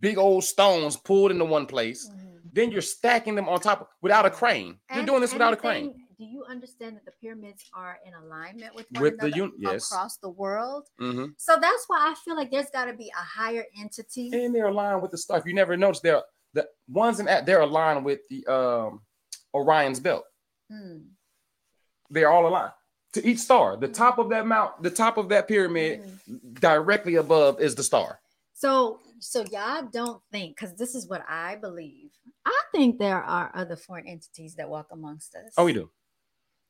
big 0.00 0.18
old 0.18 0.44
stones 0.44 0.96
pulled 0.96 1.30
into 1.30 1.44
one 1.44 1.66
place. 1.66 2.10
Then 2.52 2.70
you're 2.72 2.80
stacking 2.82 3.34
them 3.34 3.48
on 3.48 3.60
top 3.60 3.90
without 4.00 4.24
a 4.24 4.30
crane. 4.30 4.78
You're 4.94 5.04
doing 5.04 5.20
this 5.20 5.32
without 5.32 5.52
a 5.52 5.56
crane. 5.56 5.92
thing- 5.92 6.02
Do 6.18 6.24
you 6.24 6.44
understand 6.48 6.96
that 6.96 7.04
the 7.04 7.12
pyramids 7.20 7.62
are 7.74 7.98
in 8.06 8.14
alignment 8.14 8.74
with 8.74 8.86
one 8.92 9.02
With 9.02 9.18
the 9.18 9.26
another 9.26 9.42
un- 9.42 9.52
yes. 9.58 9.92
across 9.92 10.16
the 10.16 10.30
world? 10.30 10.88
Mhm. 10.98 11.34
So 11.36 11.58
that's 11.60 11.84
why 11.88 11.98
I 12.10 12.14
feel 12.24 12.34
like 12.34 12.50
there's 12.50 12.70
got 12.70 12.86
to 12.86 12.94
be 12.94 13.10
a 13.10 13.22
higher 13.22 13.66
entity. 13.78 14.30
and 14.32 14.54
they're 14.54 14.68
aligned 14.68 15.02
with 15.02 15.10
the 15.10 15.18
stuff. 15.18 15.44
You 15.44 15.52
never 15.54 15.76
noticed 15.76 16.02
they're 16.02 16.22
the 16.54 16.66
ones 16.88 17.20
in 17.20 17.26
that 17.26 17.44
they're 17.44 17.60
aligned 17.60 18.02
with 18.06 18.20
the 18.30 18.46
um 18.46 19.02
Orion's 19.52 20.00
belt. 20.00 20.24
Hmm. 20.70 21.00
They're 22.10 22.30
all 22.30 22.46
aligned 22.46 22.72
to 23.14 23.26
each 23.26 23.38
star. 23.38 23.76
The 23.76 23.88
top 23.88 24.18
of 24.18 24.28
that 24.30 24.46
mount, 24.46 24.82
the 24.82 24.90
top 24.90 25.16
of 25.16 25.28
that 25.30 25.48
pyramid, 25.48 26.02
Mhm. 26.28 26.60
directly 26.60 27.16
above 27.16 27.60
is 27.60 27.74
the 27.74 27.82
star. 27.82 28.20
So, 28.52 29.00
so 29.20 29.42
y'all 29.52 29.82
don't 29.90 30.22
think 30.32 30.56
because 30.56 30.74
this 30.76 30.94
is 30.94 31.08
what 31.08 31.24
I 31.28 31.56
believe. 31.56 32.10
I 32.44 32.60
think 32.72 32.98
there 32.98 33.22
are 33.22 33.50
other 33.54 33.76
foreign 33.76 34.06
entities 34.06 34.54
that 34.56 34.68
walk 34.68 34.88
amongst 34.92 35.34
us. 35.34 35.52
Oh, 35.56 35.64
we 35.64 35.72
do. 35.72 35.90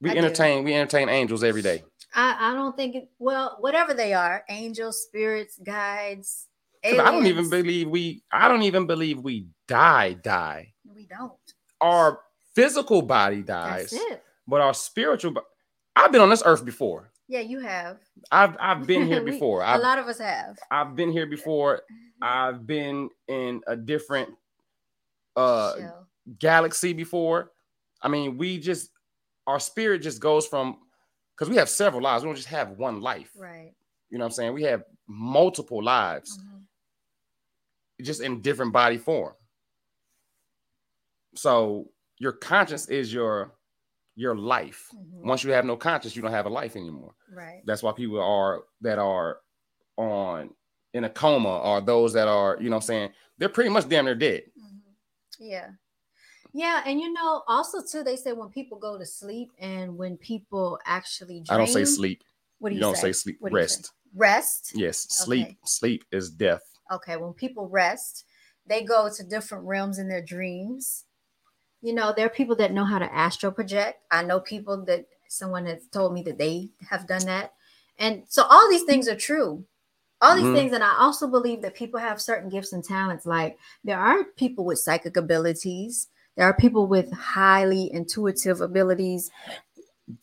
We 0.01 0.11
I 0.11 0.13
do. 0.15 0.19
entertain. 0.19 0.65
We 0.65 0.75
entertain 0.75 1.09
angels 1.09 1.43
every 1.45 1.63
day. 1.63 1.85
I, 2.15 2.51
I 2.51 2.55
don't 2.55 2.77
think 2.77 2.95
it. 2.97 3.11
Well, 3.19 3.57
whatever 3.61 3.95
they 3.95 4.13
are, 4.15 4.45
angels, 4.49 5.03
spirits, 5.03 5.59
guides. 5.59 6.49
I 6.85 6.95
don't 6.97 7.27
even 7.27 7.51
believe 7.51 7.89
we. 7.89 8.23
I 8.31 8.47
don't 8.49 8.63
even 8.63 8.87
believe 8.87 9.19
we 9.21 9.49
die. 9.67 10.13
Die. 10.15 10.73
We 10.95 11.07
don't. 11.07 11.33
our 11.81 12.21
physical 12.55 13.03
body 13.03 13.43
That's 13.43 13.91
dies, 13.91 14.01
it. 14.01 14.23
But 14.47 14.61
our 14.61 14.75
spiritual. 14.75 15.35
I've 15.95 16.13
been 16.13 16.21
on 16.21 16.31
this 16.31 16.43
earth 16.45 16.65
before. 16.65 17.11
Yeah, 17.29 17.41
you 17.41 17.61
have. 17.61 17.99
I've 18.31 18.57
I've 18.61 18.87
been 18.87 19.07
here 19.13 19.23
before. 19.23 19.63
a 19.63 19.67
I've, 19.69 19.81
lot 19.81 19.99
of 19.99 20.07
us 20.07 20.19
have. 20.19 20.59
I've 20.71 20.95
been 20.95 21.11
here 21.11 21.27
before. 21.27 21.83
I've 22.23 22.67
been 22.67 23.11
in 23.29 23.63
a 23.67 23.77
different 23.77 24.31
uh 25.37 25.77
Shell. 25.77 26.07
galaxy 26.39 26.93
before. 26.93 27.51
I 28.03 28.09
mean, 28.09 28.37
we 28.39 28.59
just 28.59 28.91
our 29.47 29.59
spirit 29.61 30.01
just 30.03 30.21
goes 30.21 30.47
from 30.47 30.79
because 31.35 31.49
we 31.51 31.57
have 31.57 31.69
several 31.69 32.03
lives. 32.03 32.23
We 32.25 32.29
don't 32.29 32.37
just 32.37 32.49
have 32.49 32.71
one 32.71 33.01
life. 33.01 33.31
Right. 33.37 33.73
You 34.11 34.19
know 34.19 34.25
what 34.25 34.29
I'm 34.29 34.33
saying? 34.35 34.55
We 34.55 34.63
have 34.65 34.85
multiple 35.09 35.83
lives, 35.83 36.39
Mhm. 36.39 36.63
just 38.05 38.21
in 38.21 38.41
different 38.41 38.73
body 38.73 38.99
form. 38.99 39.35
So 41.35 41.91
your 42.19 42.33
conscience 42.33 42.89
is 42.89 43.13
your 43.13 43.53
your 44.17 44.35
life. 44.35 44.91
Mhm. 44.95 45.25
Once 45.27 45.45
you 45.45 45.53
have 45.53 45.65
no 45.65 45.77
conscience, 45.77 46.17
you 46.17 46.23
don't 46.23 46.33
have 46.33 46.47
a 46.47 46.51
life 46.51 46.75
anymore. 46.75 47.15
Right. 47.31 47.63
That's 47.67 47.83
why 47.83 47.93
people 47.93 48.21
are 48.21 48.65
that 48.81 48.99
are 48.99 49.41
on 49.97 50.55
in 50.95 51.05
a 51.05 51.11
coma 51.11 51.59
or 51.59 51.81
those 51.81 52.15
that 52.15 52.27
are, 52.27 52.57
you 52.61 52.71
know 52.71 52.77
I'm 52.77 52.83
saying, 52.83 53.13
they're 53.39 53.51
pretty 53.51 53.71
much 53.71 53.89
damn 53.89 54.07
near 54.07 54.15
dead. 54.15 54.45
Mhm. 54.59 54.81
Yeah. 55.39 55.71
Yeah, 56.53 56.83
and 56.87 56.99
you 56.99 57.13
know, 57.13 57.43
also 57.47 57.83
too, 57.83 58.03
they 58.03 58.17
say 58.17 58.33
when 58.33 58.49
people 58.49 58.79
go 58.79 58.99
to 58.99 59.05
sleep 59.05 59.53
and 59.59 59.99
when 59.99 60.17
people 60.17 60.79
actually 60.87 61.41
dream, 61.41 61.55
I 61.55 61.59
don't 61.59 61.67
say 61.67 61.85
sleep. 61.85 62.25
What 62.59 62.71
do 62.71 62.77
You 62.77 62.79
you, 62.79 62.87
don't 62.87 62.97
say 62.97 63.13
sleep. 63.13 63.37
What 63.41 63.51
say? 63.51 63.57
Rest. 63.57 63.93
Rest. 64.15 64.73
Yes, 64.75 64.99
sleep. 65.11 65.49
Okay. 65.49 65.59
Sleep 65.67 66.05
is 66.11 66.31
death. 66.31 66.63
Okay, 66.91 67.17
when 67.17 67.35
people 67.35 67.69
rest, 67.69 68.25
they 68.65 68.83
go 68.83 69.11
to 69.15 69.25
different 69.25 69.65
realms 69.65 69.99
in 69.99 70.09
their 70.09 70.23
dreams. 70.23 71.05
You 71.83 71.95
know, 71.95 72.13
there 72.17 72.27
are 72.27 72.31
people 72.31 72.57
that 72.57 72.73
know 72.73 72.85
how 72.85 72.99
to 72.99 73.15
astral 73.15 73.53
project. 73.53 74.01
I 74.11 74.23
know 74.23 74.41
people 74.41 74.85
that 74.87 75.07
someone 75.29 75.67
has 75.67 75.87
told 75.89 76.15
me 76.15 76.23
that 76.23 76.39
they 76.39 76.71
have 76.89 77.07
done 77.07 77.27
that. 77.27 77.53
And 77.99 78.25
so 78.29 78.45
all 78.45 78.69
these 78.71 78.85
things 78.85 79.09
are 79.09 79.17
true. 79.17 79.65
All 80.23 80.35
these 80.35 80.47
Mhm. 80.47 80.55
things, 80.55 80.73
and 80.73 80.83
I 80.83 80.97
also 80.99 81.27
believe 81.27 81.61
that 81.63 81.75
people 81.75 82.01
have 82.01 82.21
certain 82.21 82.49
gifts 82.49 82.73
and 82.73 82.83
talents. 82.83 83.27
Like 83.27 83.59
there 83.85 83.99
are 83.99 84.25
people 84.25 84.65
with 84.65 84.79
psychic 84.79 85.17
abilities, 85.17 86.09
there 86.37 86.47
are 86.47 86.55
people 86.55 86.87
with 86.87 87.13
highly 87.13 87.93
intuitive 87.93 88.63
abilities, 88.63 89.31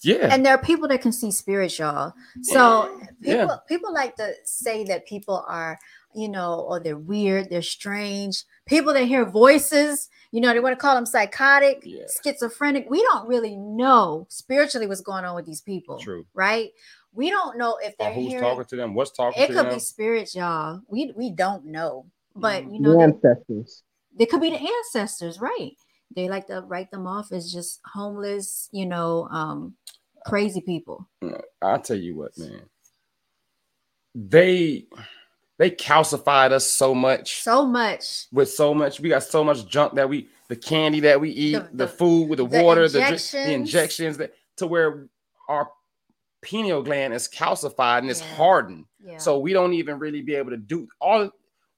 Yeah. 0.01 0.29
and 0.31 0.43
there 0.43 0.55
are 0.55 0.61
people 0.61 0.87
that 0.87 1.01
can 1.01 1.11
see 1.11 1.29
spirit, 1.29 1.77
y'all. 1.77 2.13
So 2.41 2.89
Yeah. 3.21 3.45
people 3.45 3.61
people 3.67 3.93
like 3.93 4.15
to 4.15 4.33
say 4.45 4.83
that 4.85 5.05
people 5.05 5.45
are, 5.47 5.77
you 6.15 6.29
know, 6.29 6.61
or 6.67 6.79
they're 6.79 6.97
weird, 6.97 7.49
they're 7.49 7.61
strange. 7.61 8.43
People 8.65 8.93
that 8.93 9.03
hear 9.05 9.25
voices, 9.25 10.09
you 10.31 10.41
know, 10.41 10.53
they 10.53 10.59
want 10.59 10.73
to 10.73 10.79
call 10.81 10.95
them 10.95 11.05
psychotic, 11.05 11.81
Yeah. 11.83 12.05
schizophrenic. 12.23 12.89
We 12.89 13.01
don't 13.03 13.27
really 13.27 13.55
know 13.55 14.25
spiritually 14.29 14.87
what's 14.87 15.01
going 15.01 15.25
on 15.25 15.35
with 15.35 15.45
these 15.45 15.61
people, 15.61 15.97
True. 15.99 16.25
right? 16.33 16.69
We 17.13 17.29
don't 17.29 17.57
know 17.57 17.77
if 17.83 17.97
they're 17.97 18.11
who's 18.11 18.29
hearing. 18.29 18.43
talking 18.43 18.65
to 18.65 18.75
them? 18.75 18.93
What's 18.95 19.11
talking 19.11 19.43
It 19.43 19.47
could 19.47 19.65
them? 19.65 19.73
be 19.73 19.79
spirits, 19.79 20.33
y'all. 20.35 20.81
We 20.87 21.11
we 21.15 21.29
don't 21.31 21.65
know, 21.65 22.05
but 22.35 22.63
Mhm. 22.63 22.73
you 22.73 22.79
know, 22.79 22.91
The 22.91 22.97
they, 22.97 23.03
ancestors. 23.03 23.83
they 24.17 24.25
could 24.25 24.41
be 24.41 24.49
the 24.49 24.61
ancestors, 24.61 25.39
right? 25.39 25.73
They 26.15 26.27
like 26.29 26.47
to 26.47 26.61
write 26.61 26.91
them 26.91 27.05
off 27.07 27.31
as 27.31 27.51
just 27.51 27.81
homeless, 27.85 28.69
you 28.71 28.85
know, 28.85 29.27
um, 29.31 29.75
crazy 30.25 30.61
people. 30.61 31.07
I'll 31.61 31.79
tell 31.81 31.97
you 31.97 32.15
what, 32.15 32.37
man. 32.37 32.69
They 34.15 34.85
they 35.59 35.69
calcified 35.71 36.51
us 36.51 36.69
so 36.69 36.93
much 36.95 37.41
So 37.41 37.65
much. 37.65 38.27
with 38.31 38.49
so 38.49 38.73
much. 38.73 38.99
We 38.99 39.09
got 39.09 39.23
so 39.23 39.43
much 39.43 39.67
junk 39.67 39.93
that 39.95 40.09
we 40.09 40.27
the 40.49 40.55
candy 40.55 40.99
that 41.01 41.19
we 41.21 41.29
eat, 41.29 41.53
The- 41.53 41.59
the, 41.71 41.77
the- 41.77 41.87
food 41.87 42.29
with 42.29 42.37
the, 42.37 42.47
the 42.47 42.63
water, 42.63 42.87
the, 42.89 42.99
injections. 42.99 43.31
the 43.45 43.53
injections 43.53 44.17
that 44.17 44.33
to 44.57 44.67
where 44.67 45.07
our 45.47 45.69
pineal 46.41 46.83
gland 46.83 47.13
is 47.13 47.27
calcified 47.29 47.99
and 47.99 48.09
it's 48.09 48.21
Yeah. 48.21 48.35
hardened. 48.35 48.85
Yeah. 49.03 49.17
So 49.17 49.39
we 49.39 49.53
don't 49.53 49.73
even 49.73 49.99
really 49.99 50.21
be 50.21 50.35
able 50.35 50.51
to 50.51 50.57
do 50.57 50.87
all 50.99 51.29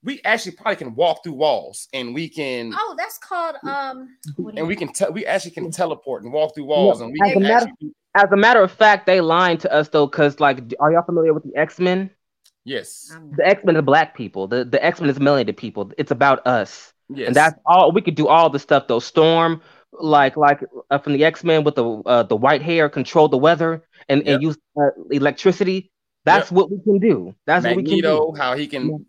we 0.02 0.20
actually 0.24 0.52
probably 0.52 0.76
can 0.76 0.94
walk 0.94 1.24
through 1.24 1.32
walls 1.34 1.88
and 1.92 2.14
we 2.14 2.28
can 2.28 2.72
oh, 2.76 2.94
that's 2.98 3.18
called 3.18 3.56
um. 3.64 4.08
and 4.38 4.56
you- 4.58 4.66
we 4.66 4.76
can 4.76 4.92
tell 4.92 5.12
we 5.12 5.24
actually 5.26 5.50
can 5.52 5.70
teleport 5.70 6.22
and 6.22 6.32
walk 6.32 6.54
through 6.54 6.64
walls 6.64 7.00
and 7.00 7.12
we 7.12 7.18
as 7.24 7.32
can 7.32 7.44
a 7.44 7.48
matter- 7.48 7.66
actually, 7.68 7.92
As 8.14 8.32
a 8.32 8.36
matter 8.36 8.62
of 8.62 8.72
fact, 8.72 9.06
they 9.06 9.20
lying 9.20 9.58
to 9.58 9.72
us 9.72 9.88
though, 9.88 10.06
because 10.06 10.40
like, 10.40 10.58
are 10.80 10.90
y'all 10.92 11.02
familiar 11.04 11.32
with 11.34 11.44
the 11.44 11.54
X 11.56 11.78
Men? 11.78 12.10
Yes 12.66 13.14
The 13.38 13.46
X 13.46 13.64
Men 13.64 13.76
are 13.78 13.82
black 13.82 14.16
people. 14.16 14.46
The 14.48 14.64
the 14.64 14.80
X 14.84 15.00
Men 15.00 15.08
is 15.10 15.18
melanated 15.18 15.56
people. 15.56 15.92
It's 15.96 16.10
about 16.12 16.46
us, 16.46 16.92
yes 17.08 17.28
and 17.28 17.36
that's 17.36 17.56
all 17.64 17.92
we 17.92 18.02
could 18.02 18.16
do. 18.16 18.26
All 18.28 18.50
the 18.50 18.58
stuff 18.58 18.88
though. 18.88 19.00
Storm, 19.00 19.62
like 19.92 20.36
like 20.36 20.60
uh, 20.90 20.98
from 20.98 21.14
the 21.14 21.24
X 21.24 21.44
Men 21.44 21.64
with 21.64 21.76
the 21.76 21.86
uh, 22.04 22.24
the 22.24 22.36
white 22.36 22.62
hair, 22.62 22.88
control 22.90 23.28
the 23.28 23.38
weather 23.38 23.72
and 24.10 24.26
Yep. 24.26 24.34
and 24.34 24.42
use 24.42 24.58
uh, 24.76 24.90
electricity. 25.10 25.90
That's 26.24 26.50
what 26.50 26.70
we 26.70 26.78
can 26.82 26.98
do. 26.98 27.34
That's 27.46 27.64
what 27.64 27.76
we 27.76 27.84
can 27.84 28.02
Magneto, 28.02 28.32
do. 28.32 28.38
how 28.40 28.56
he 28.56 28.66
can 28.66 29.06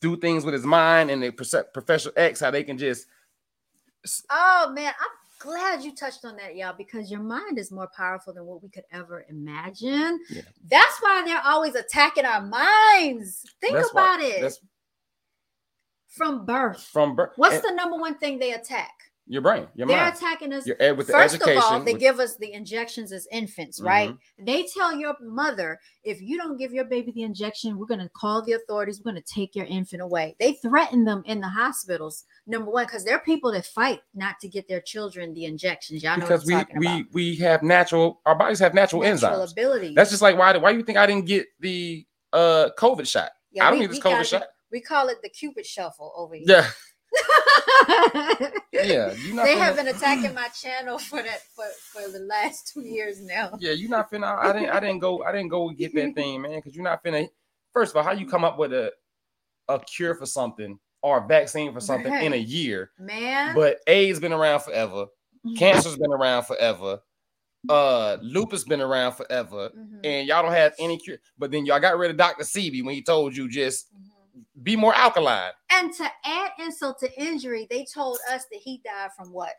do 0.00 0.16
things 0.16 0.44
with 0.44 0.54
his 0.54 0.64
mind, 0.64 1.10
and 1.10 1.20
the 1.22 1.32
Profe- 1.32 1.72
Professor 1.74 2.12
X, 2.16 2.38
how 2.40 2.50
they 2.52 2.62
can 2.64 2.78
just 2.78 3.06
Oh 4.30 4.72
man, 4.74 4.92
I'm 5.00 5.14
glad 5.44 5.84
you 5.84 5.94
touched 5.94 6.24
on 6.24 6.36
that, 6.36 6.56
y'all, 6.56 6.74
because 6.76 7.10
your 7.10 7.20
mind 7.20 7.58
is 7.58 7.70
more 7.70 7.88
powerful 7.94 8.32
than 8.32 8.46
what 8.46 8.62
we 8.62 8.70
could 8.70 8.84
ever 8.90 9.26
imagine. 9.28 10.18
Yeah. 10.30 10.42
That's 10.70 10.98
why 11.00 11.22
they're 11.24 11.42
always 11.44 11.74
attacking 11.74 12.24
our 12.24 12.40
minds. 12.40 13.44
Think 13.60 13.74
That's 13.74 13.92
why- 13.92 14.16
about 14.16 14.20
it. 14.24 14.58
From 16.08 16.46
birth. 16.46 16.82
from 16.82 17.14
birth. 17.16 17.32
What's 17.36 17.56
and 17.56 17.64
the 17.64 17.74
number 17.74 17.96
one 17.96 18.16
thing 18.16 18.38
they 18.38 18.52
attack? 18.52 18.92
Your 19.26 19.40
brain, 19.40 19.66
your 19.74 19.86
They're 19.86 19.96
mind, 19.96 20.14
attacking 20.16 20.52
us. 20.52 20.66
your 20.66 20.76
ed 20.80 20.98
with 20.98 21.06
the 21.06 21.14
First 21.14 21.36
education. 21.36 21.56
of 21.58 21.64
all, 21.64 21.80
they 21.80 21.92
with- 21.94 22.00
give 22.00 22.20
us 22.20 22.36
the 22.36 22.52
injections 22.52 23.10
as 23.10 23.26
infants, 23.32 23.80
right? 23.80 24.10
Mhm. 24.10 24.18
They 24.46 24.64
tell 24.64 24.94
your 24.94 25.14
mother, 25.20 25.80
if 26.02 26.20
you 26.20 26.36
don't 26.36 26.58
give 26.58 26.72
your 26.74 26.84
baby 26.84 27.10
the 27.12 27.22
injection, 27.22 27.78
we're 27.78 27.86
going 27.86 28.00
to 28.00 28.10
call 28.10 28.42
the 28.42 28.52
authorities. 28.52 29.00
We're 29.02 29.12
going 29.12 29.22
to 29.22 29.32
take 29.34 29.54
your 29.56 29.64
infant 29.64 30.02
away. 30.02 30.36
They 30.38 30.52
threaten 30.54 31.04
them 31.04 31.22
in 31.24 31.40
the 31.40 31.48
hospitals, 31.48 32.24
number 32.46 32.70
one, 32.70 32.84
because 32.84 33.04
there 33.04 33.16
are 33.16 33.20
people 33.24 33.50
that 33.52 33.64
fight 33.64 34.00
not 34.14 34.38
to 34.40 34.48
get 34.48 34.68
their 34.68 34.80
children 34.82 35.32
the 35.32 35.46
injections. 35.46 36.02
Y'all 36.02 36.18
know 36.18 36.26
because 36.26 36.44
what 36.44 36.52
I'm 36.52 36.58
we 36.58 36.64
talking 36.64 36.78
we 36.80 36.86
about. 36.86 37.12
we 37.14 37.36
have 37.36 37.62
natural, 37.62 38.20
our 38.26 38.34
bodies 38.34 38.58
have 38.58 38.74
natural, 38.74 39.00
Natural 39.02 39.40
enzymes. 39.40 39.52
ability. 39.52 39.94
That's 39.94 40.10
just 40.10 40.22
like 40.22 40.36
why 40.36 40.54
why 40.58 40.70
you 40.70 40.82
think 40.82 40.98
I 40.98 41.06
didn't 41.06 41.26
get 41.26 41.46
the 41.60 42.06
uh 42.32 42.68
COVID 42.78 43.06
shot? 43.08 43.30
Yeah, 43.52 43.66
I 43.66 43.70
don't 43.70 43.78
we- 43.78 43.86
need 43.86 43.90
this 43.92 44.00
COVID 44.00 44.24
shot. 44.26 44.42
it- 44.42 44.48
We 44.70 44.80
call 44.80 45.08
it 45.08 45.18
the 45.22 45.28
Cupid 45.28 45.64
shuffle 45.64 46.12
over 46.16 46.34
here. 46.34 46.44
Yeah, 46.48 46.68
yeah. 48.72 49.14
They 49.44 49.58
have 49.58 49.76
been 49.76 49.88
attacking 49.88 50.34
my 50.34 50.48
channel 50.48 50.98
for 50.98 51.22
that 51.22 51.42
for, 51.54 51.64
for 51.92 52.08
the 52.10 52.20
last 52.20 52.72
two 52.72 52.82
years 52.82 53.20
now. 53.20 53.56
Yeah, 53.58 53.72
you're 53.72 53.90
not 53.90 54.10
finna. 54.10 54.36
I 54.36 54.52
didn't. 54.52 54.70
I 54.70 54.80
didn't 54.80 54.98
go. 55.00 55.22
I 55.22 55.32
didn't 55.32 55.48
go 55.48 55.70
get 55.70 55.94
that 55.94 56.14
thing, 56.16 56.42
man. 56.42 56.56
Because 56.56 56.74
you're 56.74 56.84
not 56.84 57.02
finna. 57.04 57.28
First 57.72 57.92
of 57.92 57.96
all, 57.96 58.02
how 58.04 58.12
you 58.12 58.26
come 58.26 58.44
up 58.44 58.58
with 58.58 58.72
a 58.72 58.92
a 59.68 59.80
cure 59.80 60.14
for 60.14 60.26
something 60.26 60.78
or 61.02 61.24
a 61.24 61.26
vaccine 61.26 61.72
for 61.72 61.80
something 61.80 62.12
in 62.12 62.32
a 62.32 62.36
year? 62.36 62.90
Man. 62.98 63.54
But 63.54 63.78
AIDS 63.86 64.20
been 64.20 64.32
around 64.32 64.60
forever. 64.60 65.06
Cancer's 65.58 65.96
been 65.96 66.12
around 66.12 66.44
forever. 66.44 67.00
Uh, 67.68 68.18
lupus 68.20 68.64
been 68.64 68.82
around 68.82 69.12
forever, 69.12 69.70
Mhm, 69.74 70.00
and 70.04 70.28
y'all 70.28 70.42
don't 70.42 70.52
have 70.52 70.74
any 70.78 70.98
cure. 70.98 71.16
But 71.38 71.50
then 71.50 71.64
y'all 71.64 71.80
got 71.80 71.96
rid 71.96 72.10
of 72.10 72.18
Doctor 72.18 72.44
Sebi 72.44 72.84
when 72.84 72.94
he 72.94 73.02
told 73.02 73.34
you 73.34 73.48
just 73.48 73.86
mhm. 73.94 74.04
Be 74.62 74.76
more 74.76 74.94
alkaline. 74.94 75.52
And 75.70 75.92
to 75.94 76.10
add 76.24 76.50
insult 76.58 76.98
to 77.00 77.20
injury, 77.20 77.66
they 77.70 77.84
told 77.84 78.18
us 78.32 78.44
that 78.50 78.60
he 78.60 78.80
died 78.84 79.10
from 79.16 79.32
what? 79.32 79.52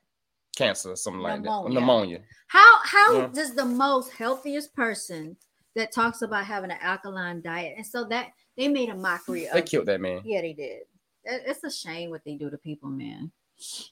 Cancer 0.55 0.91
or 0.91 0.95
something 0.95 1.21
like 1.21 1.43
that. 1.43 1.49
Pneumonia. 1.49 1.79
Pneumonia. 1.79 2.21
How 2.47 2.79
how 2.83 3.13
Yeah. 3.17 3.27
does 3.27 3.55
the 3.55 3.65
most 3.65 4.11
healthiest 4.11 4.73
person 4.73 5.35
that 5.75 5.91
talks 5.91 6.21
about 6.21 6.45
having 6.45 6.71
an 6.71 6.77
alkaline 6.81 7.41
diet, 7.41 7.73
and 7.75 7.85
so 7.85 8.05
that 8.05 8.31
they 8.55 8.69
made 8.69 8.89
a 8.89 8.95
mockery 8.95 9.47
of. 9.47 9.53
They 9.53 9.61
killed 9.61 9.87
that 9.87 9.99
man. 9.99 10.21
Yeah, 10.23 10.41
they 10.41 10.53
did. 10.53 10.83
It's 11.25 11.63
a 11.63 11.71
shame 11.71 12.09
what 12.11 12.23
they 12.23 12.35
do 12.35 12.49
to 12.49 12.57
people, 12.57 12.89
man. 12.89 13.31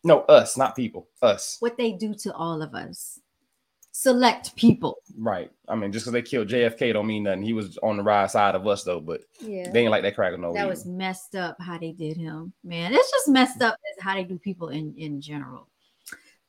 No, 0.04 0.22
us, 0.22 0.56
not 0.56 0.76
people. 0.76 1.10
Us. 1.22 1.58
What 1.60 1.78
they 1.78 1.92
do 1.94 2.14
to 2.16 2.34
all 2.34 2.62
of 2.62 2.74
us. 2.76 3.20
Select 3.96 4.56
people. 4.56 4.98
Right. 5.16 5.52
I 5.68 5.76
mean, 5.76 5.92
just 5.92 6.04
because 6.06 6.14
they 6.14 6.24
killed 6.24 6.48
JFK 6.48 6.94
don't 6.94 7.06
mean 7.06 7.24
nothing. 7.24 7.44
He 7.44 7.54
was 7.54 7.78
on 7.84 7.96
the 7.98 8.04
right 8.04 8.30
side 8.30 8.56
of 8.56 8.66
us 8.68 8.84
though, 8.84 9.00
but 9.00 9.22
Yeah. 9.40 9.70
they 9.72 9.82
ain't 9.82 9.92
like 9.92 10.02
that 10.02 10.16
cracker 10.16 10.36
no 10.38 10.52
that 10.52 10.62
either. 10.62 10.70
was 10.70 10.86
messed 10.88 11.36
up 11.36 11.58
how 11.62 11.78
they 11.78 11.92
did 11.92 12.18
him, 12.18 12.54
man. 12.64 12.92
It's 12.94 13.12
just 13.12 13.28
messed 13.30 13.62
up 13.62 13.76
as 13.76 14.04
how 14.04 14.16
they 14.16 14.24
do 14.24 14.40
people 14.40 14.70
in 14.70 14.96
in 14.98 15.22
general. 15.22 15.70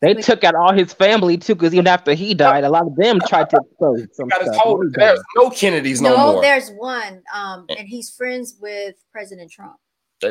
They 0.00 0.14
Like- 0.14 0.24
took 0.24 0.42
out 0.42 0.54
all 0.54 0.72
his 0.72 0.94
family 0.94 1.36
too, 1.36 1.54
because 1.54 1.74
even 1.74 1.86
after 1.86 2.14
he 2.14 2.32
died, 2.32 2.64
a 2.64 2.70
lot 2.70 2.86
of 2.86 2.96
them 2.96 3.18
tried 3.28 3.50
to 3.50 3.58
expose 3.58 4.06
some 4.16 4.28
got 4.28 4.40
his 4.40 4.48
stuff. 4.50 4.62
whole, 4.62 4.82
there's 4.92 5.20
no 5.36 5.50
Kennedys 5.50 6.00
no, 6.00 6.16
No, 6.16 6.32
more. 6.32 6.42
there's 6.42 6.70
one, 6.70 7.22
um, 7.34 7.66
and 7.68 7.86
he's 7.86 8.08
friends 8.10 8.56
with 8.58 8.94
President 9.12 9.50
Trump. 9.50 9.76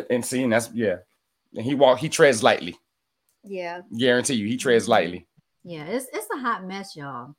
And 0.09 0.25
seeing 0.25 0.49
that's 0.49 0.71
yeah. 0.73 0.97
And 1.55 1.63
he 1.63 1.75
walk, 1.75 1.99
he 1.99 2.09
treads 2.09 2.41
lightly. 2.41 2.75
Yeah, 3.43 3.81
Guarantee 3.95 4.33
you, 4.35 4.47
he 4.47 4.57
treads 4.57 4.89
lightly. 4.89 5.27
Yeah, 5.63 5.85
it's 5.85 6.07
it's 6.13 6.27
a 6.35 6.39
hot 6.39 6.65
mess, 6.65 6.95
y'all. 6.95 7.35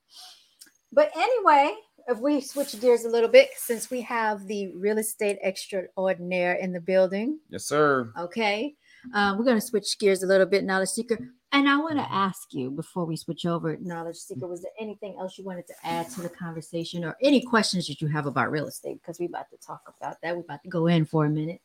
But 0.93 1.11
anyway, 1.17 1.75
if 2.09 2.19
we 2.21 2.41
switch 2.41 2.81
gears 2.81 3.05
a 3.05 3.09
little 3.09 3.29
bit, 3.29 3.51
since 3.57 3.91
we 3.91 4.01
have 4.03 4.47
the 4.47 4.73
real 4.77 4.99
estate 4.99 5.39
extraordinaire 5.43 6.55
in 6.55 6.73
the 6.73 6.81
building, 6.81 7.41
Yes, 7.49 7.65
sir. 7.65 8.13
okay, 8.19 8.75
um, 9.13 9.39
we're 9.39 9.45
gonna 9.45 9.61
switch 9.61 9.99
gears 9.99 10.23
a 10.23 10.27
little 10.27 10.47
bit 10.47 10.65
Knowledge 10.65 10.91
seeker, 10.91 11.19
And 11.53 11.69
I 11.69 11.77
want 11.77 11.99
to 11.99 12.13
ask 12.13 12.53
you 12.53 12.71
before 12.71 13.05
we 13.05 13.17
switch 13.17 13.47
over, 13.47 13.77
knowledge 13.77 14.17
seeker, 14.17 14.47
was 14.49 14.63
there 14.63 14.73
anything 14.81 15.17
else 15.21 15.39
you 15.39 15.45
wanted 15.45 15.67
to 15.69 15.75
add 15.85 16.11
to 16.11 16.23
the 16.23 16.29
conversation 16.29 17.05
or 17.05 17.17
any 17.23 17.43
questions 17.43 17.87
that 17.87 18.01
you 18.01 18.09
have 18.09 18.27
about 18.27 18.51
real 18.51 18.67
estate? 18.67 19.01
Because 19.01 19.21
we're 19.21 19.29
about 19.29 19.49
to 19.51 19.57
talk 19.59 19.83
about 19.97 20.17
that. 20.23 20.35
We're 20.35 20.43
about 20.43 20.63
to 20.65 20.69
go 20.69 20.89
in 20.89 21.05
for 21.05 21.27
a 21.27 21.31
minute. 21.31 21.61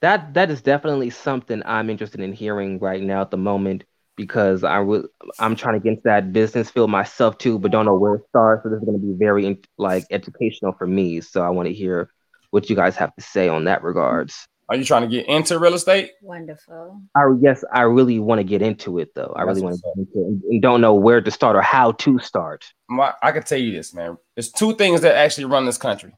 That 0.00 0.32
that 0.34 0.48
is 0.50 0.62
definitely 0.62 1.10
something 1.10 1.60
I'm 1.66 1.90
interested 1.90 2.20
in 2.20 2.32
hearing 2.32 2.78
right 2.78 3.02
now 3.02 3.20
at 3.22 3.32
the 3.32 3.36
moment 3.36 3.82
because 4.18 4.64
I 4.64 4.80
would 4.80 5.06
I'm 5.38 5.56
trying 5.56 5.74
to 5.74 5.80
get 5.80 5.90
into 5.90 6.02
that 6.04 6.34
business 6.34 6.68
field 6.68 6.90
myself 6.90 7.38
too, 7.38 7.58
but 7.58 7.70
don't 7.70 7.86
know 7.86 7.96
where 7.96 8.18
to 8.18 8.24
start. 8.28 8.62
So 8.62 8.68
this 8.68 8.80
is 8.80 8.84
going 8.84 9.00
to 9.00 9.06
be 9.06 9.14
very 9.16 9.58
like 9.78 10.04
educational 10.10 10.72
for 10.72 10.86
me. 10.86 11.22
So 11.22 11.40
I 11.40 11.48
want 11.48 11.68
to 11.68 11.72
hear 11.72 12.10
what 12.50 12.68
you 12.68 12.76
guys 12.76 12.96
have 12.96 13.14
to 13.14 13.22
say 13.22 13.48
on 13.48 13.64
that 13.64 13.82
regards. 13.82 14.46
Are 14.68 14.76
you 14.76 14.84
trying 14.84 15.02
to 15.02 15.08
get 15.08 15.26
into 15.26 15.58
real 15.58 15.72
estate? 15.72 16.10
Wonderful. 16.20 17.00
I 17.16 17.22
yes, 17.40 17.64
I 17.72 17.82
really 17.82 18.18
want 18.18 18.40
to 18.40 18.44
get 18.44 18.60
into 18.60 18.98
it 18.98 19.14
though. 19.14 19.32
I 19.34 19.42
really 19.42 19.62
want 19.62 19.76
to 19.76 19.82
get 19.82 19.96
into 19.96 20.28
it 20.28 20.52
and 20.52 20.60
don't 20.60 20.82
know 20.82 20.94
where 20.94 21.22
to 21.22 21.30
start 21.30 21.56
or 21.56 21.62
how 21.62 21.92
to 21.92 22.18
start. 22.18 22.66
My, 22.90 23.14
I 23.22 23.32
can 23.32 23.44
tell 23.44 23.58
you 23.58 23.72
this, 23.72 23.94
man. 23.94 24.18
There's 24.34 24.50
two 24.50 24.74
things 24.74 25.00
that 25.02 25.14
actually 25.14 25.46
run 25.46 25.64
this 25.64 25.78
country: 25.78 26.12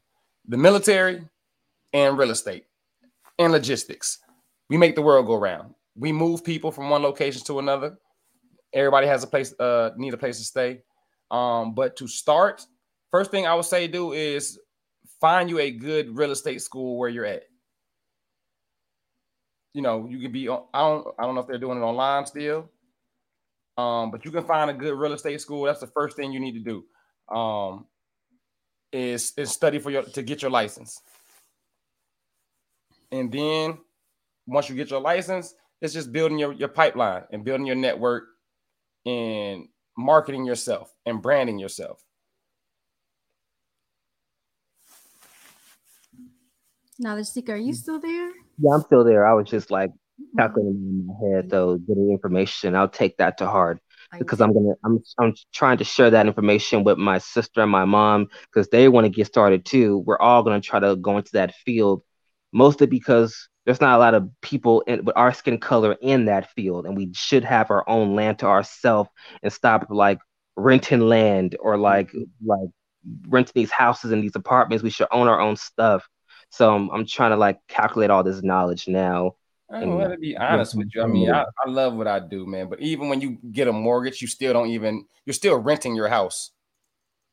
the 0.47 0.57
military 0.57 1.21
and 1.93 2.17
real 2.17 2.31
estate 2.31 2.65
and 3.39 3.53
logistics. 3.53 4.17
We 4.69 4.77
make 4.77 4.95
the 4.95 5.01
world 5.01 5.27
go 5.27 5.35
round. 5.35 5.75
We 5.95 6.11
move 6.11 6.43
people 6.43 6.71
from 6.71 6.89
one 6.89 7.01
location 7.01 7.43
to 7.45 7.59
another. 7.59 7.97
Everybody 8.73 9.07
has 9.07 9.23
a 9.23 9.27
place, 9.27 9.53
uh, 9.59 9.91
need 9.97 10.13
a 10.13 10.17
place 10.17 10.37
to 10.37 10.45
stay. 10.45 10.81
Um, 11.29 11.73
but 11.75 11.95
to 11.97 12.07
start, 12.07 12.65
first 13.11 13.31
thing 13.31 13.45
I 13.45 13.55
would 13.55 13.65
say 13.65 13.87
do 13.87 14.13
is 14.13 14.59
find 15.19 15.49
you 15.49 15.59
a 15.59 15.71
good 15.71 16.17
real 16.17 16.31
estate 16.31 16.61
school 16.61 16.97
where 16.97 17.09
you're 17.09 17.25
at. 17.25 17.43
You 19.73 19.81
know, 19.81 20.07
you 20.09 20.19
can 20.19 20.31
be 20.31 20.47
on, 20.49 20.65
I 20.73 20.81
don't 20.81 21.07
I 21.17 21.23
don't 21.23 21.35
know 21.35 21.41
if 21.41 21.47
they're 21.47 21.57
doing 21.57 21.77
it 21.77 21.81
online 21.81 22.25
still. 22.25 22.69
Um, 23.77 24.11
but 24.11 24.25
you 24.25 24.31
can 24.31 24.43
find 24.43 24.69
a 24.69 24.73
good 24.73 24.93
real 24.93 25.13
estate 25.13 25.39
school. 25.39 25.63
That's 25.63 25.79
the 25.79 25.87
first 25.87 26.17
thing 26.17 26.33
you 26.33 26.39
need 26.39 26.53
to 26.53 26.59
do. 26.59 27.35
Um, 27.35 27.85
is 28.91 29.33
is 29.37 29.51
study 29.51 29.79
for 29.79 29.89
your 29.89 30.03
to 30.03 30.21
get 30.21 30.41
your 30.41 30.51
license. 30.51 31.01
And 33.11 33.31
then 33.31 33.77
once 34.45 34.69
you 34.69 34.75
get 34.75 34.89
your 34.89 35.01
license, 35.01 35.53
it's 35.81 35.93
just 35.93 36.11
building 36.11 36.37
your, 36.37 36.53
your 36.53 36.69
pipeline 36.69 37.23
and 37.31 37.43
building 37.43 37.65
your 37.65 37.75
network 37.75 38.25
and 39.05 39.67
marketing 39.97 40.45
yourself 40.45 40.93
and 41.05 41.21
branding 41.21 41.59
yourself. 41.59 42.03
Knowledge 46.99 47.27
seeker, 47.27 47.53
are 47.53 47.57
you 47.57 47.73
still 47.73 47.99
there? 47.99 48.31
Yeah, 48.59 48.75
I'm 48.75 48.81
still 48.81 49.03
there. 49.03 49.25
I 49.25 49.33
was 49.33 49.49
just 49.49 49.71
like 49.71 49.89
mm-hmm. 49.89 50.37
calculating 50.37 50.75
in 50.75 51.07
my 51.07 51.13
head 51.37 51.49
though, 51.49 51.77
getting 51.77 52.11
information. 52.11 52.75
I'll 52.75 52.87
take 52.87 53.17
that 53.17 53.39
to 53.39 53.47
heart 53.47 53.81
because 54.19 54.39
I'm 54.39 54.53
gonna 54.53 54.73
I'm 54.83 54.99
I'm 55.17 55.33
trying 55.51 55.77
to 55.77 55.83
share 55.83 56.11
that 56.11 56.27
information 56.27 56.83
with 56.83 56.99
my 56.99 57.17
sister 57.17 57.61
and 57.61 57.71
my 57.71 57.85
mom 57.85 58.27
because 58.43 58.67
they 58.69 58.87
want 58.87 59.05
to 59.05 59.09
get 59.09 59.25
started 59.25 59.65
too. 59.65 59.99
We're 59.99 60.19
all 60.19 60.43
gonna 60.43 60.61
try 60.61 60.79
to 60.79 60.95
go 60.95 61.17
into 61.17 61.31
that 61.33 61.55
field, 61.65 62.03
mostly 62.53 62.85
because 62.85 63.49
there's 63.65 63.81
not 63.81 63.95
a 63.95 63.99
lot 63.99 64.13
of 64.13 64.29
people 64.41 64.81
in, 64.81 65.05
with 65.05 65.15
our 65.15 65.33
skin 65.33 65.59
color 65.59 65.95
in 66.01 66.25
that 66.25 66.51
field, 66.51 66.85
and 66.85 66.97
we 66.97 67.11
should 67.13 67.43
have 67.43 67.69
our 67.69 67.87
own 67.87 68.15
land 68.15 68.39
to 68.39 68.47
ourselves 68.47 69.09
and 69.43 69.53
stop 69.53 69.87
like 69.89 70.19
renting 70.55 71.01
land 71.01 71.55
or 71.59 71.77
like 71.77 72.09
mm-hmm. 72.09 72.47
like 72.47 72.69
renting 73.27 73.53
these 73.55 73.71
houses 73.71 74.11
and 74.11 74.23
these 74.23 74.35
apartments. 74.35 74.83
We 74.83 74.89
should 74.89 75.07
own 75.11 75.27
our 75.27 75.39
own 75.39 75.55
stuff. 75.55 76.07
So 76.49 76.73
I'm, 76.73 76.89
I'm 76.89 77.05
trying 77.05 77.31
to 77.31 77.37
like 77.37 77.59
calculate 77.67 78.09
all 78.09 78.23
this 78.23 78.43
knowledge 78.43 78.87
now. 78.87 79.33
I 79.71 79.85
want 79.85 80.11
to 80.11 80.17
be 80.17 80.35
honest 80.35 80.75
with 80.75 80.89
you. 80.93 81.01
I 81.01 81.07
mean, 81.07 81.31
I, 81.31 81.45
I 81.65 81.69
love 81.69 81.93
what 81.93 82.07
I 82.07 82.19
do, 82.19 82.45
man. 82.45 82.67
But 82.67 82.81
even 82.81 83.07
when 83.07 83.21
you 83.21 83.37
get 83.51 83.69
a 83.69 83.71
mortgage, 83.71 84.21
you 84.21 84.27
still 84.27 84.51
don't 84.51 84.69
even 84.69 85.05
you're 85.25 85.33
still 85.33 85.57
renting 85.57 85.95
your 85.95 86.09
house 86.09 86.51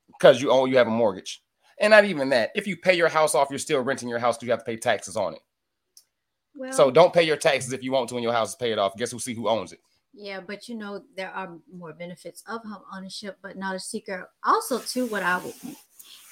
because 0.08 0.40
you 0.40 0.50
own 0.50 0.70
you 0.70 0.76
have 0.76 0.86
a 0.86 0.90
mortgage. 0.90 1.42
And 1.80 1.92
not 1.92 2.04
even 2.04 2.28
that. 2.30 2.50
If 2.54 2.66
you 2.66 2.76
pay 2.76 2.94
your 2.94 3.08
house 3.08 3.34
off, 3.34 3.48
you're 3.50 3.58
still 3.58 3.80
renting 3.80 4.08
your 4.08 4.18
house 4.18 4.36
because 4.36 4.46
you 4.46 4.50
have 4.52 4.60
to 4.60 4.64
pay 4.64 4.76
taxes 4.76 5.16
on 5.16 5.34
it. 5.34 5.40
Well, 6.58 6.72
So 6.72 6.90
don't 6.90 7.12
pay 7.12 7.22
your 7.22 7.36
taxes 7.36 7.72
if 7.72 7.82
you 7.82 7.92
want 7.92 8.08
to 8.08 8.14
when 8.14 8.22
your 8.22 8.32
house 8.32 8.50
is 8.50 8.54
paid 8.56 8.78
off. 8.78 8.96
Guess 8.96 9.12
who 9.12 9.18
see 9.18 9.34
who 9.34 9.48
owns 9.48 9.72
it? 9.72 9.80
Yeah, 10.12 10.40
but 10.40 10.68
you 10.68 10.74
know 10.74 11.02
there 11.16 11.30
are 11.30 11.56
more 11.72 11.92
benefits 11.92 12.42
of 12.48 12.62
home 12.64 12.82
ownership, 12.92 13.38
but 13.42 13.56
not 13.56 13.76
a 13.76 13.78
seeker. 13.80 14.28
Also, 14.42 14.78
too, 14.80 15.06
what 15.06 15.22
I 15.22 15.38
would 15.38 15.54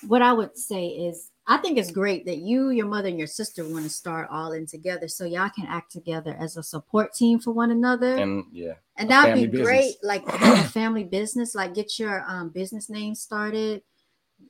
what 0.09 0.22
I 0.22 0.33
would 0.33 0.57
say 0.59 0.89
is 0.89 1.31
I 1.47 1.59
think 1.59 1.79
it's 1.79 1.93
great 1.93 2.27
that 2.27 2.39
you, 2.39 2.70
your 2.70 2.87
mother, 2.87 3.09
and 3.09 3.18
your 3.18 3.29
sister 3.29 3.62
want 3.64 3.85
to 3.85 3.91
start 3.91 4.29
all 4.31 4.53
in 4.53 4.66
together 4.66 5.07
so 5.07 5.24
y'all 5.24 5.49
can 5.49 5.66
act 5.66 5.93
together 5.93 6.37
as 6.41 6.57
a 6.57 6.62
support 6.62 7.14
team 7.14 7.39
for 7.39 7.53
one 7.53 7.70
another. 7.70 8.16
And 8.16 8.45
yeah, 8.51 8.74
And 8.97 9.09
that'd 9.09 9.35
be 9.35 9.47
family 9.47 9.62
great, 9.62 9.95
like 10.03 10.24
a 10.27 10.64
family 10.64 11.05
business, 11.05 11.55
like 11.55 11.74
get 11.74 11.99
your 12.01 12.24
um, 12.27 12.49
business 12.49 12.91
name 12.91 13.14
started. 13.14 13.83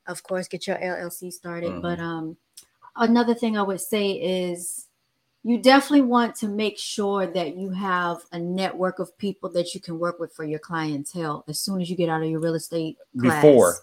Of 0.07 0.22
course, 0.22 0.49
get 0.49 0.66
your 0.66 0.77
LLC 0.79 1.31
started. 1.31 1.70
Mhm. 1.72 1.83
But 1.83 1.99
um, 1.99 2.39
another 2.97 3.35
thing 3.35 3.59
I 3.59 3.62
would 3.62 3.81
say 3.81 4.12
is 4.12 4.86
you 5.49 5.59
definitely 5.62 6.01
want 6.01 6.34
to 6.34 6.49
make 6.49 6.76
sure 6.76 7.24
that 7.28 7.57
you 7.57 7.70
have 7.70 8.18
a 8.32 8.38
network 8.38 8.99
of 8.99 9.16
people 9.16 9.49
that 9.51 9.74
you 9.74 9.80
can 9.80 9.97
work 9.97 10.18
with 10.18 10.32
for 10.34 10.44
your 10.44 10.59
clientele 10.59 11.44
as 11.47 11.61
soon 11.61 11.80
as 11.80 11.88
you 11.88 11.94
get 11.94 12.09
out 12.09 12.20
of 12.20 12.28
your 12.28 12.40
real 12.40 12.55
estate 12.57 12.97
class. 13.20 13.40
Before. 13.40 13.74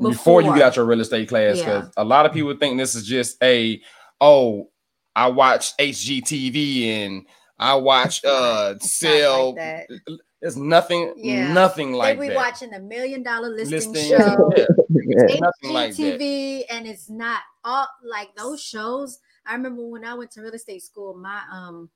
before 0.00 0.42
you 0.42 0.52
get 0.54 0.62
out 0.62 0.74
your 0.76 0.86
real 0.86 1.00
estate 1.00 1.28
class 1.28 1.58
because 1.58 1.84
Yeah. 1.84 2.02
a 2.02 2.04
lot 2.04 2.26
of 2.26 2.32
people 2.32 2.52
think 2.56 2.78
this 2.78 2.96
is 2.96 3.06
just 3.06 3.40
a 3.42 3.80
oh 4.20 4.70
i 5.14 5.28
watch 5.28 5.76
hgtv 5.76 6.84
and 6.86 7.26
i 7.60 7.74
watch 7.76 8.24
uh 8.36 8.76
sell 8.80 9.54
like 9.54 9.56
that. 9.56 9.86
it's 10.42 10.56
nothing 10.56 11.12
Yeah. 11.16 11.52
nothing 11.52 11.92
They 11.92 11.96
like 11.98 12.20
be 12.20 12.28
that 12.28 12.36
watching 12.36 12.70
the 12.70 12.80
million 12.80 13.22
dollar 13.22 13.50
listing 13.50 13.92
Listing, 13.92 14.18
show. 14.18 14.52
yeah. 14.56 14.66
Yeah. 14.90 15.36
nothing 15.40 15.70
like 15.70 15.94
that. 15.96 16.18
HGTV, 16.20 16.64
and 16.70 16.86
it's 16.88 17.08
not 17.08 17.40
all 17.64 17.86
like 18.04 18.34
those 18.36 18.60
shows. 18.60 19.18
I 19.48 19.54
remember 19.54 19.86
when 19.86 20.04
I 20.04 20.14
went 20.14 20.30
to 20.32 20.42
real 20.42 20.52
estate 20.52 20.82
school, 20.82 21.14
my 21.14 21.40
um 21.50 21.90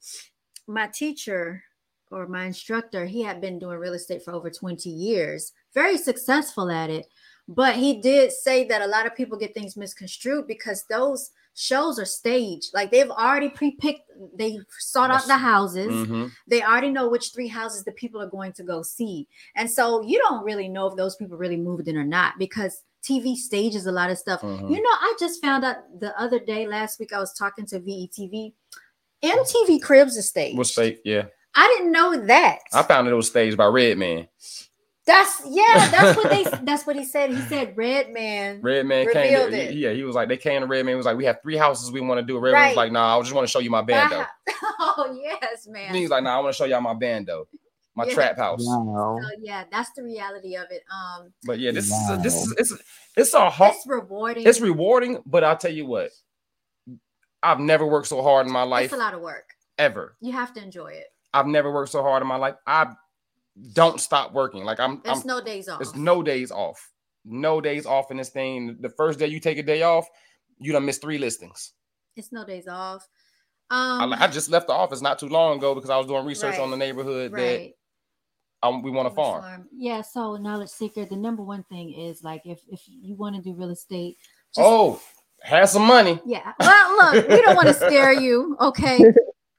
my 0.67 0.87
teacher 0.89 1.63
or 2.11 2.27
my 2.27 2.45
instructor, 2.45 3.05
he 3.07 3.23
had 3.23 3.41
been 3.41 3.59
doing 3.59 3.79
real 3.79 3.95
estate 3.95 4.23
for 4.23 4.33
over 4.33 4.51
20 4.51 4.89
years, 4.91 5.53
very 5.75 5.97
successful 5.97 6.71
at 6.71 6.91
it. 6.91 7.07
But 7.49 7.75
he 7.77 8.01
did 8.01 8.33
say 8.33 8.65
that 8.69 8.83
a 8.83 8.87
lot 8.87 9.07
of 9.07 9.17
people 9.17 9.39
get 9.39 9.55
things 9.55 9.77
misconstrued 9.77 10.47
because 10.47 10.85
those 10.89 11.31
shows 11.55 11.99
are 11.99 12.05
staged. 12.05 12.73
Like 12.73 12.91
they've 12.91 13.11
already 13.11 13.49
pre-picked, 13.49 14.11
they 14.35 14.59
sought 14.79 15.11
out 15.11 15.27
the 15.27 15.37
houses 15.37 15.93
Mhm. 15.93 16.31
they 16.47 16.63
already 16.63 16.91
know 16.91 17.09
which 17.09 17.33
three 17.33 17.49
houses 17.49 17.85
the 17.85 17.93
people 17.93 18.21
are 18.23 18.31
going 18.31 18.53
to 18.55 18.63
go 18.63 18.83
see. 18.83 19.27
And 19.57 19.71
so 19.71 20.03
you 20.03 20.19
don't 20.19 20.45
really 20.45 20.69
know 20.69 20.87
if 20.87 20.97
those 20.97 21.17
people 21.17 21.37
really 21.37 21.57
moved 21.59 21.89
in 21.89 21.97
or 21.97 22.05
not 22.05 22.39
because 22.39 22.85
TV 23.03 23.35
stages 23.37 23.87
a 23.87 23.93
lot 23.93 24.11
of 24.11 24.19
stuff. 24.19 24.41
Mhm. 24.43 24.71
You 24.71 24.77
know, 24.81 24.91
I 24.91 25.15
just 25.19 25.41
found 25.43 25.65
out 25.65 25.77
the 25.99 26.19
other 26.21 26.39
day, 26.39 26.67
last 26.67 27.01
week, 27.01 27.13
I 27.13 27.19
was 27.19 27.33
talking 27.33 27.67
to 27.67 27.81
VETV. 27.81 28.53
MTV 29.23 29.81
Cribs 29.81 30.17
is 30.17 30.29
staged. 30.29 30.59
was 30.59 30.73
fake 30.75 31.01
yeah 31.05 31.27
I 31.55 31.69
didn't 31.77 31.93
know 31.93 32.17
that. 32.27 32.59
i 32.73 32.83
found 32.83 33.07
it 33.07 33.13
was 33.15 33.29
staged 33.29 33.57
by 33.57 33.67
redman 33.67 34.27
that's 35.05 35.43
yeah, 35.49 35.89
that's 35.91 36.17
what 36.17 36.31
they 36.31 36.45
that's 36.65 36.87
what 36.87 36.95
he 36.95 37.05
said. 37.05 37.31
He 37.31 37.41
said 37.43 37.77
Redman. 37.77 38.61
Redman 38.63 39.13
came 39.13 39.51
to, 39.51 39.53
it. 39.53 39.75
yeah 39.75 39.93
he 39.93 40.05
was 40.05 40.15
like 40.15 40.29
they 40.29 40.37
came 40.37 40.61
to 40.61 40.67
redman 40.67 40.93
He 40.93 40.97
was 40.97 41.07
like 41.07 41.17
we 41.17 41.25
have 41.25 41.39
three 41.43 41.57
houses 41.57 41.91
we 41.91 42.01
want 42.01 42.21
to 42.21 42.25
do 42.25 42.39
redman 42.39 42.69
was 42.69 42.77
like 42.77 42.93
nah 42.93 43.19
i 43.19 43.21
just 43.21 43.33
want 43.35 43.45
to 43.47 43.51
show 43.51 43.59
you 43.59 43.71
my 43.71 43.83
bando. 43.83 44.25
Oh 44.79 45.21
yes, 45.21 45.67
man. 45.67 45.89
And 45.89 45.97
he's 45.97 46.11
like 46.11 46.23
nah 46.23 46.37
i 46.37 46.41
want 46.41 46.55
to 46.55 46.57
show 46.57 46.67
y'all 46.67 46.81
my 46.81 46.95
bando 46.95 47.49
my 47.95 48.07
Yeah. 48.07 48.15
trap 48.15 48.37
house 48.39 48.61
Wow. 48.63 49.19
So 49.23 49.29
yeah, 49.41 49.65
that's 49.71 49.91
the 49.97 50.03
reality 50.03 50.57
of 50.57 50.67
it. 50.71 50.83
Um 50.91 51.33
but 51.45 51.59
yeah 51.59 51.73
this 51.73 51.87
is 51.87 51.93
Wow. 51.93 52.17
this 52.23 52.35
is 52.35 52.55
it's 52.59 52.75
it's 53.17 53.35
a 53.35 53.51
hard 53.51 53.75
it's 53.75 53.87
rewarding. 53.87 54.47
it's 54.47 54.61
rewarding, 54.61 55.23
but 55.27 55.45
I'll 55.45 55.57
tell 55.57 55.73
you 55.73 55.87
what, 55.87 56.11
I've 57.43 57.61
never 57.61 57.87
worked 57.87 58.07
so 58.09 58.23
hard 58.23 58.47
in 58.47 58.53
my 58.53 58.63
life 58.63 58.85
it's 58.85 58.93
a 58.95 58.97
lot 58.97 59.15
of 59.15 59.21
work. 59.21 59.45
ever. 59.79 60.17
You 60.21 60.33
have 60.33 60.53
to 60.55 60.63
enjoy 60.63 60.89
it. 60.93 61.07
I've 61.35 61.47
never 61.47 61.73
worked 61.73 61.91
so 61.93 62.03
hard 62.03 62.23
in 62.23 62.29
my 62.29 62.37
life. 62.37 62.55
I 62.67 62.93
don't 63.73 64.01
stop 64.01 64.33
working. 64.33 64.65
Like 64.65 64.81
I'm, 64.81 65.01
There's 65.05 65.21
I'm 65.21 65.27
no 65.27 65.41
days 65.43 65.69
off. 65.69 65.79
There's 65.79 65.95
no 65.95 66.23
days 66.23 66.51
off. 66.51 66.91
No 67.25 67.61
days 67.61 67.87
off 67.87 68.11
in 68.11 68.17
this 68.17 68.31
thing. 68.31 68.79
The 68.81 68.89
first 68.91 69.19
day 69.19 69.27
you 69.29 69.41
take 69.41 69.59
a 69.59 69.63
day 69.63 69.83
off, 69.83 70.07
you 70.59 70.73
don't 70.73 70.85
miss 70.85 70.99
three 70.99 71.19
listings. 71.19 71.73
It's 72.17 72.33
no 72.33 72.45
days 72.45 72.69
off. 72.69 73.07
I, 73.71 74.05
Um, 74.05 74.13
I 74.13 74.27
just 74.29 74.51
left 74.51 74.67
the 74.67 74.73
office 74.75 75.01
not 75.01 75.19
too 75.19 75.29
long 75.29 75.57
ago 75.59 75.75
because 75.75 75.89
I 75.91 75.97
was 75.97 76.07
doing 76.07 76.27
research 76.27 76.59
on 76.59 76.71
the 76.71 76.77
neighborhood 76.77 77.33
right. 77.33 77.41
that 77.41 77.73
um, 78.63 78.83
we 78.83 78.91
want 78.91 79.09
to 79.09 79.15
farm. 79.15 79.43
farm. 79.43 79.69
Yeah. 79.75 80.03
So 80.03 80.37
knowledge 80.37 80.69
seeker, 80.71 81.05
the 81.05 81.17
number 81.17 81.43
one 81.43 81.65
thing 81.65 81.93
is 81.93 82.23
like 82.23 82.43
if 82.45 82.61
if 82.69 82.83
you 82.87 83.15
want 83.17 83.37
to 83.37 83.43
do 83.43 83.55
real 83.55 83.71
estate. 83.71 84.17
just- 84.55 84.65
Oh, 84.67 85.01
have 85.43 85.69
some 85.69 85.83
money. 85.83 86.21
yeah. 86.25 86.53
Well, 86.61 86.97
look, 87.15 87.29
we 87.29 87.41
don't 87.43 87.57
want 87.57 87.69
to 87.69 87.75
scare 87.75 88.13
you, 88.13 88.57
okay? 88.61 88.99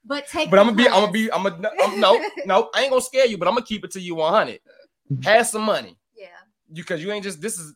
But 0.06 0.26
take. 0.28 0.50
But 0.50 0.58
I'm 0.58 0.66
gonna 0.66 0.76
be, 0.76 0.86
I'm 0.86 1.00
gonna 1.00 1.12
be, 1.12 1.32
I'm 1.32 1.42
gonna, 1.44 1.70
I'm, 1.82 1.98
no, 1.98 2.22
no, 2.44 2.68
I 2.74 2.82
ain't 2.82 2.90
gonna 2.90 3.00
scare 3.00 3.24
you, 3.26 3.38
but 3.38 3.48
I'm 3.48 3.54
gonna 3.54 3.64
keep 3.64 3.86
it 3.86 3.90
to 3.92 4.00
you 4.00 4.14
100. 4.16 4.60
Have 5.24 5.46
some 5.46 5.62
money. 5.62 5.96
Yeah. 6.14 6.26
because 6.74 7.02
you 7.02 7.10
ain't 7.10 7.24
just 7.24 7.40
this 7.40 7.58
is 7.58 7.74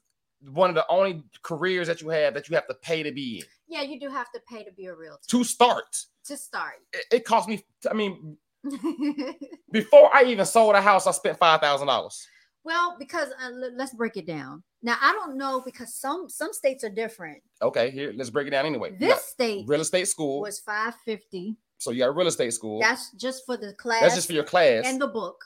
one 0.51 0.69
of 0.69 0.77
the 0.77 0.85
only 0.91 1.23
careers 1.43 1.87
that 1.87 2.03
you 2.03 2.11
have 2.11 2.35
that 2.35 2.49
you 2.51 2.55
have 2.55 2.67
to 2.67 2.75
pay 2.75 3.03
to 3.03 3.13
be 3.13 3.39
in 3.39 3.45
Yeah, 3.67 3.81
you 3.83 3.99
do 3.99 4.11
have 4.11 4.31
to 4.33 4.41
pay 4.49 4.63
to 4.63 4.73
be 4.73 4.87
a 4.87 4.95
realtor 4.95 5.23
to 5.29 5.43
start 5.43 6.05
to 6.27 6.37
start. 6.37 6.75
it, 6.93 7.05
it 7.13 7.25
cost 7.25 7.49
me 7.49 7.65
i 7.91 7.95
mean 7.95 8.37
Before 9.73 10.11
I 10.15 10.25
even 10.25 10.45
sold 10.47 10.75
a 10.75 10.81
house, 10.81 11.07
I 11.07 11.13
spent 11.13 11.39
five 11.39 11.61
thousand 11.61 11.87
dollars. 11.89 12.27
well, 12.65 12.97
because 12.99 13.29
uh, 13.43 13.47
l- 13.47 13.73
let's 13.77 13.95
break 13.95 14.17
it 14.17 14.27
down. 14.27 14.63
Now 14.83 14.97
I 15.01 15.13
don't 15.13 15.37
know 15.37 15.61
because 15.65 15.95
some 15.95 16.29
some 16.29 16.53
states 16.53 16.85
are 16.85 16.91
different. 16.91 17.43
Okay, 17.63 17.91
here 17.91 18.13
let's 18.17 18.31
break 18.31 18.47
it 18.47 18.51
down 18.51 18.67
anyway. 18.67 18.93
This 18.99 19.25
state 19.25 19.65
real 19.69 19.81
estate 19.81 20.09
school. 20.09 20.41
was 20.41 20.59
five 20.61 20.95
fifty. 21.05 21.57
So 21.79 21.91
you 21.93 22.01
got 22.01 22.17
real 22.17 22.27
estate 22.27 22.53
school. 22.53 22.81
That's 22.81 23.13
just 23.13 23.45
for 23.47 23.57
the 23.57 23.73
class. 23.75 24.01
That's 24.03 24.15
just 24.17 24.27
for 24.27 24.33
your 24.35 24.45
class 24.45 24.85
and 24.87 25.01
the 25.01 25.07
book. 25.09 25.45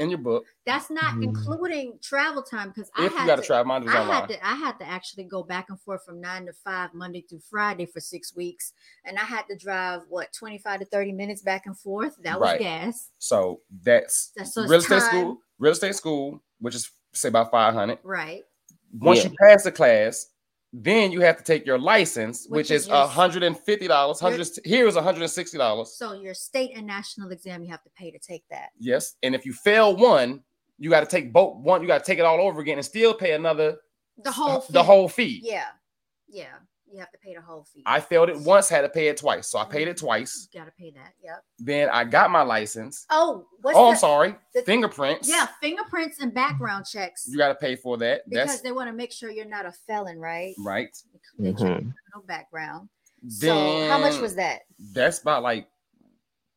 In 0.00 0.10
your 0.10 0.18
book. 0.18 0.46
That's 0.64 0.90
not 0.90 1.14
Mhm. 1.14 1.24
including 1.24 1.98
travel 2.02 2.42
time 2.42 2.70
because 2.70 2.90
I 2.96 3.06
If 3.06 3.12
you 3.12 3.18
had 3.18 3.26
got 3.26 3.36
to 3.36 3.42
to, 3.42 3.46
try, 3.46 3.62
mine 3.62 3.84
was 3.84 3.94
I 3.94 4.00
online. 4.00 4.20
had 4.20 4.28
to 4.30 4.46
I 4.46 4.54
had 4.54 4.78
to 4.80 4.84
actually 4.88 5.24
go 5.24 5.42
back 5.44 5.68
and 5.68 5.80
forth 5.80 6.04
from 6.04 6.20
nine 6.20 6.46
to 6.46 6.52
five 6.52 6.94
Monday 6.94 7.20
through 7.22 7.40
Friday 7.40 7.86
for 7.86 8.00
six 8.00 8.34
weeks, 8.34 8.72
and 9.04 9.18
I 9.18 9.22
had 9.24 9.46
to 9.48 9.56
drive 9.56 10.02
what 10.08 10.32
twenty 10.32 10.58
five 10.58 10.80
to 10.80 10.86
thirty 10.86 11.12
minutes 11.12 11.42
back 11.42 11.66
and 11.66 11.78
forth. 11.78 12.16
That 12.22 12.40
was 12.40 12.48
Right. 12.50 12.60
gas. 12.60 13.10
So 13.18 13.60
that's 13.82 14.32
That's 14.34 14.54
so 14.54 14.62
real 14.62 14.80
estate 14.80 15.00
time. 15.00 15.08
school. 15.10 15.42
Real 15.58 15.72
estate 15.72 15.94
school, 15.94 16.42
which 16.58 16.74
is 16.74 16.90
say 17.12 17.28
about 17.28 17.50
five 17.50 17.74
hundred. 17.74 17.98
Right. 18.02 18.44
Once 18.98 19.22
Yeah. 19.22 19.30
you 19.30 19.36
pass 19.38 19.62
the 19.64 19.72
class, 19.72 20.26
then 20.72 21.10
you 21.10 21.20
have 21.20 21.36
to 21.36 21.42
take 21.44 21.66
your 21.66 21.78
license, 21.78 22.46
which, 22.48 22.70
Which 22.70 22.70
is 22.70 22.88
hundred 22.88 23.42
and 23.42 23.58
fifty 23.58 23.88
dollars. 23.88 24.20
Hundred 24.20 24.46
here 24.64 24.86
is 24.86 24.96
hundred 24.96 25.22
and 25.22 25.30
sixty 25.30 25.58
dollars. 25.58 25.94
So 25.96 26.12
your 26.12 26.34
state 26.34 26.72
and 26.76 26.86
national 26.86 27.30
exam 27.32 27.62
you 27.64 27.70
have 27.70 27.82
to 27.82 27.90
pay 27.90 28.10
to 28.10 28.18
take 28.18 28.44
that. 28.50 28.68
Yes, 28.78 29.16
and 29.22 29.34
if 29.34 29.44
you 29.44 29.52
fail 29.52 29.96
one, 29.96 30.42
you 30.78 30.88
got 30.88 31.00
to 31.00 31.06
take 31.06 31.32
both. 31.32 31.56
One, 31.58 31.82
you 31.82 31.88
got 31.88 32.04
to 32.04 32.04
take 32.04 32.18
it 32.18 32.24
all 32.24 32.40
over 32.40 32.60
again 32.60 32.78
and 32.78 32.84
still 32.84 33.14
pay 33.14 33.32
another 33.32 33.78
The 34.22 34.30
whole 34.30 34.60
the 34.70 34.80
fee. 34.80 34.86
whole 34.86 35.08
fee. 35.08 35.40
Yeah. 35.42 35.64
Yeah. 36.28 36.46
You 36.92 36.98
have 36.98 37.10
to 37.12 37.18
pay 37.18 37.34
the 37.34 37.40
whole 37.40 37.64
fee. 37.72 37.82
I 37.86 38.00
failed 38.00 38.28
it 38.30 38.38
once, 38.40 38.68
had 38.68 38.82
to 38.82 38.88
pay 38.88 39.08
it 39.08 39.16
twice. 39.16 39.46
So 39.48 39.58
I 39.58 39.64
paid 39.64 39.86
it 39.88 39.96
twice. 39.96 40.48
You 40.52 40.60
gotta 40.60 40.72
pay 40.72 40.90
that. 40.90 41.12
Yep. 41.22 41.44
Then 41.60 41.88
I 41.90 42.04
got 42.04 42.30
my 42.30 42.42
license. 42.42 43.06
Oh, 43.10 43.46
what's 43.62 43.78
oh, 43.78 43.84
the, 43.86 43.90
I'm 43.90 43.96
sorry. 43.96 44.34
the- 44.54 44.62
Fingerprints. 44.62 45.28
Yeah, 45.28 45.46
fingerprints 45.60 46.18
and 46.20 46.34
background 46.34 46.86
checks. 46.86 47.26
You 47.28 47.38
got 47.38 47.48
to 47.48 47.54
pay 47.54 47.76
for 47.76 47.96
that. 47.98 48.28
because 48.28 48.48
That's 48.48 48.60
they 48.62 48.72
want 48.72 48.88
to 48.88 48.92
make 48.92 49.12
sure 49.12 49.30
you're 49.30 49.44
not 49.44 49.66
a 49.66 49.72
felon, 49.72 50.18
right? 50.18 50.54
right. 50.58 50.88
They 51.38 51.52
check 51.52 51.58
Mhm. 51.58 51.66
criminal 51.66 52.26
background. 52.26 52.88
Then 53.22 53.86
so 53.86 53.88
how 53.88 53.98
much 53.98 54.18
was 54.18 54.34
that? 54.36 54.62
That's 54.92 55.20
about 55.20 55.42
like 55.42 55.68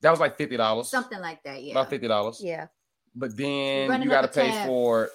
that 0.01 0.09
was 0.11 0.19
like 0.19 0.35
fifty 0.37 0.57
dollars. 0.57 0.89
Something 0.89 1.19
like 1.19 1.43
that. 1.43 1.61
Yeah. 1.61 1.73
About 1.73 1.89
fifty 1.89 2.07
dollars. 2.07 2.41
Yeah. 2.43 2.67
But 3.15 3.37
then 3.37 3.89
Running 3.89 4.05
you 4.05 4.09
got 4.09 4.21
to 4.21 4.27
pay 4.29 4.49
tab. 4.49 4.65
for 4.67 5.09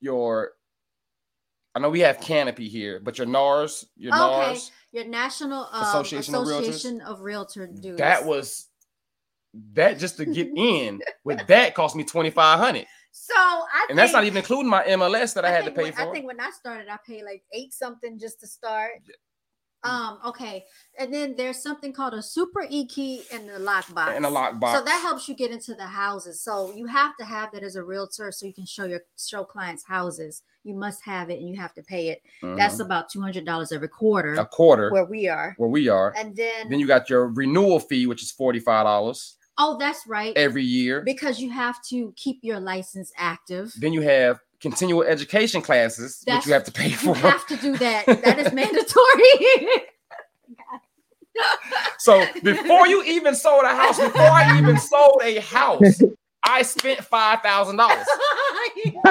your. 0.00 0.52
I 1.76 1.78
know 1.78 1.90
we 1.90 2.00
have 2.00 2.22
Canopy 2.22 2.70
here, 2.70 3.00
but 3.00 3.18
your 3.18 3.26
NARS, 3.26 3.84
your 3.98 4.14
Okay. 4.14 4.54
NARS, 4.54 4.70
Your 4.92 5.04
National 5.04 5.68
um, 5.70 5.82
Association 5.82 6.34
of 6.34 6.46
Realtors? 6.46 7.00
Of 7.02 7.20
Realtor 7.20 7.66
dues. 7.66 7.98
that 7.98 8.24
was 8.24 8.68
that 9.74 9.98
just 9.98 10.16
to 10.16 10.24
get 10.24 10.48
in 10.56 11.02
with 11.24 11.46
that 11.48 11.74
cost 11.74 11.94
me 11.94 12.02
twenty 12.02 12.30
five 12.30 12.58
hundred, 12.58 12.86
so 13.12 13.34
I 13.36 13.88
and 13.90 13.98
that's 13.98 14.14
not 14.14 14.24
even 14.24 14.38
including 14.38 14.70
my 14.70 14.84
MLS 14.84 15.34
that 15.34 15.44
I, 15.44 15.50
had 15.50 15.66
to 15.66 15.70
pay 15.70 15.82
when, 15.82 15.92
for. 15.92 16.08
I 16.08 16.12
think 16.12 16.26
when 16.26 16.40
I 16.40 16.48
started, 16.50 16.88
I 16.88 16.96
paid 17.06 17.24
like 17.24 17.42
eight 17.52 17.74
something 17.74 18.18
just 18.18 18.40
to 18.40 18.46
start. 18.46 18.92
Um, 19.84 20.18
okay. 20.26 20.64
And 20.98 21.12
then 21.14 21.34
there's 21.36 21.62
something 21.62 21.92
called 21.92 22.14
a 22.14 22.22
super 22.22 22.66
e 22.68 22.86
key 22.86 23.22
in 23.30 23.46
the 23.46 23.54
lockbox. 23.60 24.16
in 24.16 24.24
a 24.24 24.28
lockbox. 24.30 24.74
So 24.74 24.82
that 24.84 25.00
helps 25.00 25.28
you 25.28 25.34
get 25.34 25.50
into 25.52 25.74
the 25.74 25.86
houses. 25.86 26.40
So 26.40 26.72
you 26.74 26.86
have 26.86 27.16
to 27.18 27.24
have 27.24 27.52
that 27.52 27.62
as 27.62 27.76
a 27.76 27.82
realtor 27.84 28.32
so 28.32 28.46
you 28.46 28.52
can 28.52 28.66
show 28.66 28.84
your 28.84 29.00
show 29.16 29.44
clients 29.44 29.84
houses. 29.84 30.42
You 30.64 30.74
must 30.74 31.04
have 31.04 31.30
it 31.30 31.38
and 31.38 31.48
you 31.48 31.56
have 31.60 31.72
to 31.74 31.82
pay 31.82 32.08
it. 32.08 32.22
That's 32.42 32.76
Mhm. 32.78 32.86
about 32.86 33.08
two 33.10 33.20
hundred 33.20 33.44
dollars 33.44 33.70
every 33.70 33.88
quarter 33.88 34.34
a 34.34 34.44
quarter 34.46 34.90
where 34.90 35.04
we 35.04 35.28
are. 35.28 35.54
where 35.58 35.70
we 35.70 35.88
are. 35.88 36.12
And 36.16 36.34
then, 36.34 36.68
Then 36.68 36.80
you 36.80 36.86
got 36.88 37.08
your 37.08 37.28
renewal 37.28 37.78
fee, 37.78 38.06
which 38.06 38.22
is 38.22 38.32
forty 38.32 38.58
five 38.58 38.84
dollars 38.84 39.36
oh, 39.58 39.76
that's 39.78 40.06
right. 40.06 40.36
every 40.36 40.64
year. 40.64 41.02
because 41.02 41.38
you 41.40 41.50
have 41.50 41.80
to 41.84 42.12
keep 42.16 42.40
your 42.42 42.58
license 42.58 43.12
active. 43.16 43.72
Then 43.78 43.92
you 43.92 44.00
have 44.02 44.40
continual 44.60 45.02
education 45.02 45.60
classes, 45.62 46.22
That's- 46.26 46.42
which 46.42 46.48
you 46.48 46.52
have 46.54 46.64
to 46.64 46.72
pay 46.72 46.90
for. 46.90 47.08
You 47.08 47.14
have 47.14 47.46
to 47.46 47.56
do 47.56 47.76
that. 47.78 48.06
That 48.06 48.38
is 48.38 48.52
mandatory. 48.52 49.82
So 51.98 52.24
before 52.42 52.86
you 52.86 53.02
even 53.02 53.34
sold 53.34 53.64
a 53.64 53.68
house, 53.74 53.98
before 54.00 54.22
I 54.22 54.58
even 54.58 54.78
sold 54.78 55.20
a 55.22 55.38
house, 55.40 56.00
I 56.42 56.62
spent 56.62 57.04
five 57.04 57.42
thousand 57.42 57.76
dollars. 57.76 58.06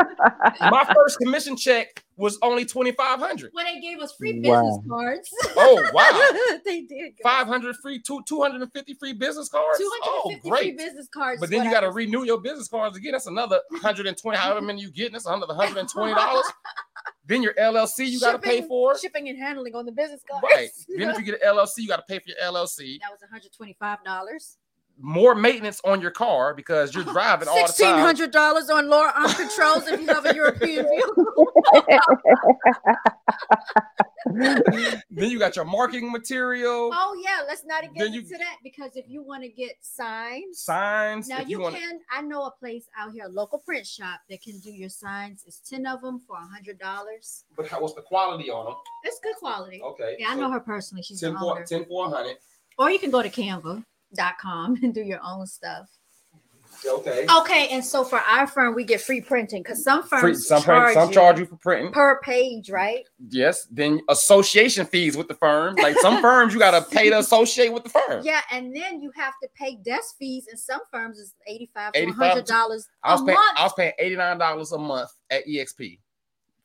My 0.60 0.92
first 0.96 1.20
commission 1.20 1.56
check 1.56 2.04
was 2.18 2.38
only 2.42 2.66
twenty 2.66 2.92
five 2.92 3.20
hundred. 3.20 3.50
when 3.54 3.66
they 3.66 3.80
gave 3.80 4.00
us 4.00 4.14
free 4.18 4.34
business 4.40 4.78
Wow. 4.86 4.98
cards. 5.00 5.30
Oh 5.58 5.84
wow, 5.94 6.58
they 6.66 6.82
did. 6.82 7.14
five 7.24 7.48
hundred 7.48 7.76
free, 7.82 8.00
two 8.02 8.22
two 8.28 8.42
hundred 8.42 8.62
and 8.62 8.72
fifty 8.72 8.94
free 8.94 9.14
business 9.14 9.50
cards. 9.50 9.80
Oh, 9.82 9.84
two 9.84 9.90
hundred 9.92 10.12
Oh 10.12 10.30
and 10.30 10.36
fifty 10.36 10.50
free 10.50 10.58
great. 10.72 10.78
business 10.78 11.08
cards. 11.14 11.40
But 11.42 11.50
then 11.50 11.64
you 11.66 11.72
got 11.72 11.82
to 11.82 11.92
renew 11.92 12.24
your 12.24 12.40
business 12.40 12.68
cards 12.68 12.96
again. 12.98 13.12
That's 13.14 13.28
another 13.28 13.60
hundred 13.82 14.08
and 14.08 14.18
twenty. 14.18 14.38
However 14.38 14.62
many 14.62 14.82
you 14.82 14.92
get, 14.92 15.12
that's 15.12 15.26
another 15.26 15.54
hundred 15.54 15.78
and 15.78 15.90
twenty 15.90 16.14
dollars. 16.16 16.46
then 17.28 17.42
your 17.44 17.54
LLC 17.56 18.08
you 18.08 18.20
got 18.20 18.32
to 18.34 18.40
pay 18.40 18.62
for. 18.62 18.98
shipping 18.98 19.28
and 19.30 19.38
handling 19.38 19.76
on 19.76 19.86
the 19.86 19.92
business 19.92 20.22
cards. 20.30 20.44
Right. 20.44 20.70
Then 20.98 21.10
if 21.10 21.18
you 21.18 21.24
get 21.26 21.42
an 21.42 21.56
LLC, 21.56 21.80
you 21.80 21.88
got 21.88 21.98
to 21.98 22.04
pay 22.08 22.20
for 22.20 22.30
your 22.30 22.38
LLC. 22.38 23.00
that 23.02 23.12
was 23.12 23.20
one 23.22 23.30
hundred 23.32 23.52
twenty-five 23.56 24.04
dollars. 24.06 24.58
More 25.02 25.36
maintenance 25.36 25.82
on 25.84 26.00
your 26.02 26.12
car 26.12 26.54
because 26.54 26.96
you're 26.96 27.04
driving 27.04 27.48
all 27.50 27.68
the 27.68 27.74
time. 27.74 28.00
hundred 28.00 28.32
dollars 28.32 28.70
on 28.70 28.88
lower 28.88 29.08
arm 29.08 29.30
controls 29.32 29.88
if 29.88 30.00
you 30.00 30.08
have 30.08 30.26
a 30.26 30.34
European 30.34 30.86
vehicle. 30.88 31.54
then 35.12 35.30
you 35.30 35.38
got 35.40 35.56
your 35.56 35.66
marketing 35.66 36.12
material, 36.12 36.92
Oh 36.94 37.22
yeah, 37.24 37.42
let's 37.48 37.66
not 37.66 37.84
get 37.94 38.10
you- 38.12 38.22
into 38.22 38.38
that 38.38 38.58
because 38.64 38.96
if 38.96 39.06
you 39.08 39.22
want 39.22 39.44
to 39.44 39.50
get 39.50 39.74
signs, 39.82 40.60
signs. 40.62 41.28
now 41.28 41.40
you, 41.42 41.46
you 41.58 41.60
want, 41.60 41.76
can. 41.76 42.00
I 42.12 42.22
know 42.22 42.44
a 42.46 42.52
place 42.52 42.88
out 42.98 43.12
here, 43.12 43.26
a 43.26 43.30
local 43.30 43.60
print 43.60 43.86
shop 43.86 44.22
that 44.30 44.42
can 44.42 44.60
do 44.60 44.72
your 44.72 44.90
signs. 44.90 45.44
It's 45.46 45.60
ten 45.60 45.86
of 45.86 46.02
them 46.02 46.22
for 46.26 46.36
a 46.38 46.48
hundred 46.48 46.80
dollars. 46.80 47.44
but 47.56 47.68
how, 47.68 47.82
what's 47.82 47.94
the 47.94 48.02
quality 48.02 48.50
on 48.50 48.66
them? 48.66 48.76
It's 49.04 49.20
good 49.22 49.36
quality. 49.36 49.82
Okay. 49.84 50.16
Yeah, 50.20 50.30
I 50.30 50.36
know 50.36 50.50
her 50.52 50.60
personally. 50.60 51.04
She's 51.04 51.20
the 51.20 51.32
10 51.32 51.38
for, 51.40 51.64
10 51.64 51.86
for 51.86 52.10
100. 52.10 52.38
Or 52.78 52.90
you 52.90 53.00
can 53.00 53.12
go 53.12 53.22
to 53.22 53.30
canva.com 54.16 54.78
and 54.84 54.94
do 54.94 55.02
your 55.02 55.20
own 55.24 55.46
stuff. 55.48 55.88
Okay. 56.86 57.26
Okay, 57.40 57.70
and 57.72 57.84
so 57.84 58.04
for 58.04 58.20
our 58.20 58.46
firm, 58.46 58.76
we 58.76 58.84
get 58.84 59.00
free 59.02 59.22
printing 59.22 59.64
because 59.64 59.84
some 59.84 60.04
firms 60.04 60.22
Free, 60.22 60.36
some 60.36 60.62
charge, 60.62 60.94
some 60.94 61.08
you 61.08 61.14
charge 61.16 61.40
you 61.40 61.46
for 61.46 61.56
printing. 61.56 61.92
per 61.94 62.20
page, 62.20 62.70
right? 62.70 63.04
Yes. 63.30 63.66
Then 63.72 64.02
association 64.10 64.86
fees 64.86 65.16
with 65.18 65.28
the 65.30 65.34
firm. 65.36 65.76
Like 65.78 65.98
some 66.00 66.22
firms, 66.22 66.54
you 66.54 66.60
got 66.60 66.72
to 66.72 66.82
pay 66.96 67.10
to 67.10 67.18
associate 67.20 67.72
with 67.74 67.84
the 67.84 67.90
firm. 67.90 68.22
Yeah, 68.26 68.42
and 68.52 68.76
then 68.76 69.02
you 69.02 69.12
have 69.16 69.34
to 69.42 69.50
pay 69.56 69.78
desk 69.86 70.16
fees. 70.20 70.48
In 70.52 70.58
some 70.58 70.82
firms, 70.92 71.18
is 71.18 71.34
eighty-five 71.48 71.94
to 71.94 72.00
85 72.00 72.16
hundred 72.30 72.46
dollars 72.46 72.88
I 73.04 73.12
a 73.12 73.16
was 73.16 73.22
paying. 73.24 73.36
month, 73.36 73.58
I 73.58 73.64
was 73.64 73.74
paying 73.74 73.94
eighty 73.98 74.16
nine 74.18 74.38
dollars 74.38 74.72
a 74.74 74.78
month 74.78 75.10
at 75.32 75.48
EXP. 75.48 76.00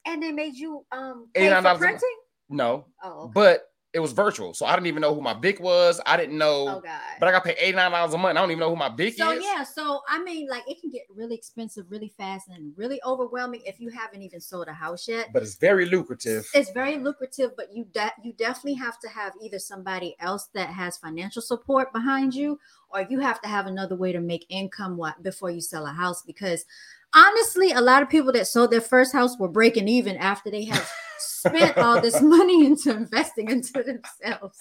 and 0.07 0.23
they 0.23 0.33
made 0.33 0.55
you 0.57 0.85
um 0.93 1.29
pay 1.35 1.49
$89 1.49 1.73
for 1.73 1.79
printing. 1.79 2.17
No, 2.51 2.87
Oh, 3.03 3.11
okay. 3.23 3.31
but 3.33 3.70
it 3.93 3.99
was 3.99 4.13
virtual, 4.13 4.55
so 4.55 4.67
I 4.67 4.75
didn't 4.75 4.87
even 4.87 5.01
know 5.01 5.15
who 5.15 5.21
my 5.21 5.35
BIC 5.35 5.59
was. 5.61 6.01
I 6.07 6.17
didn't 6.17 6.39
know, 6.39 6.69
oh 6.69 6.81
god. 6.81 7.01
but 7.19 7.29
I 7.29 7.33
got 7.33 7.45
paid 7.45 7.57
eighty 7.59 7.77
nine 7.77 7.91
dollars 7.91 8.15
a 8.15 8.19
month. 8.19 8.39
I 8.39 8.41
don't 8.41 8.51
even 8.51 8.61
know 8.61 8.71
who 8.71 8.77
my 8.77 8.89
BIC 8.89 9.15
so 9.15 9.31
is. 9.33 9.43
So 9.43 9.51
yeah, 9.51 9.65
so 9.65 10.01
I 10.09 10.23
mean, 10.23 10.49
like 10.49 10.63
it 10.69 10.81
can 10.81 10.91
get 10.91 11.03
really 11.13 11.35
expensive, 11.35 11.87
really 11.91 12.13
fast, 12.17 12.49
and 12.49 12.73
really 12.77 13.01
overwhelming 13.05 13.63
if 13.65 13.81
you 13.81 13.91
haven't 13.91 14.23
even 14.23 14.41
sold 14.41 14.69
a 14.69 14.73
house 14.73 15.09
yet. 15.09 15.31
But 15.33 15.43
it's 15.43 15.57
very 15.57 15.87
lucrative. 15.87 16.49
it's 16.55 16.71
very 16.71 16.99
lucrative, 16.99 17.51
but 17.57 17.75
you 17.75 17.85
de- 17.93 18.13
you 18.23 18.33
definitely 18.35 18.75
have 18.75 19.01
to 19.01 19.09
have 19.09 19.33
either 19.43 19.59
somebody 19.59 20.15
else 20.21 20.49
that 20.55 20.69
has 20.69 20.97
financial 20.97 21.43
support 21.43 21.93
behind 21.93 22.33
you, 22.33 22.61
or 22.91 23.07
you 23.11 23.19
have 23.19 23.41
to 23.43 23.49
have 23.49 23.67
another 23.67 23.97
way 23.97 24.13
to 24.13 24.21
make 24.21 24.47
income 24.49 24.97
what 24.97 25.21
before 25.23 25.51
you 25.51 25.61
sell 25.61 25.87
a 25.87 25.93
house. 25.93 26.23
Because 26.23 26.65
honestly, 27.13 27.73
a 27.73 27.81
lot 27.81 28.03
of 28.03 28.09
people 28.09 28.31
that 28.33 28.47
sold 28.47 28.71
their 28.71 28.81
first 28.81 29.13
house 29.13 29.37
were 29.37 29.49
breaking 29.49 29.89
even 29.89 30.17
after 30.17 30.49
they 30.49 30.65
have 30.67 30.89
spent 31.21 31.77
all 31.79 32.01
this 32.01 32.21
money 32.37 32.67
into 32.67 32.91
investing 32.91 33.51
into 33.51 33.83
themselves. 33.83 34.57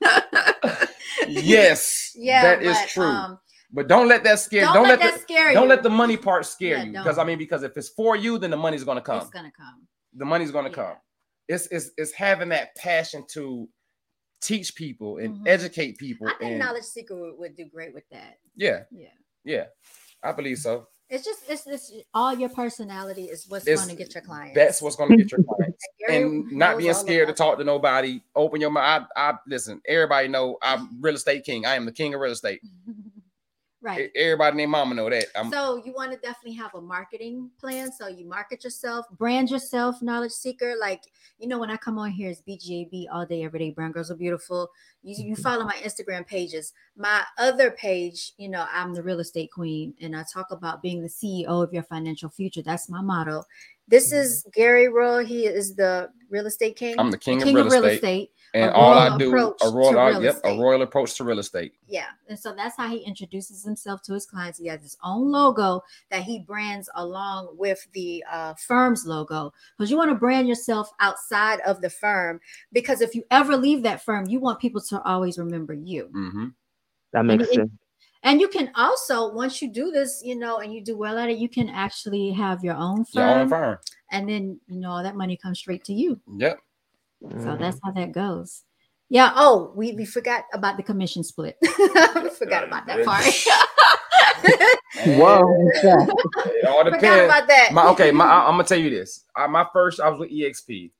yes, 1.28 2.12
yeah, 2.16 2.42
that 2.42 2.62
is 2.62 2.76
but, 2.76 2.88
true. 2.88 3.04
Um, 3.06 3.38
but 3.72 3.88
don't 3.88 4.08
let 4.08 4.22
that 4.24 4.38
scare. 4.38 4.64
don't, 4.64 4.74
Don't, 4.74 4.88
let, 4.88 5.00
let, 5.00 5.12
that 5.14 5.20
scare 5.22 5.46
the, 5.46 5.50
you. 5.52 5.54
don't 5.58 5.68
let 5.68 5.82
the 5.82 5.90
money 5.90 6.16
part 6.16 6.44
scare 6.44 6.78
Yeah, 6.78 6.84
you. 6.84 6.92
Because. 6.92 7.18
I 7.18 7.24
mean, 7.24 7.38
because 7.38 7.62
if 7.62 7.76
it's 7.76 7.88
for 7.88 8.16
you, 8.16 8.38
then 8.38 8.50
the 8.50 8.56
money's 8.56 8.84
gonna 8.84 9.00
come. 9.00 9.20
It's 9.20 9.30
gonna 9.30 9.52
come. 9.56 9.86
the 10.14 10.24
money's 10.24 10.50
gonna 10.50 10.68
Yeah. 10.68 10.74
come. 10.74 10.96
It's, 11.48 11.66
it's 11.68 11.90
it's 11.96 12.12
having 12.12 12.50
that 12.50 12.74
passion 12.76 13.24
to 13.32 13.68
teach 14.40 14.74
people 14.74 15.18
and 15.18 15.36
Mhm. 15.38 15.48
educate 15.48 15.98
people. 15.98 16.26
I 16.28 16.32
think 16.38 16.50
and 16.52 16.58
Knowledge 16.58 16.84
Seeker 16.84 17.16
would, 17.16 17.38
would 17.38 17.56
do 17.56 17.64
great 17.66 17.94
with 17.94 18.04
that. 18.10 18.38
yeah, 18.56 18.84
Yeah. 18.90 19.08
yeah, 19.44 19.64
I 20.22 20.32
believe 20.32 20.58
so. 20.58 20.88
It's 21.12 21.26
just 21.26 21.42
it's 21.46 21.62
this 21.64 21.92
all 22.14 22.34
your 22.34 22.48
personality 22.48 23.24
is 23.24 23.44
what's 23.46 23.66
It's- 23.66 23.84
going 23.84 23.94
to 23.94 24.02
get 24.02 24.14
your 24.14 24.22
clients. 24.22 24.54
That's 24.54 24.80
what's 24.80 24.96
gonna 24.96 25.14
get 25.14 25.30
your 25.30 25.42
clients. 25.48 25.84
And 26.08 26.50
not 26.50 26.78
being 26.78 26.94
scared 26.94 27.28
to 27.28 27.34
talk 27.34 27.58
to 27.58 27.64
nobody. 27.64 28.22
Open 28.34 28.62
your 28.62 28.70
mouth. 28.70 29.06
I, 29.14 29.30
I 29.30 29.34
listen. 29.46 29.82
Everybody 29.86 30.28
know 30.28 30.56
I'm 30.62 31.00
real 31.02 31.14
estate 31.14 31.44
king. 31.44 31.66
I 31.66 31.74
am 31.74 31.84
the 31.84 31.92
king 31.92 32.14
of 32.14 32.20
real 32.20 32.32
estate. 32.32 32.60
Right. 33.82 34.10
Everybody 34.14 34.58
their 34.58 34.68
mama 34.68 34.94
know 34.94 35.10
that. 35.10 35.26
I'm, 35.34 35.50
so 35.50 35.82
you 35.84 35.92
want 35.92 36.12
to 36.12 36.18
definitely 36.18 36.54
have 36.54 36.72
a 36.74 36.80
marketing 36.80 37.50
plan. 37.58 37.90
So 37.90 38.06
you 38.06 38.28
market 38.28 38.62
yourself, 38.62 39.06
brand 39.18 39.50
yourself, 39.50 40.00
knowledge 40.00 40.30
seeker. 40.30 40.76
Like 40.80 41.02
you 41.40 41.48
know, 41.48 41.58
when 41.58 41.68
I 41.68 41.76
come 41.76 41.98
on 41.98 42.12
here, 42.12 42.30
it's 42.30 42.42
BGAB 42.42 43.06
all 43.12 43.26
day, 43.26 43.42
every 43.42 43.58
day. 43.58 43.70
Brown 43.70 43.90
girls 43.90 44.10
are 44.12 44.16
beautiful. 44.16 44.70
You, 45.02 45.16
you 45.16 45.32
Mm-hmm. 45.32 45.42
follow 45.42 45.64
my 45.64 45.74
Instagram 45.82 46.24
pages. 46.26 46.72
My 46.96 47.24
other 47.38 47.72
page, 47.72 48.34
you 48.36 48.48
know, 48.48 48.66
I'm 48.72 48.94
the 48.94 49.02
real 49.02 49.18
estate 49.18 49.50
queen, 49.50 49.94
and 50.00 50.14
I 50.14 50.24
talk 50.32 50.52
about 50.52 50.80
being 50.80 51.02
the 51.02 51.08
CEO 51.08 51.46
of 51.48 51.72
your 51.72 51.82
financial 51.82 52.30
future. 52.30 52.62
That's 52.62 52.88
my 52.88 53.00
motto. 53.00 53.42
This 53.88 54.12
is 54.12 54.46
Gary 54.54 54.88
Roll. 54.88 55.18
He 55.18 55.46
is 55.46 55.74
the 55.74 56.08
real 56.30 56.46
estate 56.46 56.76
king. 56.76 56.92
Mm-hmm. 56.92 57.00
I'm 57.00 57.10
the 57.10 57.18
king, 57.18 57.40
king 57.40 57.58
of 57.58 57.66
real 57.66 57.84
estate, 57.84 58.30
and 58.54 58.70
a 58.70 58.74
all 58.74 58.92
I 58.92 59.16
do 59.16 59.28
a 59.30 59.34
royal, 59.70 59.92
to 59.92 59.98
I- 59.98 60.10
real 60.10 60.22
yep, 60.22 60.40
a 60.44 60.58
royal 60.58 60.82
approach 60.82 61.14
to 61.16 61.24
real 61.24 61.38
estate. 61.38 61.72
Yeah. 61.86 62.06
And 62.28 62.38
so 62.38 62.54
that's 62.54 62.76
how 62.76 62.88
he 62.88 62.98
introduces 62.98 63.64
himself 63.64 64.02
to 64.02 64.12
his 64.14 64.26
clients. 64.26 64.58
He 64.58 64.66
has 64.66 64.82
his 64.82 64.96
own 65.02 65.30
logo 65.30 65.82
that 66.10 66.22
he 66.22 66.40
brands 66.40 66.88
along 66.96 67.56
with 67.56 67.86
the 67.92 68.22
uh, 68.30 68.54
firm's 68.54 69.06
logo 69.06 69.52
because 69.76 69.90
you 69.90 69.96
want 69.96 70.10
to 70.10 70.14
brand 70.16 70.48
yourself 70.48 70.90
outside 71.00 71.60
of 71.60 71.80
the 71.80 71.90
firm. 71.90 72.40
Because 72.72 73.00
if 73.00 73.14
you 73.14 73.24
ever 73.30 73.56
leave 73.56 73.82
that 73.84 74.04
firm, 74.04 74.26
you 74.26 74.38
want 74.38 74.60
people 74.60 74.80
to 74.82 75.02
always 75.02 75.38
remember 75.38 75.72
you. 75.74 76.08
hmm 76.12 76.48
That 77.12 77.24
makes 77.24 77.44
it- 77.44 77.54
sense. 77.54 77.70
And 78.24 78.40
you 78.40 78.46
can 78.46 78.70
also, 78.76 79.32
once 79.34 79.60
you 79.60 79.68
do 79.72 79.90
this, 79.90 80.22
you 80.24 80.36
know, 80.36 80.58
and 80.58 80.72
you 80.72 80.80
do 80.80 80.96
well 80.96 81.18
at 81.18 81.28
it, 81.28 81.38
you 81.38 81.48
can 81.48 81.68
actually 81.68 82.30
have 82.30 82.62
your 82.62 82.76
own 82.76 83.04
firm. 83.04 83.14
Your 83.14 83.24
firm. 83.32 83.40
own 83.40 83.48
firm. 83.48 83.78
And 84.12 84.28
then, 84.28 84.60
you 84.68 84.78
know, 84.78 84.90
all 84.90 85.02
that 85.02 85.16
money 85.16 85.36
comes 85.36 85.58
straight 85.58 85.82
to 85.86 85.92
you. 85.92 86.20
Yep. 86.36 86.60
So 87.22 87.28
Mhm. 87.36 87.58
that's 87.58 87.78
how 87.84 87.92
that 87.92 88.12
goes. 88.12 88.62
Yeah. 89.08 89.32
Oh, 89.36 89.72
we, 89.76 89.92
we 89.92 90.04
forgot 90.04 90.44
about 90.54 90.76
the 90.76 90.82
commission 90.82 91.22
split. 91.22 91.56
we 91.62 91.68
forgot 92.30 92.64
about 92.64 92.86
that 92.86 93.04
part. 93.04 93.24
Whoa, 95.06 95.42
what's? 95.46 95.84
It 95.84 96.64
all 96.66 96.84
forgot 96.90 97.24
about 97.24 97.48
that. 97.48 97.70
My, 97.72 97.86
okay, 97.88 98.10
my, 98.10 98.24
I, 98.26 98.46
am 98.48 98.54
gonna 98.54 98.64
tell 98.64 98.78
you 98.78 98.90
this. 98.90 99.24
I, 99.36 99.46
my 99.46 99.66
first, 99.72 100.00
I 100.00 100.08
was 100.08 100.18
with 100.18 100.30
EXP. 100.30 100.90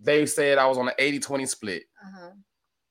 They 0.00 0.26
said 0.26 0.58
I 0.58 0.66
was 0.66 0.78
on 0.78 0.88
an 0.88 0.94
80-20 0.98 1.48
split, 1.48 1.82
Uh-huh. 2.04 2.30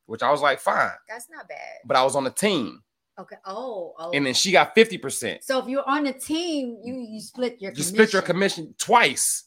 which 0.07 0.23
I 0.23 0.31
was 0.31 0.41
like, 0.41 0.59
fine. 0.59 0.91
That's 1.07 1.27
not 1.29 1.47
bad. 1.47 1.57
But 1.85 1.95
I 1.97 2.03
was 2.03 2.15
on 2.15 2.23
the 2.23 2.29
team, 2.31 2.81
Okay. 3.19 3.35
Oh, 3.45 3.93
oh. 3.97 4.11
and 4.11 4.25
then 4.25 4.33
she 4.33 4.51
got 4.51 4.75
50%. 4.75 5.43
so 5.43 5.59
if 5.59 5.67
you're 5.67 5.87
on 5.87 6.05
a 6.07 6.13
team, 6.13 6.77
you 6.83 6.95
you 6.95 7.19
split 7.21 7.61
your 7.61 7.71
You 7.71 7.75
commission. 7.75 7.93
split 7.95 8.13
your 8.13 8.21
commission 8.21 8.75
twice. 8.77 9.45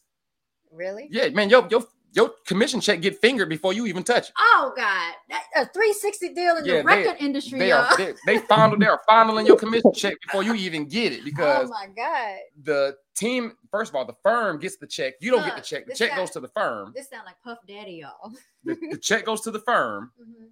Really? 0.73 1.09
Yeah, 1.11 1.29
man, 1.31 1.51
your 1.51 1.67
your 1.71 1.85
your 2.13 2.31
commission 2.47 2.81
check 2.81 3.01
get 3.01 3.19
fingered 3.21 3.49
before 3.49 3.73
you 3.73 3.87
even 3.87 4.03
touch 4.03 4.29
it. 4.29 4.35
Oh 4.39 4.73
God, 4.77 5.15
that, 5.29 5.45
a 5.57 5.65
360 5.67 6.35
deal 6.35 6.57
in 6.57 6.65
Yeah, 6.65 6.79
the 6.79 6.79
they- 6.79 6.85
record 6.85 7.17
industry, 7.21 7.59
They 7.59 7.69
y'all. 7.71 7.85
are 7.85 7.97
they, 7.97 8.15
they 8.27 8.39
fondle 8.39 8.79
they 8.79 8.87
are 8.87 9.01
fondling 9.09 9.47
your 9.47 9.57
commission 9.57 9.93
check 9.93 10.15
before 10.27 10.43
you 10.43 10.55
even 10.55 10.87
get 10.87 11.13
it 11.13 11.25
because 11.25 11.69
oh 11.69 11.71
my 11.71 11.87
God, 11.95 12.39
the 12.63 12.97
team 13.15 13.53
first 13.71 13.91
of 13.91 13.97
all 13.97 14.05
the 14.05 14.17
firm 14.23 14.59
gets 14.59 14.77
the 14.77 14.87
check. 14.87 15.15
You 15.21 15.31
don't 15.31 15.45
get 15.45 15.57
the 15.57 15.63
check. 15.63 15.87
The 15.87 15.95
check 15.95 16.11
guy- 16.11 16.17
goes 16.17 16.31
to 16.31 16.41
the 16.41 16.49
firm. 16.49 16.93
this 16.97 17.09
sound 17.11 17.27
like 17.27 17.37
Puff 17.45 17.59
Daddy, 17.69 18.03
y'all. 18.03 18.33
The, 18.65 18.75
the 18.91 18.99
check 19.03 19.25
goes 19.25 19.41
to 19.43 19.51
the 19.51 19.61
firm. 19.61 20.11
Mhm. 20.21 20.49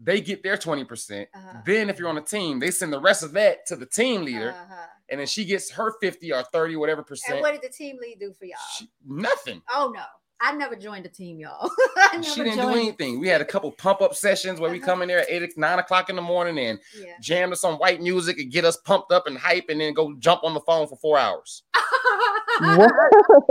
They 0.00 0.20
get 0.20 0.42
their 0.42 0.56
20%. 0.56 1.26
Uh-huh. 1.34 1.58
Then 1.64 1.88
if 1.88 1.98
you're 2.00 2.08
on 2.08 2.18
a 2.18 2.22
team, 2.22 2.58
they 2.58 2.72
send 2.72 2.92
the 2.92 3.00
rest 3.00 3.22
of 3.22 3.32
that 3.32 3.64
to 3.66 3.76
the 3.76 3.86
team 3.86 4.24
leader. 4.24 4.50
Uh-huh. 4.50 4.86
And 5.08 5.20
then 5.20 5.26
she 5.28 5.44
gets 5.44 5.70
her 5.70 5.94
50 6.00 6.32
or 6.32 6.42
30, 6.52 6.76
whatever 6.76 7.02
percent 7.04 7.34
And 7.36 7.42
what 7.42 7.52
did 7.52 7.62
the 7.62 7.72
team 7.74 7.96
lead 8.00 8.18
do 8.18 8.32
for 8.32 8.44
y'all? 8.44 8.56
She- 8.76 8.90
nothing. 9.06 9.62
oh 9.72 9.92
no, 9.94 10.02
I 10.40 10.52
never 10.54 10.76
joined 10.76 11.06
a 11.06 11.08
team, 11.08 11.38
y'all. 11.38 11.70
I 11.96 12.16
never 12.16 12.24
She 12.24 12.42
didn't 12.42 12.60
do 12.60 12.68
anything. 12.70 13.18
We 13.20 13.28
had 13.28 13.40
a 13.40 13.44
couple 13.44 13.70
pump 13.72 14.02
up 14.02 14.14
sessions 14.14 14.60
where 14.60 14.70
we 14.70 14.78
Uh-huh. 14.78 14.86
come 14.86 15.02
in 15.02 15.08
there 15.08 15.20
at 15.20 15.30
eight, 15.30 15.56
nine 15.56 15.78
o'clock 15.78 16.10
in 16.10 16.16
the 16.16 16.22
morning 16.22 16.58
and 16.58 16.78
Yeah. 16.98 17.14
jam 17.20 17.50
to 17.50 17.56
some 17.56 17.76
white 17.78 18.00
music 18.02 18.38
and 18.38 18.50
get 18.52 18.64
us 18.64 18.76
pumped 18.78 19.10
up 19.12 19.26
and 19.26 19.38
hype, 19.38 19.66
and 19.68 19.80
then 19.80 19.94
go 19.94 20.14
jump 20.18 20.44
on 20.44 20.52
the 20.54 20.60
phone 20.60 20.86
for 20.88 20.96
four 20.96 21.18
hours. 21.18 21.62
What? 22.60 22.90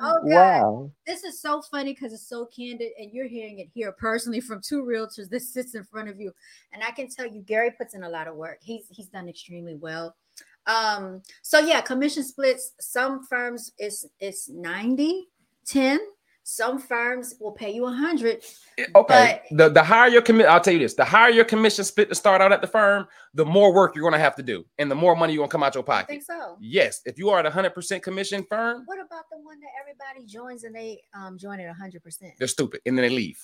oh 0.00 0.18
God. 0.22 0.22
Wow. 0.24 0.90
this 1.06 1.24
is 1.24 1.40
so 1.40 1.62
funny 1.62 1.94
because 1.94 2.12
it's 2.12 2.28
so 2.28 2.46
candid 2.46 2.92
and 2.98 3.10
you're 3.12 3.26
hearing 3.26 3.58
it 3.58 3.68
here 3.72 3.90
personally 3.92 4.40
from 4.40 4.60
two 4.60 4.84
realtors 4.84 5.30
that 5.30 5.40
sits 5.40 5.74
in 5.74 5.82
front 5.82 6.08
of 6.10 6.20
you 6.20 6.30
and 6.72 6.82
i 6.84 6.90
can 6.90 7.08
tell 7.08 7.26
you 7.26 7.40
gary 7.40 7.70
puts 7.70 7.94
in 7.94 8.02
a 8.04 8.08
lot 8.08 8.28
of 8.28 8.36
work 8.36 8.58
he's 8.60 8.86
he's 8.90 9.06
done 9.08 9.28
extremely 9.30 9.74
well 9.76 10.14
um 10.66 11.22
so 11.42 11.58
yeah 11.58 11.80
commission 11.80 12.22
splits 12.22 12.72
some 12.80 13.24
firms 13.24 13.72
is 13.78 14.04
it's 14.20 14.48
90 14.50 15.26
10 15.66 15.98
some 16.48 16.78
firms 16.78 17.34
will 17.40 17.52
pay 17.52 17.72
you 17.72 17.82
100 17.82 18.42
Okay. 18.94 19.40
the 19.50 19.68
the 19.70 19.82
higher 19.82 20.08
your 20.08 20.22
commit, 20.22 20.46
I'll 20.46 20.60
tell 20.60 20.74
you 20.74 20.78
this: 20.80 20.94
the 20.94 21.04
higher 21.04 21.30
your 21.30 21.44
commission 21.46 21.82
split 21.82 22.08
to 22.10 22.14
start 22.14 22.40
out 22.42 22.52
at 22.52 22.60
the 22.60 22.66
firm, 22.66 23.06
the 23.34 23.44
more 23.44 23.72
work 23.74 23.94
you're 23.96 24.02
going 24.02 24.12
to 24.12 24.18
have 24.18 24.36
to 24.36 24.42
do, 24.42 24.64
and 24.78 24.90
the 24.90 24.94
more 24.94 25.16
money 25.16 25.32
you're 25.32 25.40
going 25.40 25.48
to 25.48 25.52
come 25.52 25.62
out 25.62 25.74
your 25.74 25.82
i 25.84 25.86
pocket. 25.86 26.08
think 26.08 26.22
so 26.22 26.56
Yes, 26.60 27.00
if 27.06 27.18
you 27.18 27.30
are 27.30 27.38
at 27.40 27.46
a 27.46 27.50
hundred 27.50 27.74
percent 27.74 28.02
commission 28.02 28.44
firm, 28.48 28.82
what 28.86 28.98
about 28.98 29.24
the 29.30 29.38
one 29.38 29.58
that 29.60 29.70
everybody 29.80 30.26
joins 30.30 30.64
and 30.64 30.74
they 30.74 31.00
um 31.14 31.36
join 31.38 31.58
at 31.58 31.66
100 31.66 32.02
percent 32.02 32.32
they're 32.38 32.46
stupid, 32.48 32.80
and 32.86 32.96
then 32.96 33.02
they 33.02 33.14
leave. 33.14 33.40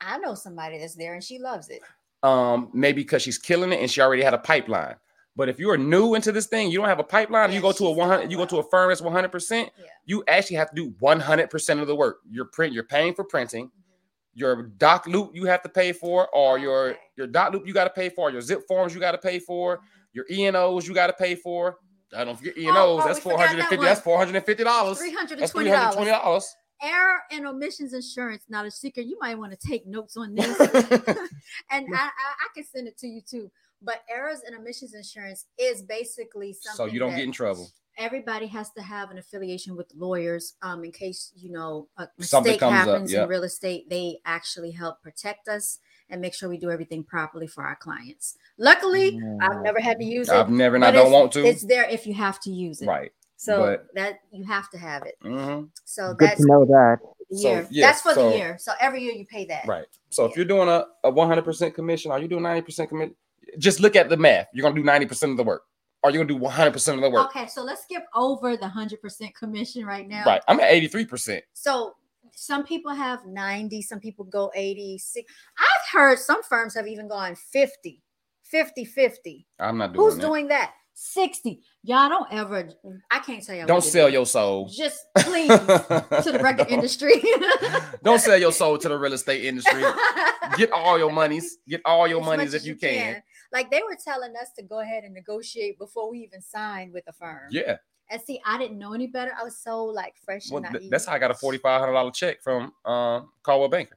i 0.00 0.16
know 0.18 0.34
somebody 0.34 0.78
that's 0.78 0.94
there 0.96 1.14
and 1.14 1.22
she 1.22 1.38
loves 1.38 1.68
it 1.68 1.82
Um, 2.22 2.70
maybe 2.72 3.02
because 3.02 3.22
she's 3.22 3.38
killing 3.38 3.72
it 3.72 3.80
and 3.80 3.90
she 3.90 4.00
already 4.00 4.22
had 4.22 4.34
a 4.34 4.38
pipeline. 4.38 4.96
But 5.36 5.48
if 5.48 5.58
you 5.58 5.70
are 5.70 5.78
new 5.78 6.14
into 6.14 6.32
this 6.32 6.46
thing, 6.46 6.70
you 6.70 6.78
don't 6.78 6.88
have 6.88 6.98
a 6.98 7.04
pipeline. 7.04 7.52
you 7.52 7.60
go 7.60 7.72
to 7.72 7.84
a 7.86 7.88
she's 7.88 7.96
one 7.96 8.08
doing 8.08 8.18
hundred. 8.18 8.32
You 8.32 8.36
go 8.36 8.46
to 8.46 8.58
a 8.58 8.62
firm 8.62 8.88
that's 8.88 9.00
one 9.00 9.12
hundred 9.12 9.32
percent. 9.32 9.70
You 10.04 10.24
actually 10.28 10.56
have 10.56 10.70
to 10.70 10.76
do 10.76 10.94
one 10.98 11.20
hundred 11.20 11.50
percent 11.50 11.80
of 11.80 11.86
the 11.86 11.96
work. 11.96 12.18
You're 12.30 12.46
print. 12.46 12.72
You're 12.72 12.84
paying 12.84 13.14
for 13.14 13.24
printing. 13.24 13.66
Mhm. 13.66 13.70
Your 14.34 14.64
dotloop 14.78 15.34
you 15.34 15.44
have 15.46 15.62
to 15.62 15.68
pay 15.68 15.92
for, 15.92 16.28
or 16.34 16.58
your 16.58 16.90
Okay. 16.90 16.98
your 17.16 17.28
dotloop 17.28 17.66
you 17.66 17.72
got 17.72 17.84
to 17.84 17.90
pay 17.90 18.08
for. 18.08 18.30
Your 18.30 18.40
zip 18.40 18.66
forms 18.66 18.94
you 18.94 19.00
got 19.00 19.12
to 19.12 19.18
pay 19.18 19.38
for. 19.38 19.78
Mhm. 19.78 19.82
Your 20.12 20.24
ENOs 20.30 20.86
you 20.88 20.94
got 20.94 21.06
to 21.06 21.12
pay 21.12 21.36
for. 21.36 21.78
I 22.16 22.24
don't 22.24 22.36
forget 22.36 22.56
ENOs. 22.56 22.74
oh, 22.76 22.96
that's 23.06 23.18
we 23.18 23.22
four 23.22 23.32
forgot 23.32 23.48
hundred 23.48 23.62
and 23.62 23.72
that 23.72 23.80
That's 23.80 24.00
four 24.00 24.18
hundred 24.18 24.34
and 24.36 24.44
fifty 24.44 24.64
dollars. 24.64 24.98
That's 24.98 25.10
three 25.10 25.16
hundred 25.16 25.38
$320 25.38 25.94
twenty 25.94 26.10
error 26.82 27.20
and 27.30 27.46
omissions 27.46 27.92
insurance 27.92 28.44
not 28.48 28.66
a 28.66 28.70
secret 28.70 29.06
you 29.06 29.18
might 29.20 29.36
want 29.38 29.52
to 29.52 29.68
take 29.68 29.86
notes 29.86 30.16
on 30.16 30.34
this 30.34 30.58
and 31.70 31.86
I, 31.94 32.06
I 32.06 32.08
i 32.08 32.48
can 32.54 32.64
send 32.64 32.88
it 32.88 32.96
to 32.98 33.06
you 33.06 33.20
too 33.20 33.50
but 33.82 34.02
errors 34.10 34.40
and 34.46 34.56
omissions 34.56 34.94
insurance 34.94 35.46
is 35.58 35.82
basically 35.82 36.52
something 36.52 36.76
so 36.76 36.92
you 36.92 36.98
don't 36.98 37.10
that 37.10 37.16
get 37.16 37.24
in 37.24 37.32
trouble. 37.32 37.68
everybody 37.98 38.46
has 38.46 38.70
to 38.72 38.82
have 38.82 39.10
an 39.10 39.18
affiliation 39.18 39.76
with 39.76 39.90
lawyers 39.96 40.54
um 40.62 40.84
in 40.84 40.92
case 40.92 41.32
you 41.36 41.50
know 41.50 41.88
a 41.98 42.06
Something 42.20 42.52
mistake 42.52 42.60
comes 42.60 42.72
up, 42.80 42.86
happens 42.88 43.12
yep. 43.12 43.24
in 43.24 43.28
real 43.28 43.44
estate 43.44 43.88
they 43.88 44.18
actually 44.24 44.70
help 44.72 45.02
protect 45.02 45.48
us 45.48 45.78
and 46.08 46.20
make 46.20 46.34
sure 46.34 46.48
we 46.48 46.58
do 46.58 46.70
everything 46.70 47.04
properly 47.04 47.46
for 47.46 47.64
our 47.64 47.76
clients 47.76 48.36
luckily 48.58 49.18
i've 49.42 49.62
never 49.62 49.80
had 49.80 49.98
to 49.98 50.04
use 50.04 50.28
it 50.28 50.34
I've 50.34 50.50
never 50.50 50.76
and 50.76 50.84
I 50.84 50.90
don't 50.90 51.12
want 51.12 51.32
to. 51.32 51.44
it's 51.46 51.64
there 51.64 51.84
if 51.88 52.06
you 52.06 52.14
have 52.14 52.40
to 52.40 52.50
use 52.50 52.82
it 52.82 52.86
Right. 52.86 53.12
so 53.36 53.60
but- 53.60 53.86
that 53.94 54.20
you 54.30 54.44
have 54.44 54.68
to 54.70 54.78
have 54.78 55.04
it 55.04 55.16
hmm 55.22 55.62
so 55.84 56.14
Good 56.14 56.28
that's 56.28 56.40
to 56.40 56.46
know 56.46 56.64
that. 56.66 56.98
the 57.30 57.36
So, 57.36 57.66
yeah, 57.70 57.86
That's 57.86 58.00
for 58.02 58.12
so- 58.14 58.30
the 58.30 58.36
year. 58.36 58.56
So 58.58 58.72
every 58.80 59.02
year 59.02 59.12
you 59.12 59.24
pay 59.26 59.44
that. 59.46 59.66
Right. 59.66 59.86
So 60.10 60.24
if 60.24 60.34
you're 60.36 60.44
doing 60.44 60.68
a, 60.68 60.86
a 61.04 61.12
100% 61.12 61.74
commission, 61.74 62.10
are 62.10 62.18
you 62.18 62.26
doing 62.28 62.42
90% 62.42 62.88
commission? 62.88 63.14
Just 63.58 63.80
look 63.80 63.96
at 63.96 64.08
the 64.08 64.16
math. 64.16 64.48
You're 64.52 64.62
going 64.62 64.74
to 64.74 64.82
do 64.82 64.88
90% 64.88 65.30
of 65.30 65.36
the 65.36 65.44
work. 65.44 65.62
Or 66.02 66.10
you're 66.10 66.24
going 66.24 66.28
to 66.28 66.34
do 66.34 66.40
100% 66.40 66.94
of 66.94 67.00
the 67.02 67.10
work. 67.10 67.28
Okay, 67.28 67.46
so 67.46 67.62
let's 67.62 67.82
skip 67.82 68.04
over 68.14 68.56
the 68.56 68.66
hundred 68.66 69.02
percent 69.02 69.34
commission 69.34 69.84
right 69.84 70.08
now. 70.08 70.24
Right. 70.24 70.40
I'm 70.48 70.58
at 70.58 70.70
83%. 70.70 71.42
So 71.52 71.94
some 72.34 72.64
people 72.64 72.92
have 72.92 73.26
90, 73.26 73.82
some 73.82 74.00
people 74.00 74.24
go 74.24 74.50
86. 74.54 75.30
I've 75.58 75.92
heard 75.92 76.18
some 76.18 76.42
firms 76.42 76.74
have 76.74 76.86
even 76.86 77.06
gone 77.06 77.34
50, 77.34 78.02
50, 78.44 78.84
50. 78.86 79.46
I'm 79.58 79.76
not 79.76 79.92
doing 79.92 79.96
that. 79.96 80.02
Who's 80.02 80.16
that. 80.16 80.26
doing 80.26 80.48
that? 80.48 80.72
60. 80.94 81.62
Y'all 81.82 82.08
don't 82.10 82.30
ever, 82.30 82.68
I 83.10 83.20
can't 83.20 83.44
tell 83.44 83.54
y'all. 83.54 83.66
Don't 83.66 83.82
sell 83.82 84.08
do. 84.08 84.12
your 84.12 84.26
soul. 84.26 84.68
Just 84.68 85.06
please 85.18 85.48
to 85.48 86.30
the 86.32 86.40
record 86.42 86.66
industry. 86.70 87.22
Don't 88.02 88.20
sell 88.20 88.36
your 88.38 88.52
soul 88.52 88.76
to 88.76 88.88
the 88.88 88.98
real 88.98 89.14
estate 89.14 89.44
industry. 89.44 89.82
Get 90.56 90.70
all 90.72 90.98
your 90.98 91.10
monies. 91.10 91.58
Get 91.66 91.80
all 91.84 92.06
your 92.06 92.20
As 92.20 92.26
monies 92.26 92.54
if 92.54 92.66
you 92.66 92.74
can. 92.74 93.22
Like 93.52 93.70
they 93.70 93.82
were 93.82 93.96
telling 94.02 94.34
us 94.40 94.48
to 94.58 94.62
go 94.64 94.80
ahead 94.80 95.04
and 95.04 95.12
negotiate 95.14 95.78
before 95.78 96.10
we 96.10 96.18
even 96.20 96.40
signed 96.40 96.92
with 96.92 97.04
the 97.04 97.12
firm. 97.12 97.48
Yeah. 97.50 97.76
And 98.10 98.20
see, 98.22 98.40
I 98.44 98.58
didn't 98.58 98.78
know 98.78 98.92
any 98.92 99.06
better. 99.06 99.32
I 99.38 99.44
was 99.44 99.56
so 99.58 99.84
like 99.84 100.14
fresh 100.24 100.50
Well, 100.50 100.62
and 100.64 100.72
th- 100.72 100.82
naive. 100.82 100.90
that's 100.90 101.06
how 101.06 101.12
I 101.14 101.18
got 101.18 101.30
a 101.30 101.34
$4,500 101.34 102.14
check 102.14 102.42
from 102.42 102.72
um, 102.84 103.30
Coldwell 103.42 103.68
Banker. 103.68 103.96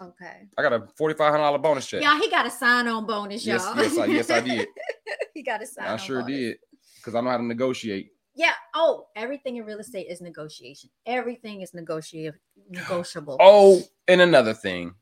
Okay. 0.00 0.46
I 0.56 0.62
got 0.62 0.72
a 0.74 0.80
$4,500 1.00 1.62
bonus 1.62 1.86
check. 1.86 2.02
Y'all, 2.02 2.16
he 2.20 2.30
got 2.30 2.46
a 2.46 2.50
sign 2.50 2.86
on 2.88 3.06
bonus, 3.06 3.44
Yes, 3.46 3.64
y'all. 3.64 3.76
yes, 3.82 3.98
I- 3.98 4.04
yes, 4.06 4.30
I 4.30 4.40
did. 4.40 4.68
he 5.34 5.42
got 5.42 5.62
a 5.62 5.66
sign 5.66 5.86
I 5.86 5.92
on 5.92 5.98
sure 5.98 6.20
bonus. 6.20 6.36
did. 6.36 6.56
Because 6.96 7.14
I 7.14 7.20
know 7.22 7.30
how 7.30 7.38
to 7.38 7.44
negotiate. 7.44 8.10
Yeah. 8.34 8.52
Oh, 8.74 9.06
everything 9.16 9.56
in 9.56 9.64
real 9.64 9.78
estate 9.80 10.06
is 10.10 10.20
negotiation. 10.20 10.90
Everything 11.06 11.62
is 11.62 11.72
negotiable. 11.74 12.36
Negotiable. 12.70 13.38
Oh, 13.40 13.82
and 14.06 14.20
another 14.20 14.52
thing, 14.54 14.94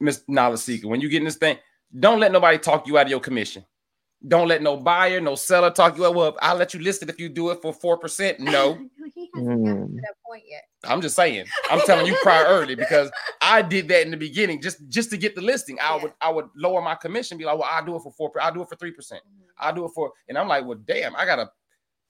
Miss 0.00 0.22
Knowledge 0.28 0.60
Seeker, 0.60 0.86
when 0.88 1.00
you 1.00 1.08
get 1.08 1.18
in 1.18 1.24
this 1.24 1.36
thing, 1.36 1.56
don't 1.98 2.20
let 2.20 2.32
nobody 2.32 2.58
talk 2.58 2.86
you 2.86 2.98
out 2.98 3.06
of 3.06 3.10
your 3.10 3.20
commission. 3.20 3.64
Don't 4.28 4.48
let 4.48 4.60
no 4.60 4.76
buyer, 4.76 5.18
no 5.20 5.34
seller 5.34 5.70
talk 5.70 5.96
you 5.96 6.04
out. 6.04 6.14
Well, 6.14 6.36
I'll 6.42 6.56
let 6.56 6.74
you 6.74 6.80
list 6.80 7.02
it 7.02 7.08
if 7.08 7.18
you 7.18 7.30
do 7.30 7.50
it 7.50 7.62
for 7.62 7.72
four 7.72 7.96
percent. 7.98 8.38
No, 8.40 8.72
hasn't 8.74 8.90
gotten 9.34 9.64
Mm. 9.64 9.86
to 9.96 10.02
that 10.02 10.14
point 10.26 10.42
yet. 10.46 10.62
I'm 10.84 11.00
just 11.00 11.16
saying. 11.16 11.46
I'm 11.70 11.80
telling 11.82 12.06
you 12.06 12.16
prior 12.22 12.44
early 12.46 12.74
because 12.74 13.10
I 13.40 13.62
did 13.62 13.88
that 13.88 14.02
in 14.02 14.10
the 14.10 14.16
beginning 14.16 14.60
just 14.60 14.78
just 14.88 15.10
to 15.10 15.16
get 15.16 15.34
the 15.34 15.40
listing. 15.40 15.78
I 15.80 15.96
Yeah. 15.96 16.02
would 16.02 16.12
I 16.20 16.30
would 16.30 16.48
lower 16.54 16.82
my 16.82 16.94
commission, 16.96 17.38
be 17.38 17.44
like, 17.44 17.58
well, 17.58 17.68
I'll 17.70 17.84
do 17.84 17.96
it 17.96 18.00
for 18.02 18.12
four. 18.12 18.30
I'll 18.42 18.52
do 18.52 18.60
it 18.62 18.68
for 18.68 18.76
three 18.76 18.90
percent. 18.92 19.22
Mm-hmm. 19.26 19.44
I'll 19.58 19.74
do 19.74 19.84
it 19.86 19.92
for, 19.94 20.12
and 20.28 20.36
I'm 20.36 20.48
like, 20.48 20.64
well, 20.66 20.78
damn, 20.84 21.16
I 21.16 21.24
gotta 21.24 21.50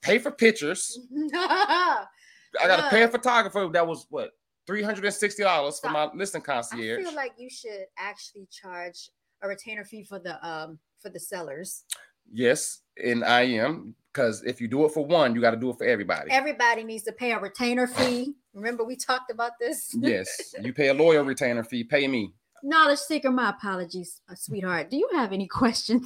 pay 0.02 0.18
for 0.18 0.30
pictures. 0.32 0.98
I 1.34 2.04
I 2.60 2.66
gotta 2.66 2.90
pay 2.90 3.02
a 3.02 3.08
photographer. 3.08 3.68
That 3.72 3.86
was 3.86 4.06
what 4.10 4.30
three 4.66 4.82
hundred 4.82 5.04
and 5.04 5.14
sixty 5.14 5.42
dollars 5.44 5.78
for 5.78 5.90
my 5.90 6.08
listing 6.14 6.42
concierge. 6.42 7.00
I 7.00 7.02
feel 7.04 7.14
like 7.14 7.32
you 7.38 7.50
should 7.50 7.84
actually 7.98 8.48
charge 8.50 9.10
a 9.42 9.48
retainer 9.48 9.84
fee 9.84 10.04
for 10.04 10.18
the 10.18 10.44
um 10.46 10.78
for 11.00 11.08
the 11.10 11.20
sellers. 11.20 11.84
yes, 12.32 12.80
and 13.02 13.24
I 13.24 13.42
am 13.42 13.94
because 14.12 14.42
if 14.44 14.60
you 14.60 14.68
do 14.68 14.84
it 14.84 14.92
for 14.92 15.04
one, 15.06 15.34
you 15.34 15.40
got 15.40 15.52
to 15.52 15.56
do 15.56 15.70
it 15.70 15.78
for 15.78 15.84
everybody. 15.84 16.30
Everybody 16.30 16.84
needs 16.84 17.04
to 17.04 17.12
pay 17.12 17.32
a 17.32 17.38
retainer 17.38 17.86
fee. 17.86 18.34
Remember 18.54 18.84
we 18.84 18.96
talked 18.96 19.30
about 19.30 19.52
this? 19.60 19.94
yes, 20.00 20.54
you 20.62 20.72
pay 20.72 20.88
a 20.88 20.94
lawyer 20.94 21.22
retainer 21.24 21.64
fee. 21.64 21.84
Pay 21.84 22.08
me. 22.08 22.32
Knowledge 22.62 22.98
seeker, 22.98 23.30
my 23.30 23.48
apologies, 23.50 24.20
uh, 24.28 24.34
sweetheart. 24.34 24.90
Do 24.90 24.98
you 24.98 25.08
have 25.14 25.32
any 25.32 25.46
questions 25.60 26.04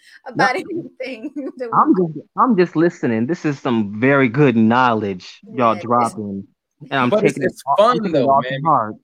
about 0.26 0.56
anything? 0.56 1.30
that 1.58 1.68
we- 1.70 1.78
I'm 1.78 1.94
just 1.96 2.28
I'm 2.36 2.56
just 2.56 2.74
listening. 2.76 3.26
This 3.26 3.44
is 3.44 3.60
some 3.60 4.00
very 4.00 4.28
good 4.28 4.56
knowledge 4.56 5.38
y'all 5.54 5.76
Yeah, 5.76 5.82
dropping. 5.82 6.46
And 6.90 6.92
I'm 7.00 7.10
But 7.10 7.18
it's- 7.18 7.34
taking 7.34 7.44
it's 7.44 7.60
it 7.60 7.62
all- 7.66 7.76
fun, 7.76 7.96
taking 7.98 8.10
it 8.10 8.12
though, 8.26 8.40
man. 8.40 8.52
to 8.62 8.66
heart. 8.66 8.94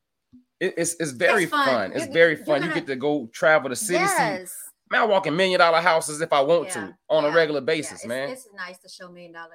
It- 0.60 0.74
it's 0.76 0.94
it's 1.00 1.12
very 1.12 1.46
fun. 1.46 1.66
fun. 1.66 1.92
It's 1.92 2.06
You- 2.06 2.12
very 2.12 2.36
fun. 2.36 2.62
You 2.62 2.68
gonna- 2.68 2.80
get 2.80 2.86
to 2.88 2.96
go 2.96 3.26
travel 3.32 3.70
the 3.70 3.76
city. 3.76 4.06
see. 4.06 4.46
Man, 4.92 5.02
I 5.02 5.04
walk 5.04 5.26
in 5.26 5.36
million 5.36 5.58
dollar 5.60 5.80
houses 5.80 6.20
if 6.20 6.32
I 6.32 6.40
want 6.40 6.66
Yeah, 6.68 6.74
to 6.74 6.96
on 7.08 7.22
yeah, 7.24 7.30
a 7.30 7.34
regular 7.34 7.60
yeah, 7.60 7.64
basis, 7.66 7.92
it's, 8.00 8.06
man. 8.06 8.28
It's 8.30 8.48
nice 8.56 8.78
to 8.78 8.88
show 8.88 9.08
million 9.10 9.32
dollar 9.32 9.54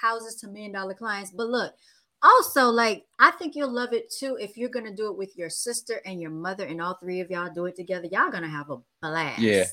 houses 0.00 0.36
to 0.36 0.48
million 0.48 0.72
dollar 0.72 0.94
clients. 0.94 1.32
But 1.32 1.48
look, 1.48 1.74
also, 2.22 2.66
like, 2.66 3.04
I 3.18 3.32
think 3.32 3.56
you'll 3.56 3.72
love 3.72 3.92
it 3.92 4.08
too 4.08 4.36
if 4.40 4.56
you're 4.56 4.68
going 4.68 4.86
to 4.86 4.94
do 4.94 5.08
it 5.08 5.16
with 5.18 5.36
your 5.36 5.50
sister 5.50 6.00
and 6.06 6.20
your 6.20 6.30
mother, 6.30 6.64
and 6.64 6.80
all 6.80 6.96
three 7.02 7.18
of 7.18 7.28
y'all 7.30 7.52
do 7.52 7.66
it 7.66 7.74
together. 7.74 8.06
Y'all 8.12 8.30
going 8.30 8.44
to 8.44 8.48
have 8.48 8.70
a 8.70 8.76
blast. 9.00 9.40
Yeah. 9.40 9.64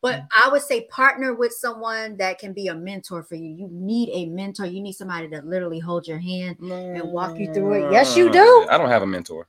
But 0.00 0.22
I 0.36 0.48
would 0.48 0.62
say 0.62 0.86
partner 0.86 1.34
with 1.34 1.52
someone 1.52 2.16
that 2.18 2.38
can 2.38 2.52
be 2.52 2.68
a 2.68 2.74
mentor 2.76 3.24
for 3.24 3.34
you. 3.34 3.48
You 3.48 3.68
need 3.72 4.10
a 4.12 4.26
mentor. 4.26 4.66
You 4.66 4.80
need 4.80 4.92
somebody 4.92 5.28
to 5.30 5.42
literally 5.42 5.80
hold 5.80 6.06
your 6.06 6.18
hand. 6.18 6.58
and 6.60 7.10
walk 7.10 7.36
you 7.36 7.52
through 7.52 7.86
it. 7.88 7.92
Yes, 7.92 8.16
you 8.16 8.30
do. 8.30 8.66
I 8.70 8.78
don't 8.78 8.88
have 8.90 9.02
a 9.02 9.06
mentor. 9.06 9.48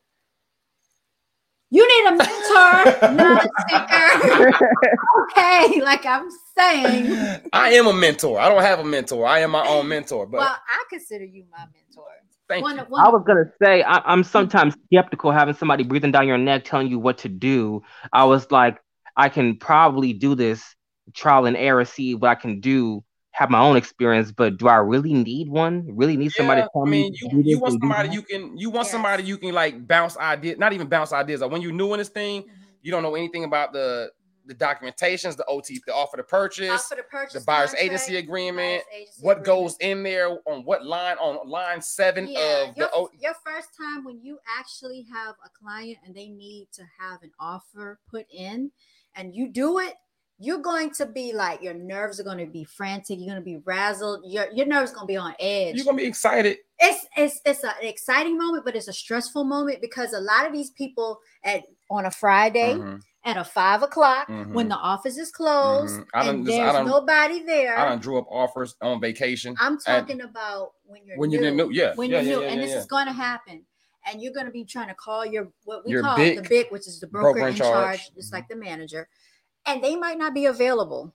You 1.71 1.87
need 1.87 2.07
a 2.07 2.15
mentor, 2.17 3.13
not 3.13 3.45
a 3.45 3.49
seeker. 3.69 4.51
okay, 5.21 5.81
like 5.81 6.05
I'm 6.05 6.27
saying. 6.57 7.41
I 7.53 7.73
am 7.73 7.85
a 7.85 7.93
mentor. 7.93 8.39
I 8.39 8.49
don't 8.49 8.61
have 8.63 8.79
a 8.79 8.83
mentor. 8.83 9.27
I 9.27 9.39
am 9.39 9.51
my 9.51 9.67
own 9.67 9.87
mentor. 9.87 10.25
But 10.25 10.39
well, 10.39 10.57
I 10.67 10.83
consider 10.89 11.25
you 11.25 11.45
my 11.51 11.59
mentor. 11.59 12.07
thank 12.47 12.63
One, 12.63 12.77
you. 12.77 12.83
one, 12.89 13.05
I 13.05 13.09
was 13.09 13.23
gonna 13.27 13.51
say 13.61 13.83
I, 13.83 13.99
I'm 14.05 14.23
sometimes 14.23 14.75
skeptical 14.91 15.31
having 15.31 15.53
somebody 15.53 15.83
breathing 15.83 16.11
down 16.11 16.27
your 16.27 16.39
neck 16.39 16.65
telling 16.65 16.87
you 16.87 16.97
what 16.97 17.19
to 17.19 17.29
do. 17.29 17.83
I 18.11 18.25
was 18.25 18.49
like, 18.51 18.79
I 19.15 19.29
can 19.29 19.57
probably 19.57 20.13
do 20.13 20.33
this 20.33 20.63
trial 21.13 21.45
and 21.45 21.55
error, 21.55 21.85
see 21.85 22.15
what 22.15 22.29
I 22.29 22.35
can 22.35 22.61
do, 22.61 23.03
have 23.39 23.49
my 23.49 23.59
own 23.61 23.77
experience, 23.77 24.33
but 24.33 24.57
do 24.57 24.67
I 24.67 24.75
really 24.75 25.13
need 25.13 25.47
one? 25.47 25.85
Really 25.95 26.17
need 26.17 26.33
somebody 26.33 26.59
Yeah, 26.59 26.65
to 26.65 26.71
tell 26.73 26.85
I 26.85 26.89
mean, 26.89 27.13
me? 27.13 27.17
you, 27.21 27.41
you 27.45 27.59
want 27.59 27.79
somebody 27.79 28.09
you 28.09 28.21
can 28.21 28.57
you 28.57 28.69
want 28.69 28.85
Yes. 28.85 28.91
somebody 28.91 29.23
you 29.23 29.37
can 29.37 29.53
like 29.53 29.87
bounce 29.87 30.17
ideas, 30.17 30.57
not 30.57 30.73
even 30.73 30.87
bounce 30.87 31.13
ideas. 31.13 31.39
Like 31.39 31.49
when 31.49 31.61
you're 31.61 31.71
new 31.71 31.93
in 31.93 31.99
this 31.99 32.09
thing, 32.09 32.43
Mhm. 32.43 32.47
you 32.81 32.91
don't 32.91 33.01
know 33.01 33.15
anything 33.15 33.45
about 33.45 33.71
the 33.71 34.11
the 34.45 34.55
documentations, 34.55 35.37
the 35.37 35.45
OT, 35.45 35.79
the 35.85 35.93
offer 35.93 36.17
to 36.17 36.23
purchase, 36.23 36.69
Offer 36.91 36.95
to 36.95 37.03
purchase 37.03 37.33
the 37.33 37.39
buyer's 37.45 37.69
contract, 37.69 37.83
agency 37.85 38.17
agreement, 38.17 38.83
buyer's 38.83 39.01
agency 39.03 39.21
what 39.21 39.37
agreement. 39.39 39.45
goes 39.45 39.77
in 39.79 40.03
there 40.03 40.37
on 40.45 40.65
what 40.65 40.85
line 40.85 41.17
on 41.19 41.47
line 41.47 41.81
seven 41.81 42.27
Yeah, 42.27 42.39
of 42.39 42.75
your, 42.75 42.87
the 42.87 42.93
O. 42.93 43.09
your 43.17 43.35
first 43.45 43.69
time 43.79 44.03
when 44.03 44.19
you 44.21 44.37
actually 44.59 45.05
have 45.13 45.35
a 45.45 45.49
client 45.49 45.97
and 46.05 46.13
they 46.13 46.27
need 46.27 46.67
to 46.73 46.83
have 46.99 47.21
an 47.23 47.31
offer 47.39 47.99
put 48.09 48.25
in 48.33 48.69
and 49.15 49.33
you 49.33 49.47
do 49.49 49.79
it, 49.79 49.93
you're 50.41 50.59
going 50.59 50.89
to 50.91 51.05
be 51.05 51.33
like 51.33 51.61
your 51.61 51.73
nerves 51.73 52.19
are 52.19 52.23
going 52.23 52.37
to 52.37 52.45
be 52.45 52.63
frantic. 52.63 53.19
You're 53.19 53.33
going 53.35 53.43
to 53.43 53.45
be 53.45 53.57
razzled. 53.65 54.21
Your 54.25 54.47
your 54.53 54.65
nerves 54.65 54.91
going 54.91 55.03
to 55.03 55.11
be 55.11 55.17
on 55.17 55.35
edge. 55.39 55.75
You're 55.75 55.85
gonna 55.85 55.97
be 55.97 56.05
excited. 56.05 56.57
it's 56.79 57.05
it's 57.17 57.41
it's 57.45 57.63
an 57.63 57.71
exciting 57.81 58.37
moment, 58.37 58.63
but 58.65 58.75
it's 58.75 58.87
a 58.87 58.93
stressful 58.93 59.43
moment 59.43 59.81
because 59.81 60.13
a 60.13 60.19
lot 60.21 60.45
of 60.47 60.53
these 60.53 60.69
people 60.71 61.19
at 61.43 61.63
on 61.91 62.05
a 62.05 62.11
Friday 62.11 62.75
Mhm, 62.75 63.01
at 63.25 63.35
a 63.35 63.43
five 63.43 63.83
o'clock 63.83 64.27
when 64.29 64.67
Mhm. 64.67 64.69
the 64.69 64.75
office 64.77 65.17
is 65.17 65.29
closed 65.31 65.99
Mhm. 65.99 66.05
I 66.13 66.29
and 66.29 66.45
just- 66.45 66.57
I 66.57 66.63
there's 66.63 66.73
done- 66.73 66.85
nobody 66.87 67.43
there. 67.43 67.77
I 67.77 67.95
drew 67.97 68.17
up 68.17 68.27
offers 68.29 68.75
on 68.81 69.01
vacation. 69.01 69.55
I'm 69.59 69.77
talking 69.77 70.21
about 70.21 70.71
when 70.85 71.03
you're 71.05 71.17
when 71.17 71.31
new, 71.31 71.41
you're 71.41 71.51
new, 71.51 71.69
yeah, 71.71 71.95
when 71.95 72.09
yeah, 72.09 72.21
you're 72.21 72.31
yeah, 72.31 72.37
new, 72.37 72.43
yeah, 72.45 72.51
and 72.53 72.61
this 72.61 72.73
is 72.73 72.85
going 72.85 73.07
to 73.07 73.11
happen. 73.13 73.65
And 74.07 74.21
you're 74.21 74.33
going 74.33 74.45
to 74.45 74.51
be 74.51 74.63
trying 74.63 74.87
to 74.87 74.93
call 74.95 75.25
your 75.25 75.51
what 75.65 75.85
we 75.85 75.91
Your 75.91 76.01
call 76.01 76.15
the 76.15 76.41
BIC, 76.41 76.71
which 76.71 76.87
is 76.87 77.01
the 77.01 77.07
broker, 77.07 77.33
broker 77.33 77.47
in 77.49 77.55
charge, 77.55 77.73
charge. 77.73 77.99
Mm-hmm. 77.99 78.15
just 78.15 78.31
like 78.31 78.47
the 78.47 78.55
manager, 78.55 79.09
and 79.65 79.83
they 79.83 79.95
might 79.95 80.17
not 80.17 80.33
be 80.33 80.45
available. 80.45 81.13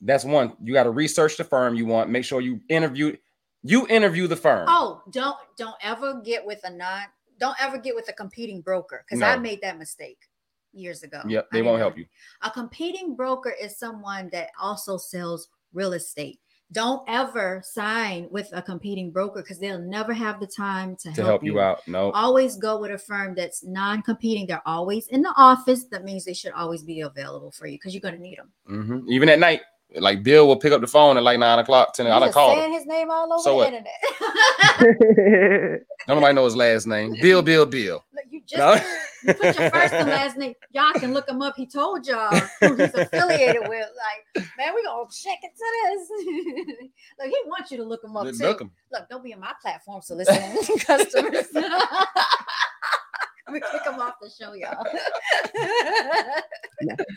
That's 0.00 0.24
one. 0.24 0.52
You 0.62 0.72
got 0.72 0.84
to 0.84 0.90
research 0.90 1.36
the 1.36 1.44
firm 1.44 1.74
you 1.74 1.86
want. 1.86 2.10
Make 2.10 2.24
sure 2.24 2.40
you 2.40 2.60
interview. 2.68 3.16
You 3.62 3.86
interview 3.88 4.26
the 4.26 4.36
firm. 4.36 4.66
Oh, 4.68 5.02
don't 5.10 5.36
don't 5.56 5.76
ever 5.82 6.20
get 6.20 6.44
with 6.44 6.60
a 6.64 6.70
non, 6.70 7.02
don't 7.38 7.56
ever 7.60 7.78
get 7.78 7.94
with 7.94 8.08
a 8.08 8.12
competing 8.12 8.60
broker 8.60 9.04
because 9.08 9.22
I 9.22 9.36
made 9.36 9.60
that 9.62 9.78
mistake 9.78 10.18
years 10.72 11.02
ago. 11.02 11.20
Yep, 11.26 11.48
they 11.50 11.58
didn't 11.58 11.68
won't 11.68 11.80
help 11.80 11.98
you. 11.98 12.06
A 12.42 12.50
competing 12.50 13.16
broker 13.16 13.54
is 13.60 13.78
someone 13.78 14.28
that 14.32 14.50
also 14.60 14.96
sells 14.98 15.48
real 15.72 15.94
estate. 15.94 16.38
Don't 16.72 17.02
ever 17.08 17.62
sign 17.64 18.26
with 18.30 18.48
a 18.52 18.60
competing 18.60 19.12
broker 19.12 19.40
because 19.40 19.60
they'll 19.60 19.78
never 19.78 20.12
have 20.12 20.40
the 20.40 20.48
time 20.48 20.96
to, 20.96 21.12
to 21.12 21.22
help 21.24 21.44
you 21.44 21.60
out. 21.60 21.86
No, 21.86 22.10
Always 22.10 22.56
go 22.56 22.80
with 22.80 22.90
a 22.90 22.98
firm 22.98 23.36
that's 23.36 23.62
non-competing. 23.64 24.48
They're 24.48 24.60
always 24.66 25.06
in 25.08 25.22
the 25.22 25.32
office. 25.36 25.84
That 25.84 26.02
means 26.04 26.24
they 26.24 26.34
should 26.34 26.50
always 26.52 26.82
be 26.82 27.02
available 27.02 27.52
for 27.52 27.68
you 27.68 27.76
because 27.76 27.94
you're 27.94 28.00
going 28.00 28.16
to 28.16 28.20
need 28.20 28.38
them. 28.38 28.50
Mhm. 28.68 29.04
even 29.08 29.28
at 29.28 29.38
night, 29.38 29.60
like 29.94 30.24
Bill 30.24 30.48
will 30.48 30.56
pick 30.56 30.72
up 30.72 30.80
the 30.80 30.88
phone 30.88 31.16
at 31.16 31.22
like 31.22 31.38
nine 31.38 31.60
o'clock. 31.60 31.94
Ten. 31.94 32.08
I 32.08 32.18
done 32.18 32.32
called 32.32 32.58
him. 32.58 32.72
his 32.72 32.84
name 32.84 33.12
all 33.12 33.32
over 33.32 33.42
So 33.42 33.50
the 33.50 33.56
what? 33.56 33.72
internet. 33.72 33.94
Nobody 36.08 36.34
know 36.34 36.44
his 36.44 36.56
last 36.56 36.88
name. 36.88 37.14
Bill, 37.22 37.42
Bill, 37.42 37.64
Bill. 37.64 38.04
Look, 38.12 38.24
just 38.46 38.58
No. 38.58 38.74
you 39.24 39.34
put 39.34 39.58
your 39.58 39.70
first 39.70 39.92
and 39.94 40.08
last 40.08 40.36
name. 40.36 40.54
Y'all 40.72 40.92
can 40.94 41.12
look 41.12 41.28
him 41.28 41.42
up. 41.42 41.54
He 41.56 41.66
told 41.66 42.06
y'all 42.06 42.30
who 42.60 42.74
he's 42.74 42.94
affiliated 42.94 43.62
with. 43.68 43.88
Like, 43.96 44.46
man, 44.56 44.74
we 44.74 44.84
gonna 44.84 45.04
check 45.10 45.38
into 45.42 45.64
this. 45.84 46.08
Look, 47.18 47.28
he 47.28 47.36
wants 47.46 47.70
you 47.70 47.76
to 47.78 47.84
look 47.84 48.04
him 48.04 48.16
up 48.16 48.24
Look, 48.24 48.36
too. 48.36 48.42
look 48.44 48.60
'em. 48.60 48.70
Look, 48.92 49.08
don't 49.08 49.24
be 49.24 49.32
in 49.32 49.40
my 49.40 49.52
platform 49.60 50.00
soliciting 50.02 50.78
customers. 50.78 51.46
I'm 53.48 53.54
gonna 53.60 53.60
kick 53.72 53.82
him 53.86 54.00
off 54.00 54.14
the 54.20 54.28
show, 54.28 54.54
y'all. 54.54 54.84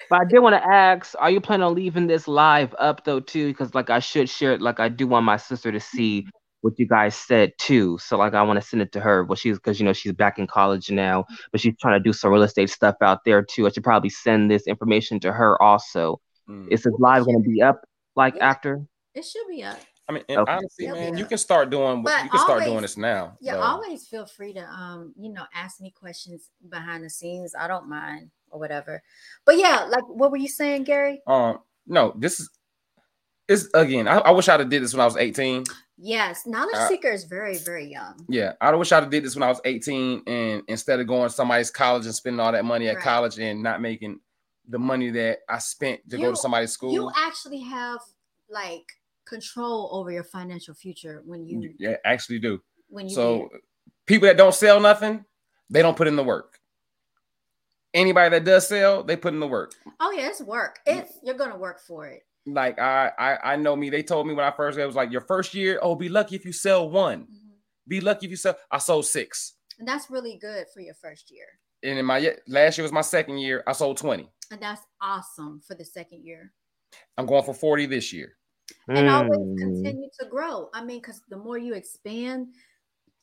But 0.09 0.21
I 0.21 0.25
did 0.25 0.39
want 0.39 0.53
to 0.55 0.63
ask, 0.67 1.15
are 1.19 1.29
you 1.31 1.41
planning 1.41 1.63
on 1.63 1.75
leaving 1.75 2.07
this 2.07 2.27
live 2.27 2.73
up 2.79 3.03
though 3.03 3.19
too? 3.19 3.47
Because 3.47 3.73
like 3.75 3.89
I 3.89 3.99
should 3.99 4.29
share 4.29 4.53
it, 4.53 4.61
like 4.61 4.79
I 4.79 4.89
do 4.89 5.07
want 5.07 5.25
my 5.25 5.37
sister 5.37 5.71
to 5.71 5.79
see 5.79 6.27
what 6.61 6.77
you 6.77 6.87
guys 6.87 7.15
said 7.15 7.53
too. 7.57 7.97
So 7.99 8.17
like 8.17 8.33
I 8.33 8.41
want 8.43 8.61
to 8.61 8.67
send 8.67 8.81
it 8.81 8.91
to 8.93 8.99
her. 8.99 9.23
Well, 9.23 9.35
she's 9.35 9.57
because 9.57 9.79
you 9.79 9.85
know 9.85 9.93
she's 9.93 10.13
back 10.13 10.37
in 10.39 10.47
college 10.47 10.91
now, 10.91 11.25
but 11.51 11.61
she's 11.61 11.75
trying 11.79 11.99
to 11.99 12.03
do 12.03 12.13
some 12.13 12.31
real 12.31 12.43
estate 12.43 12.69
stuff 12.69 12.95
out 13.01 13.23
there 13.25 13.41
too. 13.43 13.67
I 13.67 13.71
should 13.71 13.83
probably 13.83 14.09
send 14.09 14.51
this 14.51 14.67
information 14.67 15.19
to 15.21 15.31
her 15.31 15.61
also. 15.61 16.19
Mm. 16.49 16.67
Is 16.71 16.83
this 16.83 16.93
live 16.99 17.25
going 17.25 17.41
to 17.43 17.49
be 17.49 17.61
up 17.61 17.81
like 18.15 18.35
Yeah. 18.35 18.49
after? 18.49 18.81
it 19.15 19.25
should 19.25 19.47
be 19.49 19.63
up. 19.63 19.79
I 20.07 20.11
mean, 20.11 20.23
and 20.27 20.39
Okay. 20.39 20.51
honestly, 20.51 20.85
It'll 20.85 20.97
man, 20.97 21.17
you 21.17 21.25
can 21.25 21.37
start 21.37 21.69
doing. 21.69 22.03
But 22.03 22.23
you 22.23 22.29
can 22.31 22.39
start 22.39 22.63
doing 22.63 22.81
this 22.81 22.97
now. 22.97 23.37
Yeah, 23.39 23.53
though. 23.55 23.61
always 23.61 24.07
feel 24.07 24.25
free 24.25 24.53
to 24.53 24.61
um, 24.61 25.13
you 25.17 25.31
know, 25.31 25.43
ask 25.53 25.79
me 25.79 25.91
questions 25.91 26.49
behind 26.67 27.03
the 27.03 27.09
scenes. 27.09 27.53
I 27.57 27.67
don't 27.67 27.87
mind 27.87 28.31
or 28.49 28.59
whatever. 28.59 29.03
But 29.45 29.57
yeah, 29.57 29.87
like 29.89 30.07
what 30.07 30.31
were 30.31 30.37
you 30.37 30.47
saying, 30.47 30.85
Gary? 30.85 31.21
Um, 31.27 31.59
no, 31.85 32.13
this 32.17 32.39
is. 32.39 32.49
It's 33.47 33.67
again. 33.73 34.07
I, 34.07 34.17
I 34.17 34.31
wish 34.31 34.47
I'd 34.49 34.59
have 34.59 34.69
did 34.69 34.81
this 34.83 34.93
when 34.93 35.01
I 35.01 35.05
was 35.05 35.17
eighteen. 35.17 35.63
Yes, 36.01 36.45
knowledge 36.47 36.75
Uh, 36.75 36.87
seeker 36.87 37.09
is 37.11 37.25
very, 37.25 37.57
very 37.57 37.85
young. 37.85 38.25
Yeah, 38.29 38.53
I 38.61 38.73
wish 38.73 38.91
I'd 38.91 39.01
have 39.03 39.09
did 39.09 39.25
this 39.25 39.35
when 39.35 39.43
I 39.43 39.49
was 39.49 39.59
eighteen, 39.65 40.23
and 40.27 40.63
instead 40.67 40.99
of 40.99 41.07
going 41.07 41.27
to 41.27 41.33
somebody's 41.35 41.69
college 41.71 42.05
and 42.05 42.15
spending 42.15 42.39
all 42.39 42.51
that 42.53 42.63
money 42.63 42.87
at 42.87 42.95
Right. 42.95 43.03
college 43.03 43.37
and 43.37 43.61
not 43.61 43.81
making 43.81 44.21
the 44.67 44.79
money 44.79 45.09
that 45.09 45.39
I 45.49 45.57
spent 45.59 46.09
to 46.09 46.17
go 46.17 46.29
to 46.31 46.37
somebody's 46.37 46.71
school. 46.71 46.93
You 46.93 47.11
actually 47.15 47.59
have 47.61 47.99
like 48.49 48.85
control 49.25 49.89
over 49.91 50.09
your 50.11 50.23
financial 50.23 50.73
future 50.73 51.21
when 51.25 51.45
you 51.45 51.59
You- 51.61 51.75
yeah, 51.79 51.97
actually 52.05 52.39
do. 52.39 52.61
when 52.87 53.09
you 53.09 53.15
So 53.15 53.49
did. 53.51 53.61
people 54.05 54.27
that 54.27 54.37
don't 54.37 54.55
sell 54.55 54.79
nothing, 54.79 55.25
they 55.69 55.81
don't 55.81 55.97
put 55.97 56.07
in 56.07 56.15
the 56.15 56.23
work. 56.23 56.59
Anybody 57.93 58.29
that 58.29 58.45
does 58.45 58.67
sell, 58.67 59.03
they 59.03 59.17
put 59.17 59.33
in 59.33 59.39
the 59.39 59.47
work. 59.47 59.73
Oh 59.99 60.11
yeah, 60.11 60.27
it's 60.29 60.41
work. 60.41 60.79
It's 60.85 61.11
you're 61.23 61.35
gonna 61.35 61.57
work 61.57 61.79
for 61.81 62.07
it. 62.07 62.25
Like 62.53 62.79
I, 62.79 63.11
I, 63.17 63.53
I 63.53 63.55
know 63.55 63.75
me. 63.75 63.89
They 63.89 64.03
told 64.03 64.27
me 64.27 64.33
when 64.33 64.45
I 64.45 64.51
first 64.51 64.77
it 64.77 64.85
was 64.85 64.95
like 64.95 65.11
your 65.11 65.21
first 65.21 65.53
year. 65.53 65.79
Oh, 65.81 65.95
be 65.95 66.09
lucky 66.09 66.35
if 66.35 66.45
you 66.45 66.53
sell 66.53 66.89
one. 66.89 67.21
Mhm. 67.23 67.55
Be 67.87 68.01
lucky 68.01 68.25
if 68.27 68.31
you 68.31 68.37
sell. 68.37 68.55
I 68.71 68.77
sold 68.79 69.05
six, 69.05 69.55
And 69.79 69.87
that's 69.87 70.09
really 70.09 70.37
good 70.37 70.65
for 70.73 70.81
your 70.81 70.93
first 70.95 71.31
year. 71.31 71.47
and 71.83 71.97
in 71.97 72.05
my 72.05 72.35
last 72.47 72.77
year 72.77 72.83
was 72.83 72.91
my 72.91 73.01
second 73.01 73.37
year. 73.39 73.63
I 73.65 73.71
sold 73.73 73.97
twenty. 73.97 74.29
And 74.51 74.61
that's 74.61 74.81
awesome 75.01 75.61
for 75.67 75.75
the 75.75 75.85
second 75.85 76.25
year. 76.25 76.51
I'm 77.17 77.25
going 77.25 77.43
for 77.43 77.53
forty 77.53 77.85
this 77.85 78.11
year. 78.13 78.35
and 78.87 79.09
always 79.09 79.39
Mm. 79.39 79.57
continue 79.57 80.09
to 80.19 80.25
grow. 80.27 80.69
I 80.73 80.83
mean, 80.83 80.99
because 80.99 81.21
the 81.29 81.37
more 81.37 81.57
you 81.57 81.73
expand, 81.73 82.53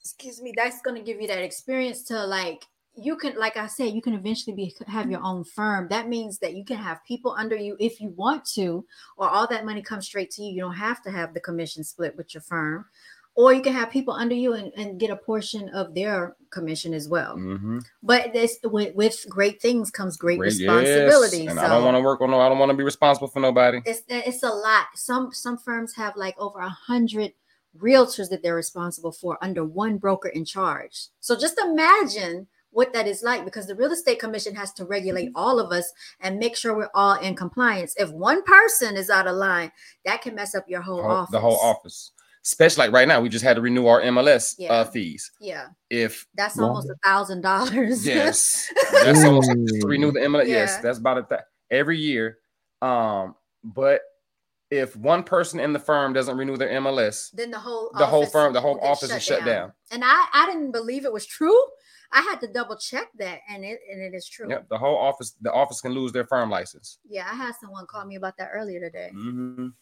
excuse 0.00 0.40
me, 0.42 0.52
that's 0.56 0.80
going 0.82 0.96
to 0.96 1.02
give 1.02 1.20
you 1.20 1.28
that 1.28 1.42
experience 1.42 2.02
to 2.04 2.26
like 2.26 2.64
you 2.96 3.16
can, 3.16 3.38
like 3.38 3.56
I 3.56 3.66
said, 3.66 3.92
you 3.92 4.02
can 4.02 4.14
eventually 4.14 4.54
be 4.56 4.74
have 4.86 5.10
your 5.10 5.22
own 5.22 5.44
firm. 5.44 5.88
That 5.88 6.08
means 6.08 6.38
that 6.38 6.54
you 6.54 6.64
can 6.64 6.78
have 6.78 7.04
people 7.04 7.34
under 7.38 7.56
you 7.56 7.76
if 7.78 8.00
you 8.00 8.10
want 8.10 8.44
to, 8.54 8.84
or 9.16 9.28
all 9.28 9.46
that 9.48 9.64
money 9.66 9.82
comes 9.82 10.06
straight 10.06 10.30
to 10.32 10.42
you. 10.42 10.52
You 10.54 10.60
don't 10.62 10.74
have 10.74 11.02
to 11.04 11.10
have 11.10 11.34
the 11.34 11.40
commission 11.40 11.84
split 11.84 12.16
with 12.16 12.32
your 12.34 12.40
firm, 12.42 12.86
or 13.34 13.52
you 13.52 13.60
can 13.60 13.74
have 13.74 13.90
people 13.90 14.14
under 14.14 14.34
you 14.34 14.54
and, 14.54 14.72
and 14.76 14.98
get 14.98 15.10
a 15.10 15.16
portion 15.16 15.68
of 15.70 15.94
their 15.94 16.36
commission 16.50 16.94
as 16.94 17.06
well. 17.08 17.36
Mhm. 17.36 17.84
But 18.02 18.32
this 18.32 18.58
with, 18.64 18.94
with 18.94 19.26
great 19.28 19.60
things 19.60 19.90
comes 19.90 20.16
great, 20.16 20.38
Great, 20.38 20.54
yes. 20.54 20.60
responsibility. 20.60 21.46
And 21.46 21.58
so 21.58 21.64
I 21.66 21.68
don't 21.68 21.84
want 21.84 21.96
to 21.96 22.02
work 22.02 22.20
on 22.22 22.30
no. 22.30 22.40
I 22.40 22.48
don't 22.48 22.58
want 22.58 22.70
to 22.70 22.76
be 22.76 22.84
responsible 22.84 23.28
for 23.28 23.40
nobody. 23.40 23.82
it's 23.84 24.02
it's 24.08 24.42
a 24.42 24.48
lot. 24.48 24.86
Some 24.94 25.32
some 25.32 25.58
firms 25.58 25.94
have 25.96 26.16
like 26.16 26.38
over 26.40 26.60
a 26.60 26.68
hundred 26.70 27.32
realtors 27.78 28.30
that 28.30 28.42
they're 28.42 28.54
responsible 28.54 29.12
for 29.12 29.36
under 29.42 29.62
one 29.62 29.98
broker 29.98 30.28
in 30.28 30.46
charge. 30.46 31.08
So 31.20 31.36
just 31.36 31.58
imagine 31.58 32.46
what 32.76 32.92
that 32.92 33.06
is 33.08 33.22
like 33.22 33.42
because 33.46 33.66
the 33.66 33.74
real 33.74 33.90
estate 33.90 34.18
commission 34.18 34.54
has 34.54 34.70
to 34.74 34.84
regulate 34.84 35.30
all 35.34 35.58
of 35.58 35.72
us 35.72 35.90
and 36.20 36.38
make 36.38 36.54
sure 36.54 36.76
we're 36.76 36.90
all 36.94 37.14
in 37.20 37.34
compliance. 37.34 37.94
If 37.96 38.10
one 38.10 38.42
person 38.42 38.98
is 38.98 39.08
out 39.08 39.26
of 39.26 39.34
line, 39.36 39.72
that 40.04 40.20
can 40.20 40.34
mess 40.34 40.54
up 40.54 40.66
your 40.68 40.82
whole 40.82 41.00
Whole- 41.02 41.10
office. 41.10 41.32
The 41.32 41.40
whole 41.40 41.56
office, 41.56 42.12
especially 42.44 42.84
like 42.84 42.92
right 42.92 43.08
now, 43.08 43.22
we 43.22 43.30
just 43.30 43.42
had 43.42 43.56
to 43.56 43.62
renew 43.62 43.86
our 43.86 44.02
MLS 44.02 44.56
Yeah. 44.58 44.72
uh, 44.74 44.84
fees. 44.84 45.32
Yeah, 45.40 45.68
If 45.88 46.26
that's 46.34 46.58
almost 46.58 46.90
a 46.90 46.96
thousand 47.02 47.40
dollars. 47.40 48.06
yes, 48.06 48.70
that's 48.92 49.24
almost 49.24 49.50
to 49.50 49.86
renew 49.86 50.12
the 50.12 50.20
MLS. 50.20 50.46
Yes, 50.46 50.76
that's 50.82 50.98
about 50.98 51.16
it. 51.16 51.30
That 51.30 51.46
every 51.70 51.98
year. 51.98 52.36
Um, 52.82 53.36
but 53.64 54.02
if 54.70 54.94
one 54.96 55.22
person 55.22 55.60
in 55.60 55.72
the 55.72 55.78
firm 55.78 56.12
doesn't 56.12 56.36
renew 56.36 56.58
their 56.58 56.68
MLS, 56.82 57.30
then 57.32 57.50
the 57.50 57.58
whole 57.58 57.90
the 57.96 58.04
whole 58.04 58.26
firm, 58.26 58.52
the 58.52 58.60
whole 58.60 58.78
office 58.82 59.10
is 59.10 59.22
shut 59.22 59.46
down. 59.46 59.72
And 59.90 60.02
I 60.04 60.26
I 60.34 60.44
didn't 60.44 60.72
believe 60.72 61.06
it 61.06 61.12
was 61.12 61.24
true. 61.24 61.58
I 62.12 62.20
had 62.22 62.40
to 62.40 62.46
double 62.48 62.76
check 62.76 63.08
that, 63.18 63.40
and 63.48 63.64
it 63.64 63.78
and 63.92 64.00
it 64.00 64.14
is 64.14 64.28
true. 64.28 64.48
Yep, 64.48 64.68
the 64.68 64.78
whole 64.78 64.96
office, 64.96 65.34
the 65.40 65.52
office 65.52 65.80
can 65.80 65.92
lose 65.92 66.12
their 66.12 66.24
firm 66.26 66.50
license. 66.50 66.98
Yeah, 67.08 67.26
I 67.30 67.34
had 67.34 67.54
someone 67.60 67.86
call 67.86 68.04
me 68.06 68.16
about 68.16 68.36
that 68.38 68.50
earlier 68.52 68.80
today. 68.80 69.10
Mhm. 69.14 69.72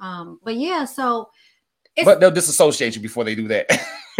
Um, 0.00 0.40
but 0.44 0.54
yeah, 0.56 0.84
so 0.84 1.30
it's 1.96 2.04
But 2.04 2.20
they'll 2.20 2.30
disassociate 2.30 2.94
you 2.94 3.02
before 3.02 3.24
they 3.24 3.34
do 3.34 3.48
that. 3.48 3.66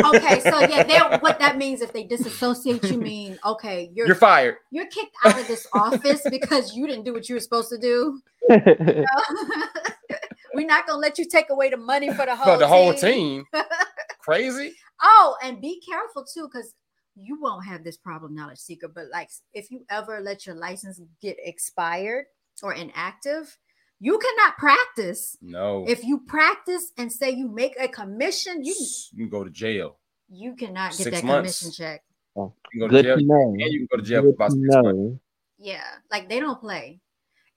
okay. 0.04 0.40
So 0.40 0.60
yeah, 0.60 0.82
they're, 0.88 1.18
what 1.20 1.38
that 1.38 1.56
means 1.56 1.80
if 1.82 1.92
they 1.92 2.04
disassociate 2.04 2.82
you 2.84 2.98
mean 2.98 3.38
okay, 3.44 3.90
you're 3.94 4.06
You're 4.06 4.16
fired. 4.16 4.56
you're 4.72 4.86
kicked 4.86 5.14
out 5.24 5.38
of 5.38 5.46
this 5.46 5.66
office 5.72 6.22
because 6.30 6.74
you 6.74 6.86
didn't 6.86 7.04
do 7.04 7.12
what 7.12 7.28
you 7.28 7.34
were 7.36 7.40
supposed 7.40 7.68
to 7.70 7.78
do. 7.78 8.20
We're 10.54 10.66
not 10.66 10.86
gonna 10.86 10.98
let 10.98 11.18
you 11.18 11.24
take 11.26 11.50
away 11.50 11.70
the 11.70 11.76
money 11.76 12.08
for 12.12 12.24
the 12.26 12.34
whole 12.34 12.54
For 12.54 12.58
the 12.58 12.66
whole 12.66 12.94
team. 12.94 13.44
Crazy. 14.20 14.74
Oh, 15.02 15.36
and 15.44 15.60
be 15.60 15.80
careful 15.88 16.24
too, 16.24 16.48
because 16.52 16.74
you 17.20 17.40
won't 17.40 17.64
have 17.66 17.84
this 17.84 17.96
problem, 17.96 18.34
knowledge 18.34 18.58
seeker. 18.58 18.88
But 18.88 19.06
like, 19.12 19.30
if 19.52 19.70
you 19.70 19.84
ever 19.90 20.20
let 20.20 20.46
your 20.46 20.54
license 20.54 21.00
get 21.20 21.36
expired 21.42 22.26
or 22.62 22.72
inactive, 22.74 23.56
you 24.00 24.18
cannot 24.18 24.56
practice. 24.58 25.36
No. 25.42 25.84
If 25.88 26.04
you 26.04 26.20
practice 26.20 26.92
and 26.96 27.12
say 27.12 27.30
you 27.30 27.48
make 27.48 27.74
a 27.80 27.88
commission, 27.88 28.64
you 28.64 28.74
you 29.12 29.26
can 29.26 29.30
go 29.30 29.42
to 29.44 29.50
jail. 29.50 29.98
you 30.30 30.54
cannot 30.54 30.90
get 30.92 30.98
Six 31.04 31.20
that 31.20 31.26
months. 31.26 31.58
commission 31.60 31.84
check. 31.84 32.02
You 32.36 32.52
can 32.72 32.80
go 32.80 32.86
to 32.88 32.92
Good 32.92 33.04
jail. 33.04 33.16
know. 33.26 33.54
And 33.58 33.72
you 33.72 33.78
can 33.80 33.88
go 33.90 33.96
to 33.96 34.02
jail 34.08 34.22
for 34.22 34.28
about 34.28 34.50
to 34.50 34.56
six 34.56 34.76
months. 34.82 35.18
Yeah, 35.58 35.82
like 36.12 36.28
they 36.28 36.38
don't 36.38 36.60
play. 36.60 37.00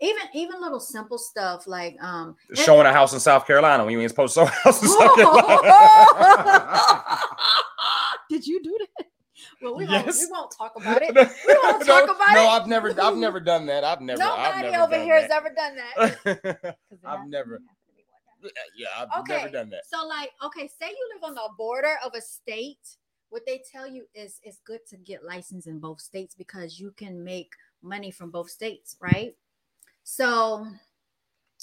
Even 0.03 0.23
even 0.33 0.59
little 0.59 0.79
simple 0.79 1.19
stuff 1.19 1.67
like 1.67 1.95
um 2.01 2.35
Showing 2.55 2.87
a 2.87 2.91
house 2.93 3.13
in 3.13 3.19
South 3.19 3.45
Carolina 3.45 3.83
when 3.85 3.93
you 3.93 4.01
ain't 4.01 4.09
supposed 4.09 4.33
to 4.33 4.39
show 4.39 4.45
a 4.47 4.49
house 4.49 4.81
in 4.81 4.87
South 4.89 5.15
Carolina. 5.15 7.17
Did 8.31 8.47
you 8.47 8.63
do 8.63 8.75
that? 8.79 8.87
Well, 9.61 9.75
we, 9.75 9.85
won't, 9.85 10.07
we 10.07 10.27
won't 10.29 10.51
talk 10.51 10.73
about 10.75 11.01
it. 11.01 11.13
We 11.47 11.57
won't 11.63 11.85
talk 11.85 12.03
about 12.03 12.33
no, 12.33 12.41
it. 12.41 12.43
No, 12.43 12.49
I've 12.49 12.67
never, 12.67 13.01
I've 13.01 13.17
never 13.17 13.39
done 13.39 13.65
that. 13.67 13.83
I've 13.83 14.01
never, 14.01 14.21
I've 14.21 14.55
Nobody 14.55 14.71
never 14.71 14.83
over 14.83 14.95
done 14.95 15.03
here 15.03 15.21
has 15.21 15.31
ever 15.31 15.53
done 15.55 15.75
that. 15.75 16.77
I've 17.05 17.27
never- 17.27 17.55
it 17.55 17.61
has 17.67 17.77
to 17.87 17.93
be 17.95 18.03
one 18.09 18.51
time. 18.51 18.61
yeah, 18.75 18.87
I've 19.13 19.27
never 19.27 19.49
done 19.49 19.69
that. 19.69 19.85
So 19.87 20.05
like, 20.07 20.31
okay, 20.43 20.67
say 20.67 20.89
you 20.89 21.09
live 21.13 21.23
on 21.23 21.35
the 21.35 21.49
border 21.57 21.95
of 22.03 22.13
a 22.15 22.21
state. 22.21 22.97
What 23.29 23.43
they 23.45 23.61
tell 23.71 23.87
you 23.87 24.05
is 24.13 24.39
it's 24.43 24.59
good 24.65 24.85
to 24.89 24.97
get 24.97 25.23
licensed 25.23 25.67
in 25.67 25.79
both 25.79 26.01
states 26.01 26.35
because 26.35 26.79
you 26.79 26.91
can 26.97 27.23
make 27.23 27.53
money 27.81 28.11
from 28.11 28.29
both 28.29 28.49
states, 28.49 28.97
right? 28.99 29.35
So 30.03 30.67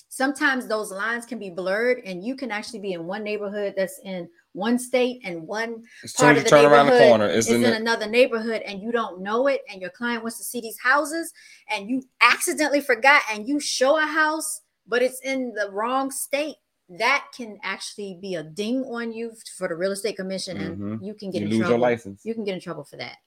sometimes 0.09 0.67
those 0.67 0.91
lines 0.91 1.27
can 1.27 1.39
be 1.39 1.51
blurred 1.51 2.01
and 2.05 2.25
you 2.25 2.37
can 2.37 2.51
actually 2.51 2.79
be 2.79 2.93
in 2.93 3.05
one 3.05 3.23
neighborhood 3.23 3.75
that's 3.77 4.01
in 4.05 4.29
one 4.53 4.79
state 4.79 5.21
and 5.25 5.47
one 5.47 5.85
As 6.03 6.13
part 6.13 6.37
of 6.37 6.45
the 6.45 6.51
turn 6.51 6.65
around 6.65 6.87
the 6.87 6.93
neighborhood 6.93 7.09
corner, 7.11 7.29
is 7.29 7.49
in 7.49 7.65
in 7.65 7.75
another 7.75 8.09
neighborhood 8.09 8.63
and 8.63 8.81
you 8.81 8.91
don't 8.93 9.21
know 9.23 9.47
it 9.47 9.63
and 9.71 9.81
your 9.81 9.91
client 9.91 10.23
wants 10.23 10.39
to 10.39 10.45
see 10.45 10.61
these 10.61 10.79
houses 10.81 11.33
and 11.71 11.89
you 11.89 12.03
accidentally 12.21 12.81
forgot 12.81 13.23
and 13.31 13.47
you 13.49 13.61
show 13.61 13.99
a 13.99 14.07
house 14.07 14.63
but 14.87 15.03
it's 15.03 15.21
in 15.21 15.53
the 15.55 15.71
wrong 15.71 16.11
state 16.11 16.57
that 16.89 17.27
can 17.37 17.59
actually 17.63 18.19
be 18.21 18.35
a 18.37 18.43
ding 18.43 18.83
on 18.85 19.13
you 19.13 19.33
for 19.57 19.69
the 19.69 19.75
real 19.75 19.93
estate 19.93 20.17
commission 20.17 20.57
and 20.57 20.79
Mhm. 20.79 21.07
you 21.07 21.15
can 21.15 21.31
get 21.31 21.41
you 21.41 21.47
in 21.47 21.51
lose 21.51 21.59
trouble 21.61 21.73
your 21.73 21.79
license. 21.79 22.25
you 22.25 22.35
can 22.35 22.45
get 22.45 22.55
in 22.55 22.61
trouble 22.61 22.85
for 22.85 22.97
that 22.97 23.19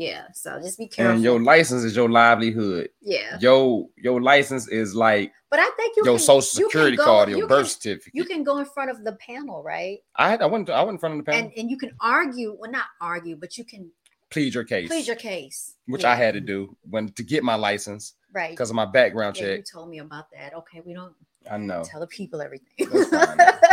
yeah 0.00 0.22
so 0.32 0.60
just 0.60 0.78
be 0.78 0.86
careful 0.86 1.14
And 1.14 1.22
your 1.24 1.40
license 1.40 1.82
is 1.82 1.96
your 1.96 2.08
livelihood. 2.08 2.88
yeah 3.02 3.36
Your 3.40 3.88
your 3.96 4.20
license 4.22 4.68
is 4.68 4.94
like 4.94 5.32
but 5.50 5.58
i 5.58 5.68
think 5.76 5.96
you 5.96 6.04
your 6.04 6.14
can, 6.18 6.24
social 6.32 6.60
you 6.60 6.66
can 6.66 6.70
security 6.70 6.96
go- 6.96 7.04
card, 7.04 7.28
you 7.30 7.38
your 7.38 7.48
can- 7.48 7.56
birth 7.56 7.68
certificate. 7.68 8.12
you 8.14 8.24
can 8.24 8.44
go 8.44 8.58
in 8.58 8.64
front 8.64 8.90
of 8.92 9.02
the 9.04 9.14
panel 9.14 9.62
right 9.62 9.98
I 10.14 10.30
had, 10.30 10.40
I 10.40 10.46
went, 10.46 10.70
I 10.70 10.80
went 10.84 10.94
in 10.96 10.98
front 10.98 11.14
of 11.18 11.24
the 11.24 11.30
panel. 11.30 11.48
and 11.50 11.58
and 11.58 11.66
you 11.72 11.76
can 11.76 11.90
argue 12.00 12.56
well 12.58 12.70
not 12.70 12.86
argue 13.00 13.34
but 13.36 13.58
you 13.58 13.64
can 13.64 13.90
plead 14.30 14.54
your 14.54 14.64
case, 14.64 14.88
plead 14.88 15.06
your 15.06 15.16
case 15.16 15.74
which 15.86 16.02
Yeah, 16.04 16.12
I 16.12 16.14
had 16.14 16.34
to 16.34 16.40
do 16.40 16.76
when 16.88 17.08
to 17.18 17.22
get 17.22 17.42
my 17.42 17.56
license 17.68 18.14
right 18.32 18.50
because 18.50 18.70
of 18.70 18.76
my 18.76 18.84
background 18.98 19.36
Yeah, 19.36 19.54
you 19.54 19.62
told 19.62 19.88
me 19.90 19.98
about 19.98 20.26
that. 20.36 20.54
Okay, 20.60 20.80
we 20.86 20.92
don't 20.94 21.14
I 21.50 21.56
know. 21.56 21.82
tell 21.82 21.98
the 22.00 22.06
people 22.06 22.42
everything. 22.42 22.86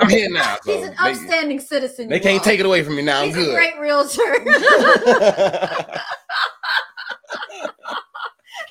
I'm 0.00 0.08
here 0.08 0.30
now. 0.32 0.56
So 0.62 0.72
He's 0.76 0.86
an 0.88 0.94
they, 1.02 1.10
upstanding 1.10 1.60
citizen. 1.60 2.08
they 2.08 2.20
can't 2.20 2.42
take 2.42 2.60
it 2.60 2.66
away 2.66 2.82
from 2.82 2.96
me 2.96 3.02
now. 3.02 3.20
I'm 3.20 3.26
He's 3.28 3.36
a 3.36 3.40
good. 3.40 3.54
great 3.54 3.78
realtor. 3.78 4.20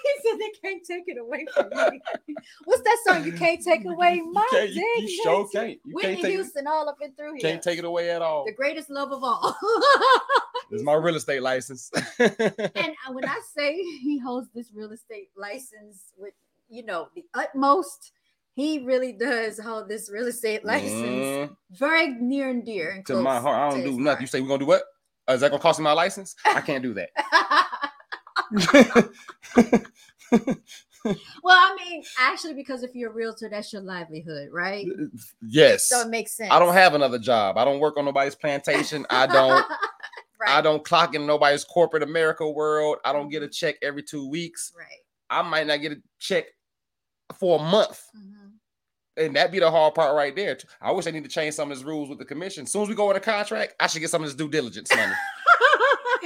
he 0.03 0.11
said 0.23 0.39
they 0.39 0.51
can't 0.61 0.83
take 0.85 1.03
it 1.07 1.17
away 1.19 1.45
from 1.53 1.69
me. 1.91 2.01
What's 2.65 2.81
that 2.83 2.97
song? 3.05 3.25
You 3.25 3.33
can't 3.33 3.61
take 3.63 3.85
away 3.85 4.21
my 4.31 4.41
you, 4.51 4.57
can't, 4.57 4.69
you, 4.71 4.95
you 4.99 5.23
sure 5.23 5.47
can't. 5.49 5.79
You 5.83 5.95
Whitney 5.95 6.09
can't 6.15 6.21
take, 6.23 6.31
it, 6.31 6.35
Houston, 6.35 6.67
all 6.67 6.87
up 6.89 6.97
and 7.01 7.15
through 7.17 7.33
here. 7.33 7.41
can't 7.41 7.61
take 7.61 7.79
it 7.79 7.85
away 7.85 8.11
at 8.11 8.21
all. 8.21 8.45
the 8.45 8.53
greatest 8.53 8.89
love 8.89 9.11
of 9.11 9.23
all. 9.23 9.55
This 10.71 10.81
is 10.81 10.85
my 10.85 10.93
real 10.93 11.15
estate 11.15 11.41
license. 11.41 11.89
and 12.19 12.31
uh, 12.39 13.11
when 13.11 13.25
I 13.25 13.39
say 13.55 13.75
he 13.75 14.19
holds 14.19 14.49
this 14.53 14.71
real 14.73 14.91
estate 14.91 15.29
license 15.35 16.13
with, 16.17 16.33
you 16.69 16.85
know, 16.85 17.09
the 17.15 17.25
utmost, 17.33 18.11
he 18.59 18.79
really 18.79 19.13
does 19.13 19.59
hold 19.59 19.87
this 19.87 20.09
real 20.11 20.27
estate 20.27 20.65
license 20.65 21.27
Mm, 21.27 21.55
very 21.71 22.07
near 22.07 22.49
and 22.49 22.65
dear 22.65 22.91
and 22.91 23.05
to 23.07 23.21
my 23.21 23.39
heart, 23.39 23.57
I 23.57 23.75
don't 23.75 23.83
do 23.83 23.99
nothing. 23.99 24.21
You 24.21 24.27
say 24.27 24.41
we're 24.41 24.47
gonna 24.47 24.59
do 24.59 24.65
what? 24.65 24.83
Uh, 25.27 25.33
is 25.33 25.41
that 25.41 25.51
gonna 25.51 25.61
cost 25.61 25.79
me 25.79 25.83
my 25.83 25.93
license? 25.93 26.35
I 26.45 26.61
can't 26.61 26.83
do 26.83 26.93
that. 26.95 27.09
well, 31.43 31.55
I 31.55 31.75
mean, 31.77 32.03
actually, 32.17 32.53
because 32.53 32.83
if 32.83 32.95
you're 32.95 33.11
a 33.11 33.13
realtor, 33.13 33.49
that's 33.49 33.71
your 33.71 33.81
livelihood, 33.81 34.49
right? 34.51 34.85
yes. 35.47 35.87
So 35.87 36.01
it 36.01 36.09
makes 36.09 36.35
sense. 36.35 36.51
I 36.51 36.59
don't 36.59 36.73
have 36.73 36.95
another 36.95 37.19
job. 37.19 37.57
I 37.57 37.65
don't 37.65 37.79
work 37.79 37.97
on 37.97 38.05
nobody's 38.05 38.35
plantation. 38.35 39.05
I 39.09 39.27
don't. 39.27 39.65
right. 40.39 40.49
I 40.49 40.61
don't 40.61 40.83
clock 40.83 41.15
in 41.15 41.25
nobody's 41.25 41.63
corporate 41.63 42.03
America 42.03 42.49
world. 42.49 42.97
I 43.05 43.13
don't 43.13 43.29
get 43.29 43.43
a 43.43 43.47
check 43.47 43.75
every 43.81 44.03
two 44.03 44.29
weeks. 44.29 44.73
Right. 44.77 44.87
I 45.29 45.41
might 45.43 45.67
not 45.67 45.81
get 45.81 45.91
a 45.91 46.01
check 46.19 46.45
for 47.37 47.59
a 47.59 47.63
month. 47.63 48.01
Mhm. 48.17 48.38
And 49.17 49.35
that 49.35 49.51
be 49.51 49.59
the 49.59 49.69
hard 49.69 49.95
part 49.95 50.15
right 50.15 50.35
there. 50.35 50.57
I 50.81 50.91
wish 50.91 51.05
I 51.07 51.11
need 51.11 51.23
to 51.23 51.29
change 51.29 51.53
some 51.55 51.69
of 51.71 51.75
his 51.77 51.83
rules 51.83 52.07
with 52.09 52.19
the 52.19 52.25
commission. 52.25 52.63
As 52.63 52.71
soon 52.71 52.83
as 52.83 52.89
we 52.89 52.95
go 52.95 53.09
in 53.11 53.17
a 53.17 53.19
contract, 53.19 53.75
I 53.79 53.87
should 53.87 53.99
get 53.99 54.09
some 54.09 54.21
of 54.23 54.27
this 54.29 54.35
due 54.35 54.49
diligence 54.49 54.89
money. 54.95 55.11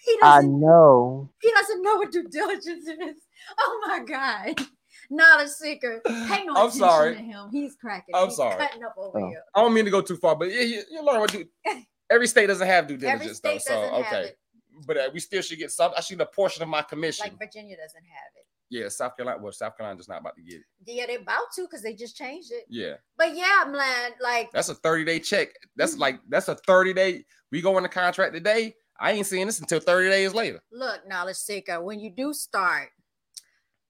he 0.00 0.18
I 0.22 0.36
doesn't. 0.38 0.60
know. 0.60 1.30
he 1.40 1.50
doesn't 1.52 1.82
know 1.82 1.96
what 1.96 2.10
due 2.12 2.28
diligence 2.28 2.86
is. 2.88 3.16
Oh 3.58 3.84
my 3.86 4.00
god. 4.00 4.66
Knowledge 5.10 5.50
seeker. 5.50 6.00
Hang 6.06 6.48
on 6.48 6.56
I'm 6.56 6.70
sorry. 6.70 7.14
to 7.14 7.20
him. 7.22 7.48
He's 7.52 7.76
cracking. 7.76 8.14
I'm 8.14 8.26
He's 8.28 8.36
sorry. 8.36 8.56
Cutting 8.56 8.82
up 8.82 8.94
over 8.98 9.20
Oh. 9.20 9.28
here. 9.28 9.42
I 9.54 9.60
don't 9.60 9.72
mean 9.74 9.84
to 9.84 9.90
go 9.90 10.00
too 10.00 10.16
far, 10.16 10.34
but 10.34 10.50
yeah, 10.50 10.62
you, 10.62 10.82
you 10.90 11.02
learn 11.04 11.20
what 11.20 11.30
do. 11.30 11.44
Every 12.10 12.26
state 12.26 12.46
doesn't 12.46 12.66
have 12.66 12.86
due 12.88 12.94
Every 12.94 13.08
diligence 13.10 13.40
though, 13.40 13.58
so 13.58 13.74
doesn't 13.74 13.94
have 14.04 14.12
okay. 14.12 14.22
it. 14.30 14.38
But 14.86 14.96
uh, 14.96 15.10
we 15.12 15.20
still 15.20 15.42
should 15.42 15.58
get 15.58 15.70
some. 15.70 15.92
I 15.96 16.00
should 16.00 16.18
get 16.18 16.26
a 16.26 16.30
portion 16.30 16.62
of 16.62 16.68
my 16.68 16.82
commission. 16.82 17.24
Like 17.24 17.38
Virginia 17.38 17.76
doesn't 17.76 18.02
have 18.04 18.30
it. 18.36 18.45
Yeah, 18.70 18.88
South 18.88 19.16
Carolina. 19.16 19.40
Well, 19.42 19.52
South 19.52 19.76
Carolina 19.76 19.96
just 19.98 20.08
not 20.08 20.20
about 20.20 20.36
to 20.36 20.42
get 20.42 20.56
it. 20.56 20.64
Yeah, 20.86 21.06
they're 21.06 21.20
about 21.20 21.52
to 21.56 21.62
because 21.62 21.82
they 21.82 21.94
just 21.94 22.16
changed 22.16 22.50
it. 22.52 22.64
Yeah, 22.68 22.94
But 23.16 23.36
yeah, 23.36 23.62
I'm 23.64 23.72
like, 23.72 24.14
like 24.22 24.50
that's 24.52 24.68
a 24.68 24.74
thirty 24.74 25.04
day 25.04 25.18
check. 25.20 25.48
That's 25.76 25.92
Mm-hmm. 25.92 26.00
like 26.00 26.20
that's 26.28 26.48
a 26.48 26.54
thirty 26.54 26.92
day. 26.92 27.24
We 27.52 27.60
go 27.62 27.76
in 27.76 27.82
the 27.82 27.88
contract 27.88 28.34
today. 28.34 28.74
I 28.98 29.12
ain't 29.12 29.26
seeing 29.26 29.46
this 29.46 29.60
until 29.60 29.80
thirty 29.80 30.08
days 30.08 30.34
later. 30.34 30.60
look, 30.72 31.06
knowledge 31.06 31.36
seeker, 31.36 31.82
when 31.82 32.00
you 32.00 32.10
do 32.10 32.32
start, 32.32 32.88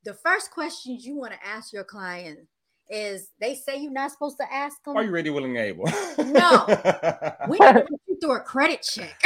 the 0.05 0.15
first 0.15 0.51
questions 0.51 1.05
you 1.07 1.17
want 1.17 1.33
to 1.33 1.47
ask 1.47 1.73
your 1.73 1.85
client 1.85 2.41
is 2.89 3.31
they 3.41 3.55
say 3.55 3.79
you're 3.81 3.91
not 3.91 4.13
supposed 4.13 4.37
to 4.39 4.53
ask 4.53 4.83
them. 4.85 4.97
Are 4.97 5.03
you 5.03 5.11
ready, 5.11 5.31
willing, 5.31 5.57
able? 5.57 5.87
No. 6.19 6.65
we 7.49 7.59
need 7.59 7.73
to 7.73 7.87
put 7.89 8.01
you 8.09 8.17
through 8.21 8.37
a 8.37 8.41
credit 8.41 8.83
check, 8.83 9.21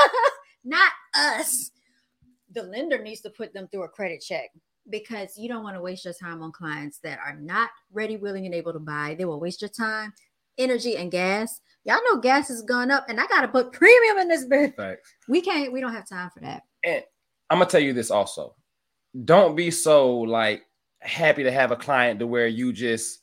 not 0.64 0.92
us. 1.14 1.70
The 2.52 2.62
lender 2.62 3.02
needs 3.02 3.22
to 3.22 3.30
put 3.30 3.54
them 3.54 3.66
through 3.68 3.84
a 3.84 3.88
credit 3.88 4.20
check 4.20 4.50
because 4.88 5.36
you 5.36 5.48
don't 5.48 5.62
want 5.62 5.76
to 5.76 5.82
waste 5.82 6.04
your 6.04 6.14
time 6.14 6.42
on 6.42 6.52
clients 6.52 6.98
that 7.00 7.18
are 7.24 7.36
not 7.36 7.70
ready, 7.92 8.16
willing, 8.16 8.46
and 8.46 8.54
able 8.54 8.72
to 8.72 8.78
buy. 8.78 9.14
They 9.16 9.24
will 9.24 9.40
waste 9.40 9.62
your 9.62 9.70
time, 9.70 10.12
energy, 10.58 10.96
and 10.96 11.10
gas. 11.10 11.60
Y'all 11.84 12.00
know 12.04 12.20
gas 12.20 12.48
has 12.48 12.62
gone 12.62 12.90
up, 12.90 13.08
and 13.08 13.20
I 13.20 13.26
got 13.26 13.42
to 13.42 13.48
put 13.48 13.72
premium 13.72 14.18
in 14.18 14.28
this 14.28 14.44
bit. 14.44 14.76
Thanks. 14.76 15.14
We 15.28 15.40
can't. 15.40 15.72
We 15.72 15.80
don't 15.80 15.94
have 15.94 16.08
time 16.08 16.30
for 16.32 16.40
that. 16.40 16.62
And 16.84 17.02
I'm 17.50 17.58
gonna 17.58 17.70
tell 17.70 17.80
you 17.80 17.92
this 17.92 18.10
also. 18.10 18.54
Don't 19.24 19.54
be 19.54 19.70
so 19.70 20.18
like 20.18 20.62
happy 21.00 21.42
to 21.42 21.52
have 21.52 21.70
a 21.70 21.76
client 21.76 22.20
to 22.20 22.26
where 22.26 22.46
you 22.46 22.72
just 22.72 23.20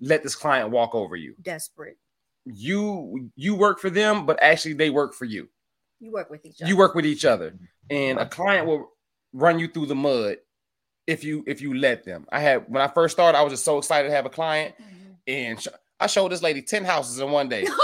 let 0.00 0.22
this 0.22 0.34
client 0.34 0.70
walk 0.70 0.94
over 0.94 1.16
you. 1.16 1.34
Desperate. 1.42 1.98
You 2.44 3.30
you 3.36 3.54
work 3.54 3.78
for 3.78 3.90
them, 3.90 4.26
but 4.26 4.42
actually 4.42 4.74
they 4.74 4.90
work 4.90 5.14
for 5.14 5.26
you. 5.26 5.48
You 6.00 6.12
work 6.12 6.30
with 6.30 6.46
each 6.46 6.62
other. 6.62 6.68
You 6.68 6.76
work 6.76 6.94
with 6.94 7.04
each 7.04 7.24
other, 7.24 7.58
and 7.90 8.18
a 8.18 8.26
client 8.26 8.66
will 8.66 8.90
run 9.32 9.58
you 9.58 9.68
through 9.68 9.86
the 9.86 9.94
mud 9.94 10.36
if 11.08 11.24
you 11.24 11.42
if 11.46 11.60
you 11.60 11.74
let 11.74 12.04
them. 12.04 12.26
I 12.30 12.38
had 12.40 12.64
when 12.68 12.80
I 12.82 12.86
first 12.88 13.16
started, 13.16 13.36
I 13.38 13.42
was 13.42 13.52
just 13.52 13.64
so 13.64 13.78
excited 13.78 14.08
to 14.08 14.14
have 14.14 14.26
a 14.26 14.30
client, 14.30 14.74
Mhm. 14.80 15.16
and 15.26 15.60
sh- 15.60 15.68
I 15.98 16.06
showed 16.06 16.30
this 16.30 16.42
lady 16.42 16.62
ten 16.62 16.84
houses 16.84 17.18
in 17.18 17.30
one 17.30 17.48
day. 17.48 17.66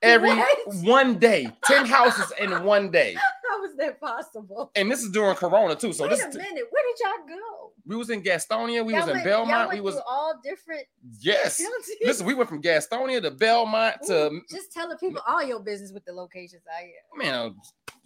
Every 0.00 0.28
What? 0.30 0.74
one 0.84 1.18
day, 1.18 1.50
ten 1.64 1.84
houses 1.96 2.32
in 2.40 2.62
one 2.62 2.90
day, 2.92 3.14
How 3.14 3.60
was 3.60 3.74
that 3.78 4.00
possible? 4.00 4.70
and 4.76 4.88
this 4.88 5.02
is 5.02 5.10
during 5.10 5.34
Corona 5.34 5.74
too. 5.74 5.92
So 5.92 6.04
Wait 6.04 6.10
this 6.10 6.24
a 6.24 6.28
is 6.28 6.36
minute. 6.36 6.64
Where 6.70 6.82
did 6.84 7.00
y'all 7.04 7.36
go? 7.36 7.72
we 7.84 7.96
was 7.96 8.08
in 8.10 8.22
Gastonia, 8.22 8.84
we 8.86 8.92
Y'all 8.92 9.00
was 9.00 9.08
in 9.08 9.14
went- 9.16 9.26
y'all 9.26 9.44
Belmont, 9.46 9.72
we 9.72 9.80
was 9.80 9.96
all 10.06 10.34
different. 10.44 10.86
yes. 11.20 11.58
counties? 11.58 11.96
Listen, 12.04 12.26
we 12.26 12.34
went 12.34 12.48
from 12.48 12.62
Gastonia 12.62 13.20
to 13.22 13.32
Belmont 13.32 13.96
to 14.06 14.40
just 14.48 14.72
telling 14.72 14.96
people 14.98 15.20
all 15.26 15.42
your 15.42 15.58
business 15.58 15.90
with 15.90 16.04
the 16.04 16.12
locations 16.12 16.62
I 16.72 16.82
here. 16.84 16.92
man. 17.16 17.56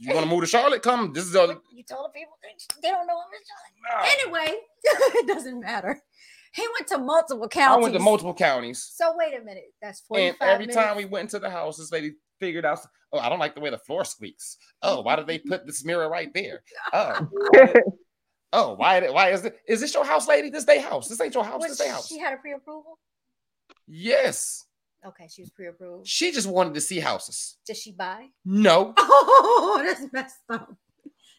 You 0.03 0.15
want 0.15 0.25
to 0.27 0.31
move 0.31 0.41
to 0.41 0.47
Charlotte? 0.49 0.83
Come. 0.83 1.13
This 1.13 1.25
is 1.27 1.35
a 1.37 1.41
You 1.73 1.85
told 1.85 2.07
the 2.07 2.19
people 2.19 2.35
they 2.83 2.91
don't 2.91 3.07
know 3.07 3.15
I'm 3.15 3.33
in 3.33 3.41
Charlotte. 3.47 4.43
Anyway, 4.49 4.59
it 5.21 5.27
doesn't 5.27 5.61
matter. 5.61 6.01
He 6.55 6.67
went 6.79 6.89
to 6.89 6.99
multiple 6.99 7.49
counties. 7.49 7.79
I 7.79 7.81
went 7.81 7.95
to 7.95 8.01
multiple 8.01 8.35
counties, 8.35 8.83
So 8.95 9.15
wait 9.17 9.35
a 9.35 9.43
minute. 9.43 9.73
That's 9.81 10.01
45 10.01 10.37
and 10.41 10.51
every 10.51 10.67
minutes. 10.67 10.77
time 10.77 10.97
we 10.97 11.05
went 11.07 11.27
into 11.27 11.39
the 11.39 11.49
house, 11.49 11.79
this 11.79 11.93
lady 11.93 12.13
figured 12.41 12.65
out. 12.67 12.81
Oh, 13.13 13.19
I 13.19 13.29
don't 13.29 13.39
like 13.39 13.55
the 13.55 13.61
way 13.61 13.71
the 13.71 13.79
floor 13.79 14.05
squeaks. 14.05 14.57
Oh, 14.83 15.01
why 15.03 15.17
did 15.17 15.27
they 15.27 15.39
put 15.39 15.67
this 15.67 15.85
mirror 15.85 16.09
right 16.11 16.33
there? 16.35 16.63
Oh, 16.93 17.29
oh, 18.53 18.75
why? 18.75 19.09
Why 19.09 19.31
is 19.31 19.45
it? 19.45 19.57
Is 19.69 19.81
this 19.81 19.95
your 19.95 20.05
house, 20.05 20.27
lady? 20.29 20.51
This 20.51 20.65
day 20.65 20.79
house. 20.79 21.09
This 21.09 21.21
ain't 21.21 21.35
your 21.35 21.45
house. 21.45 21.61
Was 21.61 21.79
This 21.79 21.87
day 21.87 21.89
house. 21.93 22.09
she 22.09 22.19
had 22.19 22.35
a 22.35 22.37
pre-approval? 22.39 22.99
Yes, 23.87 24.65
Okay, 25.07 25.27
she 25.29 25.43
was 25.43 25.51
pre-approved. 25.51 26.07
she 26.07 26.31
just 26.33 26.47
wanted 26.49 26.75
to 26.75 26.81
see 26.81 27.01
houses. 27.01 27.57
Did 27.67 27.77
she 27.77 27.93
buy? 27.93 28.29
No, 28.45 28.95
Oh, 28.99 29.83
that's 29.85 30.13
messed 30.13 30.37
up. 30.49 30.75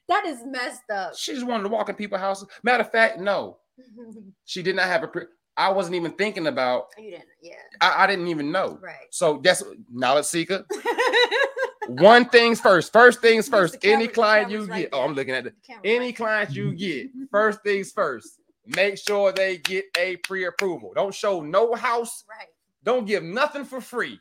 That 0.10 0.26
is 0.26 0.40
messed 0.45 0.90
up. 0.94 1.15
she 1.15 1.34
just 1.34 1.45
wanted 1.48 1.64
to 1.64 1.69
walk 1.69 1.88
in 1.90 1.95
people's 1.95 2.19
houses. 2.22 2.48
Matter 2.61 2.84
of 2.84 2.91
fact, 2.91 3.19
no, 3.19 3.57
she 4.45 4.61
did 4.61 4.76
not 4.76 4.85
have 4.88 5.03
a. 5.03 5.07
Pre- 5.07 5.26
I 5.56 5.69
wasn't 5.72 5.95
even 5.95 6.11
thinking 6.14 6.48
about. 6.48 6.88
you 6.98 7.11
didn't, 7.11 7.26
yeah, 7.41 7.53
I, 7.80 8.03
I 8.03 8.07
didn't 8.07 8.27
even 8.27 8.52
know. 8.52 8.77
right. 8.81 9.06
So 9.11 9.40
that's 9.44 9.64
knowledge 9.91 10.26
seeker. 10.26 10.65
One 11.88 12.26
things 12.30 12.60
first. 12.61 12.91
First 12.94 13.22
things 13.22 13.48
first. 13.48 13.80
the 13.81 13.91
Any 13.91 14.07
client 14.07 14.49
you 14.49 14.65
right 14.65 14.81
get. 14.84 14.90
Oh. 14.94 15.02
I'm 15.03 15.14
looking 15.14 15.34
at 15.34 15.45
it. 15.45 15.53
The 15.56 15.68
camera 15.73 15.81
Any 15.85 16.06
right 16.07 16.15
client 16.15 16.49
you 16.52 16.73
get. 16.73 17.07
First 17.30 17.61
things 17.64 17.91
first. 17.91 18.40
Make 18.65 18.98
sure 18.98 19.31
they 19.34 19.57
get 19.57 19.85
a 19.98 20.15
pre-approval. 20.18 20.94
Don't 20.95 21.14
show 21.14 21.41
no 21.41 21.73
house. 21.76 22.23
right. 22.30 22.48
Don't 22.84 23.05
give 23.05 23.23
nothing 23.23 23.65
for 23.65 23.81
free. 23.81 24.19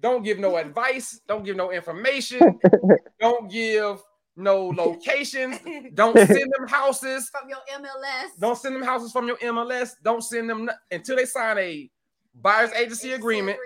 Don't 0.00 0.22
give 0.22 0.38
no 0.38 0.56
advice. 0.56 1.20
Don't 1.28 1.44
give 1.44 1.56
no 1.56 1.70
information. 1.72 2.58
Don't 3.20 3.50
give 3.50 4.00
no 4.36 4.68
locations. 4.68 5.58
Don't 5.94 6.16
send 6.16 6.52
them 6.56 6.66
houses. 6.68 7.28
From 7.30 7.48
your 7.48 7.58
MLS. 7.78 8.28
Don't 8.40 8.56
send 8.56 8.74
them 8.76 8.82
houses 8.82 9.12
from 9.12 9.26
your 9.26 9.36
MLS. 9.38 9.90
Don't 10.02 10.22
send 10.22 10.48
them 10.48 10.66
no- 10.66 10.72
until 10.90 11.16
they 11.16 11.26
sign 11.26 11.58
a 11.58 11.90
buyer's 12.40 12.72
agency 12.72 13.12
agreement 13.12 13.58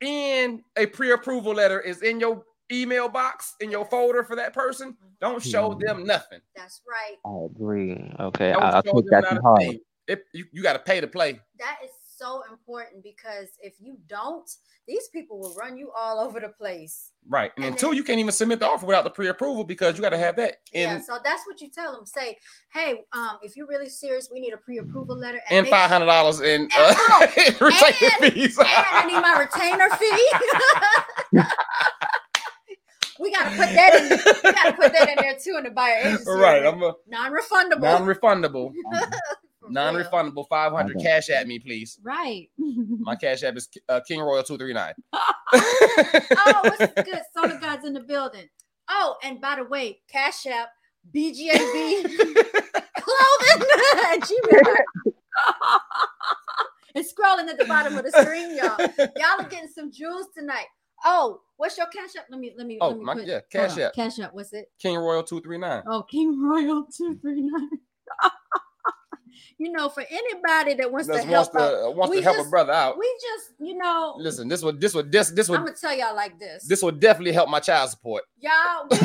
and 0.00 0.60
a 0.76 0.86
pre-approval 0.86 1.52
letter 1.52 1.80
is 1.80 2.02
in 2.02 2.20
your 2.20 2.44
email 2.70 3.08
box 3.08 3.54
in 3.60 3.70
your 3.70 3.84
folder 3.86 4.22
for 4.22 4.36
that 4.36 4.52
person. 4.54 4.96
Don't 5.20 5.42
show 5.42 5.72
Hmm. 5.72 5.80
them 5.80 6.04
nothing. 6.04 6.40
That's 6.54 6.80
right. 6.88 7.16
I 7.26 7.44
agree. 7.46 8.10
Okay, 8.20 8.52
I, 8.52 8.70
I'll 8.70 8.82
show 8.84 8.92
take 9.00 9.10
that 9.10 9.24
not 9.24 9.34
to 9.34 9.40
heart. 9.42 9.76
If 10.08 10.20
you, 10.32 10.46
you 10.52 10.62
got 10.62 10.72
to 10.72 10.78
pay 10.80 11.00
to 11.00 11.06
play. 11.06 11.38
That 11.58 11.76
is 11.84 11.90
so 12.16 12.42
important 12.50 13.04
because 13.04 13.48
if 13.62 13.74
you 13.78 13.96
don't, 14.08 14.50
these 14.88 15.08
people 15.08 15.38
will 15.38 15.54
run 15.54 15.76
you 15.76 15.92
all 15.96 16.18
over 16.18 16.40
the 16.40 16.48
place. 16.48 17.12
Right. 17.28 17.52
And 17.56 17.66
And 17.66 17.80
you 17.94 18.02
can't 18.02 18.18
even 18.18 18.32
submit 18.32 18.58
the 18.58 18.66
offer 18.66 18.86
without 18.86 19.04
the 19.04 19.10
pre-approval 19.10 19.62
because 19.64 19.96
you 19.96 20.02
got 20.02 20.10
to 20.10 20.18
have 20.18 20.34
that. 20.36 20.56
yeah, 20.72 20.98
so 21.00 21.18
that's 21.22 21.46
what 21.46 21.60
you 21.60 21.68
tell 21.70 21.92
them. 21.92 22.06
Say, 22.06 22.38
hey, 22.72 23.02
um, 23.12 23.38
if 23.42 23.54
you're 23.56 23.66
really 23.68 23.90
serious, 23.90 24.30
we 24.32 24.40
need 24.40 24.54
a 24.54 24.56
pre-approval 24.56 25.16
letter 25.16 25.40
and 25.50 25.64
make- 25.64 25.70
five 25.70 25.90
hundred 25.90 26.06
dollars 26.06 26.40
in 26.40 26.68
uh, 26.76 26.94
retainer 27.60 27.70
and- 28.22 28.32
fees. 28.32 28.58
and 28.58 28.66
I 28.68 29.04
need 29.06 29.20
my 29.20 29.46
retainer 29.46 29.88
fee. 29.96 31.42
we 33.20 33.30
gotta 33.30 33.50
put 33.50 33.58
that 33.58 33.94
in. 33.94 34.08
We 34.42 34.52
gotta 34.52 34.72
put 34.72 34.92
that 34.92 35.08
in 35.10 35.16
there 35.18 35.36
too 35.42 35.56
in 35.58 35.64
the 35.64 35.70
buyer 35.70 35.98
agency. 35.98 36.24
right. 36.30 36.64
I'm 36.64 36.82
a 36.82 36.94
non-refundable. 37.08 37.80
non-refondable. 37.80 38.72
For 39.68 39.72
real. 39.74 39.94
Non-refundable. 39.94 40.46
Five 40.48 40.72
hundred. 40.72 40.96
Okay. 40.96 41.04
Cash 41.06 41.30
at 41.30 41.46
me, 41.46 41.58
please. 41.58 41.98
Right. 42.02 42.48
My 42.58 43.16
cash 43.16 43.42
app 43.42 43.56
is 43.56 43.68
uh, 43.88 44.00
King 44.06 44.20
Royal 44.20 44.42
two 44.42 44.58
three 44.58 44.72
nine. 44.72 44.94
oh, 45.12 46.60
what's 46.62 46.92
good? 46.94 47.22
Soda 47.34 47.58
God's 47.60 47.84
in 47.86 47.94
the 47.94 48.00
building. 48.00 48.48
Oh, 48.90 49.16
and 49.22 49.40
by 49.40 49.56
the 49.56 49.64
way, 49.64 50.00
Cash 50.10 50.46
App, 50.46 50.68
BGAB 51.14 52.02
clothing 52.04 53.68
at 54.04 54.20
Gmail. 54.20 54.76
it's 56.94 57.12
scrolling 57.12 57.48
at 57.48 57.58
the 57.58 57.66
bottom 57.66 57.96
of 57.98 58.04
the 58.04 58.12
screen, 58.12 58.56
y'all. 58.56 58.78
Y'all 59.16 59.40
are 59.44 59.48
getting 59.48 59.68
some 59.68 59.92
jewels 59.92 60.26
tonight. 60.36 60.64
Oh, 61.04 61.40
what's 61.58 61.76
your 61.76 61.86
Cash 61.88 62.16
App? 62.18 62.24
Let 62.30 62.40
me 62.40 62.54
let 62.56 62.66
me 62.66 62.78
Oh, 62.80 62.88
let 62.88 62.98
me 62.98 63.04
my- 63.04 63.14
put, 63.14 63.26
yeah, 63.26 63.40
Cash. 63.52 63.76
App. 63.78 63.92
Cash 63.94 64.18
App. 64.20 64.32
What's 64.34 64.52
it? 64.54 64.70
King 64.80 64.96
Royal 64.96 65.22
two 65.22 65.40
three 65.42 65.58
nine. 65.58 65.82
Oh, 65.86 66.02
King 66.02 66.40
Royal 66.42 66.86
two 66.90 67.18
three 67.20 67.42
nine. 67.42 67.68
You 69.58 69.70
know, 69.72 69.88
for 69.88 70.04
anybody 70.10 70.74
that 70.74 70.90
wants 70.90 71.08
Just 71.08 71.22
to 71.24 71.28
wants 71.30 71.50
help 71.52 71.52
to 71.52 71.58
out, 71.58 71.88
uh, 71.88 71.90
wants 71.92 72.14
to 72.16 72.22
help 72.22 72.38
a 72.46 72.48
brother 72.48 72.72
out. 72.72 72.98
we 72.98 73.06
just 73.20 73.52
you 73.60 73.76
know. 73.76 74.14
Listen, 74.18 74.48
this 74.48 74.62
would 74.62 74.80
this 74.80 74.94
would 74.94 75.10
this 75.12 75.30
this 75.30 75.48
would 75.48 75.58
I'm 75.60 75.64
gonna 75.66 75.76
tell 75.76 75.96
y'all 75.96 76.14
like 76.16 76.38
this. 76.38 76.64
this 76.66 76.82
would 76.82 77.00
definitely 77.00 77.32
help 77.32 77.48
my 77.48 77.60
child 77.60 77.90
support. 77.90 78.24
y'all. 78.40 78.88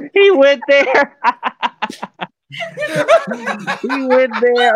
he 0.14 0.30
went 0.30 0.62
there. 0.68 1.16
he 3.82 4.06
went 4.06 4.32
there. 4.40 4.74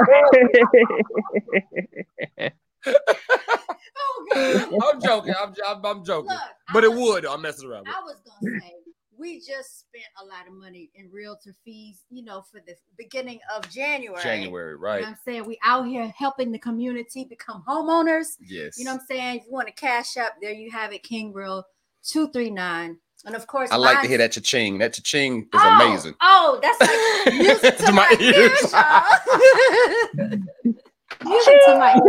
oh, 2.87 4.27
God. 4.35 4.95
I'm 4.95 5.01
joking. 5.01 5.35
I'm, 5.41 5.55
I'm, 5.67 5.85
I'm 5.85 6.05
joking. 6.05 6.31
Look, 6.31 6.41
but 6.73 6.85
I 6.85 6.87
it 6.87 6.91
was- 6.91 6.99
would. 7.01 7.27
I'm 7.27 7.43
messing 7.43 7.69
around. 7.71 7.87
I 7.89 8.01
was 8.03 8.17
gonna 8.25 8.61
say 8.61 8.73
we 9.19 9.39
just 9.39 9.81
spent 9.81 10.05
a 10.21 10.25
lot 10.25 10.47
of 10.49 10.55
money 10.55 10.91
in 10.95 11.11
realtor 11.11 11.55
fees, 11.65 12.03
you 12.11 12.25
know, 12.25 12.43
for 12.51 12.61
the 12.67 12.75
beginning 12.99 13.39
of 13.57 13.69
January. 13.71 14.23
January, 14.23 14.73
You 14.73 14.79
right? 14.79 15.01
know 15.01 15.07
what 15.07 15.09
I'm 15.11 15.19
saying? 15.25 15.45
We 15.47 15.59
out 15.65 15.87
here 15.87 16.13
helping 16.17 16.51
the 16.53 16.59
community 16.59 17.25
become 17.25 17.63
homeowners. 17.69 18.37
Yes. 18.41 18.79
You 18.79 18.85
know 18.85 18.93
what 18.93 19.01
I'm 19.03 19.07
saying? 19.07 19.37
If 19.41 19.47
you 19.47 19.53
want 19.53 19.69
to 19.69 19.75
cash 19.75 20.17
up, 20.17 20.35
there 20.41 20.53
you 20.53 20.71
have 20.71 20.93
it, 20.93 21.03
King 21.03 21.33
Royal 21.33 21.65
239. 22.05 22.99
And 23.27 23.35
of 23.35 23.47
course, 23.47 23.71
I 23.73 23.77
like 23.77 24.03
to 24.03 24.09
hear 24.09 24.19
that 24.19 24.33
cha-ching. 24.33 24.79
That 24.79 24.93
cha-ching 24.95 25.43
is 25.43 25.47
Oh, 25.55 25.75
amazing. 25.81 26.15
Oh, 26.21 26.59
that's 26.61 26.79
like 26.81 27.35
music 27.41 27.77
to, 27.79 27.87
To 27.87 27.93
my, 27.93 28.07
my 28.11 28.17
ears, 28.21 28.75
ears. 30.21 30.41
music 31.25 31.55
to 31.67 31.79
my 31.79 32.01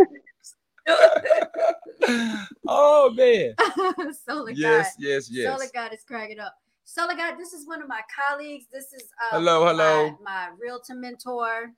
oh 2.67 3.11
man. 3.15 3.53
ears. 3.99 4.19
Solar 4.27 4.51
Yes, 4.51 4.93
God. 4.95 5.03
yes, 5.05 5.29
yes. 5.31 5.53
Solar 5.53 5.69
God 5.73 5.93
is 5.93 6.03
cracking 6.03 6.39
up. 6.39 6.53
Solar 6.85 7.15
God, 7.15 7.35
this 7.37 7.51
is 7.53 7.67
one 7.67 7.81
of 7.81 7.87
my 7.87 8.01
colleagues. 8.29 8.65
This 8.71 8.93
is 8.93 9.03
uh, 9.21 9.37
Hello, 9.37 9.65
hello. 9.65 10.11
My, 10.23 10.47
my 10.47 10.47
realtor 10.59 10.93
mentor, 10.95 11.71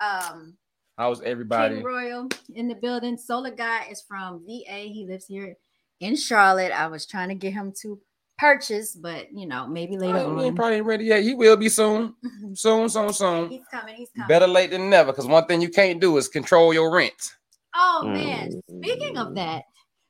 um, 0.00 0.56
How's 0.96 1.20
everybody? 1.20 1.76
King 1.76 1.84
Royal 1.84 2.28
in 2.54 2.66
the 2.66 2.74
building. 2.74 3.16
Solar 3.18 3.50
Guy 3.50 3.84
is 3.90 4.02
from 4.02 4.40
VA. 4.46 4.88
He 4.90 5.06
lives 5.08 5.26
here 5.26 5.54
in 6.00 6.16
Charlotte. 6.16 6.72
I 6.72 6.86
was 6.88 7.06
trying 7.06 7.28
to 7.28 7.34
get 7.34 7.52
him 7.52 7.72
to 7.82 8.00
purchase, 8.38 8.96
but 8.96 9.26
you 9.32 9.46
know, 9.46 9.66
maybe 9.68 9.96
later 9.98 10.18
Oh, 10.18 10.38
he 10.40 10.48
on. 10.48 10.56
probably 10.56 10.76
ain't 10.76 10.86
ready 10.86 11.04
yet. 11.04 11.22
He 11.22 11.34
will 11.34 11.56
be 11.56 11.68
soon. 11.68 12.14
Soon, 12.54 12.88
soon, 12.88 13.12
soon. 13.12 13.50
he's 13.50 13.66
coming. 13.70 13.94
He's 13.96 14.08
coming. 14.16 14.28
Better 14.28 14.46
late 14.46 14.70
than 14.70 14.88
never. 14.88 15.12
Because 15.12 15.26
one 15.26 15.44
thing 15.46 15.60
you 15.60 15.68
can't 15.68 16.00
do 16.00 16.16
is 16.16 16.26
control 16.26 16.72
your 16.72 16.90
rent. 16.92 17.34
Oh 17.76 18.02
man! 18.06 18.50
Mm. 18.72 18.82
Speaking 18.84 19.18
of 19.18 19.34
that, 19.34 19.64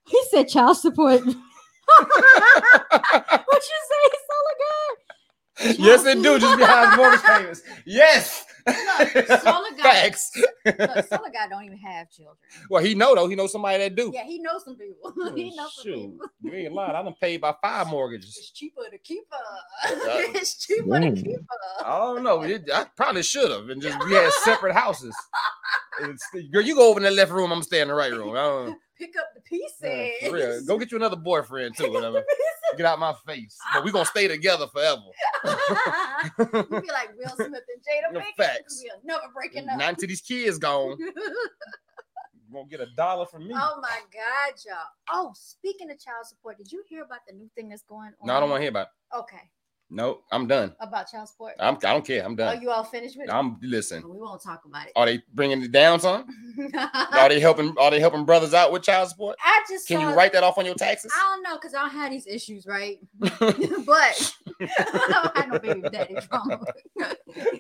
he 0.07 0.23
said 0.31 0.45
child 0.49 0.77
support. 0.77 1.23
what 1.99 3.63
you 3.63 3.79
say, 3.89 4.05
Solar 4.29 4.57
Guy? 4.61 5.75
yes, 5.79 6.05
it 6.07 6.23
do. 6.23 6.39
Just 6.39 6.59
behind 6.59 6.97
mortgage 6.97 7.23
payments. 7.25 7.63
Yes. 7.85 8.45
Look, 8.67 9.27
Solar 9.41 9.71
Facts. 9.83 10.31
Look, 10.67 10.77
Solar 11.09 11.31
don't 11.49 11.65
even 11.65 11.79
have 11.79 12.11
children. 12.11 12.37
Well, 12.69 12.83
he 12.83 12.95
know 12.95 13.15
though. 13.15 13.27
He 13.29 13.35
knows 13.35 13.51
somebody 13.53 13.79
that 13.79 13.95
do. 13.97 14.11
Yeah, 14.15 14.25
he 14.25 14.39
knows 14.41 14.65
some 14.65 14.77
people. 14.77 15.13
he 15.35 15.55
knows 15.57 15.75
some 15.75 15.85
Shoot, 15.85 15.95
people. 16.13 16.27
you 16.43 16.53
ain't 16.53 16.75
lying. 16.75 16.95
I 16.95 17.03
done 17.03 17.15
paid 17.21 17.41
by 17.41 17.55
five 17.63 17.87
mortgages. 17.89 18.37
It's 18.39 18.51
cheaper 18.51 18.83
to 18.91 18.99
keep 18.99 19.25
her. 19.31 19.97
Yeah. 20.07 20.33
it's 20.39 20.59
cheaper 20.67 21.01
to 21.01 21.13
keep 21.13 21.39
her. 21.39 21.87
I 21.87 21.99
don't 21.99 22.23
know. 22.23 22.43
It- 22.43 22.69
I 22.73 22.85
probably 22.97 23.23
should 23.23 23.51
have, 23.51 23.71
and 23.71 23.81
just 23.81 23.99
we 24.05 24.13
had 24.13 24.31
separate 24.45 24.75
houses. 24.75 25.17
It's- 26.03 26.19
girl, 26.53 26.61
you 26.63 26.75
go 26.75 26.91
over 26.91 26.99
in 27.01 27.05
the 27.05 27.11
left 27.11 27.33
room. 27.33 27.51
I'm 27.53 27.63
staying 27.63 27.83
in 27.83 27.89
the 27.89 27.95
right 27.95 28.13
room. 28.13 28.77
Pick 28.99 29.17
up 29.17 29.29
the 29.35 29.41
pieces. 29.43 29.75
yeah, 29.83 30.29
real. 30.29 30.65
Go 30.65 30.79
get 30.79 30.91
you 30.91 30.97
another 30.97 31.17
boyfriend 31.17 31.77
too. 31.77 31.93
Whatever. 31.93 32.25
Get 32.77 32.85
out 32.87 32.99
my 32.99 33.15
face. 33.27 33.57
But 33.73 33.85
we 33.85 33.93
gonna 33.93 34.05
stay 34.05 34.29
together 34.29 34.67
forever. 34.67 35.01
you 35.45 36.81
be 36.81 36.89
like 36.89 37.11
Will 37.17 37.31
Smith 37.37 37.63
and 37.69 37.83
Jada 37.83 38.13
No 38.13 38.21
facts. 38.37 38.83
We 38.83 38.91
are 38.91 39.01
never 39.05 39.33
breaking 39.33 39.69
up. 39.69 39.79
Not 39.79 39.91
until 39.91 40.09
these 40.09 40.21
kids 40.21 40.59
gone. 40.59 40.99
You 42.51 42.55
won't 42.57 42.71
get 42.71 42.81
a 42.81 42.87
dollar 42.97 43.27
from 43.27 43.47
me. 43.47 43.53
oh 43.55 43.79
my 43.83 43.99
God, 44.11 44.55
y'all. 44.67 44.77
Oh, 45.11 45.33
speaking 45.37 45.91
of 45.91 46.01
child 46.01 46.25
support, 46.25 46.57
did 46.57 46.73
you 46.73 46.83
hear 46.89 47.03
about 47.03 47.19
the 47.29 47.35
new 47.35 47.51
thing 47.55 47.69
that's 47.69 47.83
going 47.83 48.13
on? 48.23 48.27
No, 48.27 48.35
I 48.35 48.41
don't 48.41 48.49
want 48.49 48.61
to 48.61 48.63
hear 48.63 48.71
about. 48.71 48.87
It. 48.87 49.17
Okay, 49.19 49.51
No, 49.91 50.21
I'm 50.31 50.47
done. 50.47 50.75
about 50.81 51.11
child 51.11 51.29
support. 51.29 51.55
I'm. 51.59 51.77
I 51.77 51.93
don't 51.93 52.07
care. 52.07 52.23
I'm 52.23 52.37
done. 52.37 52.57
Are 52.57 52.61
you 52.61 52.71
all 52.71 52.85
finished 52.85 53.17
with 53.17 53.29
it? 53.29 53.33
I'm 53.33 53.57
listen. 53.63 54.03
we 54.07 54.19
won't 54.19 54.43
talk 54.43 54.65
about 54.67 54.87
it. 54.87 54.93
Are 54.95 55.07
they 55.07 55.23
bringing 55.33 55.63
it 55.63 55.73
down, 55.73 55.99
son? 55.99 56.27
Are 57.13 57.29
they 57.29 57.41
helping? 57.41 57.75
Are 57.79 57.91
they 57.91 57.99
helping 57.99 58.27
brothers 58.27 58.53
out 58.53 58.71
with 58.71 58.83
child 58.83 59.09
support? 59.09 59.37
I 59.43 59.65
just 59.69 59.89
Can 59.89 60.01
you 60.01 60.09
write 60.09 60.35
that 60.35 60.45
off 60.45 60.59
on 60.59 60.67
your 60.67 60.75
taxes? 60.75 61.11
I 61.17 61.35
don't 61.35 61.43
know 61.43 61.57
because 61.57 61.75
I 61.75 61.81
don't 61.81 61.91
have 61.91 62.11
these 62.11 62.27
issues, 62.27 62.67
right? 62.67 62.99
but 63.21 64.35
I 64.61 65.07
don't 65.09 65.37
have 65.37 65.49
no 65.49 65.59
baby 65.59 65.89
daddy 65.91 66.17
drama. 66.29 66.65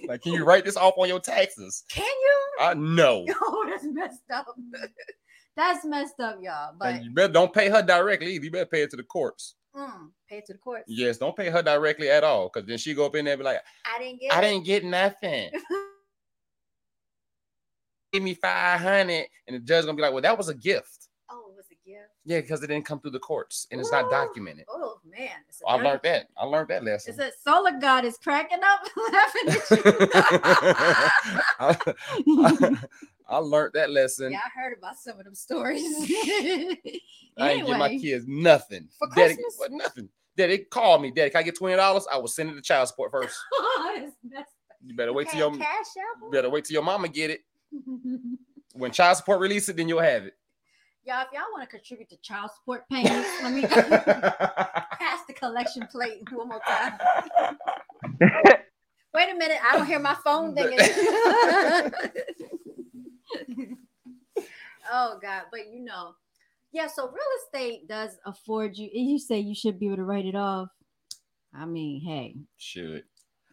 Like, 0.06 0.20
can 0.22 0.34
you 0.34 0.44
write 0.44 0.66
this 0.66 0.76
off 0.76 0.94
on 0.98 1.08
your 1.08 1.20
taxes? 1.20 1.84
Can 1.88 2.04
you? 2.04 2.50
I 2.60 2.74
know. 2.74 3.24
Oh, 3.40 3.66
that's 3.70 3.84
messed 3.84 4.30
up. 4.34 4.46
That's 5.56 5.84
messed 5.84 6.20
up, 6.20 6.38
y'all. 6.42 6.74
But 6.78 6.94
And 6.94 7.04
you 7.06 7.10
better 7.10 7.32
don't 7.32 7.52
pay 7.52 7.68
her 7.68 7.82
directly 7.82 8.34
either. 8.34 8.44
You 8.44 8.50
better 8.50 8.66
pay 8.66 8.82
it 8.82 8.90
to 8.90 8.96
the 8.96 9.02
courts. 9.02 9.54
Mm, 9.76 10.10
pay 10.28 10.38
it 10.38 10.46
to 10.46 10.52
the 10.54 10.58
courts. 10.58 10.84
Yes, 10.88 11.18
don't 11.18 11.36
pay 11.36 11.50
her 11.50 11.62
directly 11.62 12.10
at 12.10 12.24
all. 12.24 12.50
Because 12.52 12.66
then 12.68 12.78
she 12.78 12.94
go 12.94 13.06
up 13.06 13.14
in 13.14 13.24
there 13.24 13.34
and 13.34 13.40
be 13.40 13.44
like, 13.44 13.60
I 13.84 13.98
didn't 13.98 14.20
get. 14.20 14.32
I 14.32 14.38
it. 14.38 14.42
didn't 14.42 14.64
get 14.64 14.84
nothing. 14.84 15.50
Give 18.12 18.22
me 18.22 18.34
500. 18.34 19.26
And 19.46 19.56
the 19.56 19.60
judge 19.60 19.84
gonna 19.84 19.94
be 19.96 20.02
like, 20.02 20.12
well, 20.12 20.22
that 20.22 20.36
was 20.38 20.48
a 20.48 20.54
gift. 20.54 21.08
Oh, 21.30 21.50
it 21.52 21.56
was 21.56 21.66
a 21.70 21.74
gift. 21.88 22.08
Yeah, 22.24 22.40
because 22.40 22.62
it 22.62 22.68
didn't 22.68 22.86
come 22.86 23.00
through 23.00 23.10
the 23.10 23.18
courts 23.18 23.66
and 23.70 23.80
it's 23.80 23.92
not 23.92 24.10
documented. 24.10 24.64
Oh 24.70 24.98
man, 25.04 25.28
a 25.64 25.68
I 25.68 25.74
learned 25.74 26.00
that. 26.04 26.28
I 26.38 26.44
learned 26.44 26.68
that 26.68 26.84
lesson. 26.84 27.14
said 27.14 27.32
solar 27.44 27.72
god 27.78 28.04
is 28.06 28.16
cracking 28.16 28.60
up 28.64 28.80
laughing 29.12 29.48
at 29.48 29.62
I, 31.60 31.76
you. 32.26 32.78
I 33.28 33.38
learned 33.38 33.72
that 33.74 33.90
lesson. 33.90 34.32
yeah, 34.32 34.40
I 34.44 34.60
heard 34.60 34.76
about 34.78 34.96
some 34.96 35.18
of 35.18 35.24
them 35.24 35.34
stories. 35.34 35.82
I 35.84 36.78
ain't 37.38 37.66
give 37.66 37.76
my 37.76 37.98
kids 37.98 38.24
nothing. 38.26 38.88
For 38.98 39.08
Daddy, 39.14 39.34
Christmas? 39.34 39.54
what, 39.58 39.72
nothing. 39.72 40.08
Daddy 40.36 40.58
called 40.58 41.02
me. 41.02 41.10
Daddy, 41.10 41.30
can 41.30 41.40
I 41.40 41.42
get 41.42 41.56
twenty 41.56 41.76
dollars? 41.76 42.06
I 42.10 42.16
will 42.16 42.28
send 42.28 42.50
it 42.50 42.54
to 42.54 42.62
child 42.62 42.88
support 42.88 43.10
first. 43.10 43.36
You 44.80 44.94
better 44.94 45.12
wait 45.12 45.28
till 45.28 45.40
your 45.40 45.50
cash 45.56 45.66
out. 46.22 46.30
better 46.30 46.48
wait 46.48 46.64
till 46.64 46.74
your 46.74 46.84
mama 46.84 47.08
get 47.08 47.30
it. 47.30 47.40
When 48.74 48.92
child 48.92 49.16
support 49.16 49.40
release 49.40 49.68
it, 49.68 49.76
then 49.76 49.88
you'll 49.88 49.98
have 49.98 50.24
it. 50.24 50.34
Y'all, 51.04 51.22
if 51.22 51.28
y'all 51.32 51.42
want 51.52 51.68
to 51.68 51.76
contribute 51.76 52.08
to 52.10 52.16
child 52.18 52.52
support 52.54 52.88
payments, 52.88 53.28
let 53.42 53.52
me 53.52 53.62
pass 53.66 55.24
the 55.26 55.32
collection 55.34 55.84
plate 55.90 56.22
one 56.30 56.48
more 56.48 56.60
time. 56.66 56.92
Wait 59.12 59.30
a 59.30 59.34
minute, 59.34 59.58
I 59.64 59.76
don't 59.76 59.86
hear 59.86 59.98
my 59.98 60.14
phone 60.24 60.54
dinging. 60.54 60.78
oh 64.92 65.18
God, 65.22 65.42
but 65.50 65.68
you 65.72 65.84
know, 65.84 66.14
yeah. 66.72 66.86
So 66.88 67.06
real 67.08 67.16
estate 67.46 67.88
does 67.88 68.16
afford 68.26 68.76
you. 68.76 68.88
You 68.92 69.18
say 69.18 69.38
you 69.40 69.54
should 69.54 69.78
be 69.78 69.86
able 69.86 69.96
to 69.96 70.04
write 70.04 70.26
it 70.26 70.34
off. 70.36 70.68
I 71.54 71.66
mean, 71.66 72.00
hey, 72.02 72.36
Should 72.58 73.04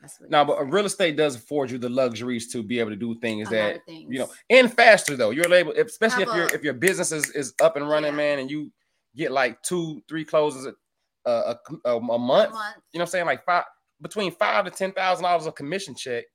that's 0.02 0.19
what 0.19 0.30
no, 0.30 0.45
but 0.45 0.72
real 0.72 0.85
estate 0.85 1.18
does 1.18 1.35
afford 1.35 1.72
you 1.72 1.77
the 1.77 1.89
luxuries 1.89 2.52
to 2.52 2.61
be 2.64 2.80
able 2.80 2.91
to 2.91 2.95
do 2.95 3.18
things 3.22 3.49
that 3.49 3.85
things. 3.85 4.11
you 4.11 4.19
know, 4.19 4.27
and 4.49 4.72
faster 4.73 5.15
though. 5.15 5.31
You're 5.31 5.52
able, 5.53 5.72
especially 5.73 6.23
Have 6.26 6.30
if 6.30 6.35
your 6.35 6.47
if 6.56 6.64
your 6.64 6.73
business 6.73 7.11
is, 7.11 7.30
is 7.31 7.53
up 7.61 7.76
and 7.77 7.88
running, 7.88 8.11
Yeah. 8.11 8.18
man, 8.18 8.39
and 8.39 8.52
you 8.52 8.72
get 9.15 9.31
like 9.31 9.61
two, 9.64 10.02
three 10.10 10.26
closes 10.26 10.65
a 10.68 10.73
a, 11.30 11.31
a, 11.85 11.91
a 11.91 11.95
A 11.97 12.19
month. 12.19 12.52
month. 12.52 12.76
You 12.93 12.99
know 12.99 13.03
what 13.03 13.07
I'm 13.07 13.07
saying? 13.07 13.26
Like 13.26 13.45
five 13.45 13.64
between 14.02 14.31
five 14.31 14.65
to 14.65 14.72
ten 14.72 14.91
thousand 14.91 15.23
dollars 15.23 15.45
of 15.47 15.56
commission 15.56 15.95
check. 15.95 16.26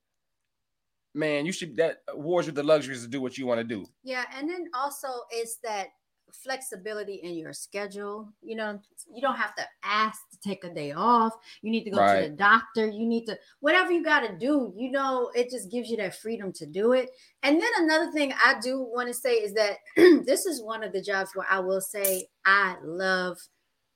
Man, 1.14 1.44
you 1.44 1.52
should 1.52 1.76
that 1.76 2.02
uh, 2.08 2.12
awards 2.12 2.46
you 2.46 2.52
the 2.52 2.62
luxuries 2.62 3.02
to 3.02 3.08
do 3.08 3.20
what 3.20 3.36
you 3.36 3.46
want 3.46 3.58
to 3.58 3.64
do. 3.64 3.86
Yeah, 4.02 4.24
and 4.34 4.48
then 4.48 4.70
also 4.74 5.08
it's 5.30 5.56
that 5.58 5.88
flexibility 6.32 7.14
in 7.16 7.34
your 7.34 7.52
schedule. 7.52 8.32
You 8.40 8.54
know, 8.54 8.80
you 9.12 9.20
don't 9.20 9.36
have 9.36 9.54
to 9.56 9.66
ask 9.82 10.20
to 10.30 10.38
take 10.38 10.62
a 10.62 10.72
day 10.72 10.92
off. 10.92 11.32
You 11.62 11.70
need 11.72 11.84
to 11.84 11.90
go 11.90 12.00
to 12.06 12.16
the 12.16 12.28
doctor. 12.28 12.86
You 12.86 13.06
need 13.06 13.26
to 13.26 13.38
whatever 13.58 13.90
you 13.90 14.04
got 14.04 14.20
to 14.20 14.36
do. 14.38 14.72
You 14.76 14.92
know, 14.92 15.30
it 15.34 15.50
just 15.50 15.70
gives 15.70 15.90
you 15.90 15.96
that 15.96 16.14
freedom 16.14 16.52
to 16.54 16.66
do 16.66 16.92
it. 16.92 17.10
And 17.42 17.60
then 17.60 17.70
another 17.78 18.12
thing 18.12 18.32
I 18.32 18.60
do 18.62 18.80
want 18.80 19.08
to 19.08 19.14
say 19.14 19.34
is 19.34 19.52
that 19.54 19.78
this 19.96 20.46
is 20.46 20.62
one 20.62 20.84
of 20.84 20.92
the 20.92 21.02
jobs 21.02 21.32
where 21.34 21.46
I 21.50 21.58
will 21.58 21.80
say 21.80 22.28
I 22.44 22.76
love 22.82 23.38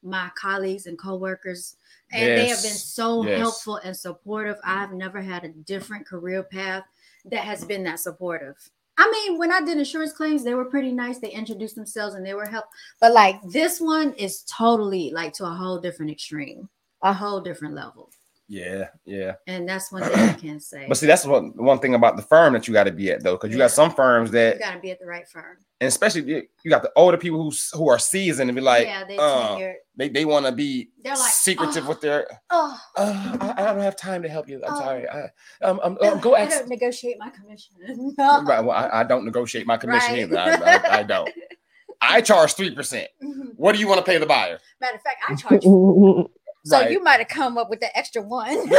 my 0.02 0.30
colleagues 0.36 0.84
and 0.86 0.98
coworkers 0.98 1.76
and 2.12 2.36
they 2.36 2.48
have 2.48 2.60
been 2.62 2.72
so 2.72 3.22
Yes. 3.22 3.34
helpful 3.38 3.76
and 3.76 3.96
supportive. 3.96 4.58
I've 4.62 4.92
never 4.92 5.22
had 5.22 5.44
a 5.44 5.48
different 5.48 6.06
career 6.06 6.42
path 6.42 6.84
that 7.26 7.44
has 7.44 7.64
been 7.64 7.84
that 7.84 8.01
supportive. 8.01 8.56
I 8.96 9.10
mean, 9.10 9.38
when 9.38 9.51
I 9.51 9.60
did 9.60 9.78
insurance 9.78 10.12
claims, 10.12 10.44
they 10.44 10.55
were 10.55 10.66
pretty 10.66 10.92
nice. 10.92 11.18
They 11.18 11.30
introduced 11.30 11.74
themselves 11.74 12.14
and 12.14 12.24
they 12.24 12.34
were 12.34 12.46
help. 12.46 12.66
But 13.01 13.12
like 13.12 13.40
this 13.42 13.80
one 13.80 14.12
is 14.14 14.44
totally 14.44 15.10
like 15.10 15.32
to 15.34 15.46
a 15.46 15.51
whole 15.51 15.80
different 15.80 16.12
extreme, 16.12 16.68
a 17.02 17.12
whole 17.12 17.40
different 17.40 17.74
level. 17.74 18.10
Yeah, 18.46 18.88
yeah. 19.06 19.36
And 19.46 19.66
that's 19.66 19.90
one 19.90 20.02
thing 20.02 20.12
I 20.18 20.32
can 20.34 20.60
say. 20.60 20.84
But 20.86 20.98
see, 20.98 21.06
that's 21.06 21.24
one 21.24 21.52
one 21.56 21.78
thing 21.78 21.94
about 21.94 22.16
the 22.16 22.22
firm 22.22 22.52
that 22.52 22.68
you 22.68 22.74
got 22.74 22.84
to 22.84 22.92
be 22.92 23.10
at 23.10 23.22
though, 23.22 23.36
because 23.36 23.50
you 23.50 23.56
Yeah. 23.58 23.64
got 23.64 23.70
some 23.70 23.90
firms 23.90 24.30
that, 24.32 24.54
you 24.56 24.60
got 24.60 24.74
to 24.74 24.80
be 24.80 24.90
at 24.90 25.00
the 25.00 25.06
right 25.06 25.26
firm. 25.26 25.56
and 25.80 25.88
especially 25.88 26.22
you- 26.24 26.46
you 26.62 26.70
got 26.70 26.82
the 26.82 26.92
older 26.94 27.16
people 27.16 27.42
who 27.42 27.52
who 27.72 27.88
are 27.88 27.98
seasoned 27.98 28.50
and 28.50 28.54
be 28.54 28.60
like, 28.60 28.86
yeah, 28.86 29.04
they 29.04 29.16
uh, 29.16 29.58
they 29.96 30.08
they 30.10 30.24
want 30.26 30.44
to 30.44 30.52
be 30.52 30.90
They're 31.02 31.14
like, 31.16 31.32
secretive 31.32 31.86
"Oh." 31.86 31.88
with 31.88 32.00
their. 32.02 32.26
Oh, 32.50 32.78
Uh, 32.96 33.36
I, 33.40 33.62
I 33.62 33.66
don't 33.72 33.80
have 33.80 33.96
time 33.96 34.22
to 34.22 34.28
help 34.28 34.46
you. 34.48 34.62
I'm 34.66 34.74
Oh. 34.74 34.78
sorry. 34.78 35.08
I, 35.08 35.22
um, 35.62 35.80
um, 35.82 35.96
um, 36.02 36.20
go 36.20 36.34
I 36.34 36.40
ask. 36.42 36.58
don't 36.58 36.68
negotiate 36.68 37.16
my 37.18 37.30
commission. 37.30 37.74
Right, 38.18 38.60
well, 38.60 38.72
I, 38.72 39.00
I 39.00 39.04
don't 39.04 39.24
negotiate 39.24 39.66
my 39.66 39.78
commission 39.78 40.12
Right. 40.12 40.22
either. 40.24 40.38
I, 40.38 40.76
I, 40.76 40.98
I 40.98 41.02
don't. 41.02 41.30
I 42.02 42.20
charge 42.20 42.52
three 42.52 42.74
percent. 42.74 43.08
What 43.56 43.72
do 43.72 43.78
you 43.78 43.88
want 43.88 44.04
to 44.04 44.04
pay 44.04 44.18
the 44.18 44.26
buyer? 44.26 44.58
Matter 44.82 44.96
of 44.96 45.02
fact, 45.02 45.22
I 45.26 45.34
charge. 45.34 45.64
you. 46.64 46.70
So 46.70 46.80
Right. 46.80 46.90
you 46.90 47.02
might 47.02 47.20
have 47.20 47.28
come 47.28 47.58
up 47.58 47.70
with 47.70 47.80
the 47.80 47.96
extra 47.96 48.22
one. 48.22 48.68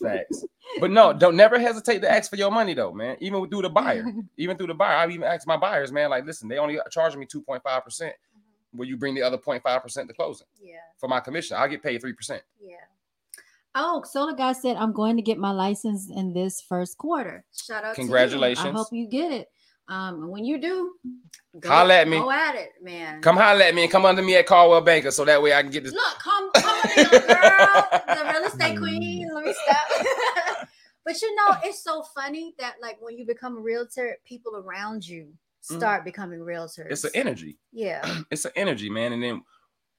Facts. 0.00 0.44
But 0.80 0.90
no, 0.90 1.12
don't 1.12 1.36
never 1.36 1.58
hesitate 1.58 2.00
to 2.00 2.10
ask 2.10 2.30
for 2.30 2.36
your 2.36 2.50
money 2.50 2.74
though, 2.74 2.92
man. 2.92 3.16
Even 3.20 3.48
through 3.48 3.62
the 3.62 3.70
buyer, 3.70 4.04
even 4.36 4.56
through 4.56 4.68
the 4.68 4.74
buyer, 4.74 4.96
I've 4.96 5.10
even 5.10 5.24
asked 5.24 5.46
my 5.46 5.56
buyers, 5.56 5.92
man. 5.92 6.10
Like, 6.10 6.24
listen, 6.24 6.48
they 6.48 6.58
only 6.58 6.78
charging 6.90 7.20
me 7.20 7.26
two 7.26 7.42
point 7.42 7.62
five 7.62 7.84
percent. 7.84 8.14
Mm-hmm. 8.14 8.78
Will 8.78 8.86
you 8.86 8.96
bring 8.96 9.14
the 9.14 9.22
other 9.22 9.38
0.5 9.38 9.82
percent 9.82 10.08
to 10.08 10.14
closing 10.14 10.46
yeah. 10.60 10.76
for 10.98 11.08
my 11.08 11.20
commission? 11.20 11.56
I 11.58 11.68
get 11.68 11.82
paid 11.82 12.00
three 12.00 12.14
percent. 12.14 12.42
Yeah. 12.60 12.76
Oh, 13.74 14.02
Solar 14.04 14.34
Guy 14.34 14.52
said 14.52 14.76
I'm 14.76 14.92
going 14.92 15.16
to 15.16 15.22
get 15.22 15.38
my 15.38 15.50
license 15.50 16.10
in 16.10 16.32
this 16.32 16.60
first 16.60 16.98
quarter. 16.98 17.44
Shout 17.54 17.84
out! 17.84 17.94
To 17.96 18.02
you. 18.02 18.14
I 18.14 18.54
hope 18.70 18.88
you 18.92 19.06
get 19.06 19.30
it. 19.32 19.50
Um, 19.92 20.22
and 20.22 20.30
when 20.30 20.42
you 20.42 20.56
do, 20.56 20.94
go, 21.60 21.68
Holla 21.68 21.96
at 21.96 22.08
me. 22.08 22.16
Go 22.18 22.30
at 22.30 22.54
it, 22.54 22.70
man. 22.80 23.20
Come 23.20 23.36
holler 23.36 23.62
at 23.62 23.74
me 23.74 23.82
and 23.82 23.92
come 23.92 24.06
under 24.06 24.22
me 24.22 24.36
at 24.36 24.46
Coldwell 24.46 24.80
Banker 24.80 25.10
so 25.10 25.22
that 25.26 25.42
way 25.42 25.52
I 25.52 25.60
can 25.60 25.70
get 25.70 25.84
this. 25.84 25.92
Look, 25.92 26.18
come, 26.18 26.50
come 26.54 26.76
me, 26.96 27.04
girl, 27.04 27.18
the 27.20 28.30
real 28.32 28.44
estate 28.46 28.78
queen. 28.78 29.28
Let 29.34 29.44
me 29.44 29.54
stop. 29.66 30.66
but 31.04 31.20
you 31.20 31.34
know, 31.34 31.56
it's 31.62 31.84
so 31.84 32.04
funny 32.14 32.54
that 32.58 32.76
like 32.80 32.96
when 33.02 33.18
you 33.18 33.26
become 33.26 33.58
a 33.58 33.60
realtor, 33.60 34.16
people 34.24 34.56
around 34.56 35.06
you 35.06 35.28
start 35.60 36.06
becoming 36.06 36.40
realtors. 36.40 36.86
Mm. 36.86 36.92
It's 36.92 37.04
an 37.04 37.10
energy. 37.14 37.58
yeah. 37.70 38.20
It's 38.30 38.46
an 38.46 38.52
energy, 38.56 38.88
man. 38.88 39.12
And 39.12 39.22
then, 39.22 39.42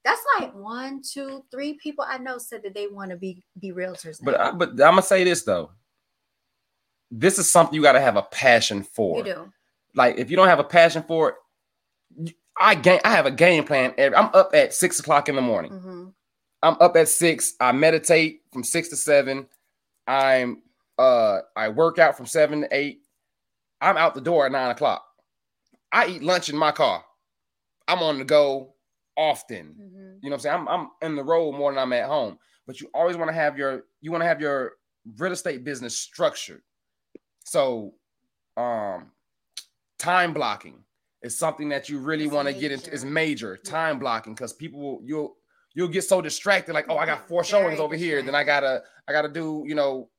That's 0.04 0.22
like 0.40 0.52
one, 0.56 1.02
two, 1.08 1.44
three 1.52 1.74
people 1.74 2.04
I 2.06 2.18
know 2.18 2.38
said 2.38 2.64
that 2.64 2.74
they 2.74 2.88
want 2.88 3.12
to 3.12 3.16
be 3.16 3.44
be 3.60 3.70
realtors. 3.70 4.18
but. 4.20 4.40
I, 4.40 4.50
but 4.50 4.70
I'm 4.70 4.76
gonna 4.76 5.02
say 5.02 5.22
this 5.22 5.44
though. 5.44 5.70
This 7.12 7.38
is 7.38 7.48
something 7.48 7.76
you 7.76 7.82
got 7.82 7.92
to 7.92 8.00
have 8.00 8.16
a 8.16 8.22
passion 8.22 8.82
for. 8.82 9.18
you 9.18 9.24
do. 9.24 9.52
Like 9.94 10.18
if 10.18 10.30
you 10.30 10.36
don't 10.36 10.48
have 10.48 10.58
a 10.58 10.64
passion 10.64 11.02
for 11.06 11.30
it, 11.30 12.32
I 12.60 12.74
game. 12.74 13.00
I 13.04 13.10
have 13.10 13.26
a 13.26 13.30
game 13.30 13.64
plan. 13.64 13.94
Every, 13.98 14.16
I'm 14.16 14.30
up 14.34 14.50
at 14.54 14.74
six 14.74 14.98
o'clock 15.00 15.28
in 15.28 15.36
the 15.36 15.42
morning. 15.42 15.72
hmm 15.72 16.04
I'm 16.62 16.76
up 16.80 16.96
at 16.96 17.08
six. 17.08 17.52
I 17.60 17.72
meditate 17.72 18.40
from 18.52 18.64
six 18.64 18.88
to 18.88 18.96
seven. 18.96 19.46
I'm 20.06 20.62
uh 20.98 21.40
I 21.56 21.68
work 21.68 21.98
out 21.98 22.16
from 22.16 22.26
seven 22.26 22.62
to 22.62 22.68
eight. 22.70 23.00
I'm 23.80 23.96
out 23.98 24.14
the 24.14 24.20
door 24.20 24.46
at 24.46 24.52
nine 24.52 24.70
o'clock. 24.70 25.04
I 25.92 26.06
eat 26.06 26.22
lunch 26.22 26.48
in 26.48 26.56
my 26.56 26.72
car. 26.72 27.04
I'm 27.86 27.98
on 28.02 28.18
the 28.18 28.24
go 28.24 28.74
often. 29.16 29.74
hmm 29.76 30.14
You 30.22 30.30
know 30.30 30.36
what 30.36 30.36
I'm 30.36 30.40
saying? 30.40 30.56
I'm 30.56 30.68
I'm 30.68 30.88
in 31.02 31.16
the 31.16 31.24
road 31.24 31.52
more 31.52 31.70
than 31.70 31.78
I'm 31.78 31.92
at 31.92 32.06
home. 32.06 32.38
but 32.66 32.80
you 32.80 32.88
always 32.94 33.16
want 33.16 33.28
to 33.28 33.34
have 33.34 33.58
your 33.58 33.84
you 34.00 34.10
want 34.10 34.22
to 34.22 34.28
have 34.28 34.40
your 34.40 34.72
real 35.18 35.32
estate 35.32 35.64
business 35.64 35.96
structured. 35.96 36.62
So, 37.44 37.94
um, 38.56 39.10
time 40.04 40.32
blocking 40.32 40.84
is 41.22 41.36
something 41.36 41.68
that 41.70 41.88
you 41.88 41.98
really 41.98 42.26
want 42.26 42.48
to 42.48 42.54
get 42.54 42.70
into. 42.72 42.92
Is 42.92 43.04
major 43.04 43.56
time 43.56 43.98
blocking 43.98 44.34
because 44.34 44.52
people 44.52 44.80
will 44.80 45.00
you'll 45.04 45.36
you'll 45.74 45.88
get 45.88 46.04
so 46.04 46.20
distracted 46.20 46.72
like 46.74 46.86
oh 46.88 46.98
I 46.98 47.06
got 47.06 47.26
four 47.26 47.42
showings 47.44 47.80
over 47.80 47.96
here 47.96 48.22
then 48.22 48.34
I 48.34 48.44
gotta 48.44 48.82
I 49.08 49.12
gotta 49.12 49.28
do 49.28 49.64
you 49.66 49.74
know 49.74 50.10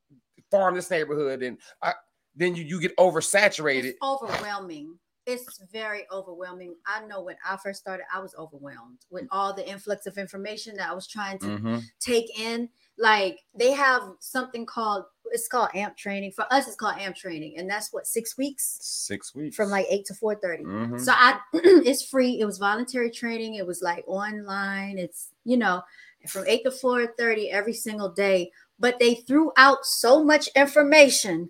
farm 0.51 0.75
this 0.75 0.89
neighborhood 0.89 1.43
and 1.43 1.57
I 1.81 1.93
then 2.35 2.55
you 2.55 2.63
you 2.63 2.81
get 2.81 2.95
oversaturated. 2.97 3.85
It's 3.85 3.97
overwhelming. 4.03 4.99
It's 5.25 5.59
very 5.71 6.03
overwhelming. 6.11 6.75
I 6.85 7.03
know 7.05 7.23
when 7.23 7.35
I 7.43 7.57
first 7.57 7.79
started, 7.79 8.05
I 8.13 8.19
was 8.19 8.35
overwhelmed 8.37 8.99
with 9.09 9.25
all 9.31 9.53
the 9.53 9.67
influx 9.67 10.05
of 10.05 10.17
information 10.19 10.75
that 10.77 10.89
I 10.89 10.93
was 10.93 11.07
trying 11.07 11.39
to 11.39 11.45
Mhm. 11.45 11.83
take 11.99 12.37
in. 12.39 12.69
Like 12.97 13.39
they 13.53 13.71
have 13.71 14.03
something 14.19 14.65
called 14.65 15.05
it's 15.31 15.47
called 15.47 15.69
AMP 15.73 15.97
training. 15.97 16.31
For 16.31 16.45
us, 16.53 16.67
it's 16.67 16.75
called 16.75 16.97
AMP 16.99 17.15
training, 17.15 17.55
and 17.57 17.69
that's 17.69 17.91
what 17.91 18.05
six 18.07 18.37
weeks 18.37 18.77
Six 18.81 19.33
weeks 19.35 19.55
from 19.55 19.69
like 19.69 19.85
eight 19.89 20.05
to 20.05 20.13
four 20.13 20.35
thirty. 20.35 20.63
Mhm. 20.63 20.99
So 20.99 21.11
I 21.13 21.39
it's 21.53 22.05
free. 22.05 22.39
It 22.39 22.45
was 22.45 22.57
voluntary 22.57 23.09
training. 23.09 23.55
It 23.55 23.65
was 23.67 23.81
like 23.81 24.03
online. 24.07 24.97
It's 24.97 25.29
you 25.43 25.57
know 25.57 25.81
from 26.27 26.45
eight 26.47 26.63
to 26.63 26.71
four 26.71 27.07
thirty 27.07 27.49
every 27.49 27.73
single 27.73 28.09
day. 28.09 28.51
But 28.79 28.99
they 28.99 29.15
threw 29.15 29.51
out 29.57 29.85
so 29.85 30.23
much 30.23 30.47
information 30.55 31.49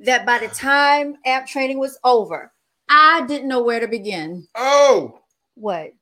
that 0.00 0.26
by 0.26 0.38
the 0.38 0.48
time 0.48 1.16
AMP 1.24 1.46
training 1.46 1.78
was 1.78 1.98
over, 2.04 2.52
I 2.88 3.24
didn't 3.26 3.48
know 3.48 3.62
where 3.62 3.80
to 3.80 3.88
begin. 3.88 4.46
oh 4.54 5.20
What? 5.54 5.92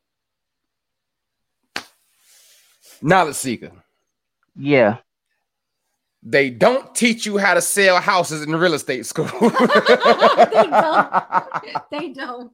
knowledge 3.02 3.36
seeker. 3.36 3.70
Yeah. 4.58 4.98
They 6.22 6.50
don't 6.50 6.92
teach 6.94 7.24
you 7.26 7.38
how 7.38 7.54
to 7.54 7.60
sell 7.60 8.00
houses 8.00 8.42
in 8.42 8.54
real 8.56 8.74
estate 8.74 9.06
school. 9.06 9.26
they 9.40 10.66
don't. 10.70 11.12
They 11.90 12.08
don't. 12.12 12.52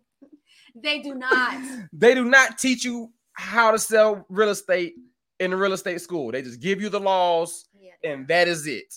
They 0.74 0.98
do 1.00 1.14
not. 1.14 1.62
They 1.92 2.14
do 2.14 2.24
not 2.24 2.58
teach 2.58 2.84
you 2.84 3.10
how 3.34 3.70
to 3.70 3.78
sell 3.78 4.26
real 4.28 4.50
estate 4.50 4.94
in 5.40 5.50
the 5.52 5.56
real 5.56 5.72
estate 5.72 6.00
school. 6.00 6.32
They 6.32 6.42
just 6.42 6.60
give 6.60 6.82
you 6.82 6.88
the 6.90 7.00
laws 7.00 7.66
Yeah. 7.80 7.92
and 8.10 8.28
that 8.28 8.46
is 8.48 8.66
it. 8.66 8.94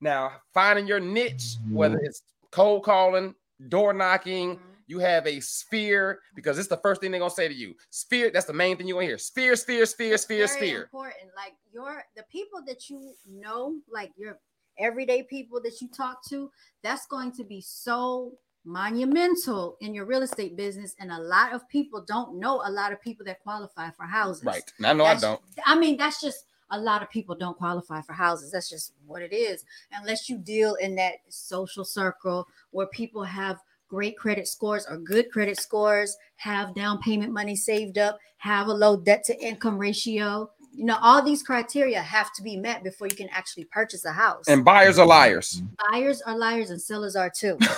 Now, 0.00 0.32
finding 0.52 0.86
your 0.86 1.00
niche, 1.00 1.56
whether 1.70 1.98
it's 1.98 2.22
cold 2.50 2.84
calling, 2.84 3.34
door 3.68 3.92
knocking, 3.92 4.56
Mhm. 4.56 4.60
You 4.86 4.98
have 4.98 5.26
a 5.26 5.40
sphere 5.40 6.20
because 6.34 6.58
it's 6.58 6.68
the 6.68 6.76
first 6.78 7.00
thing 7.00 7.10
they're 7.10 7.20
gonna 7.20 7.30
say 7.30 7.48
to 7.48 7.54
you. 7.54 7.74
Sphere, 7.90 8.30
that's 8.32 8.46
the 8.46 8.52
main 8.52 8.76
thing 8.76 8.86
you're 8.86 8.96
gonna 8.96 9.06
hear. 9.06 9.18
Sphere, 9.18 9.56
sphere, 9.56 9.86
sphere, 9.86 10.14
It's 10.14 10.22
sphere, 10.22 10.46
very 10.46 10.58
sphere. 10.58 10.82
Important. 10.82 11.30
Like 11.36 11.54
your 11.72 12.04
the 12.16 12.22
people 12.24 12.62
that 12.66 12.88
you 12.88 13.14
know, 13.28 13.76
like 13.90 14.12
your 14.16 14.38
everyday 14.78 15.22
people 15.22 15.60
that 15.62 15.80
you 15.80 15.88
talk 15.88 16.24
to, 16.28 16.50
that's 16.82 17.06
going 17.06 17.32
to 17.32 17.44
be 17.44 17.60
so 17.60 18.32
monumental 18.64 19.76
in 19.80 19.94
your 19.94 20.04
real 20.04 20.22
estate 20.22 20.56
business. 20.56 20.94
And 20.98 21.10
a 21.10 21.18
lot 21.18 21.52
of 21.52 21.66
people 21.68 22.04
don't 22.06 22.38
know 22.38 22.62
a 22.64 22.70
lot 22.70 22.92
of 22.92 23.00
people 23.00 23.24
that 23.26 23.40
qualify 23.40 23.90
for 23.90 24.04
houses. 24.04 24.44
Right. 24.44 24.72
I 24.84 24.92
That's- 24.94 25.20
don't. 25.20 25.40
I 25.64 25.78
mean, 25.78 25.96
that's 25.96 26.20
just 26.20 26.44
a 26.70 26.78
lot 26.78 27.02
of 27.02 27.08
people 27.10 27.36
don't 27.36 27.56
qualify 27.56 28.00
for 28.02 28.12
houses. 28.12 28.50
That's 28.50 28.68
just 28.68 28.92
what 29.06 29.22
it 29.22 29.32
is. 29.32 29.64
Unless 29.92 30.28
you 30.28 30.36
deal 30.36 30.74
in 30.74 30.96
that 30.96 31.14
social 31.28 31.84
circle 31.84 32.48
where 32.70 32.88
people 32.88 33.22
have 33.22 33.60
great 33.88 34.16
credit 34.16 34.46
scores 34.46 34.86
or 34.88 34.98
good 34.98 35.30
credit 35.30 35.60
scores, 35.60 36.16
have 36.36 36.74
down 36.74 36.98
payment 36.98 37.32
money 37.32 37.56
saved 37.56 37.98
up, 37.98 38.18
have 38.38 38.68
a 38.68 38.72
low 38.72 38.96
debt 38.96 39.24
to 39.24 39.44
income 39.44 39.78
ratio. 39.78 40.50
You 40.72 40.84
know, 40.84 40.98
all 41.00 41.22
these 41.22 41.42
criteria 41.42 42.00
have 42.00 42.32
to 42.34 42.42
be 42.42 42.56
met 42.56 42.84
before 42.84 43.06
you 43.06 43.16
can 43.16 43.28
actually 43.30 43.64
purchase 43.64 44.04
a 44.04 44.12
house. 44.12 44.44
And 44.46 44.64
buyers 44.64 44.98
are 44.98 45.06
liars. 45.06 45.62
buyers 45.90 46.20
are 46.22 46.36
liars 46.36 46.70
and 46.70 46.80
sellers 46.80 47.16
are 47.16 47.30
too. 47.30 47.58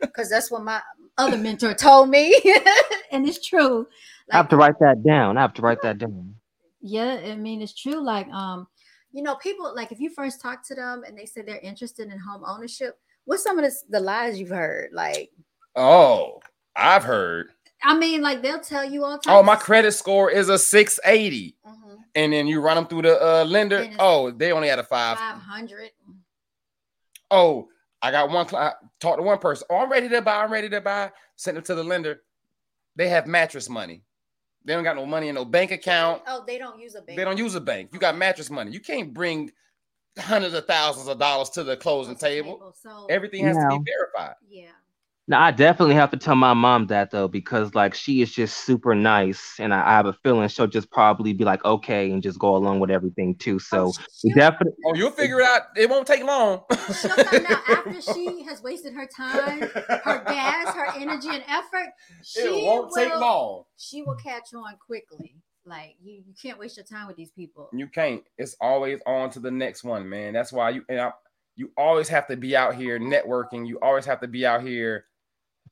Because 0.00 0.30
that's 0.30 0.50
what 0.50 0.62
my 0.62 0.80
other 1.18 1.36
mentor 1.36 1.74
told 1.74 2.08
me. 2.08 2.34
and 3.12 3.28
it's 3.28 3.46
true. 3.46 3.86
I 4.32 4.36
have 4.36 4.48
to 4.48 4.56
write 4.56 4.78
that 4.80 5.04
down. 5.04 5.36
I 5.36 5.42
have 5.42 5.54
to 5.54 5.62
write 5.62 5.82
that 5.82 5.98
down. 5.98 6.34
Yeah, 6.80 7.20
I 7.24 7.36
mean 7.36 7.60
it's 7.60 7.74
true. 7.74 8.02
Like, 8.02 8.28
um, 8.28 8.66
you 9.12 9.22
know, 9.22 9.34
people 9.36 9.72
like 9.74 9.92
if 9.92 10.00
you 10.00 10.10
first 10.10 10.40
talk 10.40 10.66
to 10.68 10.74
them 10.74 11.02
and 11.06 11.18
they 11.18 11.26
say 11.26 11.42
they're 11.42 11.58
interested 11.58 12.10
in 12.10 12.18
home 12.18 12.42
ownership, 12.46 12.98
what's 13.26 13.42
some 13.42 13.58
of 13.58 13.64
the, 13.64 13.76
the 13.90 14.00
lies 14.00 14.40
you've 14.40 14.48
heard? 14.48 14.90
Like, 14.92 15.30
Oh, 15.74 16.40
I've 16.74 17.04
heard. 17.04 17.48
I 17.84 17.96
mean, 17.98 18.22
like 18.22 18.40
they'll 18.42 18.58
tell 18.60 18.84
you 18.84 19.04
all. 19.04 19.18
Time. 19.18 19.34
Oh, 19.36 19.42
my 19.42 19.56
credit 19.56 19.92
score 19.92 20.30
is 20.30 20.48
a 20.48 20.58
680. 20.58 21.54
Mhm. 21.66 21.96
And 22.14 22.32
then 22.32 22.46
you 22.46 22.60
run 22.60 22.76
them 22.76 22.86
through 22.86 23.02
the 23.02 23.22
uh, 23.22 23.44
lender. 23.44 23.86
Oh, 23.98 24.30
they 24.30 24.52
only 24.52 24.68
had 24.68 24.78
a 24.78 24.82
five. 24.82 25.18
500. 25.18 25.90
Oh, 27.30 27.68
I 28.00 28.10
got 28.10 28.30
one 28.30 28.46
client. 28.46 28.76
Talk 29.00 29.16
to 29.16 29.22
one 29.22 29.38
person. 29.38 29.66
Oh, 29.70 29.76
I'm 29.76 29.90
ready 29.90 30.08
to 30.08 30.22
buy. 30.22 30.42
I'm 30.42 30.50
ready 30.52 30.68
to 30.70 30.80
buy. 30.80 31.12
Send 31.36 31.56
them 31.56 31.64
to 31.64 31.74
the 31.74 31.84
lender. 31.84 32.22
They 32.96 33.08
have 33.08 33.26
mattress 33.26 33.68
money. 33.68 34.02
They 34.64 34.72
don't 34.72 34.84
got 34.84 34.96
no 34.96 35.06
money 35.06 35.28
in 35.28 35.34
no 35.34 35.44
bank 35.44 35.70
account. 35.70 36.22
Oh, 36.26 36.42
they 36.46 36.58
don't 36.58 36.80
use 36.80 36.94
a 36.94 37.02
bank. 37.02 37.18
They 37.18 37.24
don't 37.24 37.36
use 37.38 37.54
a 37.54 37.60
bank. 37.60 37.90
You 37.92 37.98
got 38.00 38.16
mattress 38.16 38.50
money. 38.50 38.72
You 38.72 38.80
can't 38.80 39.12
bring 39.12 39.52
hundreds 40.18 40.54
of 40.54 40.66
thousands 40.66 41.08
of 41.08 41.18
dollars 41.18 41.50
to 41.50 41.64
the 41.64 41.76
closing 41.76 42.16
table. 42.16 42.74
So 42.82 43.06
Everything 43.10 43.44
has 43.44 43.56
to 43.56 43.68
be 43.78 43.90
verified. 43.90 44.34
yeah. 44.48 44.70
Now 45.28 45.42
I 45.42 45.50
definitely 45.50 45.96
have 45.96 46.12
to 46.12 46.16
tell 46.16 46.36
my 46.36 46.54
mom 46.54 46.86
that 46.86 47.10
though, 47.10 47.26
because 47.26 47.74
like 47.74 47.94
she 47.94 48.22
is 48.22 48.32
just 48.32 48.58
super 48.58 48.94
nice, 48.94 49.56
and 49.58 49.74
I, 49.74 49.80
I 49.84 49.90
have 49.94 50.06
a 50.06 50.12
feeling 50.12 50.46
she'll 50.46 50.68
just 50.68 50.88
probably 50.92 51.32
be 51.32 51.42
like 51.44 51.64
okay 51.64 52.12
and 52.12 52.22
just 52.22 52.38
go 52.38 52.54
along 52.54 52.78
with 52.78 52.92
everything 52.92 53.34
too. 53.34 53.58
So 53.58 53.86
Oh, 53.88 53.92
she'll- 54.20 54.34
definitely 54.36 54.74
Oh, 54.86 54.94
you'll 54.94 55.10
figure 55.10 55.40
it 55.40 55.48
out. 55.48 55.62
It 55.76 55.90
won't 55.90 56.06
take 56.06 56.22
long. 56.22 56.60
She'll 56.70 57.10
find 57.10 57.44
out 57.44 57.60
after 57.68 58.00
she 58.14 58.44
has 58.44 58.62
wasted 58.62 58.92
her 58.92 59.08
time, 59.08 59.62
her 59.62 60.22
gas, 60.28 60.72
her 60.76 60.86
energy, 60.96 61.28
and 61.28 61.42
effort. 61.48 61.88
She 62.22 62.42
it 62.42 62.64
won't 62.64 62.92
take 62.94 63.12
long. 63.12 63.64
She 63.76 64.02
will 64.02 64.14
catch 64.22 64.54
on 64.54 64.76
quickly. 64.86 65.34
Like 65.66 65.96
you, 66.00 66.22
you 66.26 66.34
can't 66.40 66.58
waste 66.58 66.76
your 66.76 66.84
time 66.84 67.08
with 67.08 67.16
these 67.16 67.30
people. 67.30 67.68
You 67.72 67.88
can't. 67.88 68.22
It's 68.38 68.56
always 68.60 69.00
on 69.06 69.30
to 69.30 69.40
the 69.40 69.50
next 69.50 69.82
one, 69.82 70.08
man. 70.08 70.32
That's 70.32 70.52
why 70.52 70.70
you 70.70 70.84
and 70.88 71.00
I, 71.00 71.12
you 71.56 71.72
always 71.76 72.08
have 72.08 72.28
to 72.28 72.36
be 72.36 72.56
out 72.56 72.76
here 72.76 73.00
networking. 73.00 73.66
You 73.66 73.80
always 73.80 74.06
have 74.06 74.20
to 74.20 74.28
be 74.28 74.46
out 74.46 74.62
here. 74.62 75.06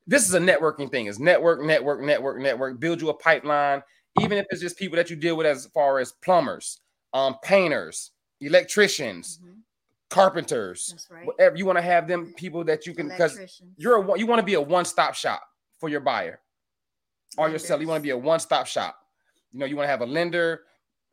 This 0.07 0.27
is 0.27 0.35
a 0.35 0.41
networking 0.41 0.91
thing. 0.91 1.07
It's 1.07 1.19
network, 1.21 1.63
network, 1.63 2.03
network, 2.03 2.41
network. 2.41 2.81
Build 2.81 3.01
you 3.01 3.11
a 3.11 3.15
pipeline, 3.15 3.83
even 4.21 4.37
if 4.37 4.47
it's 4.51 4.61
just 4.61 4.77
people 4.77 4.97
that 4.97 5.11
you 5.11 5.17
deal 5.17 5.37
with 5.37 5.47
as 5.47 5.67
far 5.67 6.01
as 6.01 6.13
plumbers, 6.13 6.81
um, 7.13 7.37
painters, 7.43 8.11
electricians, 8.41 9.39
Mhm. 9.39 9.61
carpenters, 10.11 10.89
That's 10.89 11.11
right. 11.11 11.27
whatever. 11.27 11.57
You 11.57 11.67
want 11.67 11.79
to 11.79 11.83
have 11.83 12.09
them 12.09 12.35
people 12.35 12.65
that 12.65 12.87
you 12.87 12.95
can 12.95 13.09
because 13.09 13.63
you're 13.77 14.03
a 14.03 14.19
you 14.19 14.27
want 14.27 14.41
to 14.41 14.45
be 14.45 14.55
a 14.55 14.61
one-stop 14.61 15.15
shop 15.15 15.43
for 15.79 15.89
your 15.89 16.01
buyer 16.01 16.41
or 17.39 17.49
your 17.49 17.59
seller. 17.59 17.83
You 17.83 17.89
want 17.89 18.01
to 18.01 18.07
be 18.07 18.11
a 18.11 18.19
one-stop 18.19 18.67
shop. 18.67 18.99
You 19.55 19.61
know, 19.61 19.67
you 19.67 19.77
want 19.77 19.87
to 19.87 19.91
have 19.91 20.01
a 20.01 20.07
lender, 20.07 20.63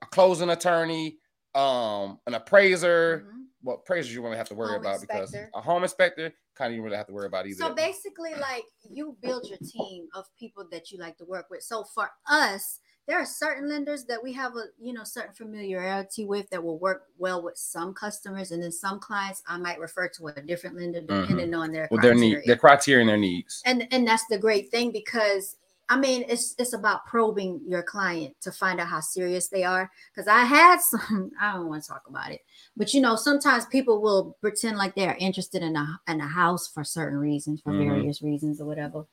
a 0.01 0.07
closing 0.07 0.49
attorney, 0.49 1.19
um, 1.53 2.19
an 2.25 2.33
appraiser. 2.33 3.27
Mhm. 3.27 3.45
Well, 3.63 3.75
appraisers 3.77 4.11
you 4.11 4.23
won't 4.23 4.35
have 4.35 4.49
to 4.49 4.55
worry 4.55 4.71
Home 4.71 4.81
about 4.81 5.01
because 5.01 5.35
a 5.35 5.61
home 5.61 5.83
inspector 5.83 6.33
kind 6.55 6.71
of 6.73 6.75
you 6.75 6.81
really 6.81 6.97
have 6.97 7.05
to 7.05 7.13
worry 7.13 7.27
about 7.27 7.45
either. 7.45 7.63
So 7.63 7.75
basically, 7.75 8.33
like 8.33 8.63
you 8.89 9.15
build 9.21 9.47
your 9.47 9.59
team 9.59 10.07
of 10.15 10.25
people 10.35 10.67
that 10.71 10.89
you 10.91 10.97
like 10.97 11.17
to 11.17 11.25
work 11.25 11.45
with. 11.51 11.61
So 11.61 11.83
for 11.83 12.09
us, 12.27 12.79
there 13.07 13.19
are 13.19 13.25
certain 13.25 13.69
lenders 13.69 14.05
that 14.05 14.23
we 14.23 14.33
have 14.33 14.55
a 14.55 14.65
you 14.79 14.93
know 14.93 15.03
certain 15.03 15.35
familiarity 15.35 16.25
with 16.25 16.49
that 16.49 16.63
will 16.63 16.79
work 16.79 17.03
well 17.19 17.43
with 17.43 17.57
some 17.57 17.93
customers, 17.93 18.51
and 18.51 18.63
then 18.63 18.71
some 18.71 18.99
clients 18.99 19.43
I 19.47 19.57
might 19.57 19.79
refer 19.79 20.07
to 20.07 20.27
a 20.35 20.41
different 20.41 20.77
lender 20.77 21.01
depending 21.01 21.53
on 21.53 21.71
their 21.71 21.83
Mm-hmm. 21.83 21.95
well, 21.95 22.01
their 22.01 22.15
need, 22.15 22.39
their 22.47 22.57
criteria 22.57 23.01
and 23.01 23.09
their 23.09 23.17
needs. 23.17 23.61
and 23.65 23.87
and 23.91 24.07
that's 24.07 24.25
the 24.25 24.39
great 24.39 24.71
thing 24.71 24.91
because 24.91 25.57
I 25.91 25.97
mean 25.97 26.23
it's 26.29 26.55
it's 26.57 26.71
about 26.73 27.05
probing 27.05 27.59
your 27.67 27.83
client 27.83 28.33
to 28.41 28.51
find 28.51 28.79
out 28.79 28.87
how 28.87 29.01
serious 29.01 29.49
they 29.49 29.63
are. 29.65 29.91
Because 30.13 30.27
I 30.27 30.43
had 30.45 30.79
some, 30.91 31.31
I 31.39 31.53
don't 31.53 31.67
want 31.67 31.83
to 31.83 31.89
talk 31.89 32.03
about 32.07 32.31
it, 32.31 32.41
but 32.77 32.93
you 32.93 33.01
know 33.01 33.15
sometimes 33.17 33.65
people 33.65 34.01
will 34.01 34.37
pretend 34.41 34.77
like 34.77 34.95
they 34.95 35.07
are 35.07 35.17
interested 35.19 35.61
in 35.61 35.75
a 35.75 35.99
in 36.07 36.21
a 36.21 36.27
house 36.27 36.67
for 36.73 36.83
certain 36.85 37.19
reasons, 37.19 37.59
for 37.61 37.73
Mhm. 37.73 37.89
various 37.89 38.21
reasons 38.21 38.61
or 38.61 38.65
whatever. 38.65 39.05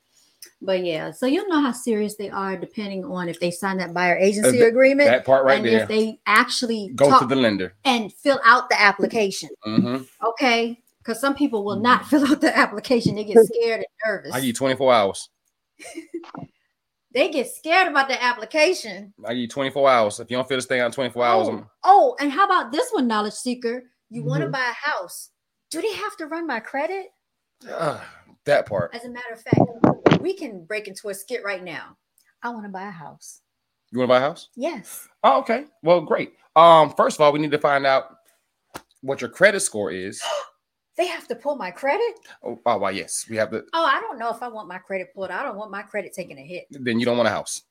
But 0.62 0.84
yeah, 0.84 1.10
so 1.10 1.26
you'll 1.26 1.48
know 1.48 1.60
how 1.60 1.72
serious 1.72 2.14
they 2.14 2.30
are 2.30 2.56
depending 2.56 3.04
on 3.04 3.28
if 3.28 3.40
they 3.40 3.50
sign 3.50 3.78
that 3.78 3.92
buyer 3.92 4.16
agency 4.16 4.52
th- 4.58 4.62
agreement 4.72 5.08
That 5.08 5.24
part 5.26 5.44
right 5.44 5.56
and 5.58 5.66
there. 5.66 5.82
if 5.82 5.88
they 5.88 6.20
actually 6.26 6.90
Go 6.94 7.18
to 7.18 7.26
the 7.26 7.34
lender. 7.34 7.74
and 7.84 8.12
fill 8.12 8.40
out 8.44 8.68
the 8.68 8.80
application. 8.80 9.50
hmm 9.64 10.02
Okay. 10.24 10.80
Because 10.98 11.20
some 11.20 11.34
people 11.34 11.64
will 11.64 11.80
not 11.80 12.06
fill 12.10 12.24
out 12.30 12.40
the 12.40 12.56
application. 12.56 13.16
They 13.16 13.24
get 13.24 13.44
scared 13.46 13.80
and 13.80 13.86
nervous. 14.06 14.32
I 14.32 14.38
give 14.38 14.46
you 14.46 14.52
24 14.52 14.92
hours. 14.94 15.28
they 17.14 17.30
get 17.30 17.48
scared 17.48 17.88
about 17.88 18.08
the 18.08 18.22
application. 18.22 19.12
I 19.24 19.30
give 19.30 19.38
you 19.38 19.48
24 19.48 19.88
hours. 19.88 20.20
If 20.20 20.30
you 20.30 20.36
don't 20.36 20.48
fill 20.48 20.58
this 20.58 20.66
thing 20.66 20.80
out 20.80 20.86
in 20.86 20.92
24 20.92 21.24
hours, 21.24 21.48
Oh, 21.48 21.52
I'm, 21.52 21.66
oh, 21.84 22.16
and 22.20 22.30
how 22.30 22.44
about 22.44 22.72
this 22.72 22.90
one, 22.90 23.06
knowledge 23.06 23.34
seeker? 23.34 23.84
You 24.10 24.24
want 24.24 24.42
to 24.42 24.48
buy 24.48 24.70
a 24.70 24.88
house. 24.88 25.30
Do 25.70 25.82
they 25.82 25.92
have 25.92 26.16
to 26.16 26.26
run 26.26 26.46
my 26.46 26.60
credit? 26.60 27.06
Ah, 27.70 28.06
that 28.44 28.66
part. 28.66 28.94
As 28.94 29.04
a 29.04 29.10
matter 29.10 29.32
of 29.32 29.42
fact, 29.42 30.20
we 30.22 30.32
can 30.34 30.64
break 30.64 30.88
into 30.88 31.08
a 31.08 31.14
skit 31.14 31.42
right 31.44 31.62
now. 31.62 31.96
I 32.42 32.50
want 32.50 32.64
to 32.64 32.70
buy 32.70 32.86
a 32.86 32.90
house. 32.90 33.40
You 33.90 33.98
want 33.98 34.08
to 34.08 34.12
buy 34.12 34.18
a 34.18 34.20
house? 34.20 34.48
Yes. 34.56 35.08
Oh, 35.24 35.40
okay. 35.40 35.64
Well, 35.82 36.00
great. 36.02 36.32
Um, 36.56 36.92
first 36.96 37.16
of 37.16 37.20
all, 37.22 37.32
we 37.32 37.38
need 37.38 37.50
to 37.50 37.58
find 37.58 37.84
out 37.86 38.04
what 39.00 39.20
your 39.20 39.30
credit 39.30 39.60
score 39.60 39.90
is. 39.90 40.22
They 40.98 41.06
have 41.06 41.28
to 41.28 41.36
pull 41.36 41.54
my 41.54 41.70
credit. 41.70 42.18
Oh, 42.44 42.58
oh 42.66 42.78
well, 42.78 42.92
yes, 42.92 43.24
we 43.30 43.36
have 43.36 43.50
to. 43.52 43.64
Oh, 43.72 43.84
I 43.84 44.00
don't 44.00 44.18
know 44.18 44.30
if 44.30 44.42
I 44.42 44.48
want 44.48 44.66
my 44.66 44.78
credit 44.78 45.14
pulled. 45.14 45.30
I 45.30 45.44
don't 45.44 45.56
want 45.56 45.70
my 45.70 45.82
credit 45.82 46.12
taking 46.12 46.36
a 46.38 46.42
hit. 46.42 46.66
Then 46.70 46.98
you 46.98 47.06
don't 47.06 47.16
want 47.16 47.28
a 47.28 47.30
house. 47.30 47.62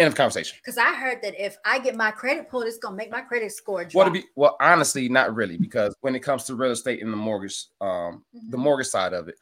End 0.00 0.08
of 0.08 0.16
conversation. 0.16 0.58
Because 0.60 0.76
I 0.76 0.92
heard 0.94 1.22
that 1.22 1.40
if 1.40 1.56
I 1.64 1.78
get 1.78 1.94
my 1.94 2.10
credit 2.10 2.50
pulled, 2.50 2.64
it's 2.64 2.78
gonna 2.78 2.96
make 2.96 3.08
my 3.08 3.20
credit 3.20 3.52
score 3.52 3.84
drop. 3.84 3.94
Well, 3.94 4.06
to 4.06 4.10
be 4.10 4.24
well, 4.34 4.56
honestly, 4.60 5.08
not 5.08 5.32
really, 5.32 5.58
because 5.58 5.94
when 6.00 6.16
it 6.16 6.20
comes 6.24 6.42
to 6.44 6.56
real 6.56 6.72
estate 6.72 7.00
and 7.02 7.12
the 7.12 7.16
mortgage, 7.16 7.66
um, 7.80 8.24
the 8.32 8.56
Mhm. 8.56 8.62
mortgage 8.62 8.88
side 8.88 9.12
of 9.12 9.28
it, 9.28 9.36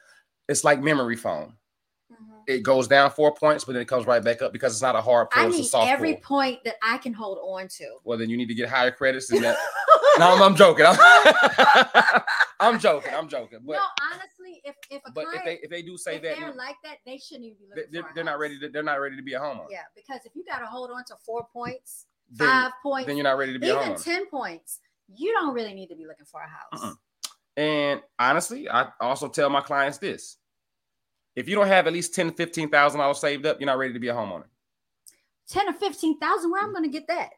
it's 0.46 0.62
like 0.62 0.80
memory 0.80 1.16
foam. 1.16 1.56
It 2.48 2.62
goes 2.62 2.88
down 2.88 3.10
four 3.10 3.34
points, 3.34 3.64
but 3.64 3.74
then 3.74 3.82
it 3.82 3.88
comes 3.88 4.06
right 4.06 4.24
back 4.24 4.40
up 4.40 4.54
because 4.54 4.72
it's 4.72 4.80
not 4.80 4.96
a 4.96 5.02
hard 5.02 5.28
pull, 5.28 5.42
I 5.42 5.46
a 5.46 5.50
need 5.50 5.68
every 5.82 6.14
pull. 6.14 6.38
point 6.38 6.64
that 6.64 6.76
I 6.82 6.96
can 6.96 7.12
hold 7.12 7.36
on 7.42 7.68
to. 7.68 7.98
Well, 8.04 8.16
then 8.16 8.30
you 8.30 8.38
need 8.38 8.48
to 8.48 8.54
get 8.54 8.70
higher 8.70 8.90
credits 8.90 9.28
than 9.28 9.42
that. 9.42 9.58
no, 10.18 10.32
I'm, 10.32 10.42
I'm 10.42 10.56
joking. 10.56 10.86
I'm, 10.86 10.96
I'm 12.60 12.78
joking. 12.78 13.12
I'm 13.14 13.28
joking. 13.28 13.58
But 13.66 13.74
no, 13.74 13.82
honestly, 14.12 14.62
if 14.64 14.74
if 14.90 15.02
a 15.06 15.12
but 15.12 15.26
client 15.26 15.40
if 15.40 15.44
they 15.44 15.54
if 15.62 15.70
they 15.70 15.82
do 15.82 15.98
say 15.98 16.18
that, 16.18 16.38
they're 16.38 16.54
like 16.54 16.76
that, 16.84 16.96
they 17.04 17.18
shouldn't 17.18 17.44
even 17.44 17.58
be 17.58 17.66
looking 17.68 17.92
they're, 17.92 18.02
for 18.02 18.08
they're 18.14 18.24
not 18.24 18.38
ready 18.38 18.58
to 18.60 18.70
they're 18.70 18.82
not 18.82 18.94
ready 18.94 19.16
to 19.16 19.22
be 19.22 19.34
a 19.34 19.40
homeowner. 19.40 19.66
Yeah, 19.70 19.82
because 19.94 20.20
if 20.24 20.34
you 20.34 20.42
got 20.44 20.60
to 20.60 20.66
hold 20.66 20.90
on 20.90 21.04
to 21.04 21.16
four 21.26 21.46
points, 21.52 22.06
Then, 22.30 22.48
five 22.48 22.72
points, 22.82 23.06
then 23.06 23.18
you're 23.18 23.24
not 23.24 23.36
ready 23.36 23.52
to 23.52 23.58
be 23.58 23.68
a 23.68 23.76
even 23.76 23.92
homeowner. 23.92 24.04
ten 24.04 24.26
points, 24.26 24.80
you 25.14 25.34
don't 25.34 25.52
really 25.52 25.74
need 25.74 25.88
to 25.88 25.96
be 25.96 26.06
looking 26.06 26.26
for 26.26 26.40
a 26.40 26.48
house. 26.48 26.82
Uh-uh. 26.82 26.94
And 27.58 28.00
honestly, 28.18 28.70
I 28.70 28.88
also 29.00 29.28
tell 29.28 29.50
my 29.50 29.60
clients 29.60 29.98
this: 29.98 30.38
if 31.38 31.48
you 31.48 31.54
don't 31.54 31.68
have 31.68 31.86
at 31.86 31.92
least 31.92 32.14
ten, 32.14 32.32
fifteen 32.32 32.68
thousand 32.68 32.98
dollars 33.00 33.18
saved 33.20 33.46
up, 33.46 33.60
you're 33.60 33.66
not 33.66 33.78
ready 33.78 33.92
to 33.92 34.00
be 34.00 34.08
a 34.08 34.14
homeowner. 34.14 34.44
Ten 35.48 35.68
or 35.68 35.72
fifteen 35.72 36.18
thousand, 36.18 36.50
where 36.50 36.62
I'm 36.62 36.72
going 36.72 36.84
to 36.84 36.90
get 36.90 37.06
that? 37.06 37.30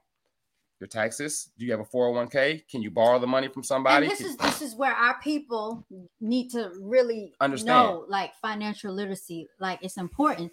Your 0.81 0.89
taxes, 0.89 1.51
do 1.59 1.67
you 1.67 1.73
have 1.73 1.81
a 1.81 1.85
401k? 1.85 2.67
Can 2.67 2.81
you 2.81 2.91
borrow 2.91 3.19
the 3.19 3.27
money 3.27 3.49
from 3.49 3.63
somebody? 3.63 4.07
And 4.07 4.11
this 4.11 4.21
Can- 4.21 4.29
is 4.29 4.37
this 4.39 4.63
is 4.63 4.75
where 4.75 4.95
our 4.95 5.21
people 5.21 5.85
need 6.23 6.49
to 6.53 6.71
really 6.81 7.35
Understand. 7.39 7.69
know, 7.69 8.05
like 8.09 8.35
financial 8.41 8.95
literacy, 8.95 9.47
like 9.59 9.79
it's 9.83 9.99
important. 9.99 10.51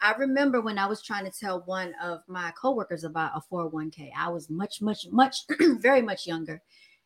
I 0.00 0.14
remember 0.14 0.62
when 0.62 0.78
I 0.78 0.86
was 0.86 1.02
trying 1.02 1.26
to 1.26 1.30
tell 1.30 1.62
one 1.66 1.94
of 2.02 2.20
my 2.26 2.54
coworkers 2.58 3.04
about 3.04 3.32
a 3.36 3.42
401k. 3.52 4.12
I 4.16 4.30
was 4.30 4.48
much, 4.48 4.80
much, 4.80 5.06
much, 5.10 5.36
very 5.60 6.00
much 6.00 6.26
younger, 6.26 6.62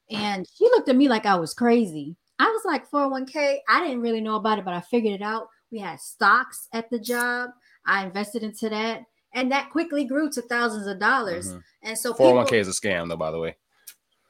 and 0.09 0.47
she 0.57 0.67
looked 0.67 0.89
at 0.89 0.95
me 0.95 1.09
like 1.09 1.27
I 1.27 1.35
was 1.35 1.53
crazy. 1.53 2.15
I 2.39 2.45
was 2.45 2.63
like 2.65 2.89
401k. 2.89 3.59
I 3.69 3.81
didn't 3.81 4.01
really 4.01 4.21
know 4.21 4.37
about 4.37 4.61
it, 4.61 4.65
but 4.65 4.75
I 4.75 4.81
figured 4.81 5.15
it 5.15 5.23
out. 5.23 5.49
We 5.71 5.79
had 5.79 6.01
stocks 6.01 6.69
at 6.73 6.91
the 6.91 6.99
job. 6.99 7.51
I 7.87 8.05
invested 8.05 8.43
into 8.43 8.69
that, 8.69 9.05
and 9.35 9.51
that 9.53 9.71
quickly 9.71 10.05
grew 10.05 10.31
to 10.33 10.43
thousands 10.43 10.87
of 10.87 10.99
dollars. 10.99 11.53
Mhm. 11.53 11.63
And 11.83 11.99
so 11.99 12.13
401k 12.13 12.45
people, 12.47 12.59
is 12.59 12.69
a 12.69 12.73
scam, 12.73 13.09
though. 13.09 13.17
By 13.17 13.31
the 13.31 13.39
way, 13.39 13.57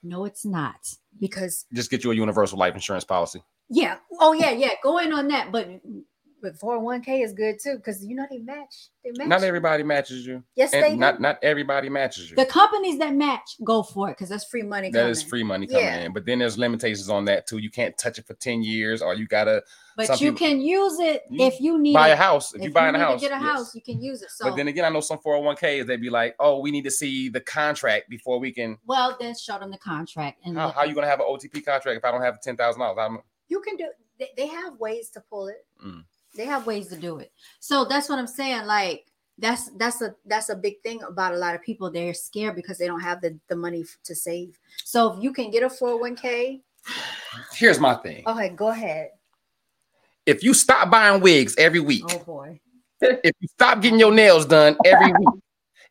no, 0.03 0.25
it's 0.25 0.45
not 0.45 0.95
because 1.19 1.67
just 1.73 1.91
get 1.91 2.05
you 2.05 2.11
a 2.11 2.15
universal 2.15 2.59
life 2.59 2.75
insurance 2.75 3.05
policy. 3.05 3.43
Yeah. 3.69 3.99
Oh 4.19 4.33
yeah, 4.33 4.51
yeah. 4.51 4.73
Go 4.83 4.99
in 4.99 5.13
on 5.13 5.29
that, 5.29 5.53
but 5.53 5.69
but 6.43 6.59
401k 6.59 7.23
is 7.25 7.33
good 7.33 7.57
too 7.63 7.77
because 7.77 8.05
you 8.05 8.15
know 8.17 8.27
they 8.31 8.39
match. 8.39 8.89
They 9.05 9.11
match. 9.17 9.29
Not 9.29 9.43
everybody 9.43 9.83
matches 9.83 10.27
you, 10.27 10.43
Yes, 10.57 10.71
they 10.73 10.83
and 10.83 10.95
do. 10.95 10.97
not 10.97 11.21
not 11.21 11.39
everybody 11.43 11.89
matches 11.89 12.31
you. 12.31 12.37
the 12.37 12.45
companies 12.45 12.99
that 12.99 13.15
match 13.15 13.57
go 13.65 13.83
for 13.83 14.09
it 14.09 14.13
because 14.13 14.29
that's 14.29 14.45
free 14.45 14.63
money. 14.63 14.91
That 14.91 14.99
coming. 15.01 15.11
is 15.13 15.23
free 15.23 15.43
money 15.43 15.67
coming 15.67 15.85
Yeah. 15.85 16.01
in, 16.05 16.13
but 16.13 16.27
then 16.27 16.39
there's 16.41 16.59
limitations 16.59 17.09
on 17.09 17.25
that 17.27 17.47
too. 17.47 17.59
You 17.59 17.71
can't 17.71 17.97
touch 17.99 18.19
it 18.19 18.27
for 18.27 18.35
ten 18.35 18.63
years, 18.63 19.01
or 19.03 19.15
you 19.15 19.27
gotta 19.27 19.63
But 19.97 20.07
some 20.07 20.17
you 20.21 20.33
people- 20.33 20.47
can 20.49 20.61
use 20.61 20.99
it 21.01 21.23
You 21.31 21.47
if 21.47 21.61
you 21.61 21.79
need 21.79 21.95
buy 21.95 22.09
a 22.09 22.17
house. 22.17 22.55
If, 22.55 22.61
If 22.61 22.65
you 22.69 22.73
buy 22.73 22.89
in 22.89 22.95
a 22.95 22.99
house, 22.99 23.21
get 23.21 23.33
a 23.33 23.35
yes. 23.35 23.43
house, 23.43 23.75
you 23.75 23.83
can 23.83 24.03
use 24.03 24.23
it. 24.23 24.31
So 24.31 24.47
But 24.51 24.57
then 24.57 24.69
again, 24.69 24.85
I 24.85 24.89
know 24.91 25.01
some 25.01 25.19
401ks 25.19 25.87
they'd 25.87 26.01
be 26.01 26.11
like, 26.11 26.37
"Oh, 26.39 26.61
we 26.61 26.71
need 26.71 26.85
to 26.85 26.91
see 26.91 27.29
the 27.29 27.41
contract 27.41 28.09
before 28.09 28.39
we 28.39 28.53
can." 28.53 28.79
well, 28.87 29.17
then 29.21 29.35
show 29.37 29.59
them 29.59 29.71
the 29.71 29.79
contract 29.79 30.41
and 30.45 30.57
How, 30.57 30.67
let 30.67 30.75
how 30.75 30.85
you 30.85 30.95
gonna 30.95 31.07
have 31.07 31.21
an 31.21 31.27
OTP 31.29 31.61
contract 31.65 31.97
if 31.99 32.05
I 32.05 32.11
don't 32.11 32.23
have 32.23 32.41
ten 32.41 32.57
thousand 32.57 32.81
dollars? 32.81 33.21
you 33.49 33.61
can 33.61 33.77
do. 33.77 33.89
They, 34.19 34.29
they 34.37 34.47
have 34.49 34.79
ways 34.79 35.09
to 35.11 35.21
pull 35.31 35.49
it. 35.49 35.65
Mm. 35.83 36.05
They 36.37 36.45
have 36.47 36.67
ways 36.67 36.89
to 36.89 36.97
do 36.97 37.19
it. 37.19 37.33
So 37.59 37.85
that's 37.85 38.09
what 38.09 38.19
I'm 38.19 38.27
saying. 38.27 38.67
Like 38.67 39.07
that's 39.39 39.71
that's 39.71 40.01
a 40.03 40.15
that's 40.27 40.49
a 40.51 40.57
big 40.57 40.81
thing 40.83 41.03
about 41.03 41.35
a 41.35 41.37
lot 41.39 41.55
of 41.55 41.63
people. 41.63 41.91
They're 41.91 42.15
scared 42.15 42.55
because 42.57 42.79
they 42.79 42.87
don't 42.87 43.01
have 43.01 43.21
the 43.21 43.39
the 43.49 43.57
money 43.57 43.85
to 44.05 44.15
save. 44.15 44.59
So 44.85 45.13
if 45.15 45.23
you 45.23 45.33
can 45.33 45.51
get 45.51 45.63
a 45.63 45.69
401k, 45.69 46.61
Here's 47.55 47.79
my 47.79 47.95
thing: 47.95 48.23
okay, 48.27 48.49
go 48.51 48.69
ahead. 48.69 49.11
if 50.27 50.43
you 50.43 50.55
stop 50.55 50.91
buying 50.91 51.21
wigs 51.21 51.55
every 51.59 51.81
week, 51.81 52.05
Oh 52.09 52.19
boy. 52.21 52.61
if 53.01 53.35
you 53.41 53.49
stop 53.49 53.81
getting 53.83 53.99
your 53.99 54.13
nails 54.13 54.47
done 54.47 54.77
every 54.85 55.13
week, 55.19 55.43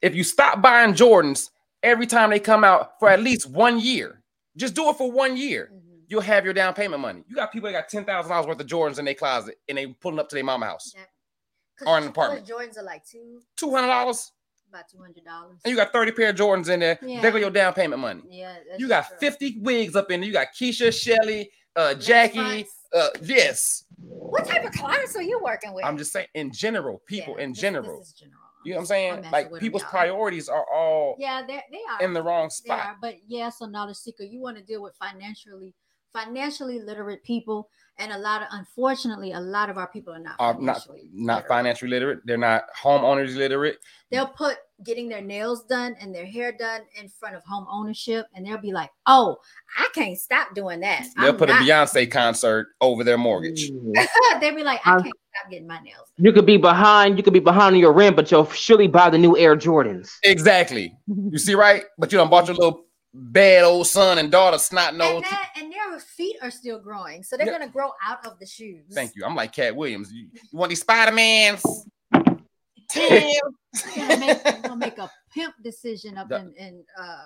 if 0.02 0.16
you 0.16 0.24
stop 0.24 0.62
buying 0.62 0.94
Jordans 0.94 1.50
every 1.84 2.08
time 2.08 2.30
they 2.30 2.40
come 2.40 2.64
out 2.64 3.00
for 3.00 3.10
at 3.10 3.22
least 3.22 3.50
one 3.50 3.80
year, 3.80 4.22
just 4.58 4.74
do 4.76 4.90
it 4.90 4.98
for 4.98 5.12
one 5.12 5.36
year. 5.38 5.72
Mhm. 5.74 5.89
You'll 6.10 6.22
have 6.22 6.44
your 6.44 6.54
down 6.54 6.74
payment 6.74 7.02
money. 7.02 7.24
You 7.28 7.36
got 7.36 7.52
people 7.54 7.68
that 7.72 7.74
got 7.74 7.88
ten 7.88 8.04
thousand 8.04 8.30
dollars 8.32 8.48
worth 8.48 8.60
of 8.60 8.68
Jordans 8.68 9.00
in 9.00 9.06
their 9.06 9.14
closet 9.14 9.56
and 9.70 9.78
they 9.78 9.86
pulling 9.88 10.20
up 10.20 10.28
to 10.30 10.36
their 10.36 10.44
mama 10.44 10.66
house. 10.66 10.92
That- 10.94 11.88
Or 11.88 11.98
an 11.98 12.08
apartment. 12.08 12.46
Jordans 12.48 12.78
are 12.78 12.84
like 12.84 13.06
two, 13.06 13.40
Two 13.56 13.72
hundred 13.72 13.88
dollars, 13.88 14.32
about 14.70 14.90
two 14.92 14.98
hundred 15.00 15.24
dollars. 15.24 15.60
and 15.64 15.72
you 15.72 15.78
got 15.78 15.94
thirty 15.94 16.12
pair 16.12 16.30
of 16.32 16.36
Jordans 16.36 16.68
in 16.70 16.80
there. 16.82 17.00
Yeah. 17.02 17.22
There 17.22 17.32
go 17.32 17.38
your 17.38 17.52
down 17.52 17.74
payment 17.74 18.02
money. 18.02 18.22
Yeah, 18.28 18.56
that's 18.68 18.80
You 18.82 18.88
got 18.90 19.08
true. 19.08 19.18
50 19.20 19.60
wigs 19.62 19.96
up 19.96 20.12
in 20.12 20.20
there. 20.20 20.28
You 20.28 20.34
got 20.34 20.48
Keisha, 20.60 20.92
Shelly, 20.92 21.50
uh, 21.76 21.94
Jackie. 21.94 22.66
Uh, 22.92 23.10
yes. 23.22 23.86
What 24.02 24.46
type 24.46 24.66
of 24.66 24.72
clients 24.74 25.16
are 25.16 25.22
you 25.22 25.40
working 25.44 25.74
with? 25.74 25.86
I'm 25.86 25.98
just 25.98 26.12
saying, 26.12 26.26
in 26.34 26.52
general, 26.52 27.02
people 27.06 27.36
Yeah, 27.38 27.44
in 27.44 27.52
this- 27.52 27.60
general. 27.62 28.00
This 28.00 28.08
is 28.08 28.14
general. 28.14 28.40
You 28.66 28.74
know 28.74 28.80
what 28.80 28.80
I'm 28.80 28.82
I'm 28.82 28.86
saying? 29.22 29.32
Like 29.32 29.54
people's 29.60 29.84
y'all. 29.84 29.92
priorities 29.92 30.50
are 30.50 30.66
all 30.70 31.16
Yeah, 31.18 31.44
they 31.48 31.62
they 31.72 31.80
are. 31.90 32.02
in 32.04 32.14
the 32.14 32.22
wrong 32.22 32.50
spot. 32.50 32.80
are. 32.80 32.98
But 33.00 33.16
yeah, 33.26 33.48
so 33.50 33.66
knowledge 33.68 33.96
seeker, 33.96 34.24
you 34.24 34.42
want 34.42 34.58
to 34.58 34.64
deal 34.64 34.82
with 34.82 34.96
financially 34.98 35.74
financially 36.14 36.80
literate 36.80 37.24
people, 37.24 37.70
and 37.98 38.12
a 38.12 38.18
lot 38.18 38.42
of 38.42 38.48
unfortunately, 38.52 39.34
a 39.34 39.40
lot 39.40 39.70
of 39.70 39.78
our 39.78 39.88
people 39.88 40.14
are 40.14 40.20
not 40.20 40.36
Are 40.40 40.54
not 40.54 40.78
financially 40.84 41.10
not 41.14 41.34
literate. 41.36 41.48
financially 41.50 41.90
literate. 41.92 42.20
They're 42.26 42.38
not 42.38 42.64
homeowners 42.82 43.36
literate. 43.36 43.78
They'll 44.12 44.28
put 44.28 44.58
getting 44.86 45.10
their 45.10 45.22
nails 45.22 45.66
done 45.66 45.96
and 46.00 46.16
their 46.16 46.26
hair 46.26 46.54
done 46.58 46.82
in 47.00 47.10
front 47.10 47.36
of 47.36 47.44
home 47.44 47.68
ownership, 47.70 48.26
and 48.34 48.46
they'll 48.46 48.58
be 48.58 48.72
like, 48.72 48.90
"Oh, 49.06 49.38
I 49.78 49.90
can't 49.94 50.18
stop 50.18 50.56
doing 50.56 50.80
that." 50.80 51.06
They'll 51.18 51.30
I'm 51.32 51.38
put 51.38 51.50
not- 51.50 51.62
a 51.62 51.66
Beyonce 51.66 52.10
concert 52.10 52.70
over 52.82 53.04
their 53.04 53.18
mortgage. 53.18 53.70
They'll 54.40 54.56
be 54.56 54.64
like, 54.64 54.80
"I 54.86 55.02
can't 55.02 55.04
stop 55.36 55.52
getting 55.52 55.68
my 55.68 55.80
nails." 55.82 56.08
You 56.18 56.32
could 56.32 56.46
be 56.46 56.58
behind, 56.58 57.18
you 57.18 57.24
could 57.24 57.34
be 57.34 57.40
behind 57.40 57.76
on 57.76 57.80
your 57.80 57.94
rent, 57.94 58.16
but 58.16 58.32
you'll 58.32 58.50
surely 58.50 58.88
buy 58.88 59.10
the 59.10 59.18
new 59.18 59.38
Air 59.38 59.56
Jordans. 59.56 60.12
Exactly. 60.24 60.96
You 61.08 61.38
see, 61.38 61.54
right? 61.56 61.84
But 61.98 62.12
you 62.12 62.18
don't 62.18 62.30
bought 62.32 62.48
your 62.48 62.56
little 62.56 62.86
bad 63.14 63.64
old 63.64 63.88
son 63.88 64.18
and 64.20 64.32
daughter 64.32 64.58
snot 64.58 64.90
And, 64.90 64.98
nose. 65.00 65.24
that, 65.30 65.50
and 65.58 65.72
their 65.72 66.00
feet 66.00 66.38
are 66.42 66.52
still 66.52 66.80
growing, 66.80 67.24
so 67.24 67.38
they're 67.38 67.48
Yeah. 67.48 67.54
gonna 67.60 67.68
grow 67.72 67.92
out 68.04 68.26
of 68.26 68.38
the 68.40 68.46
shoes. 68.46 68.86
Thank 68.94 69.16
you. 69.16 69.24
I'm 69.26 69.36
like 69.36 69.52
Katt 69.52 69.76
Williams. 69.76 70.12
You, 70.12 70.28
you 70.34 70.58
want 70.58 70.70
these 70.70 70.82
Spider 70.82 71.12
Mans? 71.12 71.64
Tim. 72.90 73.24
They're 73.96 74.62
gonna 74.64 74.76
make, 74.76 74.98
a 74.98 75.10
pimp 75.34 75.54
decision 75.64 76.18
up 76.18 76.30
The- 76.30 76.38
in, 76.38 76.54
in 76.58 76.84
uh, 77.00 77.26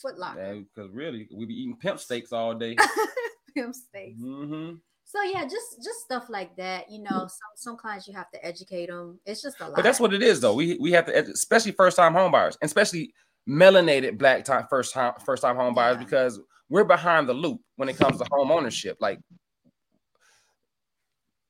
Foot 0.00 0.18
Locker. 0.18 0.62
Because 0.74 0.90
really, 0.92 1.28
we 1.32 1.46
be 1.46 1.54
eating 1.54 1.76
pimp 1.76 1.98
steaks 2.00 2.32
all 2.32 2.54
day. 2.54 2.76
pimp 3.54 3.74
steaks. 3.74 4.18
hmm 4.20 4.72
So 5.04 5.22
yeah, 5.22 5.42
just 5.44 5.76
just 5.84 6.00
stuff 6.04 6.28
like 6.30 6.56
that. 6.56 6.90
You 6.90 7.02
know, 7.02 7.18
some 7.28 7.28
some 7.56 7.76
clients 7.76 8.08
you 8.08 8.14
have 8.14 8.30
to 8.30 8.44
educate 8.44 8.86
them. 8.86 9.20
It's 9.26 9.42
just 9.42 9.60
a 9.60 9.64
lot. 9.64 9.76
But 9.76 9.82
that's 9.82 10.00
what 10.00 10.14
it 10.14 10.22
is, 10.22 10.40
though. 10.40 10.54
We 10.54 10.76
we 10.80 10.90
have 10.92 11.06
to, 11.06 11.18
especially 11.30 11.72
first 11.72 11.96
time 11.96 12.14
home 12.14 12.32
buyers, 12.32 12.56
and 12.60 12.66
especially 12.66 13.12
melanated 13.48 14.18
black 14.18 14.44
time 14.44 14.66
first 14.70 14.94
time 14.94 15.12
first 15.24 15.42
time 15.42 15.56
home 15.56 15.74
buyers, 15.74 15.96
Yeah. 15.98 16.04
because 16.04 16.40
we're 16.68 16.84
behind 16.84 17.28
the 17.28 17.34
loop 17.34 17.60
when 17.76 17.88
it 17.88 17.96
comes 17.96 18.18
to 18.18 18.26
home 18.30 18.50
ownership. 18.50 18.96
Like 19.00 19.18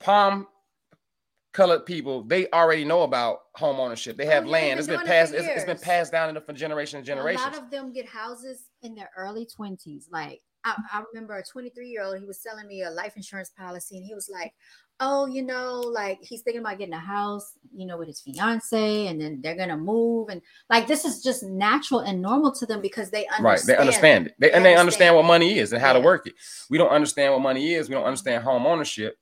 palm 0.01 0.47
colored 1.53 1.85
people, 1.85 2.23
they 2.25 2.49
already 2.51 2.85
know 2.85 3.03
about 3.03 3.41
home 3.57 3.79
ownership. 3.79 4.17
They 4.17 4.27
Oh, 4.27 4.31
have 4.31 4.47
yeah, 4.47 4.53
land. 4.53 4.79
It's 4.79 4.89
been 4.89 4.97
been 4.99 5.07
doing 5.07 5.13
it 5.19 5.21
passed. 5.21 5.35
It's, 5.35 5.47
it's 5.47 5.65
been 5.65 5.79
passed 5.79 6.11
down 6.13 6.29
into 6.31 6.41
from 6.41 6.57
generation 6.57 6.99
to 6.99 7.03
A 7.03 7.05
generation. 7.05 7.43
lot 7.43 7.57
of 7.59 7.71
them 7.71 7.93
get 7.93 8.07
houses 8.07 8.65
in 8.83 8.95
their 8.95 9.11
early 9.17 9.47
twenties. 9.47 10.09
Like 10.11 10.41
I, 10.65 10.75
I 10.93 11.03
remember 11.13 11.37
a 11.37 11.45
23 11.45 11.89
year 11.89 12.03
old. 12.05 12.19
He 12.19 12.25
was 12.25 12.41
selling 12.41 12.67
me 12.69 12.83
a 12.83 12.91
life 12.91 13.17
insurance 13.17 13.51
policy, 13.51 13.97
and 13.97 14.07
he 14.07 14.15
was 14.15 14.31
like, 14.33 14.55
"Oh, 15.05 15.27
you 15.27 15.43
know, 15.43 15.81
like 15.81 16.21
he's 16.23 16.43
thinking 16.43 16.61
about 16.61 16.79
getting 16.79 16.95
a 16.95 16.99
house, 16.99 17.59
you 17.75 17.87
know, 17.87 17.99
with 17.99 18.07
his 18.09 18.21
fiance, 18.21 19.07
and 19.09 19.21
then 19.21 19.41
they're 19.43 19.57
gonna 19.57 19.77
move, 19.77 20.29
and 20.29 20.41
like 20.71 20.87
this 20.87 21.05
is 21.05 21.23
just 21.23 21.43
natural 21.43 22.01
and 22.01 22.23
normal 22.23 22.53
to 22.53 22.67
them 22.67 22.81
because 22.81 23.11
they 23.11 23.27
understand. 23.27 23.45
Right, 23.45 23.61
they 23.67 23.77
understand 23.77 24.27
it. 24.29 24.35
They, 24.39 24.49
They 24.49 24.53
and 24.55 24.65
they 24.65 24.71
understand 24.77 25.11
understand 25.11 25.17
what 25.17 25.25
money 25.25 25.59
is 25.59 25.73
and 25.73 25.83
how 25.83 25.93
to 25.93 26.01
work 26.01 26.27
it. 26.27 26.35
We 26.71 26.79
don't 26.79 26.91
understand 26.91 27.33
what 27.33 27.43
money 27.43 27.75
is. 27.75 27.89
We 27.89 27.95
don't 27.95 28.05
understand 28.05 28.45
home 28.45 28.65
ownership 28.67 29.17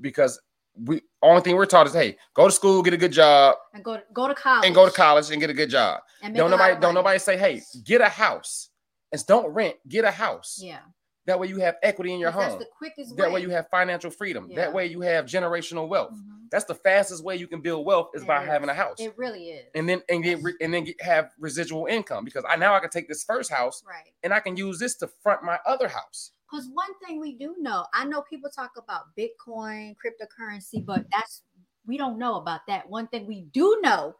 because 0.00 0.40
we 0.84 1.00
only 1.22 1.42
thing 1.42 1.56
we're 1.56 1.66
taught 1.66 1.86
is 1.86 1.92
hey, 1.92 2.16
go 2.34 2.46
to 2.46 2.52
school, 2.52 2.82
get 2.82 2.94
a 2.94 2.98
good 2.98 3.12
job, 3.12 3.56
and 3.74 3.82
go 3.82 3.96
to, 3.96 4.02
go 4.12 4.28
to 4.28 4.34
college 4.34 4.66
and 4.66 4.74
go 4.74 4.86
to 4.86 4.92
college 4.92 5.30
and 5.30 5.40
get 5.40 5.50
a 5.50 5.54
good 5.54 5.70
job. 5.70 6.00
And 6.22 6.34
Don't 6.34 6.50
nobody 6.50 6.74
don't 6.74 6.82
money. 6.82 6.94
nobody 6.94 7.18
say 7.18 7.36
hey, 7.36 7.62
get 7.84 8.00
a 8.00 8.08
house. 8.08 8.70
It's 9.12 9.22
don't 9.22 9.48
rent, 9.48 9.76
get 9.88 10.04
a 10.04 10.10
house. 10.10 10.58
Yeah, 10.62 10.80
That 11.26 11.38
way 11.40 11.48
you 11.48 11.58
have 11.58 11.76
equity 11.82 12.12
in 12.14 12.20
your 12.20 12.30
home. 12.30 12.42
That's 12.42 12.56
the 12.58 12.68
quickest 12.76 13.16
That 13.16 13.32
way. 13.32 13.40
you 13.42 13.50
have 13.50 13.68
financial 13.68 14.10
freedom. 14.10 14.46
Yeah. 14.48 14.56
That 14.56 14.72
way 14.72 14.86
you 14.86 15.00
have 15.00 15.26
generational 15.26 15.88
wealth. 15.88 16.12
Mhm. 16.14 16.48
That's 16.52 16.64
the 16.64 16.74
fastest 16.76 17.24
way 17.24 17.34
you 17.36 17.48
can 17.48 17.60
build 17.60 17.84
wealth 17.84 18.10
is 18.14 18.22
It 18.22 18.28
by 18.28 18.42
is. 18.42 18.48
having 18.48 18.68
a 18.68 18.74
house. 18.74 19.00
It 19.00 19.12
really 19.18 19.50
is. 19.50 19.66
and 19.74 19.88
then 19.88 20.02
and 20.08 20.22
get 20.22 20.40
re- 20.42 20.54
and 20.60 20.72
then 20.72 20.84
get, 20.84 21.00
have 21.02 21.32
residual 21.38 21.86
income 21.86 22.24
because 22.24 22.44
I 22.48 22.54
now 22.56 22.74
I 22.74 22.78
can 22.78 22.90
take 22.90 23.08
this 23.08 23.24
first 23.24 23.50
house 23.50 23.82
right. 23.86 24.12
and 24.22 24.32
I 24.32 24.38
can 24.40 24.56
use 24.56 24.78
this 24.78 24.94
to 24.98 25.08
front 25.08 25.42
my 25.42 25.58
other 25.66 25.88
house. 25.88 26.30
Because 26.48 26.68
one 26.72 26.94
thing 27.04 27.18
we 27.20 27.34
do 27.34 27.56
know, 27.58 27.84
I 27.92 28.04
know 28.04 28.22
people 28.22 28.48
talk 28.48 28.70
about 28.76 29.06
Bitcoin, 29.18 29.96
cryptocurrency, 29.96 30.84
but 30.86 31.04
that's 31.12 31.42
we 31.86 31.96
don't 31.96 32.18
know 32.18 32.36
about 32.36 32.60
that. 32.68 32.88
One 32.88 33.08
thing 33.08 33.26
we 33.26 33.42
do 33.52 33.80
know 33.82 34.14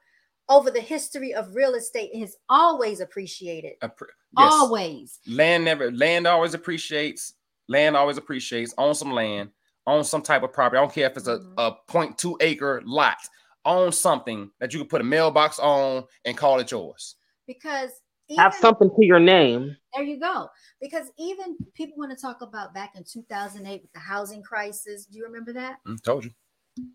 over 0.48 0.70
the 0.70 0.80
history 0.80 1.34
of 1.34 1.54
real 1.54 1.74
estate 1.74 2.10
it 2.12 2.20
has 2.20 2.36
always 2.48 3.00
appreciated. 3.00 3.72
Appre- 3.82 4.06
Yes. 4.38 4.52
Always. 4.52 5.18
Land 5.26 5.64
never 5.64 5.90
land 5.92 6.26
always 6.26 6.52
appreciates. 6.54 7.32
Land 7.68 7.96
always 7.96 8.18
appreciates. 8.18 8.74
Own 8.76 8.94
some 8.94 9.12
land. 9.12 9.50
Own 9.86 10.04
some 10.04 10.20
type 10.22 10.42
of 10.42 10.52
property. 10.52 10.78
I 10.78 10.82
don't 10.82 10.92
care 10.92 11.06
if 11.08 11.16
it's 11.16 11.26
a, 11.28 11.38
Mhm. 11.38 11.54
a 11.58 11.76
0.2 11.88 12.36
acre 12.40 12.82
lot. 12.84 13.16
Own 13.64 13.92
something 13.92 14.50
that 14.60 14.72
you 14.74 14.80
can 14.80 14.88
put 14.88 15.00
a 15.00 15.04
mailbox 15.04 15.58
on 15.58 16.04
and 16.24 16.36
call 16.36 16.60
it 16.60 16.70
yours. 16.70 17.16
Because 17.46 17.90
even, 18.28 18.42
Have 18.42 18.54
something 18.54 18.90
to 18.90 19.04
your 19.06 19.20
name. 19.20 19.76
there 19.94 20.04
you 20.04 20.18
go. 20.20 20.48
Because 20.80 21.10
even 21.16 21.56
people 21.74 21.96
want 21.96 22.10
to 22.10 22.20
talk 22.20 22.42
about 22.42 22.74
back 22.74 22.92
in 22.96 23.04
2008 23.04 23.82
with 23.82 23.92
the 23.92 24.00
housing 24.00 24.42
crisis. 24.42 25.06
Do 25.06 25.16
you 25.18 25.24
remember 25.24 25.52
that? 25.54 25.78
Mm, 25.86 26.02
told 26.02 26.24
you. 26.24 26.32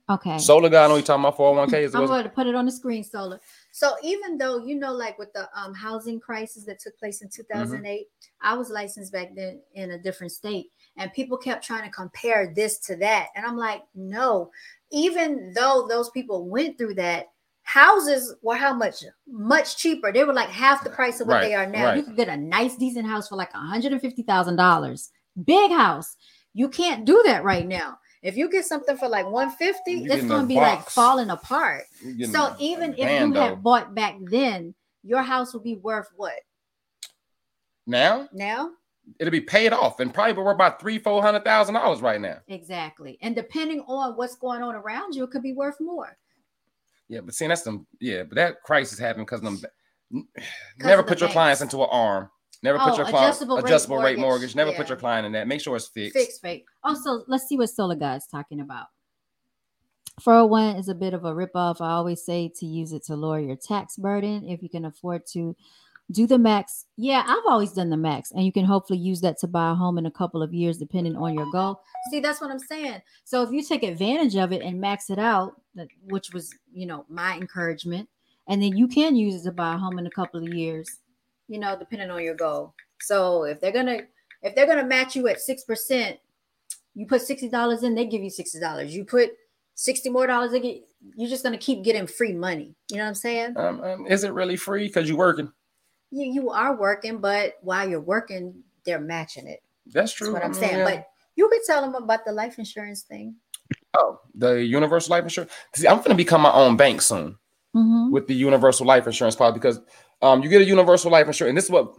Okay. 0.10 0.38
Solar 0.38 0.70
guy, 0.70 0.86
I 0.86 0.88
know 0.88 0.95
you 0.98 1.02
talking 1.02 1.24
about 1.24 1.38
401ks. 1.38 1.95
I'm 1.95 2.06
going 2.06 2.24
to 2.24 2.30
put 2.30 2.45
it 2.45 2.53
on 2.53 2.66
the 2.66 2.72
screen, 2.72 3.03
Solar. 3.03 3.40
So 3.72 3.94
even 4.03 4.38
though 4.38 4.64
you 4.64 4.76
know, 4.76 4.91
like 4.94 5.18
with 5.18 5.34
the 5.34 5.49
um, 5.56 5.74
housing 5.74 6.20
crisis 6.20 6.66
that 6.66 6.80
took 6.80 6.98
place 6.99 7.22
in 7.22 7.30
Mm-hmm. 7.30 7.41
2008, 7.44 8.08
I 8.41 8.53
was 8.56 8.70
licensed 8.70 9.12
back 9.14 9.34
then 9.36 9.60
in 9.74 9.91
a 9.91 9.98
different 9.99 10.32
state, 10.34 10.68
and 10.98 11.12
people 11.14 11.38
kept 11.38 11.66
trying 11.66 11.84
to 11.84 11.90
compare 11.90 12.53
this 12.56 12.78
to 12.80 12.95
that, 12.98 13.28
and 13.36 13.45
I'm 13.45 13.58
like, 13.58 13.84
no. 13.95 14.52
Even 14.91 15.53
though 15.56 15.88
those 15.90 16.10
people 16.10 16.48
went 16.49 16.78
through 16.78 16.95
that, 16.95 17.28
houses 17.64 18.36
were 18.41 18.56
how 18.56 18.74
much? 18.74 19.03
Much 19.28 19.78
cheaper. 19.78 20.12
They 20.12 20.26
were 20.26 20.34
like 20.34 20.49
half 20.49 20.84
the 20.84 20.90
price 20.90 21.22
of 21.22 21.28
what 21.28 21.41
they 21.41 21.56
are 21.56 21.66
now. 21.66 21.86
right. 21.86 21.98
You 21.98 22.03
could 22.03 22.18
get 22.18 22.28
a 22.28 22.36
nice, 22.38 22.76
decent 22.76 23.08
house 23.08 23.30
for 23.30 23.36
like 23.36 23.53
150 23.53 24.24
thousand 24.24 24.58
dollars, 24.58 25.10
big 25.45 25.72
house. 25.72 26.18
You 26.53 26.68
can't 26.68 27.06
do 27.06 27.22
that 27.26 27.44
right 27.45 27.66
now. 27.66 27.98
If 28.22 28.38
you 28.38 28.49
get 28.49 28.65
something 28.65 28.98
for 28.98 29.07
like 29.07 29.26
150, 29.26 29.91
You 29.91 30.11
it's 30.11 30.26
gonna 30.26 30.48
be 30.48 30.56
like 30.56 30.89
falling 30.89 31.30
apart. 31.30 31.85
So 32.31 32.56
even 32.60 32.93
if 32.98 33.22
you 33.22 33.34
had 33.34 33.64
bought 33.64 33.95
back 33.95 34.15
then, 34.22 34.76
your 35.03 35.23
house 35.23 35.53
would 35.53 35.64
be 35.64 35.76
worth 35.76 36.07
what 36.15 36.34
now, 37.88 38.30
now? 38.31 38.72
it'll 39.19 39.31
be 39.31 39.41
paid 39.41 39.73
off 39.73 39.99
and 39.99 40.14
probably 40.14 40.41
worth 40.41 40.56
about 40.56 40.80
three, 40.80 40.99
four 40.99 41.22
hundred 41.22 41.43
thousand 41.43 41.76
dollars 41.76 42.02
right 42.02 42.22
now. 42.22 42.38
Exactly. 42.48 43.18
And 43.22 43.35
depending 43.35 43.81
on 43.88 44.14
what's 44.14 44.35
going 44.35 44.61
on 44.61 44.76
around 44.76 45.15
you, 45.15 45.23
it 45.23 45.31
could 45.31 45.43
be 45.43 45.53
worth 45.53 45.77
more. 45.80 46.18
Yeah, 47.07 47.22
but 47.22 47.34
see, 47.34 47.48
that's 47.48 47.64
them. 47.64 47.88
Yeah, 47.99 48.23
but 48.23 48.35
that 48.35 48.64
crisis 48.64 48.99
happened 48.99 49.26
because 49.30 49.41
them. 49.41 49.60
Never 50.80 51.03
put 51.03 51.22
your 51.22 51.30
clients 51.30 51.61
into 51.61 51.81
an 51.81 51.88
arm. 51.89 52.30
Never 52.64 52.78
put 52.78 52.94
Oh, 52.94 52.98
your 52.98 53.06
client 53.06 53.28
adjustable 53.28 53.56
rate 53.58 53.66
adjustable 53.66 53.98
rate 53.98 54.02
mortgage. 54.20 54.20
mortgage. 54.20 54.56
Never 54.56 54.72
Yeah. 54.72 54.78
put 54.78 54.90
your 54.90 54.98
client 54.98 55.26
in 55.26 55.32
that. 55.32 55.48
Make 55.48 55.62
sure 55.62 55.76
it's 55.76 55.88
fixed. 55.88 56.18
Fixed 56.18 56.44
rate. 56.44 56.66
Also, 56.84 57.24
let's 57.28 57.46
see 57.48 57.58
what 57.58 57.70
Solar 57.70 57.96
Guy's 57.96 58.28
talking 58.28 58.60
about. 58.60 58.88
401 60.20 60.76
is 60.76 60.88
a 60.88 60.94
bit 60.96 61.14
of 61.14 61.26
a 61.26 61.34
ripoff. 61.34 61.82
I 61.82 61.94
always 61.94 62.24
say 62.24 62.52
to 62.58 62.66
use 62.66 62.94
it 62.94 63.04
to 63.06 63.16
lower 63.16 63.40
your 63.40 63.56
tax 63.56 63.96
burden 63.98 64.48
if 64.48 64.62
you 64.62 64.70
can 64.70 64.86
afford 64.86 65.26
to 65.28 65.56
do 66.12 66.28
the 66.28 66.38
max. 66.38 66.86
Yeah, 66.98 67.24
I've 67.26 67.46
always 67.50 67.72
done 67.72 67.90
the 67.90 67.98
max, 67.98 68.32
and 68.32 68.46
you 68.46 68.52
can 68.52 68.66
hopefully 68.66 69.00
use 69.00 69.22
that 69.22 69.40
to 69.40 69.48
buy 69.48 69.72
a 69.72 69.74
home 69.74 69.98
in 69.98 70.06
a 70.06 70.12
couple 70.12 70.44
of 70.44 70.54
years, 70.54 70.78
depending 70.78 71.16
on 71.16 71.34
your 71.34 71.50
goal. 71.52 71.82
See, 72.12 72.20
that's 72.20 72.42
what 72.42 72.52
I'm 72.52 72.60
saying. 72.60 73.02
So 73.24 73.42
if 73.42 73.52
you 73.52 73.64
take 73.64 73.82
advantage 73.84 74.36
of 74.36 74.52
it 74.52 74.62
and 74.62 74.80
max 74.80 75.10
it 75.10 75.18
out, 75.18 75.60
which 76.10 76.34
was, 76.34 76.54
you 76.72 76.86
know, 76.86 77.06
my 77.10 77.38
encouragement, 77.38 78.10
and 78.48 78.62
then 78.62 78.76
you 78.76 78.88
can 78.88 79.16
use 79.16 79.36
it 79.36 79.44
to 79.44 79.52
buy 79.54 79.76
a 79.76 79.78
home 79.78 79.98
in 79.98 80.06
a 80.06 80.12
couple 80.12 80.44
of 80.46 80.54
years, 80.54 81.00
you 81.52 81.60
know, 81.60 81.78
depending 81.78 82.10
on 82.10 82.23
your 82.23 82.34
goal. 82.36 82.73
So 83.02 83.44
if 83.44 83.60
they're 83.60 83.73
gonna 83.73 83.99
if 84.41 84.56
they're 84.56 84.65
gonna 84.65 84.86
match 84.86 85.15
you 85.18 85.28
at 85.28 85.41
six 85.41 85.64
percent, 85.65 86.18
you 86.95 87.06
put 87.06 87.22
sixty 87.22 87.49
dollars 87.49 87.84
in, 87.84 87.94
they 87.94 88.06
give 88.06 88.23
you 88.23 88.30
sixty 88.30 88.60
dollars. 88.60 88.95
You 88.95 89.03
put 89.03 89.32
sixty 89.76 90.10
more 90.10 90.26
dollars, 90.28 90.52
they 90.52 90.61
get 90.61 90.82
you're 91.18 91.30
just 91.30 91.44
gonna 91.44 91.57
keep 91.57 91.84
getting 91.84 92.07
free 92.07 92.32
money. 92.32 92.73
You 92.90 92.98
know 92.98 93.03
what 93.03 93.10
I'm 93.10 93.15
saying? 93.15 93.57
Um, 93.57 93.84
um, 93.84 94.07
is 94.07 94.23
it 94.23 94.32
really 94.32 94.56
free 94.56 94.88
because 94.88 95.10
you're 95.10 95.18
working? 95.18 95.52
You 96.10 96.32
you 96.32 96.49
are 96.52 96.76
working, 96.76 97.18
but 97.18 97.56
while 97.61 97.88
you're 97.90 97.99
working, 97.99 98.64
they're 98.86 98.99
matching 98.99 99.45
it. 99.48 99.61
That's 99.88 100.14
true. 100.14 100.28
That's 100.32 100.34
what 100.36 100.45
I'm 100.45 100.53
saying. 100.53 100.78
yeah. 100.78 100.86
But 100.86 101.07
you 101.36 101.49
could 101.49 101.61
tell 101.68 101.82
them 101.82 101.95
about 101.95 102.23
the 102.23 102.32
life 102.32 102.60
insurance 102.60 103.02
thing. 103.02 103.36
oh, 103.95 104.19
the 104.36 104.64
universal 104.64 105.11
life 105.11 105.23
insurance. 105.23 105.52
See, 105.76 105.88
I'm 105.88 106.02
gonna 106.02 106.15
become 106.15 106.40
my 106.41 106.53
own 106.53 106.78
bank 106.78 107.02
soon 107.02 107.38
Mm-hmm. 107.73 108.11
with 108.11 108.28
the 108.28 108.34
universal 108.34 108.86
life 108.86 109.07
insurance 109.07 109.34
policy 109.38 109.53
because 109.57 109.80
um, 110.22 110.41
you 110.43 110.49
get 110.49 110.61
a 110.61 110.65
universal 110.65 111.11
life 111.11 111.27
insurance, 111.27 111.49
and 111.49 111.57
this 111.57 111.65
is 111.65 111.72
what 111.72 111.95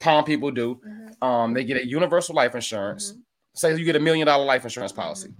palm 0.00 0.24
people 0.24 0.50
do. 0.50 0.80
Um, 1.22 1.54
they 1.54 1.64
get 1.64 1.76
a 1.78 1.86
universal 1.86 2.34
life 2.34 2.54
insurance. 2.54 3.12
Mhm. 3.12 3.20
Say 3.56 3.76
you 3.76 3.84
get 3.84 3.96
a 3.96 4.00
million 4.00 4.26
dollar 4.26 4.44
life 4.44 4.64
insurance 4.64 4.92
Mm-hmm. 4.92 5.00
policy, 5.00 5.34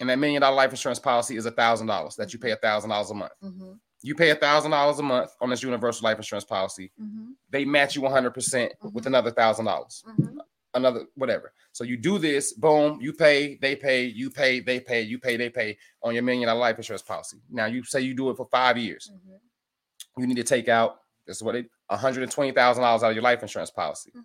and 0.00 0.08
that 0.08 0.18
million 0.18 0.40
dollar 0.42 0.56
life 0.56 0.70
insurance 0.70 0.98
policy 1.00 1.36
is 1.36 1.44
a 1.46 1.50
thousand 1.50 1.86
dollars 1.88 2.14
that 2.16 2.32
you 2.32 2.38
pay 2.38 2.52
a 2.52 2.56
thousand 2.56 2.90
dollars 2.90 3.10
a 3.10 3.14
month. 3.14 3.32
Mm-hmm. 3.42 3.72
You 4.02 4.14
pay 4.14 4.30
a 4.30 4.36
thousand 4.36 4.70
dollars 4.70 5.00
a 5.00 5.02
month 5.02 5.30
on 5.40 5.50
this 5.50 5.62
universal 5.62 6.04
life 6.04 6.16
insurance 6.18 6.44
policy. 6.44 6.92
Mm-hmm. 7.02 7.32
They 7.50 7.64
match 7.64 7.96
you 7.96 8.02
100 8.02 8.30
percent 8.30 8.72
with 8.92 9.06
another 9.06 9.32
thousand 9.32 9.64
dollars, 9.64 10.04
Mm-hmm. 10.06 10.38
another 10.74 11.06
whatever. 11.16 11.52
So 11.72 11.82
you 11.82 11.96
do 11.96 12.18
this, 12.18 12.52
boom, 12.52 13.00
you 13.00 13.12
pay, 13.12 13.56
they 13.60 13.74
pay, 13.74 14.04
you 14.04 14.30
pay, 14.30 14.60
they 14.60 14.78
pay, 14.80 15.02
you 15.02 15.18
pay, 15.18 15.36
they 15.36 15.50
pay 15.50 15.76
on 16.04 16.14
your 16.14 16.22
million 16.22 16.46
dollar 16.46 16.60
life 16.60 16.76
insurance 16.76 17.02
policy. 17.02 17.38
Now 17.50 17.66
you 17.66 17.82
say 17.82 18.00
you 18.02 18.14
do 18.14 18.30
it 18.30 18.36
for 18.36 18.46
five 18.52 18.78
years, 18.78 19.10
Mm-hmm. 19.12 20.20
you 20.22 20.26
need 20.28 20.36
to 20.36 20.44
take 20.44 20.68
out 20.68 21.00
this 21.28 21.36
is 21.36 21.42
what 21.44 21.54
it 21.54 21.66
120 21.88 22.50
thousand 22.52 22.82
dollars 22.82 23.02
out 23.04 23.10
of 23.10 23.14
your 23.14 23.22
life 23.22 23.42
insurance 23.42 23.70
policy. 23.70 24.10
Mm-hmm. 24.10 24.20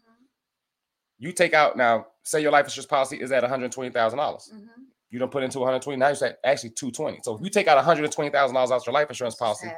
You 1.19 1.31
take 1.31 1.53
out 1.53 1.77
now, 1.77 2.07
say 2.23 2.41
your 2.41 2.51
life 2.51 2.65
insurance 2.65 2.87
policy 2.87 3.17
is 3.21 3.31
at 3.31 3.43
120 3.43 3.89
thousand 3.91 4.17
dollars. 4.17 4.49
Mm-hmm. 4.53 4.65
You 5.11 5.19
don't 5.19 5.31
put 5.31 5.43
into 5.43 5.59
120. 5.59 5.97
Now 5.99 6.07
you 6.09 6.15
say 6.15 6.33
actually 6.43 6.71
220. 6.71 7.19
So 7.21 7.35
if 7.35 7.41
you 7.41 7.49
take 7.49 7.67
out 7.67 7.75
120 7.75 8.29
thousand 8.31 8.55
dollars 8.55 8.71
out 8.71 8.77
of 8.77 8.85
your 8.87 8.93
life 8.93 9.09
insurance 9.09 9.35
policy, 9.35 9.67
Half. 9.67 9.75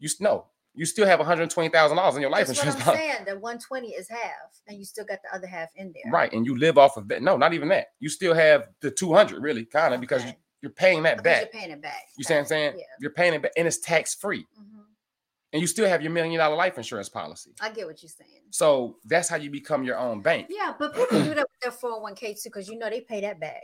you 0.00 0.08
no, 0.20 0.46
you 0.74 0.84
still 0.84 1.06
have 1.06 1.18
120 1.20 1.68
thousand 1.68 1.96
dollars 1.96 2.16
in 2.16 2.20
your 2.22 2.30
life 2.30 2.46
That's 2.48 2.58
what 2.58 2.66
insurance 2.66 2.88
I'm 2.88 2.94
policy. 2.96 3.12
saying. 3.12 3.24
that 3.26 3.40
120 3.40 3.88
is 3.88 4.08
half, 4.08 4.20
and 4.66 4.78
you 4.78 4.84
still 4.84 5.04
got 5.04 5.20
the 5.22 5.36
other 5.36 5.46
half 5.46 5.68
in 5.76 5.92
there. 5.94 6.10
Right, 6.12 6.32
and 6.32 6.44
you 6.44 6.58
live 6.58 6.78
off 6.78 6.96
of 6.96 7.06
that. 7.08 7.22
No, 7.22 7.36
not 7.36 7.52
even 7.54 7.68
that. 7.68 7.88
You 8.00 8.08
still 8.08 8.34
have 8.34 8.68
the 8.80 8.90
200, 8.90 9.42
really, 9.42 9.64
kind 9.66 9.94
of, 9.94 10.00
because 10.00 10.22
you, 10.24 10.30
Okay. 10.30 10.38
you're 10.62 10.72
paying 10.72 11.02
that 11.04 11.18
Because 11.18 11.40
back. 11.44 11.52
You're 11.52 11.60
paying 11.60 11.72
it 11.72 11.82
back. 11.82 12.02
You 12.18 12.24
see 12.24 12.34
what 12.34 12.40
I'm 12.40 12.46
saying? 12.46 12.74
Yeah. 12.76 12.84
You're 13.00 13.12
paying 13.12 13.34
it 13.34 13.42
back, 13.42 13.52
and 13.56 13.66
it's 13.68 13.78
tax 13.78 14.14
free, 14.14 14.44
Mhm. 14.60 14.75
And 15.52 15.60
you 15.60 15.66
still 15.66 15.88
have 15.88 16.02
your 16.02 16.10
million 16.12 16.38
dollar 16.38 16.56
life 16.56 16.76
insurance 16.76 17.08
policy. 17.08 17.52
I 17.60 17.70
get 17.70 17.86
what 17.86 18.02
you're 18.02 18.10
saying. 18.10 18.42
So 18.50 18.96
that's 19.04 19.28
how 19.28 19.36
you 19.36 19.50
become 19.50 19.84
your 19.84 19.98
own 19.98 20.20
bank. 20.22 20.46
Yeah, 20.50 20.72
but 20.78 20.94
people 20.94 21.22
do 21.22 21.34
that 21.34 21.46
with 21.50 21.60
their 21.62 21.70
401k 21.72 22.42
too, 22.42 22.50
because 22.50 22.68
you 22.68 22.78
know 22.78 22.90
they 22.90 23.00
pay 23.00 23.20
that 23.22 23.40
back, 23.40 23.62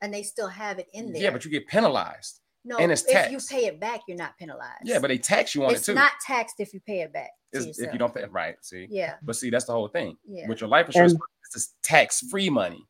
and 0.00 0.12
they 0.12 0.22
still 0.22 0.48
have 0.48 0.78
it 0.78 0.88
in 0.92 1.12
there. 1.12 1.22
Yeah, 1.22 1.30
but 1.30 1.44
you 1.44 1.50
get 1.50 1.66
penalized. 1.68 2.40
no, 2.64 2.76
and 2.78 2.90
it's 2.90 3.04
if 3.08 3.30
you 3.30 3.38
pay 3.48 3.66
it 3.66 3.78
back, 3.80 4.00
you're 4.08 4.16
not 4.16 4.36
penalized. 4.38 4.82
Yeah, 4.84 4.98
but 4.98 5.08
they 5.08 5.18
tax 5.18 5.54
you 5.54 5.64
on 5.64 5.70
it's 5.70 5.82
it 5.82 5.84
too. 5.86 5.92
It's 5.92 6.00
not 6.00 6.12
taxed 6.26 6.56
if 6.58 6.74
you 6.74 6.80
pay 6.80 7.00
it 7.02 7.12
back. 7.12 7.30
to 7.52 7.60
It's- 7.60 7.78
if 7.78 7.92
you 7.92 7.98
don't 7.98 8.12
pay 8.12 8.22
it 8.22 8.32
right. 8.32 8.56
See, 8.62 8.86
Yeah, 8.90 9.14
but 9.22 9.36
see, 9.36 9.50
that's 9.50 9.64
the 9.66 9.72
whole 9.72 9.88
thing. 9.88 10.16
yeah. 10.26 10.48
With 10.48 10.60
your 10.60 10.68
life 10.68 10.86
insurance, 10.86 11.12
And- 11.12 11.20
this 11.54 11.62
is 11.62 11.74
tax 11.82 12.20
free 12.28 12.50
money. 12.50 12.84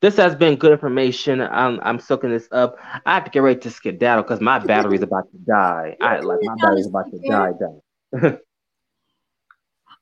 This 0.00 0.16
has 0.16 0.34
been 0.34 0.56
good 0.56 0.72
information. 0.72 1.40
I'm 1.40 1.80
I'm 1.82 1.98
soaking 1.98 2.30
this 2.30 2.48
up. 2.52 2.76
I 3.04 3.14
have 3.14 3.24
to 3.24 3.30
get 3.30 3.40
ready 3.40 3.60
to 3.60 3.70
skedaddle 3.70 4.22
because 4.22 4.40
my 4.40 4.58
battery's 4.66 5.02
about 5.02 5.30
to 5.32 5.38
die. 5.38 5.96
I 6.00 6.20
like 6.20 6.38
my 6.42 6.54
battery's 6.60 6.86
about 6.86 7.10
to 7.10 7.18
die. 7.28 7.52
die. 8.22 8.38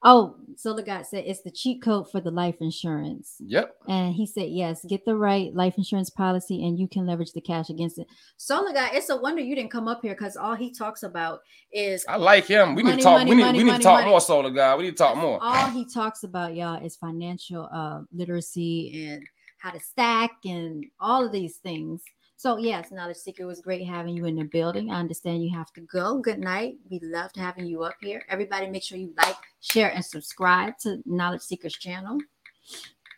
Oh, 0.07 0.37
Solar 0.57 0.83
God 0.83 1.07
said 1.07 1.25
it's 1.27 1.41
the 1.41 1.51
cheat 1.51 1.81
code 1.83 2.11
for 2.11 2.21
the 2.21 2.31
life 2.31 2.57
insurance. 2.61 3.37
Yep. 3.41 3.75
And 3.89 4.15
he 4.15 4.27
said, 4.27 4.51
yes, 4.51 4.85
get 4.87 5.03
the 5.07 5.17
right 5.17 5.53
life 5.55 5.79
insurance 5.79 6.11
policy 6.11 6.67
and 6.67 6.79
you 6.79 6.87
can 6.87 7.07
leverage 7.07 7.33
the 7.33 7.41
cash 7.41 7.71
against 7.71 7.99
it. 7.99 8.07
Solar 8.37 8.75
Guy, 8.75 8.91
it's 8.93 9.09
a 9.09 9.17
wonder 9.17 9.41
you 9.41 9.57
didn't 9.57 9.71
come 9.71 9.89
up 9.89 10.01
here 10.03 10.13
because 10.13 10.37
all 10.37 10.55
he 10.55 10.71
talks 10.71 11.05
about 11.05 11.41
is 11.73 12.05
I 12.07 12.17
like 12.17 12.45
him. 12.45 12.75
We 12.75 12.83
need 12.83 12.99
to 12.99 13.03
talk. 13.03 13.19
money, 13.21 13.31
we 13.31 13.37
need, 13.37 13.43
money, 13.45 13.59
we 13.59 13.65
need 13.65 13.71
money, 13.71 13.83
to 13.83 13.85
talk 13.85 14.07
more, 14.07 14.21
Solar 14.21 14.51
Guy. 14.51 14.77
We 14.77 14.85
need 14.85 14.91
to 14.91 14.97
talk 14.97 15.17
more. 15.17 15.43
all 15.43 15.71
he 15.71 15.87
talks 15.87 16.23
about, 16.23 16.55
y'all, 16.55 16.85
is 16.85 16.97
financial 16.97 17.67
uh, 17.73 18.01
literacy 18.13 19.09
and 19.09 19.27
how 19.65 19.71
to 19.71 19.81
stack 19.81 20.31
and 20.45 20.85
all 21.01 21.25
of 21.25 21.33
these 21.33 21.57
things. 21.57 22.03
So, 22.37 22.59
yes, 22.59 22.91
Knowledge 22.93 23.17
Seeker 23.17 23.47
was 23.47 23.63
great 23.63 23.87
having 23.87 24.15
you 24.15 24.27
in 24.27 24.37
the 24.37 24.45
building. 24.45 24.91
I 24.91 25.01
understand 25.01 25.43
you 25.43 25.57
have 25.57 25.73
to 25.73 25.81
go. 25.81 26.19
Good 26.19 26.39
night. 26.39 26.75
We 26.91 27.01
loved 27.03 27.37
having 27.37 27.65
you 27.65 27.83
up 27.83 27.95
here. 28.03 28.23
Everybody, 28.29 28.67
make 28.69 28.83
sure 28.83 28.99
you 28.99 29.15
like, 29.17 29.37
share, 29.63 29.91
and 29.91 30.05
subscribe 30.05 30.77
to 30.81 30.99
Knowledge 31.07 31.41
Seekers 31.41 31.73
channel. 31.73 32.19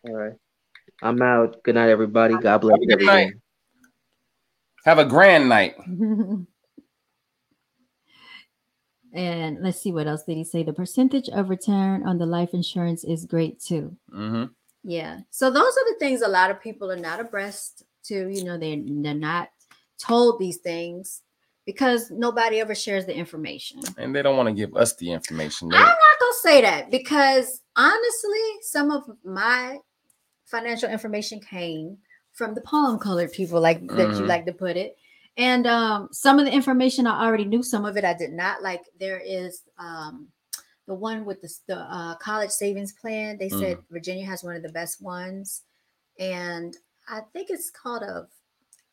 All 0.04 0.14
right. 0.14 0.34
I'm 1.02 1.20
out. 1.20 1.60
Good 1.64 1.74
night, 1.74 1.88
everybody. 1.88 2.36
God 2.36 2.58
bless 2.58 2.78
Good 2.78 3.00
night. 3.04 3.32
everyone. 3.32 3.42
Have 4.84 4.98
a 5.00 5.04
grand 5.04 5.48
night. 5.48 5.74
and 9.12 9.58
let's 9.62 9.80
see 9.80 9.90
what 9.90 10.06
else 10.06 10.22
did 10.22 10.36
he 10.36 10.44
say. 10.44 10.62
The 10.62 10.72
percentage 10.72 11.28
of 11.28 11.50
return 11.50 12.06
on 12.06 12.18
the 12.18 12.26
life 12.26 12.50
insurance 12.54 13.02
is 13.02 13.24
great 13.24 13.58
too. 13.60 13.96
hmm 14.12 14.44
Yeah. 14.88 15.18
So 15.30 15.50
those 15.50 15.72
are 15.76 15.92
the 15.92 15.96
things 15.98 16.22
a 16.22 16.28
lot 16.28 16.52
of 16.52 16.60
people 16.60 16.92
are 16.92 16.96
not 16.96 17.18
abreast 17.18 17.82
to. 18.04 18.28
You 18.28 18.44
know, 18.44 18.56
they 18.56 18.82
they're 18.86 19.14
not 19.14 19.48
told 19.98 20.38
these 20.38 20.58
things 20.58 21.22
because 21.66 22.12
nobody 22.12 22.60
ever 22.60 22.74
shares 22.74 23.04
the 23.04 23.14
information. 23.14 23.80
And 23.98 24.14
they 24.14 24.22
don't 24.22 24.36
want 24.36 24.48
to 24.48 24.54
give 24.54 24.76
us 24.76 24.94
the 24.94 25.10
information. 25.10 25.68
They, 25.70 25.76
I'm 25.76 25.82
not 25.82 26.20
gonna 26.20 26.32
say 26.40 26.60
that 26.60 26.90
because 26.92 27.62
honestly, 27.74 28.44
some 28.62 28.92
of 28.92 29.02
my 29.24 29.78
financial 30.44 30.88
information 30.88 31.40
came 31.40 31.98
from 32.32 32.54
the 32.54 32.60
palm 32.60 33.00
colored 33.00 33.32
people, 33.32 33.60
like 33.60 33.84
that 33.88 34.10
you 34.10 34.22
Mhm. 34.22 34.28
like 34.28 34.46
to 34.46 34.52
put 34.52 34.76
it. 34.76 34.96
And 35.36 35.66
um, 35.66 36.08
some 36.12 36.38
of 36.38 36.44
the 36.46 36.52
information 36.52 37.08
I 37.08 37.24
already 37.26 37.44
knew, 37.44 37.62
some 37.62 37.84
of 37.84 37.96
it 37.96 38.04
I 38.04 38.14
did 38.14 38.30
not. 38.32 38.62
Like 38.62 38.84
there 39.00 39.18
is 39.18 39.62
um, 39.78 40.28
the 40.86 40.94
one 40.94 41.24
with 41.24 41.40
the, 41.42 41.52
the 41.66 41.76
uh, 41.76 42.16
college 42.16 42.50
savings 42.50 42.92
plan. 42.92 43.38
They 43.38 43.48
said 43.48 43.78
Virginia 43.90 44.24
has 44.26 44.44
one 44.44 44.56
of 44.56 44.62
the 44.62 44.68
best 44.68 45.02
ones, 45.02 45.62
and 46.18 46.76
I 47.08 47.20
think 47.32 47.50
it's 47.50 47.70
called 47.70 48.02
a. 48.02 48.26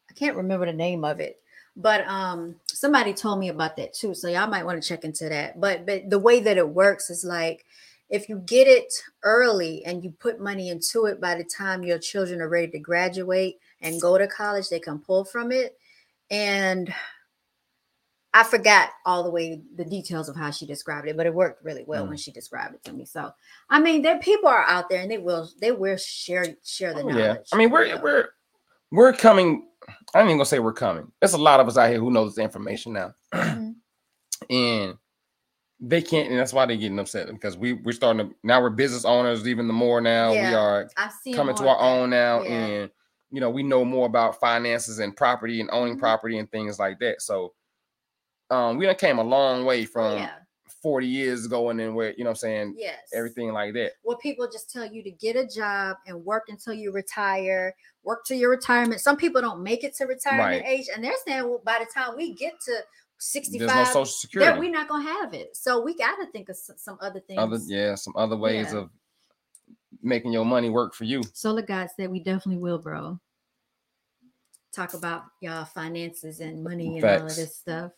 I 0.10 0.14
can't 0.14 0.38
remember 0.38 0.66
the 0.66 0.74
name 0.74 1.04
of 1.04 1.20
it, 1.20 1.40
but 1.76 2.06
um, 2.08 2.56
somebody 2.68 3.14
told 3.14 3.40
me 3.40 3.50
about 3.50 3.78
that 3.78 3.94
too. 3.94 4.14
So 4.14 4.28
y'all 4.28 4.48
might 4.48 4.66
want 4.66 4.82
to 4.82 4.88
check 4.88 5.04
into 5.04 5.30
that. 5.30 5.60
But 5.60 5.86
but 5.86 6.10
the 6.10 6.20
way 6.20 6.40
that 6.40 6.58
it 6.58 6.70
works 6.70 7.10
is 7.10 7.24
like 7.24 7.66
if 8.10 8.30
you 8.30 8.38
get 8.46 8.68
it 8.68 8.94
early 9.24 9.84
and 9.86 10.04
you 10.04 10.12
put 10.12 10.40
money 10.40 10.70
into 10.70 11.06
it 11.06 11.20
by 11.20 11.36
the 11.36 11.44
time 11.44 11.84
your 11.84 11.98
children 11.98 12.42
are 12.42 12.48
ready 12.48 12.68
to 12.68 12.80
graduate 12.80 13.58
and 13.82 14.00
go 14.00 14.18
to 14.20 14.28
college, 14.28 14.70
they 14.70 14.80
can 14.80 15.00
pull 15.00 15.26
from 15.26 15.52
it. 15.52 15.78
And 16.30 16.94
I 18.36 18.44
forgot 18.44 18.90
all 19.06 19.24
the 19.24 19.30
way 19.30 19.62
the 19.76 19.86
details 19.86 20.28
of 20.28 20.36
how 20.36 20.50
she 20.50 20.66
described 20.66 21.08
it, 21.08 21.16
but 21.16 21.28
it 21.28 21.34
worked 21.34 21.64
really 21.64 21.84
well 21.86 22.08
when 22.08 22.18
she 22.18 22.32
described 22.32 22.74
it 22.76 22.84
to 22.86 22.94
me. 22.94 23.06
So 23.06 23.32
I 23.70 23.80
mean, 23.80 24.02
there 24.02 24.18
people 24.20 24.50
are 24.50 24.64
out 24.68 24.90
there 24.90 25.02
and 25.02 25.12
they 25.12 25.20
will 25.20 25.48
they 25.62 25.72
will 25.72 25.98
share 25.98 26.46
share 26.66 26.94
the 26.94 27.02
Oh, 27.02 27.10
knowledge. 27.10 27.18
yeah. 27.18 27.36
I 27.54 27.58
mean, 27.58 27.70
we're 27.70 27.86
Yeah. 27.86 28.02
we're 28.02 28.30
we're 28.92 29.14
coming. 29.14 29.68
I 30.16 30.20
ain't 30.20 30.28
even 30.28 30.38
gonna 30.38 30.46
say 30.46 30.60
we're 30.60 30.74
coming. 30.74 31.12
There's 31.22 31.34
a 31.34 31.38
lot 31.38 31.60
of 31.60 31.68
us 31.68 31.78
out 31.78 31.90
here 31.90 32.00
who 32.00 32.10
knows 32.12 32.36
the 32.36 32.42
information 32.42 32.94
now, 32.94 33.14
Mhm. 33.34 33.76
and 34.50 34.98
they 35.80 36.02
can't. 36.02 36.30
And 36.30 36.40
that's 36.40 36.54
why 36.54 36.66
they're 36.66 36.78
getting 36.78 37.00
upset 37.00 37.28
because 37.28 37.58
we 37.58 37.74
we're 37.74 37.92
starting 37.92 38.30
to 38.30 38.36
now 38.44 38.62
we're 38.62 38.70
business 38.70 39.06
owners 39.06 39.48
even 39.48 39.68
the 39.68 39.74
more 39.74 40.02
now. 40.02 40.32
We 40.32 40.38
are 40.56 40.90
coming 41.36 41.56
to 41.56 41.68
our 41.68 41.80
own 41.80 42.10
now, 42.10 42.42
Yeah. 42.44 42.50
and 42.66 42.92
you 43.32 43.42
know 43.42 43.50
we 43.52 43.62
know 43.64 43.84
more 43.86 44.06
about 44.08 44.40
finances 44.40 44.98
and 45.00 45.16
property 45.16 45.62
and 45.62 45.70
owning 45.72 45.98
Mhm. 45.98 46.00
property 46.00 46.38
and 46.40 46.50
things 46.52 46.80
like 46.80 46.98
that. 47.00 47.22
So, 47.22 47.54
um, 48.54 48.78
we 48.78 48.86
done 48.86 48.96
came 48.96 49.18
a 49.20 49.24
long 49.24 49.66
way 49.66 49.84
Oh, 49.84 49.86
from 49.88 50.18
yeah. 50.20 50.36
40 50.82 51.08
years 51.08 51.46
ago 51.46 51.70
and 51.70 51.80
then 51.80 51.94
where 51.96 52.12
you 52.18 52.24
know 52.26 52.30
what 52.32 52.38
I'm 52.44 52.48
saying 52.48 52.76
Yes. 52.78 53.00
everything 53.14 53.54
like 53.54 53.74
that. 53.74 53.94
Well, 54.04 54.18
people 54.18 54.48
just 54.52 54.70
tell 54.70 54.86
you 54.86 55.02
to 55.04 55.12
get 55.12 55.36
a 55.38 55.48
job 55.48 55.98
and 56.08 56.24
work 56.26 56.44
until 56.50 56.74
you 56.74 56.92
retire, 56.92 57.74
work 58.04 58.26
to 58.26 58.36
your 58.36 58.50
retirement. 58.50 59.00
Some 59.00 59.16
people 59.18 59.42
don't 59.42 59.64
make 59.64 59.84
it 59.86 59.96
to 59.96 60.06
retirement 60.06 60.64
Right. 60.64 60.70
age, 60.80 60.88
and 60.94 61.04
they're 61.04 61.14
saying, 61.26 61.44
well, 61.46 61.62
by 61.66 61.80
the 61.80 61.86
time 61.94 62.16
we 62.18 62.34
get 62.34 62.60
to 62.66 62.72
There's 62.72 62.86
65, 63.18 63.76
no 63.76 63.84
social 63.86 64.04
that 64.04 64.10
security. 64.10 64.60
we're 64.60 64.72
not 64.72 64.90
gonna 64.90 65.04
have 65.06 65.34
it. 65.34 65.56
So 65.56 65.82
we 65.82 65.96
got 65.96 66.18
to 66.18 66.26
think 66.32 66.50
of 66.50 66.56
s- 66.56 66.70
some 66.76 66.98
other 67.00 67.22
things. 67.22 67.40
other 67.40 67.58
yeah, 67.66 67.96
some 67.96 68.14
other 68.18 68.36
ways 68.36 68.74
Yeah. 68.74 68.80
of 68.80 68.90
making 70.02 70.34
your 70.34 70.44
money 70.44 70.70
work 70.70 70.94
for 70.94 71.06
you. 71.06 71.22
Solar 71.34 71.62
God 71.62 71.90
said 71.96 72.10
we 72.12 72.20
definitely 72.20 72.62
will, 72.62 72.80
bro. 72.80 73.18
Talk 74.74 74.96
about 74.96 75.24
y'all 75.40 75.64
finances 75.66 76.42
and 76.42 76.62
money 76.64 76.98
and 76.98 77.06
all 77.06 77.28
of 77.28 77.36
this 77.36 77.56
stuff. 77.56 77.92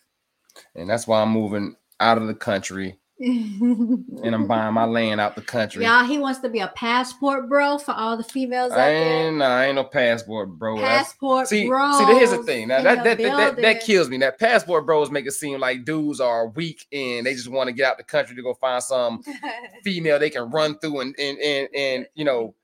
And 0.74 0.88
that's 0.88 1.06
why 1.06 1.22
I'm 1.22 1.30
moving 1.30 1.76
out 2.00 2.18
of 2.18 2.26
the 2.26 2.34
country 2.34 2.98
and 3.18 4.34
I'm 4.34 4.46
buying 4.46 4.74
my 4.74 4.84
land 4.86 5.20
out 5.20 5.36
the 5.36 5.42
country. 5.42 5.84
Y'all, 5.84 6.04
he 6.04 6.18
wants 6.18 6.40
to 6.40 6.48
be 6.48 6.60
a 6.60 6.68
passport 6.68 7.48
bro 7.48 7.78
for 7.78 7.92
all 7.92 8.16
the 8.16 8.24
females 8.24 8.72
out 8.72 8.80
I 8.80 8.90
there. 8.90 9.26
ain't, 9.28 9.36
nah, 9.38 9.46
I 9.46 9.66
ain't 9.66 9.76
no 9.76 9.84
passport, 9.84 10.50
bro. 10.50 10.76
Passport 10.76 11.48
see, 11.48 11.66
bros. 11.66 11.98
see, 11.98 12.04
here's 12.04 12.30
the 12.30 12.42
thing. 12.42 12.68
Now 12.68 12.82
that 12.82 13.04
that, 13.04 13.18
that, 13.18 13.36
that 13.36 13.62
that 13.62 13.80
kills 13.82 14.10
me. 14.10 14.18
That 14.18 14.38
passport 14.38 14.84
bros 14.84 15.10
make 15.10 15.26
it 15.26 15.32
seem 15.32 15.60
like 15.60 15.84
dudes 15.84 16.20
are 16.20 16.48
weak 16.48 16.86
and 16.92 17.24
they 17.24 17.34
just 17.34 17.48
want 17.48 17.68
to 17.68 17.72
get 17.72 17.90
out 17.90 17.96
the 17.96 18.04
country 18.04 18.36
to 18.36 18.42
go 18.42 18.54
find 18.54 18.82
some 18.82 19.22
female 19.82 20.18
they 20.18 20.30
can 20.30 20.50
run 20.50 20.78
through 20.78 21.00
and 21.00 21.14
and 21.18 21.38
and, 21.38 21.68
and 21.74 22.06
you 22.14 22.24
know 22.24 22.54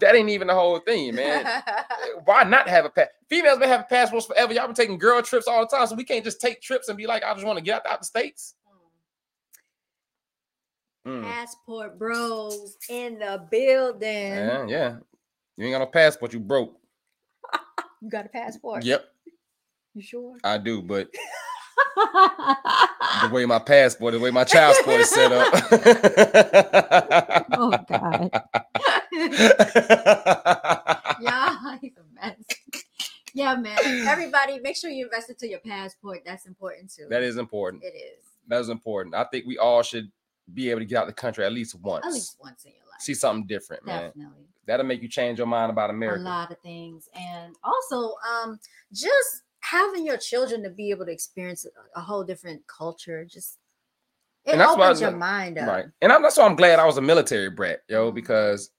that 0.00 0.14
ain't 0.14 0.28
even 0.30 0.48
the 0.48 0.54
whole 0.54 0.78
thing, 0.78 1.14
man. 1.16 1.46
Why 2.24 2.44
not 2.44 2.68
have 2.68 2.84
a 2.84 2.90
pass? 2.90 3.08
Females 3.28 3.58
been 3.58 3.68
having 3.68 3.86
passports 3.88 4.26
forever. 4.26 4.52
Y'all 4.52 4.66
been 4.66 4.74
taking 4.74 4.98
girl 4.98 5.22
trips 5.22 5.46
all 5.46 5.60
the 5.66 5.76
time, 5.76 5.86
so 5.86 5.94
we 5.94 6.04
can't 6.04 6.24
just 6.24 6.40
take 6.40 6.60
trips 6.60 6.88
and 6.88 6.96
be 6.96 7.06
like, 7.06 7.22
I 7.24 7.32
just 7.34 7.46
want 7.46 7.58
to 7.58 7.64
get 7.64 7.76
out, 7.86 7.92
out 7.92 8.00
the 8.00 8.06
states. 8.06 8.54
Mm. 11.06 11.24
Passport 11.24 11.98
bros 11.98 12.76
in 12.88 13.18
the 13.18 13.44
building. 13.50 14.08
Yeah, 14.08 14.66
yeah. 14.66 14.96
You 15.56 15.66
ain't 15.66 15.72
got 15.74 15.78
no 15.80 15.86
passport, 15.86 16.32
you 16.32 16.40
broke. 16.40 16.78
You 18.00 18.10
got 18.10 18.26
a 18.26 18.28
passport? 18.30 18.84
Yep, 18.84 19.04
You 19.94 20.02
sure? 20.02 20.34
I 20.42 20.58
do, 20.58 20.82
but 20.82 21.08
the 21.96 23.30
way 23.32 23.46
my 23.46 23.60
passport, 23.60 24.14
the 24.14 24.18
way 24.18 24.32
my 24.32 24.42
child 24.42 24.74
support 24.74 25.00
is 25.00 25.08
set 25.08 25.30
up. 25.30 25.52
oh 27.52 27.78
God. 27.88 28.42
yeah, 31.20 31.76
he's 31.80 31.92
a 31.96 32.14
mess. 32.14 32.36
Yeah, 33.34 33.56
man. 33.56 33.78
Everybody, 34.06 34.60
make 34.60 34.76
sure 34.76 34.90
you 34.90 35.06
invest 35.06 35.30
into 35.30 35.48
your 35.48 35.60
passport. 35.60 36.20
That's 36.24 36.46
important 36.46 36.90
too. 36.90 37.06
that 37.10 37.22
is 37.22 37.36
important. 37.36 37.82
It 37.84 37.94
is. 37.96 38.24
That 38.48 38.60
is 38.60 38.68
important. 38.68 39.14
I 39.14 39.24
think 39.24 39.46
we 39.46 39.58
all 39.58 39.82
should 39.82 40.10
be 40.52 40.70
able 40.70 40.80
to 40.80 40.86
get 40.86 40.98
out 40.98 41.02
of 41.04 41.08
the 41.08 41.14
country 41.14 41.44
at 41.44 41.52
least 41.52 41.74
once. 41.80 42.06
At 42.06 42.12
least 42.12 42.36
once 42.42 42.64
in 42.64 42.72
your 42.72 42.80
life. 42.90 43.00
See 43.00 43.14
something 43.14 43.46
different, 43.46 43.86
man. 43.86 44.08
Definitely. 44.08 44.44
That'll 44.66 44.86
make 44.86 45.02
you 45.02 45.08
change 45.08 45.38
your 45.38 45.46
mind 45.46 45.70
about 45.70 45.90
America. 45.90 46.22
A 46.22 46.24
lot 46.24 46.52
of 46.52 46.58
things. 46.58 47.08
And 47.14 47.54
also, 47.64 48.14
um, 48.42 48.58
just 48.92 49.42
having 49.60 50.04
your 50.04 50.16
children 50.16 50.62
to 50.62 50.70
be 50.70 50.90
able 50.90 51.06
to 51.06 51.12
experience 51.12 51.66
a, 51.96 52.00
whole 52.00 52.24
different 52.24 52.62
culture, 52.66 53.24
just 53.24 53.58
it 54.44 54.52
And 54.52 54.60
that's 54.60 54.76
why 54.76 54.84
I 54.84 54.86
opens 54.88 55.00
your 55.00 55.10
mind 55.12 55.58
up. 55.58 55.68
Right. 55.68 55.84
And 56.00 56.12
I'm, 56.12 56.22
that's 56.22 56.36
why 56.36 56.44
I'm 56.44 56.56
glad 56.56 56.78
I 56.78 56.84
was 56.84 56.96
a 56.96 57.00
military 57.02 57.50
brat, 57.50 57.80
yo, 57.88 58.10
Mhm. 58.10 58.14
because 58.14 58.70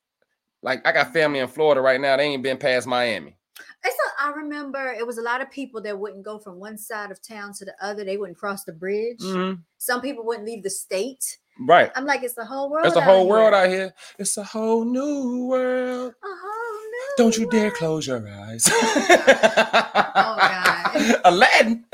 like 0.64 0.86
I 0.88 0.92
got 0.92 1.14
family 1.14 1.40
in 1.40 1.48
Florida 1.48 1.82
right 1.82 2.02
now. 2.02 2.18
They 2.18 2.24
ain't 2.24 2.42
been 2.44 2.58
past 2.58 2.88
Miami. 2.88 3.38
It's 3.86 3.96
a, 3.96 4.24
I 4.24 4.32
remember 4.32 4.94
it 4.98 5.06
was 5.06 5.18
a 5.18 5.22
lot 5.22 5.42
of 5.42 5.52
people 5.52 5.82
that 5.82 6.00
wouldn't 6.00 6.24
go 6.24 6.40
from 6.40 6.58
one 6.60 6.78
side 6.78 7.12
of 7.12 7.22
town 7.22 7.54
to 7.56 7.66
the 7.66 7.76
other. 7.82 8.04
They 8.06 8.18
wouldn't 8.18 8.38
cross 8.38 8.64
the 8.64 8.72
bridge. 8.72 9.20
Mhm. 9.20 9.60
Some 9.78 10.02
people 10.02 10.26
wouldn't 10.26 10.46
leave 10.48 10.64
the 10.64 10.70
state. 10.70 11.38
Right. 11.60 11.92
I'm 11.96 12.06
like, 12.06 12.24
it's 12.24 12.34
the 12.34 12.46
whole 12.46 12.72
world. 12.72 12.88
It's 12.88 12.96
a 12.96 13.00
out 13.00 13.04
whole 13.06 13.28
world 13.28 13.54
here. 13.54 13.62
out 13.62 13.70
here. 13.70 13.94
It's 14.18 14.38
a 14.38 14.44
whole 14.44 14.86
new 14.86 15.46
world. 15.48 16.14
A 16.24 16.26
whole 16.26 16.82
new 16.82 17.14
Don't 17.18 17.38
you 17.38 17.48
dare 17.50 17.70
close 17.70 18.08
your 18.08 18.28
eyes. 18.28 18.68
Oh, 18.72 20.36
God. 20.40 21.16
Aladdin. 21.26 21.86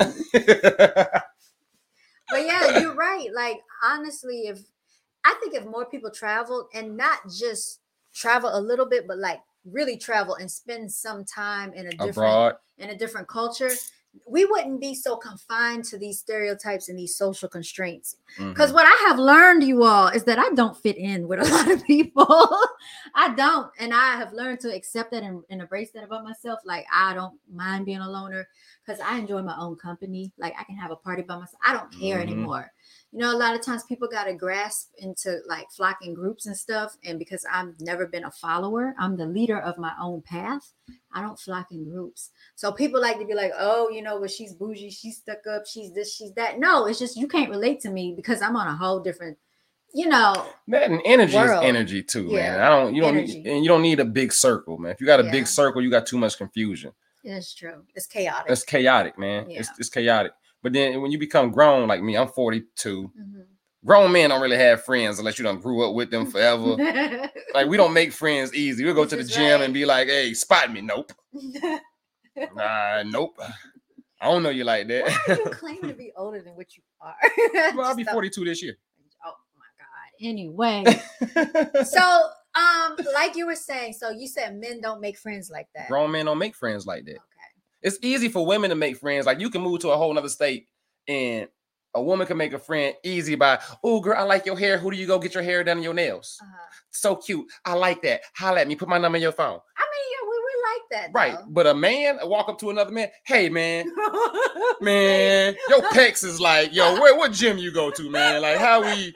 But 2.32 2.46
yeah, 2.46 2.78
you're 2.78 2.94
right. 2.94 3.26
Like 3.34 3.58
honestly, 3.82 4.42
if 4.46 4.60
I 5.24 5.34
think 5.42 5.54
if 5.54 5.64
more 5.66 5.84
people 5.86 6.10
traveled 6.10 6.66
and 6.74 6.96
not 6.96 7.18
just 7.28 7.80
travel 8.14 8.50
a 8.52 8.60
little 8.60 8.86
bit, 8.86 9.06
but 9.06 9.18
like 9.18 9.40
really 9.64 9.96
travel 9.96 10.34
and 10.36 10.50
spend 10.50 10.90
some 10.90 11.24
time 11.24 11.72
in 11.74 11.86
a 11.86 11.90
different 11.90 12.16
Abroad. 12.16 12.56
in 12.78 12.90
a 12.90 12.96
different 12.96 13.28
culture, 13.28 13.70
we 14.26 14.44
wouldn't 14.44 14.80
be 14.80 14.94
so 14.94 15.16
confined 15.16 15.84
to 15.84 15.98
these 15.98 16.18
stereotypes 16.18 16.88
and 16.88 16.98
these 16.98 17.14
social 17.14 17.48
constraints. 17.48 18.16
Because 18.36 18.70
Mhm. 18.70 18.74
what 18.74 18.86
I 18.86 19.08
have 19.08 19.18
learned, 19.18 19.62
you 19.62 19.84
all, 19.84 20.08
is 20.08 20.24
that 20.24 20.38
I 20.38 20.48
don't 20.54 20.76
fit 20.76 20.96
in 20.96 21.28
with 21.28 21.40
a 21.40 21.44
lot 21.54 21.70
of 21.70 21.84
people. 21.84 22.26
I 23.14 23.34
don't. 23.34 23.70
And 23.78 23.92
I 23.94 24.16
have 24.16 24.32
learned 24.32 24.60
to 24.60 24.74
accept 24.74 25.12
that 25.12 25.22
and, 25.22 25.44
and 25.50 25.60
embrace 25.60 25.90
that 25.92 26.02
about 26.04 26.24
myself. 26.24 26.58
Like, 26.64 26.86
I 26.92 27.14
don't 27.14 27.38
mind 27.52 27.84
being 27.86 27.98
a 28.00 28.10
loner 28.10 28.48
because 28.84 29.00
I 29.00 29.18
enjoy 29.18 29.42
my 29.42 29.56
own 29.58 29.76
company. 29.76 30.32
Like, 30.38 30.54
I 30.58 30.64
can 30.64 30.76
have 30.76 30.90
a 30.90 30.96
party 30.96 31.22
by 31.22 31.36
myself. 31.36 31.60
I 31.64 31.72
don't 31.74 31.92
care 31.92 32.18
Mhm. 32.18 32.22
anymore. 32.22 32.72
You 33.12 33.18
know, 33.18 33.34
a 33.34 33.36
lot 33.36 33.54
of 33.56 33.62
times 33.64 33.82
people 33.84 34.06
got 34.08 34.24
to 34.24 34.34
grasp 34.34 34.90
into 34.98 35.38
like 35.48 35.66
flocking 35.70 36.14
groups 36.14 36.46
and 36.46 36.56
stuff. 36.56 36.96
And 37.04 37.18
because 37.18 37.44
I've 37.52 37.74
never 37.80 38.06
been 38.06 38.24
a 38.24 38.30
follower, 38.30 38.94
I'm 38.98 39.16
the 39.16 39.26
leader 39.26 39.58
of 39.58 39.78
my 39.78 39.92
own 40.00 40.22
path. 40.22 40.72
I 41.12 41.20
don't 41.22 41.38
flock 41.38 41.72
in 41.72 41.88
groups. 41.90 42.30
So 42.54 42.70
people 42.70 43.00
like 43.00 43.18
to 43.18 43.24
be 43.24 43.34
like, 43.34 43.52
oh, 43.58 43.90
you 43.90 44.00
know, 44.02 44.18
well, 44.18 44.28
she's 44.28 44.54
bougie, 44.54 44.90
she's 44.90 45.16
stuck 45.16 45.46
up, 45.48 45.66
she's 45.66 45.92
this, 45.92 46.14
she's 46.14 46.32
that. 46.34 46.60
No, 46.60 46.86
it's 46.86 46.98
just 47.00 47.16
you 47.16 47.26
can't 47.26 47.50
relate 47.50 47.80
to 47.80 47.90
me 47.90 48.12
because 48.14 48.42
I'm 48.42 48.54
on 48.56 48.68
a 48.68 48.76
whole 48.76 49.00
different, 49.00 49.36
you 49.92 50.06
know, 50.08 50.46
That 50.68 50.88
and 50.88 51.00
energy 51.04 51.36
World. 51.36 51.64
is 51.64 51.68
energy 51.68 52.02
too, 52.04 52.30
man. 52.32 52.60
I 52.60 52.68
don't 52.68 52.94
you 52.94 53.02
don't 53.02 53.16
energy. 53.16 53.42
need, 53.42 53.46
and 53.48 53.64
you 53.64 53.68
don't 53.68 53.82
need 53.82 53.98
a 53.98 54.04
big 54.04 54.32
circle, 54.32 54.78
man. 54.78 54.92
If 54.92 55.00
you 55.00 55.06
got 55.06 55.18
a 55.18 55.24
Yeah. 55.24 55.32
big 55.32 55.46
circle, 55.48 55.82
you 55.82 55.90
got 55.90 56.06
too 56.06 56.18
much 56.18 56.36
confusion. 56.38 56.92
it's 57.24 57.52
true. 57.54 57.82
It's 57.94 58.06
chaotic. 58.06 58.50
It's 58.52 58.62
chaotic, 58.62 59.18
man. 59.18 59.50
It's 59.50 59.68
it's 59.78 59.88
chaotic. 59.90 60.32
But 60.62 60.72
then 60.74 61.00
when 61.00 61.10
you 61.10 61.18
become 61.18 61.50
grown, 61.50 61.88
like 61.88 62.02
me, 62.02 62.16
I'm 62.16 62.28
42. 62.28 63.10
Mhm. 63.18 63.44
Grown 63.84 64.12
men 64.12 64.28
don't 64.28 64.42
really 64.42 64.58
have 64.58 64.84
friends 64.84 65.18
unless 65.18 65.38
you 65.38 65.42
don't 65.42 65.62
grew 65.62 65.88
up 65.88 65.94
with 65.94 66.10
them 66.10 66.30
forever. 66.30 66.76
like 67.54 67.66
we 67.66 67.78
don't 67.78 67.94
make 67.94 68.12
friends 68.12 68.52
easy. 68.54 68.84
We'll 68.84 68.94
go 68.94 69.04
This 69.04 69.10
to 69.12 69.16
the 69.16 69.24
gym 69.24 69.52
right. 69.60 69.62
and 69.62 69.72
be 69.72 69.86
like, 69.86 70.08
hey, 70.08 70.34
spot 70.34 70.70
me. 70.72 70.80
Nope. 70.82 71.12
Nah, 72.54 73.02
nope. 73.04 73.38
I 74.20 74.30
don't 74.30 74.42
know 74.42 74.50
you 74.50 74.64
like 74.64 74.88
Why 74.88 74.94
are 74.94 75.08
you 75.08 75.14
that. 75.44 75.52
claiming 75.52 75.88
to 75.88 75.94
be 75.94 76.12
older 76.16 76.40
than 76.42 76.54
what 76.54 76.66
you 76.76 76.82
are? 77.00 77.14
well, 77.76 77.86
I'll 77.86 77.96
be 77.96 78.04
42 78.04 78.44
this 78.44 78.62
year. 78.62 78.76
Oh 79.26 79.32
my 79.58 79.66
god. 79.78 80.26
Anyway, 80.26 80.84
so 81.84 82.00
um, 82.54 82.96
like 83.14 83.36
you 83.36 83.46
were 83.46 83.54
saying, 83.56 83.94
so 83.94 84.10
you 84.10 84.26
said 84.28 84.56
men 84.56 84.80
don't 84.80 85.00
make 85.00 85.18
friends 85.18 85.50
like 85.50 85.68
that. 85.74 85.88
Grown 85.88 86.10
men 86.12 86.26
don't 86.26 86.38
make 86.38 86.54
friends 86.54 86.86
like 86.86 87.04
that. 87.06 87.18
It's 87.82 87.98
easy 88.02 88.28
for 88.28 88.46
women 88.46 88.70
to 88.70 88.76
make 88.76 88.96
friends. 88.96 89.26
Like 89.26 89.40
you 89.40 89.50
can 89.50 89.62
move 89.62 89.80
to 89.80 89.90
a 89.90 89.96
whole 89.96 90.12
nother 90.12 90.28
state 90.28 90.66
and 91.08 91.48
a 91.94 92.02
woman 92.02 92.26
can 92.26 92.36
make 92.36 92.52
a 92.52 92.58
friend 92.58 92.94
easy 93.02 93.34
by, 93.34 93.58
oh 93.82 94.00
girl, 94.00 94.16
I 94.16 94.22
like 94.22 94.46
your 94.46 94.58
hair. 94.58 94.78
Who 94.78 94.90
do 94.90 94.96
you 94.96 95.06
go 95.06 95.18
get 95.18 95.34
your 95.34 95.42
hair 95.42 95.64
done 95.64 95.78
and 95.78 95.84
your 95.84 95.94
nails? 95.94 96.38
Uh-huh. 96.40 96.56
So 96.90 97.16
cute. 97.16 97.46
I 97.64 97.74
like 97.74 98.02
that. 98.02 98.20
Holla 98.36 98.60
at 98.60 98.68
me. 98.68 98.76
Put 98.76 98.88
my 98.88 98.98
number 98.98 99.16
in 99.16 99.22
your 99.22 99.32
phone. 99.32 99.58
I 99.76 99.84
mean, 99.90 100.06
yeah, 100.12 100.28
we, 100.28 100.36
we 100.36 100.62
like 100.62 100.82
that. 100.92 101.10
Right. 101.12 101.36
though. 101.38 101.46
But 101.50 101.66
a 101.66 101.74
man 101.74 102.18
walk 102.22 102.48
up 102.48 102.58
to 102.60 102.70
another 102.70 102.92
man. 102.92 103.08
Hey 103.24 103.48
man, 103.48 103.86
man, 104.80 105.56
your 105.68 105.82
pecs 105.90 106.24
is 106.24 106.40
like, 106.40 106.74
yo, 106.74 106.94
where 107.00 107.16
what 107.16 107.32
gym 107.32 107.58
you 107.58 107.72
go 107.72 107.90
to, 107.90 108.10
man? 108.10 108.42
Like 108.42 108.58
how 108.58 108.82
we 108.82 109.12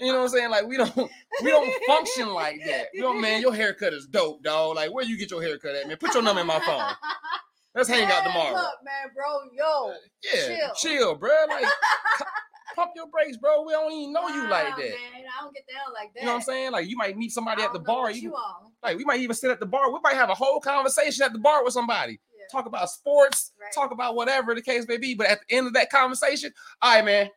you 0.00 0.12
know 0.12 0.18
what 0.18 0.24
I'm 0.24 0.28
saying? 0.30 0.50
Like 0.50 0.66
we 0.66 0.76
don't 0.76 0.96
we 0.96 1.50
don't 1.50 1.72
function 1.86 2.28
like 2.30 2.60
that. 2.66 2.86
You 2.92 3.02
know, 3.02 3.14
man, 3.14 3.40
your 3.40 3.54
haircut 3.54 3.92
is 3.92 4.06
dope, 4.06 4.42
dog. 4.42 4.76
Like 4.76 4.92
where 4.92 5.04
you 5.04 5.16
get 5.18 5.30
your 5.30 5.42
haircut 5.42 5.74
at, 5.74 5.86
man? 5.88 5.96
Put 5.96 6.14
your 6.14 6.22
number 6.22 6.40
in 6.40 6.46
my 6.46 6.60
phone. 6.60 6.82
Let's 7.74 7.88
hang 7.88 8.10
out 8.10 8.24
tomorrow. 8.24 8.54
Look, 8.56 8.74
man, 8.84 9.10
bro, 9.14 9.40
yo. 9.56 9.92
Yeah, 10.24 10.46
chill, 10.56 10.74
chill. 10.98 11.14
bro. 11.14 11.30
Like 11.48 11.64
pump 12.74 12.92
your 12.96 13.06
brakes, 13.08 13.36
bro. 13.36 13.62
We 13.64 13.72
don't 13.72 13.92
even 13.92 14.12
know 14.12 14.28
you 14.28 14.48
like 14.48 14.76
that. 14.76 14.78
Man, 14.78 15.24
I 15.38 15.42
don't 15.42 15.54
get 15.54 15.64
down 15.68 15.92
like 15.94 16.12
that. 16.14 16.20
You 16.20 16.26
know 16.26 16.32
what 16.32 16.36
I'm 16.38 16.42
saying? 16.42 16.72
Like 16.72 16.88
you 16.88 16.96
might 16.96 17.16
meet 17.16 17.30
somebody 17.32 17.62
at 17.62 17.72
the 17.72 17.78
bar. 17.78 18.10
You, 18.10 18.22
you 18.22 18.36
like 18.82 18.96
we 18.96 19.04
might 19.04 19.20
even 19.20 19.36
sit 19.36 19.50
at 19.50 19.60
the 19.60 19.66
bar. 19.66 19.92
We 19.92 19.98
might 20.02 20.14
have 20.14 20.30
a 20.30 20.34
whole 20.34 20.60
conversation 20.60 21.24
at 21.24 21.32
the 21.32 21.38
bar 21.38 21.62
with 21.64 21.72
somebody. 21.72 22.12
Yeah. 22.36 22.46
Talk 22.50 22.66
about 22.66 22.90
sports, 22.90 23.52
Right. 23.60 23.70
talk 23.74 23.92
about 23.92 24.16
whatever 24.16 24.54
the 24.54 24.62
case 24.62 24.86
may 24.88 24.96
be. 24.96 25.14
But 25.14 25.28
at 25.28 25.40
the 25.46 25.56
end 25.56 25.66
of 25.68 25.74
that 25.74 25.90
conversation, 25.90 26.52
all 26.82 26.94
right, 26.96 27.04
man, 27.04 27.30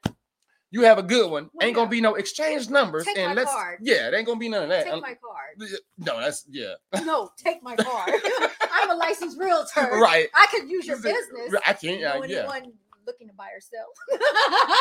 you 0.74 0.82
have 0.82 0.98
a 0.98 1.04
good 1.04 1.30
one. 1.30 1.52
Ain't 1.62 1.76
gonna 1.76 1.90
be 1.90 2.02
no 2.02 2.16
exchange 2.16 2.68
numbers, 2.68 3.06
Take 3.06 3.18
and 3.20 3.28
my 3.28 3.34
let's 3.36 3.52
card. 3.52 3.78
yeah, 3.84 4.08
it 4.08 4.16
ain't 4.16 4.26
gonna 4.26 4.40
be 4.40 4.50
none 4.50 4.64
of 4.64 4.70
that. 4.70 4.86
Take 4.86 5.02
my 5.02 5.16
card. 5.24 5.70
no, 6.00 6.20
that's 6.20 6.46
yeah, 6.50 6.74
No, 7.06 7.30
take 7.38 7.62
my 7.62 7.76
card. 7.76 8.12
I'm 8.74 8.90
a 8.90 8.96
licensed 8.96 9.38
realtor. 9.40 9.82
right. 10.02 10.28
I 10.34 10.48
could 10.52 10.68
use 10.70 10.88
your 10.88 10.98
business. 10.98 11.54
I 11.66 11.74
can't. 11.74 12.00
Yeah, 12.00 12.16
know 12.16 12.24
yeah. 12.26 12.48
looking 13.06 13.28
to 13.28 13.34
buy 13.36 13.50
or 13.50 13.62
sell? 13.62 14.20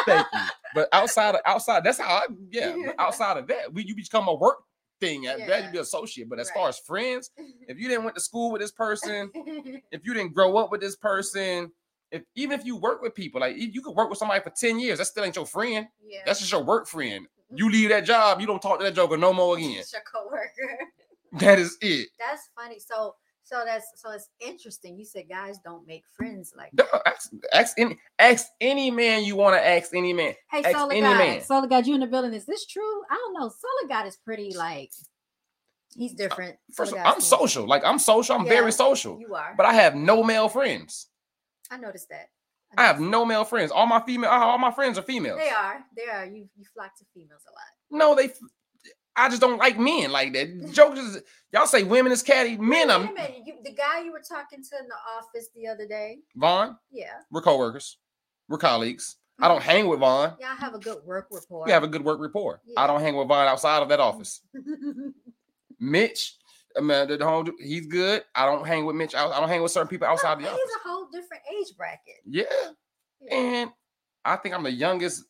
Thank 0.07 0.27
you. 0.33 0.41
But 0.75 0.89
outside 0.91 1.35
of 1.35 1.43
outside, 1.45 1.85
that's 1.85 1.99
how 1.99 2.07
I 2.07 2.23
yeah. 2.51 2.93
outside 2.99 3.37
of 3.37 3.47
that, 3.49 3.75
we 3.75 3.85
you 3.85 3.95
become 3.95 4.27
a 4.29 4.35
work 4.35 4.61
thing. 5.03 5.27
At 5.27 5.41
that 5.41 5.49
Yeah. 5.49 5.67
you 5.67 5.73
be 5.73 5.79
associate. 5.79 6.31
But 6.31 6.39
as 6.41 6.49
Right. 6.49 6.55
far 6.55 6.69
as 6.71 6.79
friends, 6.79 7.31
if 7.69 7.79
you 7.79 7.89
didn't 7.89 8.05
went 8.05 8.17
to 8.17 8.23
school 8.23 8.51
with 8.51 8.63
this 8.63 8.71
person, 8.73 9.31
if 9.91 10.01
you 10.07 10.15
didn't 10.15 10.33
grow 10.33 10.57
up 10.57 10.71
with 10.71 10.81
this 10.81 10.97
person, 10.97 11.71
if 12.13 12.23
even 12.37 12.59
if 12.59 12.65
you 12.65 12.77
work 12.77 13.03
with 13.03 13.15
people, 13.15 13.41
like 13.41 13.57
you 13.57 13.83
could 13.83 13.97
work 13.97 14.11
with 14.11 14.19
somebody 14.19 14.41
for 14.43 14.51
10 14.51 14.79
years, 14.79 14.99
that 14.99 15.07
still 15.07 15.25
ain't 15.25 15.35
your 15.35 15.47
friend. 15.47 15.87
yeah. 16.07 16.21
That's 16.25 16.39
just 16.39 16.53
your 16.53 16.63
work 16.63 16.87
friend. 16.87 17.27
Mm-hmm. 17.27 17.57
You 17.57 17.71
leave 17.71 17.89
that 17.89 18.05
job, 18.05 18.41
you 18.41 18.47
don't 18.47 18.63
talk 18.63 18.79
to 18.79 18.85
that 18.85 18.95
joker 18.95 19.17
no 19.17 19.33
more 19.33 19.57
again. 19.57 19.79
It's 19.79 19.93
your 19.93 20.03
coworker. 20.03 20.79
That 21.41 21.59
is 21.59 21.79
it. 21.81 22.09
That's 22.19 22.51
funny. 22.55 22.79
So 22.79 23.15
so 23.43 23.63
that's 23.65 23.87
so 23.97 24.11
it's 24.11 24.29
interesting. 24.39 24.99
You 24.99 25.05
said 25.07 25.25
guys 25.31 25.59
don't 25.65 25.87
make 25.87 26.05
friends 26.15 26.53
like 26.57 26.71
that. 26.75 26.87
Ask, 27.07 27.31
ask 27.53 27.79
any 27.79 27.99
ask 28.19 28.47
any 28.61 28.91
man 28.91 29.25
you 29.25 29.35
want 29.35 29.57
to 29.57 29.67
ask 29.67 29.95
any 29.95 30.13
man. 30.13 30.35
Hey, 30.51 30.63
ask 30.63 30.77
Solar 30.77 30.93
any 30.93 31.01
God, 31.01 31.19
man. 31.19 31.41
Solar 31.41 31.67
God, 31.67 31.87
you 31.87 31.95
in 31.95 32.01
the 32.01 32.07
building? 32.07 32.35
Is 32.35 32.45
this 32.45 32.67
true? 32.67 33.03
I 33.11 33.15
don't 33.15 33.33
know. 33.33 33.49
Solar 33.49 33.89
God 33.89 34.07
is 34.07 34.17
pretty 34.17 34.55
like 34.55 34.93
he's 35.97 36.13
different. 36.15 36.57
First, 36.75 36.91
Solar 36.91 37.03
all, 37.03 37.15
I'm 37.15 37.21
social. 37.21 37.67
Like 37.67 37.83
I'm 37.85 37.99
social. 37.99 38.37
I'm 38.37 38.45
Yeah, 38.45 38.51
very 38.51 38.73
social. 38.73 39.19
You 39.19 39.35
are. 39.35 39.55
But 39.57 39.67
I 39.67 39.73
have 39.73 39.95
no 39.95 40.23
male 40.23 40.49
friends. 40.51 41.09
I 41.73 41.79
noticed 41.79 42.09
that. 42.11 42.29
I 42.77 42.85
have 42.85 42.97
noticed 42.97 43.11
no 43.11 43.25
male 43.25 43.45
friends. 43.45 43.71
All 43.71 43.87
my 43.87 44.01
female, 44.01 44.31
all 44.31 44.59
my 44.59 44.71
friends 44.71 44.99
are 44.99 45.03
females. 45.03 45.39
They 45.39 45.51
are. 45.51 45.85
They 45.97 46.11
are. 46.11 46.27
You 46.27 46.49
you 46.57 46.65
flock 46.75 46.97
to 46.99 47.05
females 47.15 47.43
a 47.49 47.53
lot. 47.53 47.99
No, 47.99 48.15
they. 48.15 48.33
I 49.15 49.29
just 49.29 49.43
don't 49.43 49.59
like 49.59 49.79
men 49.79 50.11
like 50.11 50.33
that. 50.33 50.71
Jokers, 50.73 51.19
y'all 51.53 51.67
say 51.67 51.83
women 51.83 52.13
is 52.13 52.23
catty. 52.23 52.57
Men 52.57 52.91
I'm. 52.91 53.09
You, 53.45 53.55
the 53.63 53.73
guy 53.73 54.03
you 54.05 54.13
were 54.13 54.23
talking 54.27 54.63
to 54.63 54.79
in 54.79 54.89
the 54.89 54.95
office 55.19 55.49
the 55.55 55.67
other 55.67 55.87
day. 55.87 56.19
Vaughn. 56.37 56.77
Yeah. 56.91 57.13
We're 57.31 57.43
coworkers. 57.43 57.99
We're 58.49 58.59
colleagues. 58.59 59.17
I 59.39 59.49
don't 59.49 59.61
mm-hmm. 59.61 59.71
hang 59.71 59.89
with 59.89 60.01
Vaughn. 60.01 60.35
Y'all 60.41 60.57
have 60.57 60.75
a 60.75 60.79
good 60.79 60.99
work 61.05 61.29
rapport. 61.31 61.65
We 61.65 61.73
have 61.73 61.83
a 61.83 61.89
good 61.89 62.05
work 62.05 62.21
rapport. 62.21 62.61
I 62.77 62.87
don't 62.87 63.01
hang 63.01 63.17
with 63.17 63.29
Vaughn 63.29 63.49
outside 63.49 63.83
of 63.83 63.89
that 63.89 64.01
office. 64.01 64.41
Mitch, 65.81 66.37
I 66.77 66.81
mean, 66.81 67.07
the 67.19 67.25
whole, 67.25 67.45
he's 67.59 67.87
good. 67.87 68.25
I 68.35 68.47
don't 68.47 68.67
hang 68.67 68.85
with 68.87 68.97
Mitch. 68.97 69.15
out- 69.15 69.33
I 69.33 69.41
don't 69.41 69.49
hang 69.49 69.63
with 69.63 69.73
certain 69.73 69.89
people 69.89 70.07
outside 70.09 70.39
the 70.39 70.43
he's 70.45 70.51
office. 70.53 70.77
a 70.85 70.89
whole 70.89 71.07
different 71.13 71.43
age 71.59 71.77
bracket. 71.77 72.17
Yeah, 72.25 72.45
Yeah. 73.21 73.35
and 73.37 73.71
I 74.25 74.37
think 74.37 74.55
I'm 74.55 74.63
the 74.63 74.71
youngest. 74.71 75.25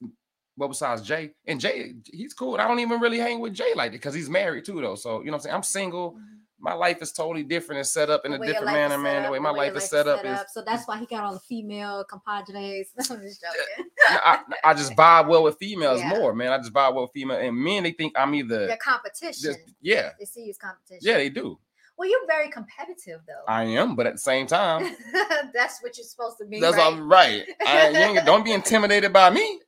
Well, 0.57 0.69
besides 0.69 1.03
Jay, 1.03 1.33
and 1.47 1.59
Jay, 1.59 1.95
he's 2.13 2.35
cool. 2.35 2.57
I 2.57 2.69
don't 2.69 2.79
even 2.81 3.01
really 3.01 3.19
hang 3.19 3.41
with 3.41 3.55
Jay 3.55 3.73
like 3.75 3.93
that 3.93 3.99
because 3.99 4.15
he's 4.15 4.29
married 4.29 4.65
too, 4.67 4.81
though. 4.81 4.95
So 4.97 5.21
you 5.21 5.27
know 5.27 5.33
what 5.33 5.37
I'm 5.37 5.41
saying. 5.41 5.55
I'm 5.57 5.63
single. 5.63 6.13
Mhm. 6.13 6.19
My 6.63 6.75
life 6.75 7.03
is 7.03 7.11
totally 7.11 7.43
different 7.43 7.79
and 7.81 7.87
set 7.87 8.09
up 8.09 8.25
in 8.25 8.31
The 8.31 8.41
a 8.41 8.47
different 8.47 8.73
manner, 8.73 8.95
set 8.95 9.03
man. 9.03 9.23
The 9.25 9.31
way 9.33 9.41
my 9.41 9.49
your 9.51 9.59
life 9.59 9.77
is 9.77 9.91
set 9.91 10.07
up 10.07 10.25
is 10.25 10.39
So 10.53 10.63
that's 10.65 10.87
why 10.87 10.97
he 10.97 11.07
got 11.07 11.25
all 11.25 11.33
the 11.35 11.41
female 11.41 12.05
compadres. 12.05 12.91
I'm 13.11 13.21
just 13.21 13.43
joking. 13.43 13.91
I, 14.09 14.39
I 14.63 14.73
just 14.73 14.93
vibe 14.93 15.27
well 15.27 15.43
with 15.43 15.59
females 15.59 15.99
Yeah. 15.99 16.11
more, 16.11 16.33
man. 16.33 16.53
I 16.53 16.59
just 16.59 16.73
vibe 16.73 16.95
well 16.95 17.03
with 17.03 17.11
female 17.13 17.39
and 17.39 17.57
men. 17.57 17.83
They 17.83 17.91
think 17.91 18.13
I'm 18.17 18.33
either 18.37 18.69
Your 18.69 18.77
competition. 18.77 19.43
just 19.43 19.59
yeah, 19.81 20.11
They 20.21 20.25
see 20.25 20.45
you 20.45 20.51
as 20.51 20.59
competition. 20.59 21.01
yeah, 21.03 21.15
they 21.15 21.29
do. 21.31 21.59
Well, 21.99 22.09
you're 22.09 22.27
very 22.29 22.49
competitive 22.49 23.21
though. 23.27 23.45
I 23.53 23.65
am, 23.65 23.97
but 23.97 24.07
at 24.07 24.15
the 24.15 24.19
same 24.21 24.47
time, 24.47 24.97
that's 25.53 25.83
what 25.83 25.97
you're 25.99 26.07
supposed 26.07 26.39
to 26.39 26.47
be. 26.47 26.61
that's 26.61 26.77
right? 26.77 26.85
all 26.85 27.01
right. 27.01 27.45
I, 27.67 27.89
you 27.91 27.99
ain't, 27.99 28.25
don't 28.25 28.45
be 28.45 28.53
intimidated 28.53 29.13
by 29.13 29.31
me. 29.31 29.59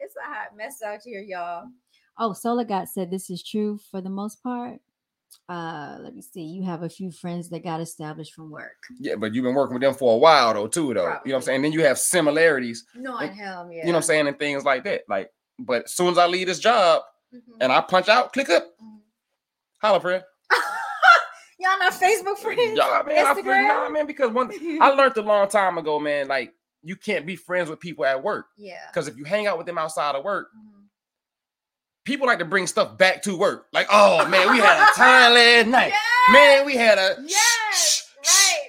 It's 0.00 0.14
a 0.16 0.26
hot 0.34 0.56
mess 0.56 0.80
out 0.82 1.00
here, 1.04 1.20
y'all. 1.20 1.66
Oh, 2.18 2.32
Solar 2.32 2.64
God 2.64 2.88
said 2.88 3.10
this 3.10 3.28
is 3.28 3.42
true 3.42 3.78
for 3.90 4.00
the 4.00 4.10
most 4.10 4.42
part. 4.42 4.80
Uh, 5.48 5.96
let 6.00 6.14
me 6.14 6.22
see. 6.22 6.42
You 6.42 6.64
have 6.64 6.82
a 6.82 6.88
few 6.88 7.10
friends 7.10 7.50
that 7.50 7.62
got 7.64 7.80
established 7.80 8.32
from 8.34 8.50
work. 8.50 8.76
Yeah, 8.98 9.14
but 9.16 9.34
you've 9.34 9.44
been 9.44 9.54
working 9.54 9.74
with 9.74 9.82
them 9.82 9.94
for 9.94 10.14
a 10.14 10.18
while 10.18 10.54
though, 10.54 10.66
too, 10.66 10.94
though. 10.94 11.02
You 11.02 11.04
know 11.04 11.04
what 11.04 11.14
I'm 11.14 11.22
Probably. 11.30 11.42
saying? 11.46 11.62
Then 11.62 11.72
you 11.72 11.84
have 11.84 11.98
similarities, 11.98 12.84
no 12.94 13.12
Knowing 13.12 13.32
him, 13.34 13.70
yeah. 13.72 13.78
you 13.78 13.84
know 13.86 13.90
what 13.92 13.96
I'm 13.96 14.02
saying, 14.02 14.28
and 14.28 14.38
things 14.38 14.64
like 14.64 14.84
that. 14.84 15.02
Like, 15.08 15.30
but 15.58 15.84
as 15.84 15.94
soon 15.94 16.08
as 16.08 16.18
I 16.18 16.26
leave 16.26 16.46
this 16.46 16.58
job 16.58 17.02
Mhm. 17.34 17.40
and 17.60 17.72
I 17.72 17.80
punch 17.80 18.08
out, 18.08 18.32
click 18.32 18.50
up, 18.50 18.64
Mhm. 18.82 18.98
holla, 19.82 20.00
friend. 20.00 20.24
Y'all 21.58 21.78
not 21.78 21.92
Facebook 21.92 22.38
friends? 22.38 22.76
Yeah, 22.76 23.02
man, 23.06 23.24
Instagram? 23.36 23.68
nah, 23.68 23.88
man, 23.88 24.06
because 24.06 24.30
one 24.30 24.50
I 24.80 24.90
learned 24.96 25.16
a 25.16 25.22
long 25.22 25.48
time 25.48 25.78
ago, 25.78 25.98
man, 26.00 26.28
like 26.28 26.52
you 26.82 26.96
can't 26.96 27.24
be 27.24 27.36
friends 27.36 27.70
with 27.70 27.80
people 27.80 28.04
at 28.04 28.22
work. 28.22 28.46
yeah. 28.58 28.78
Because 28.90 29.08
if 29.08 29.16
you 29.16 29.24
hang 29.24 29.46
out 29.46 29.56
with 29.56 29.66
them 29.66 29.78
outside 29.78 30.14
of 30.16 30.24
work, 30.24 30.48
Mhm. 30.56 30.73
People 32.04 32.26
like 32.26 32.38
to 32.38 32.44
bring 32.44 32.66
stuff 32.66 32.96
back 32.98 33.22
to 33.22 33.36
work. 33.36 33.66
Like, 33.72 33.86
oh 33.90 34.26
man, 34.28 34.50
we 34.50 34.58
had 34.58 34.90
a 34.90 34.94
time 34.96 35.34
last 35.34 35.66
night. 35.66 35.88
Yes! 35.92 36.32
Man, 36.32 36.66
we 36.66 36.76
had 36.76 36.98
a 36.98 37.16
Yes, 37.26 38.08
right, 38.24 38.68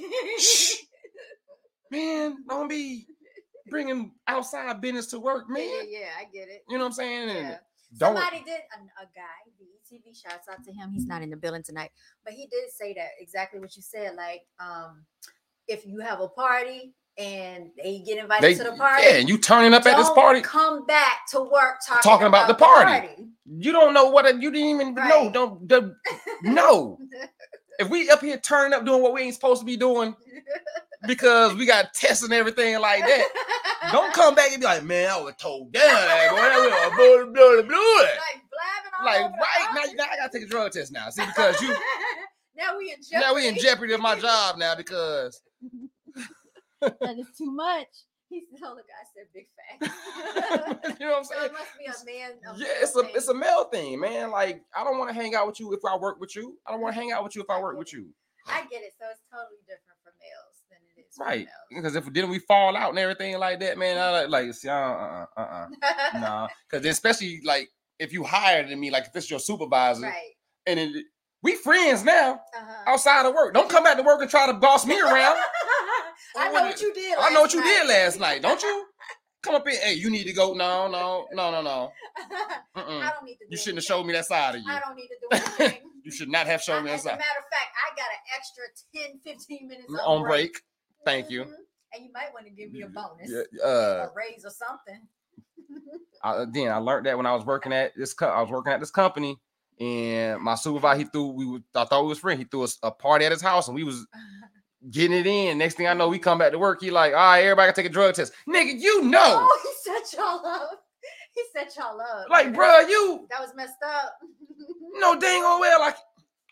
right. 0.00 0.76
man, 1.90 2.36
don't 2.48 2.68
be 2.68 3.06
bringing 3.68 4.12
outside 4.26 4.80
business 4.80 5.06
to 5.08 5.18
work, 5.20 5.48
man. 5.48 5.62
yeah, 5.62 6.00
yeah, 6.00 6.06
I 6.18 6.24
get 6.24 6.48
it. 6.48 6.64
You 6.68 6.76
know 6.78 6.84
what 6.84 6.88
I'm 6.88 6.92
saying? 6.94 7.28
And 7.30 7.38
Yeah. 7.38 7.56
don't 7.98 8.16
Somebody 8.16 8.42
did 8.44 8.60
a, 8.60 9.02
a 9.02 9.06
guy, 9.14 9.50
VTV 9.92 10.14
shouts 10.20 10.48
out 10.48 10.64
to 10.64 10.72
him. 10.72 10.90
He's 10.92 11.06
not 11.06 11.22
in 11.22 11.30
the 11.30 11.36
building 11.36 11.62
tonight, 11.62 11.90
but 12.24 12.32
he 12.34 12.46
did 12.46 12.70
say 12.72 12.94
that 12.94 13.08
exactly 13.18 13.60
what 13.60 13.76
you 13.76 13.82
said. 13.82 14.14
Like, 14.16 14.42
um, 14.58 15.04
if 15.68 15.86
you 15.86 16.00
have 16.00 16.20
a 16.20 16.28
party 16.28 16.94
and 17.18 17.70
they 17.76 18.02
get 18.06 18.18
invited 18.18 18.42
they, 18.42 18.54
to 18.54 18.70
the 18.70 18.76
party, 18.76 19.04
yeah, 19.04 19.16
and 19.16 19.28
you 19.28 19.38
turning 19.38 19.74
up 19.74 19.84
at 19.86 19.96
this 19.96 20.10
party, 20.10 20.40
come 20.40 20.86
back 20.86 21.26
to 21.30 21.40
work 21.40 21.76
talking, 21.86 22.02
Talking 22.02 22.26
about 22.26 22.48
the 22.48 22.54
party. 22.54 23.08
you 23.46 23.72
don't 23.72 23.92
know 23.92 24.08
what 24.10 24.26
you 24.40 24.50
didn't 24.50 24.68
even 24.68 24.94
know. 24.94 25.02
Right. 25.02 25.32
Don't 25.32 25.68
the, 25.68 25.94
no. 26.42 26.98
If 27.78 27.88
we 27.88 28.10
up 28.10 28.20
here 28.20 28.38
turning 28.38 28.72
up 28.72 28.84
doing 28.84 29.02
what 29.02 29.12
we 29.12 29.22
ain't 29.22 29.34
supposed 29.34 29.60
to 29.60 29.66
be 29.66 29.76
doing 29.76 30.14
because 31.06 31.54
we 31.54 31.66
got 31.66 31.94
tests 31.94 32.22
and 32.22 32.32
everything 32.32 32.78
like 32.80 33.00
that, 33.00 33.26
don't 33.92 34.12
come 34.12 34.34
back 34.34 34.52
and 34.52 34.60
be 34.60 34.66
like, 34.66 34.84
man, 34.84 35.10
I 35.10 35.20
was 35.20 35.34
told 35.36 35.72
down. 35.72 35.84
Like, 35.84 36.30
boy, 36.30 36.36
that 36.36 37.66
like 37.66 39.04
Like, 39.04 39.32
right 39.32 39.68
now, 39.74 39.92
now 39.94 40.04
I 40.10 40.16
gotta 40.16 40.30
take 40.32 40.42
a 40.42 40.46
drug 40.46 40.72
test 40.72 40.92
now. 40.92 41.08
See, 41.10 41.24
because 41.24 41.60
you 41.62 41.74
now 42.56 42.76
we 42.76 42.92
in 42.92 42.96
jeopardy. 43.02 43.26
now 43.26 43.34
we 43.34 43.48
in 43.48 43.56
jeopardy 43.56 43.94
of 43.94 44.00
my 44.00 44.18
job 44.18 44.58
now 44.58 44.74
because 44.74 45.40
that 46.80 47.18
is 47.18 47.26
too 47.36 47.50
much. 47.50 47.88
He's 48.28 48.44
the 48.52 48.58
guy 48.58 49.04
said 49.12 49.26
big 49.34 49.48
fat." 49.56 50.96
you 51.00 51.06
know 51.06 51.12
what 51.12 51.18
I'm 51.18 51.24
so 51.24 51.34
saying? 51.34 51.46
it 51.46 51.52
must 51.52 52.04
be 52.06 52.12
a 52.12 52.18
man. 52.18 52.30
a 52.46 52.58
Yeah, 52.58 52.66
it's 52.82 52.94
a 52.94 53.02
thing. 53.02 53.10
it's 53.14 53.28
a 53.28 53.34
male 53.34 53.64
thing, 53.64 53.98
man. 53.98 54.30
Like 54.30 54.62
I 54.76 54.84
don't 54.84 54.98
want 54.98 55.10
to 55.10 55.14
hang 55.14 55.34
out 55.34 55.46
with 55.48 55.58
you 55.60 55.72
if 55.74 55.80
I 55.84 55.96
work 55.96 56.20
with 56.20 56.36
you. 56.36 56.56
I 56.66 56.70
don't 56.72 56.80
want 56.80 56.94
to 56.94 57.00
hang 57.00 57.10
out 57.12 57.24
with 57.24 57.34
you 57.34 57.42
if 57.42 57.50
I 57.50 57.60
work 57.60 57.76
with 57.78 57.92
you. 57.92 58.08
I 58.46 58.62
get 58.70 58.82
it. 58.82 58.92
So 58.98 59.06
it's 59.10 59.20
totally 59.30 59.58
different 59.66 59.98
for 60.04 60.12
males 60.20 60.62
than 60.70 60.78
it 60.96 61.00
is 61.00 61.14
for 61.16 61.24
Right. 61.24 61.46
males. 61.46 61.48
Because 61.70 61.96
if 61.96 62.12
didn't 62.12 62.30
we 62.30 62.38
fall 62.38 62.76
out 62.76 62.90
and 62.90 62.98
everything 62.98 63.36
like 63.38 63.58
that, 63.60 63.76
man, 63.78 63.98
I 63.98 64.22
like, 64.22 64.28
like 64.28 64.54
see, 64.54 64.68
uh, 64.68 64.74
uh, 64.74 65.26
uh, 65.36 65.40
uh, 65.40 65.66
nah. 66.20 66.48
Because 66.70 66.86
especially 66.86 67.40
like 67.44 67.68
if 67.98 68.12
you 68.12 68.22
higher 68.24 68.66
than 68.66 68.78
me, 68.80 68.90
like 68.90 69.04
if 69.06 69.14
it's 69.16 69.28
your 69.30 69.40
supervisor, 69.40 70.06
right. 70.06 70.32
and 70.66 70.78
it, 70.80 71.04
we 71.42 71.56
friends 71.56 72.04
now 72.04 72.34
Uh-huh. 72.34 72.92
outside 72.92 73.26
of 73.26 73.34
work. 73.34 73.54
Don't 73.54 73.68
come 73.68 73.82
back 73.84 73.96
to 73.96 74.02
work 74.04 74.20
and 74.22 74.30
try 74.30 74.46
to 74.46 74.54
boss 74.54 74.86
me 74.86 75.00
around. 75.00 75.36
I 76.36 76.48
know 76.52 76.62
what 76.62 76.80
you 76.80 76.92
did. 76.94 77.18
I 77.18 77.30
know 77.30 77.40
what 77.42 77.52
you 77.52 77.60
night. 77.60 77.66
did 77.80 77.88
last 77.88 78.20
night, 78.20 78.42
don't 78.42 78.62
you? 78.62 78.86
Come 79.42 79.54
up 79.54 79.66
in. 79.66 79.74
Hey, 79.76 79.94
you 79.94 80.10
need 80.10 80.24
to 80.24 80.32
go. 80.32 80.52
No, 80.52 80.86
no, 80.88 81.26
no, 81.32 81.50
no, 81.50 81.62
no. 81.62 81.90
I 82.76 83.10
don't 83.14 83.24
need 83.24 83.36
to. 83.36 83.44
Do 83.44 83.46
You 83.50 83.56
shouldn't 83.56 83.78
have 83.78 83.84
showed 83.84 84.04
me 84.04 84.12
that 84.12 84.26
side 84.26 84.56
of 84.56 84.60
you. 84.62 84.70
I 84.70 84.80
don't 84.80 84.94
need 84.96 85.08
to 85.08 85.16
do 85.20 85.28
anything. 85.64 85.80
You 86.04 86.10
should 86.12 86.28
not 86.30 86.46
have 86.46 86.62
shown 86.62 86.84
me 86.84 86.90
that 86.90 86.94
As 86.96 87.00
a 87.00 87.08
side. 87.10 87.18
matter 87.18 87.38
of 87.38 87.44
fact, 87.50 87.70
I 87.76 87.96
got 87.96 88.06
an 88.10 88.20
extra 88.36 89.24
10, 89.24 89.36
15 89.36 89.68
minutes 89.68 89.92
on, 89.92 90.00
On 90.00 90.22
break. 90.22 90.52
Thank 91.04 91.30
you. 91.30 91.42
Mhm. 91.44 91.54
And 91.92 92.04
you 92.04 92.10
might 92.12 92.32
want 92.32 92.46
to 92.46 92.52
give 92.52 92.70
me 92.72 92.82
a 92.82 92.88
bonus, 92.88 93.28
Yeah, 93.30 93.64
uh, 93.64 94.08
a 94.08 94.12
raise 94.14 94.44
or 94.44 94.50
something. 94.50 95.08
I, 96.22 96.42
again, 96.42 96.70
I 96.70 96.76
learned 96.76 97.06
that 97.06 97.16
when 97.16 97.26
I 97.26 97.34
was 97.34 97.44
working 97.44 97.72
at 97.72 97.92
this. 97.96 98.14
Co- 98.14 98.28
I 98.28 98.40
was 98.42 98.50
working 98.50 98.72
at 98.72 98.80
this 98.80 98.90
company, 98.90 99.36
and 99.80 100.40
my 100.40 100.54
supervisor 100.54 100.98
he 100.98 101.04
threw. 101.06 101.28
We 101.28 101.46
were, 101.46 101.58
I 101.74 101.84
thought 101.84 102.02
we 102.02 102.08
was 102.08 102.18
friends. 102.18 102.38
He 102.38 102.44
threw 102.44 102.62
us 102.62 102.78
a 102.82 102.90
party 102.90 103.24
at 103.24 103.32
his 103.32 103.42
house, 103.42 103.66
and 103.68 103.74
we 103.74 103.82
was 103.84 104.06
getting 104.90 105.16
it 105.18 105.26
in. 105.26 105.58
Next 105.58 105.74
thing 105.74 105.86
I 105.86 105.94
know, 105.94 106.08
we 106.08 106.18
come 106.18 106.38
back 106.38 106.52
to 106.52 106.58
work. 106.58 106.80
He 106.80 106.90
like, 106.90 107.12
all 107.12 107.18
right, 107.18 107.40
everybody 107.42 107.70
to 107.72 107.76
take 107.76 107.86
a 107.86 107.92
drug 107.92 108.14
test. 108.14 108.32
Nigga, 108.48 108.78
you 108.80 109.02
know, 109.04 109.18
Oh, 109.50 109.60
he 109.62 109.90
set 109.90 110.12
y'all 110.18 110.46
up. 110.46 110.84
He 111.34 111.42
set 111.52 111.74
y'all 111.76 112.00
up. 112.00 112.28
like, 112.30 112.52
bruh, 112.52 112.88
you 112.88 113.26
That 113.30 113.40
was 113.40 113.50
messed 113.54 113.74
up. 113.86 114.14
no 114.94 115.18
dang 115.18 115.42
on 115.42 115.60
well, 115.60 115.80
like, 115.80 115.96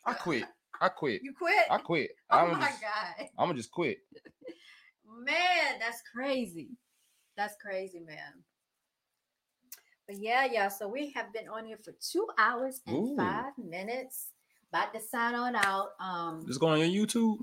I 0.05 0.13
quit. 0.15 0.45
I 0.81 0.89
quit. 0.89 1.23
You 1.25 1.33
quit. 1.37 1.67
I 1.71 1.79
quit. 1.79 2.11
oh 2.31 2.39
I'm 2.39 2.53
my 2.61 2.69
just, 2.69 2.81
god, 2.81 3.29
I'm 3.39 3.47
gonna 3.49 3.55
just 3.59 3.73
quit. 3.73 3.99
man, 5.25 5.79
that's 5.81 6.03
crazy. 6.15 6.69
That's 7.37 7.55
crazy, 7.61 7.99
man. 8.01 8.43
But 10.07 10.19
yeah, 10.19 10.47
yeah. 10.51 10.69
So 10.69 10.89
we 10.89 11.11
have 11.17 11.33
been 11.33 11.49
on 11.49 11.67
here 11.67 11.79
for 11.85 11.93
two 12.01 12.27
hours 12.39 12.81
and 12.87 12.97
Ooh. 12.97 13.17
five 13.17 13.53
minutes. 13.59 14.29
About 14.73 14.93
to 14.95 15.01
sign 15.01 15.35
on 15.35 15.57
out. 15.57 15.89
Um, 15.99 16.45
Just 16.47 16.61
going 16.61 16.81
on 16.83 16.91
your 16.91 17.07
YouTube. 17.07 17.39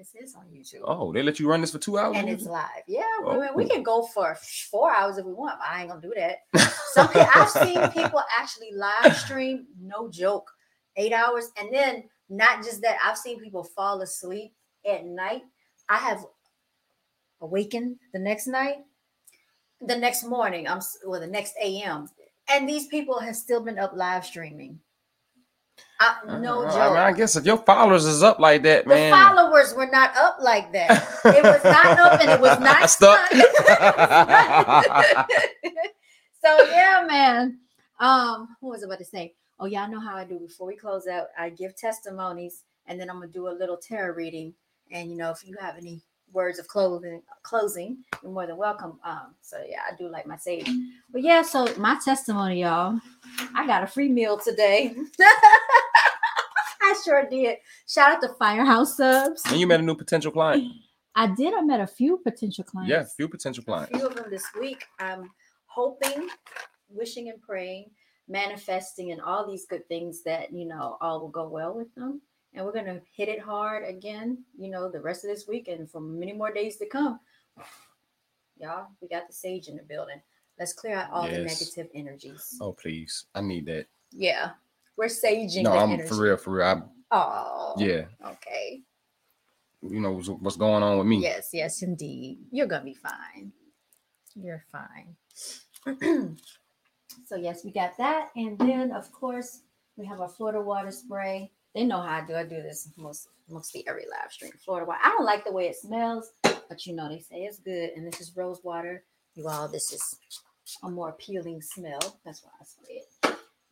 This 0.00 0.14
is 0.14 0.34
on 0.34 0.46
YouTube. 0.46 0.80
Oh, 0.84 1.12
they 1.12 1.22
let 1.22 1.38
you 1.38 1.46
run 1.46 1.60
this 1.60 1.72
for 1.72 1.78
two 1.78 1.98
hours. 1.98 2.16
and 2.16 2.26
it's 2.26 2.46
live. 2.46 2.64
Yeah, 2.88 3.02
oh, 3.22 3.32
I 3.32 3.38
mean, 3.46 3.54
we 3.54 3.64
Oh. 3.66 3.68
can 3.68 3.82
go 3.82 4.02
for 4.06 4.34
four 4.70 4.90
hours 4.90 5.18
if 5.18 5.26
we 5.26 5.34
want. 5.34 5.58
But 5.58 5.68
I 5.68 5.80
ain't 5.82 5.90
gonna 5.90 6.00
do 6.00 6.14
that. 6.16 6.38
Some 6.94 7.08
people, 7.08 7.26
I've 7.34 7.50
seen 7.50 7.86
people 7.90 8.22
actually 8.38 8.70
live 8.72 9.14
stream, 9.16 9.66
no 9.78 10.08
joke, 10.10 10.50
eight 10.96 11.12
hours, 11.12 11.50
and 11.58 11.68
then 11.72 12.04
not 12.30 12.64
just 12.64 12.80
that. 12.80 12.96
I've 13.04 13.18
seen 13.18 13.40
people 13.40 13.62
fall 13.62 14.00
asleep 14.00 14.54
at 14.90 15.04
night. 15.04 15.42
I 15.90 15.98
have 15.98 16.24
awakened 17.42 17.96
the 18.14 18.18
next 18.18 18.46
night, 18.46 18.78
the 19.82 19.96
next 19.96 20.24
morning. 20.24 20.66
I'm 20.66 20.80
or 21.06 21.18
the 21.20 21.26
next 21.26 21.54
AM, 21.62 22.08
and 22.50 22.66
these 22.66 22.86
people 22.86 23.18
have 23.18 23.36
still 23.36 23.62
been 23.62 23.78
up 23.78 23.92
live 23.94 24.24
streaming. 24.24 24.80
I, 26.00 26.38
no 26.38 26.62
Uh, 26.62 26.70
joke. 26.70 26.80
I, 26.80 26.88
mean, 26.88 26.96
I 26.98 27.12
guess 27.12 27.36
if 27.36 27.44
your 27.44 27.58
followers 27.58 28.06
is 28.06 28.22
up 28.22 28.38
like 28.38 28.62
that, 28.62 28.84
the 28.84 28.88
man. 28.90 29.12
followers 29.12 29.74
were 29.74 29.90
not 29.90 30.16
up 30.16 30.38
like 30.40 30.72
that. 30.72 30.90
It 31.26 31.42
was 31.42 31.62
not 31.62 31.98
up 31.98 32.20
and 32.20 32.30
it 32.30 32.40
was 32.40 32.58
not 32.68 32.88
stuck. 32.88 33.20
so 36.42 36.64
yeah, 36.70 37.04
man. 37.06 37.58
Um, 37.98 38.56
what 38.60 38.70
was 38.70 38.82
I 38.82 38.86
about 38.86 38.98
to 38.98 39.04
say? 39.04 39.34
Oh, 39.58 39.66
y'all 39.66 39.90
know 39.90 40.00
how 40.00 40.16
I 40.16 40.24
do 40.24 40.38
before 40.38 40.66
we 40.66 40.76
close 40.76 41.06
out. 41.06 41.26
I 41.38 41.50
give 41.50 41.76
testimonies 41.76 42.64
and 42.86 42.98
then 42.98 43.10
I'm 43.10 43.16
gonna 43.20 43.28
do 43.28 43.48
a 43.48 43.52
little 43.58 43.76
tarot 43.76 44.14
reading. 44.14 44.54
And 44.90 45.10
you 45.10 45.16
know, 45.16 45.30
if 45.30 45.46
you 45.46 45.56
have 45.60 45.76
any 45.76 46.02
words 46.32 46.58
of 46.58 46.68
clothing 46.68 47.22
closing, 47.42 47.98
you're 48.22 48.32
more 48.32 48.46
than 48.46 48.56
welcome. 48.56 48.98
Um, 49.04 49.34
so 49.40 49.56
yeah, 49.68 49.80
I 49.90 49.96
do 49.96 50.08
like 50.08 50.26
my 50.26 50.36
sage. 50.36 50.68
But 51.12 51.22
yeah, 51.22 51.42
so 51.42 51.66
my 51.76 51.98
testimony, 52.04 52.62
y'all. 52.62 52.98
I 53.54 53.66
got 53.66 53.82
a 53.82 53.86
free 53.86 54.08
meal 54.08 54.38
today. 54.38 54.94
I 56.82 56.94
sure 57.04 57.28
did. 57.28 57.58
Shout 57.86 58.12
out 58.12 58.20
to 58.22 58.34
Firehouse 58.38 58.96
Subs. 58.96 59.42
and 59.46 59.60
you 59.60 59.66
met 59.66 59.80
a 59.80 59.82
new 59.82 59.94
potential 59.94 60.32
client. 60.32 60.72
I 61.14 61.26
did. 61.26 61.54
I 61.54 61.60
met 61.62 61.80
a 61.80 61.86
few 61.86 62.18
potential 62.18 62.64
clients. 62.64 62.90
Yeah, 62.90 63.00
a 63.02 63.06
few 63.06 63.28
potential 63.28 63.64
clients. 63.64 63.90
a 63.90 63.98
clients. 63.98 64.14
few 64.14 64.18
of 64.20 64.24
them 64.24 64.30
this 64.30 64.46
week. 64.58 64.84
I'm 64.98 65.30
hoping, 65.66 66.28
wishing, 66.88 67.28
and 67.28 67.40
praying, 67.42 67.90
manifesting, 68.28 69.12
and 69.12 69.20
all 69.20 69.46
these 69.46 69.66
good 69.66 69.86
things 69.88 70.22
that 70.24 70.52
you 70.52 70.66
know 70.66 70.96
all 71.00 71.20
will 71.20 71.28
go 71.28 71.48
well 71.48 71.74
with 71.74 71.92
them. 71.94 72.22
And 72.54 72.64
we're 72.66 72.72
gonna 72.72 73.00
hit 73.14 73.28
it 73.28 73.40
hard 73.40 73.84
again. 73.88 74.44
You 74.58 74.70
know, 74.70 74.90
the 74.90 75.00
rest 75.00 75.24
of 75.24 75.30
this 75.30 75.46
week 75.46 75.68
and 75.68 75.88
for 75.90 76.00
many 76.00 76.32
more 76.32 76.52
days 76.52 76.76
to 76.78 76.86
come. 76.86 77.20
Y'all, 78.58 78.88
we 79.00 79.08
got 79.08 79.26
the 79.28 79.32
sage 79.32 79.68
in 79.68 79.76
the 79.76 79.82
building. 79.82 80.20
Let's 80.58 80.72
clear 80.72 80.96
out 80.96 81.10
all 81.10 81.22
the 81.28 81.38
negative 81.38 81.88
energies. 81.94 82.58
Oh 82.60 82.72
please, 82.72 83.26
I 83.34 83.40
need 83.40 83.66
that. 83.66 83.86
Yeah, 84.12 84.50
we're 84.96 85.06
saging 85.06 85.62
No, 85.62 85.72
I'm 85.72 85.92
energy. 85.92 86.08
for 86.08 86.16
real, 86.16 86.36
for 86.36 86.50
real. 86.50 86.66
I, 86.66 86.82
Oh, 87.12 87.74
yeah, 87.78 88.04
Okay. 88.24 88.82
you 89.82 90.00
know 90.00 90.12
what's, 90.12 90.28
what's 90.28 90.56
going 90.56 90.82
on 90.82 90.98
with 90.98 91.06
me. 91.08 91.18
Yes, 91.22 91.50
yes, 91.52 91.82
indeed. 91.82 92.38
You're 92.50 92.66
gonna 92.66 92.84
be 92.84 92.94
fine. 92.94 93.52
You're 94.36 94.64
fine. 94.70 95.16
so 97.26 97.36
yes, 97.36 97.64
we 97.64 97.70
got 97.72 97.96
that, 97.98 98.30
and 98.36 98.58
then 98.58 98.92
of 98.92 99.10
course 99.12 99.60
we 99.96 100.04
have 100.06 100.20
our 100.20 100.28
Florida 100.28 100.60
water 100.60 100.90
spray. 100.90 101.50
They 101.74 101.84
know 101.84 102.00
how 102.00 102.18
I 102.22 102.26
do. 102.26 102.34
I 102.34 102.44
do 102.44 102.62
this 102.62 102.90
most 102.96 103.28
mostly 103.48 103.86
every 103.88 104.04
live 104.10 104.32
stream. 104.32 104.52
Florida 104.64 104.86
water. 104.86 105.00
I 105.04 105.10
don't 105.10 105.24
like 105.26 105.44
the 105.44 105.52
way 105.52 105.68
it 105.68 105.76
smells, 105.76 106.32
but 106.42 106.86
you 106.86 106.94
know 106.94 107.08
they 107.08 107.20
say 107.20 107.42
it's 107.44 107.58
good. 107.58 107.90
And 107.96 108.06
this 108.06 108.20
is 108.20 108.36
rose 108.36 108.60
water. 108.64 109.04
You 109.34 109.48
all, 109.48 109.68
this 109.68 109.92
is 109.92 110.18
a 110.84 110.90
more 110.90 111.10
appealing 111.10 111.62
smell. 111.62 112.00
That's 112.24 112.42
why 112.44 112.50
I 112.60 112.64
spray 112.64 112.96
it. 112.96 113.06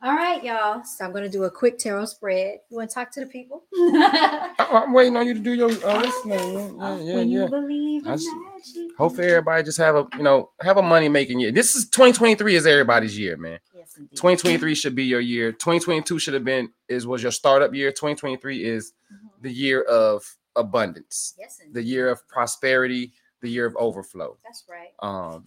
All 0.02 0.14
right, 0.14 0.42
y'all. 0.44 0.84
So 0.84 1.04
I'm 1.04 1.12
gonna 1.12 1.28
do 1.28 1.44
a 1.44 1.50
quick 1.50 1.78
tarot 1.78 2.06
spread. 2.06 2.60
You 2.70 2.76
want 2.76 2.90
to 2.90 2.94
talk 2.94 3.10
to 3.12 3.20
the 3.20 3.26
people? 3.26 3.64
I, 3.74 4.54
am 4.86 4.92
waiting 4.92 5.16
on 5.16 5.26
you 5.26 5.34
to 5.34 5.40
do 5.40 5.54
your 5.54 5.70
uh, 5.84 6.00
listening. 6.00 6.76
Oh, 6.80 6.98
Yeah, 6.98 7.02
yeah, 7.02 7.14
when 7.16 7.30
yeah. 7.30 7.44
you 7.44 7.48
believe 7.48 8.06
in 8.06 8.12
I. 8.12 8.47
Hopefully 8.96 9.28
everybody 9.28 9.62
just 9.62 9.78
have 9.78 9.94
a 9.96 10.06
you 10.16 10.22
know 10.22 10.50
have 10.60 10.76
a 10.76 10.82
money 10.82 11.08
making 11.08 11.40
year. 11.40 11.52
This 11.52 11.74
is 11.74 11.88
2023 11.88 12.54
is 12.56 12.66
everybody's 12.66 13.18
year, 13.18 13.36
man. 13.36 13.58
Yes, 13.74 13.96
indeed. 13.96 14.16
2023 14.16 14.74
should 14.74 14.94
be 14.94 15.04
your 15.04 15.20
year. 15.20 15.52
2022 15.52 16.18
should 16.18 16.34
have 16.34 16.44
been 16.44 16.70
is 16.88 17.06
was 17.06 17.22
your 17.22 17.32
startup 17.32 17.74
year. 17.74 17.90
2023 17.90 18.64
is 18.64 18.92
Mhm. 19.12 19.42
the 19.42 19.52
year 19.52 19.82
of 19.82 20.24
abundance, 20.56 21.34
Yes, 21.38 21.60
the 21.72 21.82
year 21.82 22.08
of 22.08 22.26
prosperity, 22.28 23.12
the 23.40 23.48
year 23.48 23.64
of 23.66 23.76
overflow. 23.76 24.36
That's 24.44 24.64
right. 24.68 24.92
Um, 25.00 25.46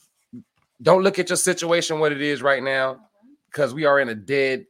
don't 0.82 1.04
look 1.04 1.20
at 1.20 1.30
your 1.30 1.38
situation 1.38 2.00
what 2.00 2.12
it 2.12 2.22
is 2.22 2.42
right 2.42 2.64
now 2.64 3.10
because 3.48 3.74
we 3.74 3.86
are 3.86 4.00
in 4.00 4.10
a 4.10 4.16
dead 4.16 4.66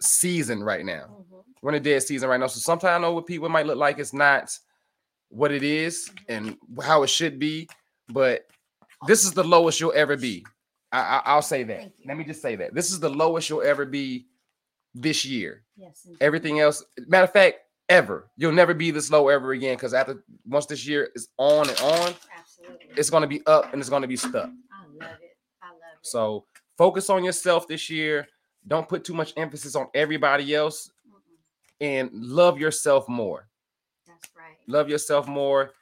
season 0.00 0.62
right 0.62 0.84
now. 0.84 1.24
Mhm. 1.32 1.44
We're 1.62 1.70
in 1.70 1.76
a 1.76 1.80
dead 1.80 2.02
season 2.02 2.28
right 2.28 2.38
now. 2.38 2.46
So 2.46 2.60
sometimes 2.60 2.94
I 2.94 2.98
know 2.98 3.12
what 3.14 3.26
people 3.26 3.48
might 3.48 3.66
look 3.66 3.78
like 3.78 3.98
it's 3.98 4.12
not 4.12 4.56
what 5.34 5.52
it 5.52 5.62
is 5.62 6.10
and 6.28 6.56
how 6.82 7.02
it 7.02 7.08
should 7.08 7.38
be, 7.38 7.68
but 8.08 8.46
this 9.06 9.24
is 9.24 9.32
the 9.32 9.44
lowest 9.44 9.80
you'll 9.80 9.92
ever 9.94 10.16
be. 10.16 10.44
I, 10.92 11.00
I, 11.00 11.22
I'll 11.26 11.42
say 11.42 11.64
that. 11.64 11.92
Let 12.06 12.16
me 12.16 12.24
just 12.24 12.40
say 12.40 12.54
that 12.56 12.74
this 12.74 12.90
is 12.92 13.00
the 13.00 13.08
lowest 13.08 13.48
you'll 13.50 13.62
ever 13.62 13.84
be 13.84 14.26
this 14.94 15.24
year. 15.24 15.64
Yes, 15.76 16.02
indeed. 16.04 16.18
Everything 16.20 16.60
else, 16.60 16.84
matter 17.08 17.24
of 17.24 17.32
fact, 17.32 17.58
ever 17.88 18.30
you'll 18.36 18.52
never 18.52 18.72
be 18.72 18.90
this 18.90 19.10
low 19.10 19.28
ever 19.28 19.52
again. 19.52 19.74
Because 19.76 19.92
after 19.92 20.24
once 20.46 20.66
this 20.66 20.86
year 20.86 21.10
is 21.16 21.28
on 21.36 21.68
and 21.68 21.80
on, 21.80 22.14
Absolutely. 22.38 22.86
it's 22.96 23.10
going 23.10 23.22
to 23.22 23.26
be 23.28 23.44
up 23.46 23.72
and 23.72 23.80
it's 23.80 23.90
going 23.90 24.02
to 24.02 24.08
be 24.08 24.16
stuck. 24.16 24.46
I 24.46 24.86
love 25.04 25.18
it. 25.20 25.36
I 25.62 25.68
love 25.70 25.94
it. 25.94 26.06
So 26.06 26.44
focus 26.78 27.10
on 27.10 27.24
yourself 27.24 27.66
this 27.66 27.90
year. 27.90 28.28
Don't 28.66 28.88
put 28.88 29.04
too 29.04 29.14
much 29.14 29.32
emphasis 29.36 29.74
on 29.74 29.88
everybody 29.94 30.54
else 30.54 30.90
Mm-mm. 31.08 31.86
and 31.86 32.10
love 32.12 32.58
yourself 32.58 33.08
more. 33.08 33.48
Love 34.66 34.88
yourself 34.88 35.26
more. 35.26 35.72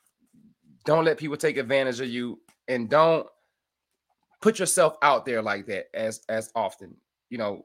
Don't 0.84 1.04
let 1.04 1.18
people 1.18 1.36
take 1.36 1.56
advantage 1.56 2.00
of 2.00 2.08
you 2.08 2.40
and 2.68 2.88
don't 2.88 3.26
put 4.40 4.58
yourself 4.58 4.96
out 5.02 5.24
there 5.24 5.40
like 5.40 5.66
that 5.66 5.86
as 5.94 6.22
as 6.28 6.50
often. 6.54 6.96
You 7.30 7.38
know, 7.38 7.64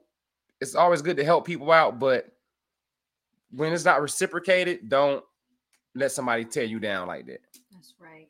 it's 0.60 0.74
always 0.74 1.02
good 1.02 1.16
to 1.16 1.24
help 1.24 1.46
people 1.46 1.70
out, 1.72 1.98
but 1.98 2.32
when 3.50 3.72
it's 3.72 3.84
not 3.84 4.00
reciprocated, 4.00 4.88
don't 4.88 5.24
let 5.94 6.12
somebody 6.12 6.44
tear 6.44 6.64
you 6.64 6.78
down 6.78 7.08
like 7.08 7.26
that. 7.26 7.40
That's 7.72 7.94
right. 7.98 8.28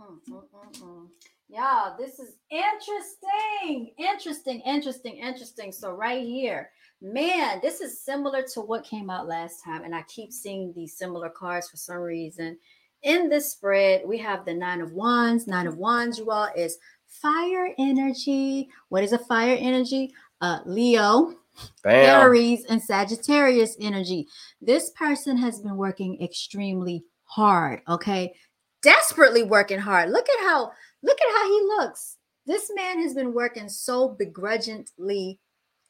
Mm, 0.00 0.18
mm, 0.28 0.42
mm, 0.54 0.82
mm. 0.82 1.06
Yeah, 1.48 1.94
this 1.98 2.18
is 2.18 2.36
interesting. 2.50 3.92
Interesting, 3.98 4.60
interesting, 4.60 5.16
interesting. 5.16 5.72
So, 5.72 5.92
right 5.92 6.24
here, 6.24 6.70
man, 7.00 7.60
this 7.62 7.80
is 7.80 8.02
similar 8.02 8.42
to 8.54 8.60
what 8.60 8.84
came 8.84 9.10
out 9.10 9.26
last 9.26 9.64
time. 9.64 9.84
And 9.84 9.94
I 9.94 10.02
keep 10.02 10.32
seeing 10.32 10.72
these 10.74 10.96
similar 10.96 11.30
cards 11.30 11.68
for 11.68 11.76
some 11.76 11.98
reason. 11.98 12.58
In 13.02 13.28
this 13.28 13.52
spread, 13.52 14.02
we 14.04 14.18
have 14.18 14.44
the 14.44 14.54
Nine 14.54 14.80
of 14.80 14.92
Wands. 14.92 15.46
Nine 15.46 15.66
of 15.66 15.76
Wands, 15.76 16.18
you 16.18 16.30
all, 16.30 16.48
is 16.54 16.78
fire 17.06 17.70
energy. 17.78 18.68
What 18.90 19.02
is 19.02 19.12
a 19.12 19.18
fire 19.18 19.56
energy? 19.58 20.12
Uh, 20.40 20.60
Leo, 20.66 21.34
Damn. 21.82 22.22
Aries 22.22 22.64
and 22.66 22.82
Sagittarius 22.82 23.76
energy. 23.80 24.28
This 24.60 24.90
person 24.90 25.36
has 25.38 25.60
been 25.60 25.76
working 25.76 26.22
extremely 26.22 27.04
hard, 27.24 27.80
okay? 27.88 28.34
Desperately 28.82 29.42
working 29.42 29.78
hard. 29.78 30.10
Look 30.10 30.28
at 30.28 30.40
how 30.40 30.72
look 31.02 31.18
at 31.20 31.36
how 31.36 31.46
he 31.46 31.60
looks. 31.62 32.16
This 32.46 32.70
man 32.74 33.00
has 33.02 33.14
been 33.14 33.34
working 33.34 33.68
so 33.68 34.08
begrudgingly 34.08 35.38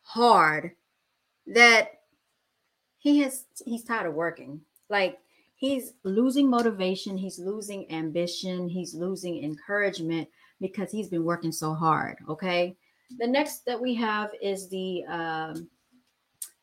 hard 0.03 0.73
that 1.51 2.01
he 2.98 3.20
has 3.20 3.44
he's 3.64 3.85
tired 3.85 4.06
of 4.06 4.14
working. 4.14 4.60
Like 4.89 5.18
he's 5.56 5.94
losing 6.05 6.48
motivation, 6.48 7.16
he's 7.16 7.39
losing 7.39 7.90
ambition, 7.93 8.68
he's 8.68 8.94
losing 8.94 9.43
encouragement 9.43 10.28
because 10.60 10.90
he's 10.90 11.09
been 11.09 11.24
working 11.24 11.52
so 11.52 11.74
hard. 11.74 12.16
Okay. 12.28 12.77
The 13.18 13.27
next 13.27 13.64
that 13.66 13.81
we 13.81 13.94
have 13.97 14.31
is 14.40 14.68
the 14.68 15.05
um, 15.09 15.68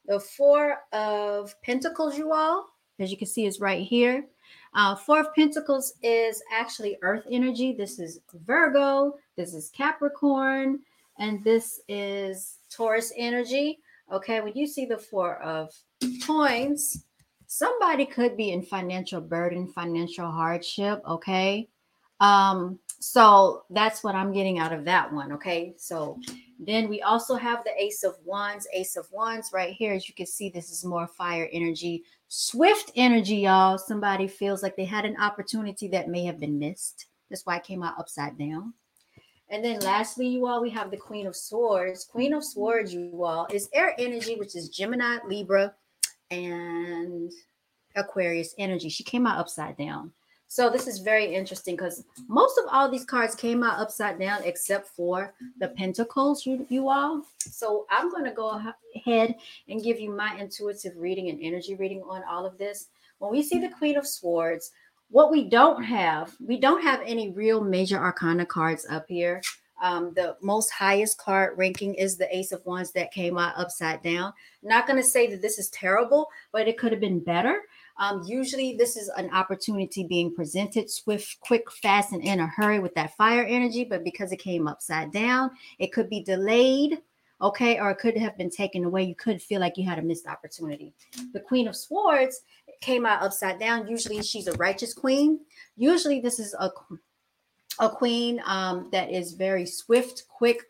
the 0.05 0.19
four 0.19 0.79
of 0.93 1.53
pentacles, 1.61 2.17
you 2.17 2.31
all, 2.31 2.67
as 2.99 3.11
you 3.11 3.17
can 3.17 3.27
see, 3.27 3.45
is 3.45 3.59
right 3.59 3.85
here. 3.85 4.25
Uh, 4.73 4.95
four 4.95 5.19
of 5.19 5.35
pentacles 5.35 5.93
is 6.01 6.41
actually 6.53 6.97
earth 7.01 7.25
energy. 7.29 7.73
This 7.73 7.99
is 7.99 8.21
Virgo, 8.45 9.15
this 9.35 9.53
is 9.53 9.69
Capricorn, 9.71 10.79
and 11.19 11.43
this 11.43 11.81
is 11.89 12.59
Taurus 12.69 13.11
energy. 13.17 13.79
Okay, 14.11 14.41
when 14.41 14.53
you 14.55 14.67
see 14.67 14.85
the 14.85 14.97
four 14.97 15.41
of 15.41 15.73
coins, 16.25 17.05
somebody 17.47 18.05
could 18.05 18.37
be 18.37 18.51
in 18.51 18.61
financial 18.61 19.19
burden, 19.19 19.67
financial 19.67 20.29
hardship. 20.29 21.01
Okay. 21.07 21.67
Um, 22.19 22.79
so 22.99 23.63
that's 23.69 24.03
what 24.03 24.15
I'm 24.15 24.31
getting 24.31 24.59
out 24.59 24.73
of 24.73 24.85
that 24.85 25.11
one. 25.11 25.31
Okay. 25.33 25.73
So 25.77 26.19
then 26.59 26.89
we 26.89 27.01
also 27.01 27.35
have 27.35 27.63
the 27.63 27.71
Ace 27.81 28.03
of 28.03 28.15
Wands. 28.23 28.67
Ace 28.73 28.95
of 28.95 29.07
Wands 29.11 29.51
right 29.53 29.73
here. 29.73 29.93
As 29.93 30.07
you 30.07 30.15
can 30.15 30.25
see, 30.25 30.49
this 30.49 30.71
is 30.71 30.83
more 30.83 31.07
fire 31.07 31.49
energy, 31.51 32.03
swift 32.27 32.91
energy, 32.95 33.37
y'all. 33.37 33.77
Somebody 33.77 34.27
feels 34.27 34.63
like 34.63 34.75
they 34.75 34.85
had 34.85 35.05
an 35.05 35.17
opportunity 35.19 35.87
that 35.89 36.09
may 36.09 36.23
have 36.25 36.39
been 36.39 36.57
missed. 36.57 37.07
That's 37.29 37.45
why 37.45 37.57
it 37.57 37.63
came 37.63 37.83
out 37.83 37.99
upside 37.99 38.37
down. 38.37 38.73
And 39.49 39.63
then 39.63 39.79
lastly, 39.79 40.27
you 40.27 40.45
all, 40.45 40.61
we 40.61 40.69
have 40.71 40.91
the 40.91 40.97
Queen 40.97 41.25
of 41.25 41.35
Swords. 41.35 42.03
Queen 42.03 42.33
of 42.33 42.43
Swords, 42.43 42.93
you 42.93 43.23
all, 43.23 43.47
is 43.51 43.69
air 43.73 43.95
energy, 43.97 44.35
which 44.35 44.55
is 44.55 44.69
Gemini, 44.69 45.17
Libra, 45.25 45.73
and 46.31 47.31
Aquarius 47.95 48.53
energy. 48.57 48.89
She 48.89 49.03
came 49.03 49.25
out 49.25 49.39
upside 49.39 49.77
down. 49.77 50.11
So 50.49 50.69
this 50.69 50.87
is 50.87 50.99
very 50.99 51.35
interesting 51.35 51.75
because 51.75 52.05
most 52.29 52.57
of 52.57 52.65
all 52.71 52.89
these 52.89 53.03
cards 53.03 53.35
came 53.35 53.63
out 53.63 53.79
upside 53.79 54.17
down 54.17 54.43
except 54.45 54.87
for 54.87 55.33
the 55.59 55.67
pentacles, 55.69 56.45
you, 56.45 56.65
you 56.69 56.87
all. 56.87 57.23
So 57.39 57.85
I'm 57.89 58.09
going 58.09 58.23
to 58.23 58.31
go 58.31 58.61
ahead 58.95 59.35
and 59.67 59.83
give 59.83 59.99
you 59.99 60.09
my 60.09 60.37
intuitive 60.39 60.95
reading 60.95 61.29
and 61.29 61.39
energy 61.41 61.75
reading 61.75 62.01
on 62.01 62.23
all 62.23 62.45
of 62.45 62.57
this. 62.57 62.87
When 63.19 63.31
we 63.31 63.43
see 63.43 63.59
the 63.59 63.69
Queen 63.69 63.97
of 63.97 64.07
Swords, 64.07 64.71
what 65.09 65.31
we 65.31 65.49
don't 65.49 65.83
have, 65.83 66.35
we 66.45 66.59
don't 66.59 66.83
have 66.83 67.01
any 67.05 67.31
real 67.31 67.61
major 67.61 67.97
arcana 67.97 68.45
cards 68.45 68.85
up 68.89 69.05
here. 69.07 69.41
Um, 69.81 70.11
the 70.15 70.35
most 70.41 70.71
highest 70.71 71.19
card 71.19 71.57
ranking 71.57 71.93
is 71.93 72.17
the 72.17 72.35
Ace 72.35 72.51
of 72.51 72.65
Wands 72.65 72.91
that 72.93 73.11
came 73.11 73.37
out 73.37 73.53
upside 73.57 74.01
down. 74.01 74.33
Not 74.63 74.87
going 74.87 74.97
to 75.01 75.07
say 75.07 75.27
that 75.27 75.41
this 75.41 75.59
is 75.59 75.69
terrible, 75.69 76.27
but 76.51 76.67
it 76.67 76.77
could 76.77 76.91
have 76.91 77.01
been 77.01 77.19
better. 77.19 77.61
Um, 77.97 78.23
usually, 78.25 78.75
this 78.75 78.95
is 78.97 79.09
an 79.09 79.29
opportunity 79.31 80.03
being 80.03 80.33
presented 80.33 80.89
swift, 80.89 81.39
quick, 81.41 81.71
fast, 81.71 82.11
and 82.11 82.23
in 82.23 82.39
a 82.39 82.47
hurry 82.47 82.79
with 82.79 82.95
that 82.95 83.15
fire 83.17 83.43
energy. 83.43 83.83
But 83.83 84.03
because 84.03 84.31
it 84.31 84.37
came 84.37 84.67
upside 84.67 85.11
down, 85.11 85.51
it 85.79 85.93
could 85.93 86.09
be 86.09 86.23
delayed, 86.23 86.99
okay, 87.41 87.79
or 87.79 87.91
it 87.91 87.99
could 87.99 88.17
have 88.17 88.37
been 88.37 88.49
taken 88.49 88.83
away. 88.83 89.03
You 89.03 89.15
could 89.15 89.41
feel 89.41 89.61
like 89.61 89.77
you 89.77 89.87
had 89.87 89.99
a 89.99 90.03
missed 90.03 90.27
opportunity. 90.27 90.93
The 91.33 91.39
Queen 91.39 91.67
of 91.67 91.75
Swords 91.75 92.41
came 92.81 93.05
out 93.05 93.21
upside 93.21 93.59
down. 93.59 93.87
Usually, 93.87 94.21
she's 94.21 94.47
a 94.47 94.53
righteous 94.53 94.93
queen. 94.93 95.39
Usually, 95.75 96.19
this 96.19 96.39
is 96.39 96.55
a 96.59 96.69
a 97.79 97.89
queen 97.89 98.41
um, 98.45 98.89
that 98.91 99.11
is 99.11 99.33
very 99.33 99.65
swift, 99.65 100.27
quick, 100.27 100.63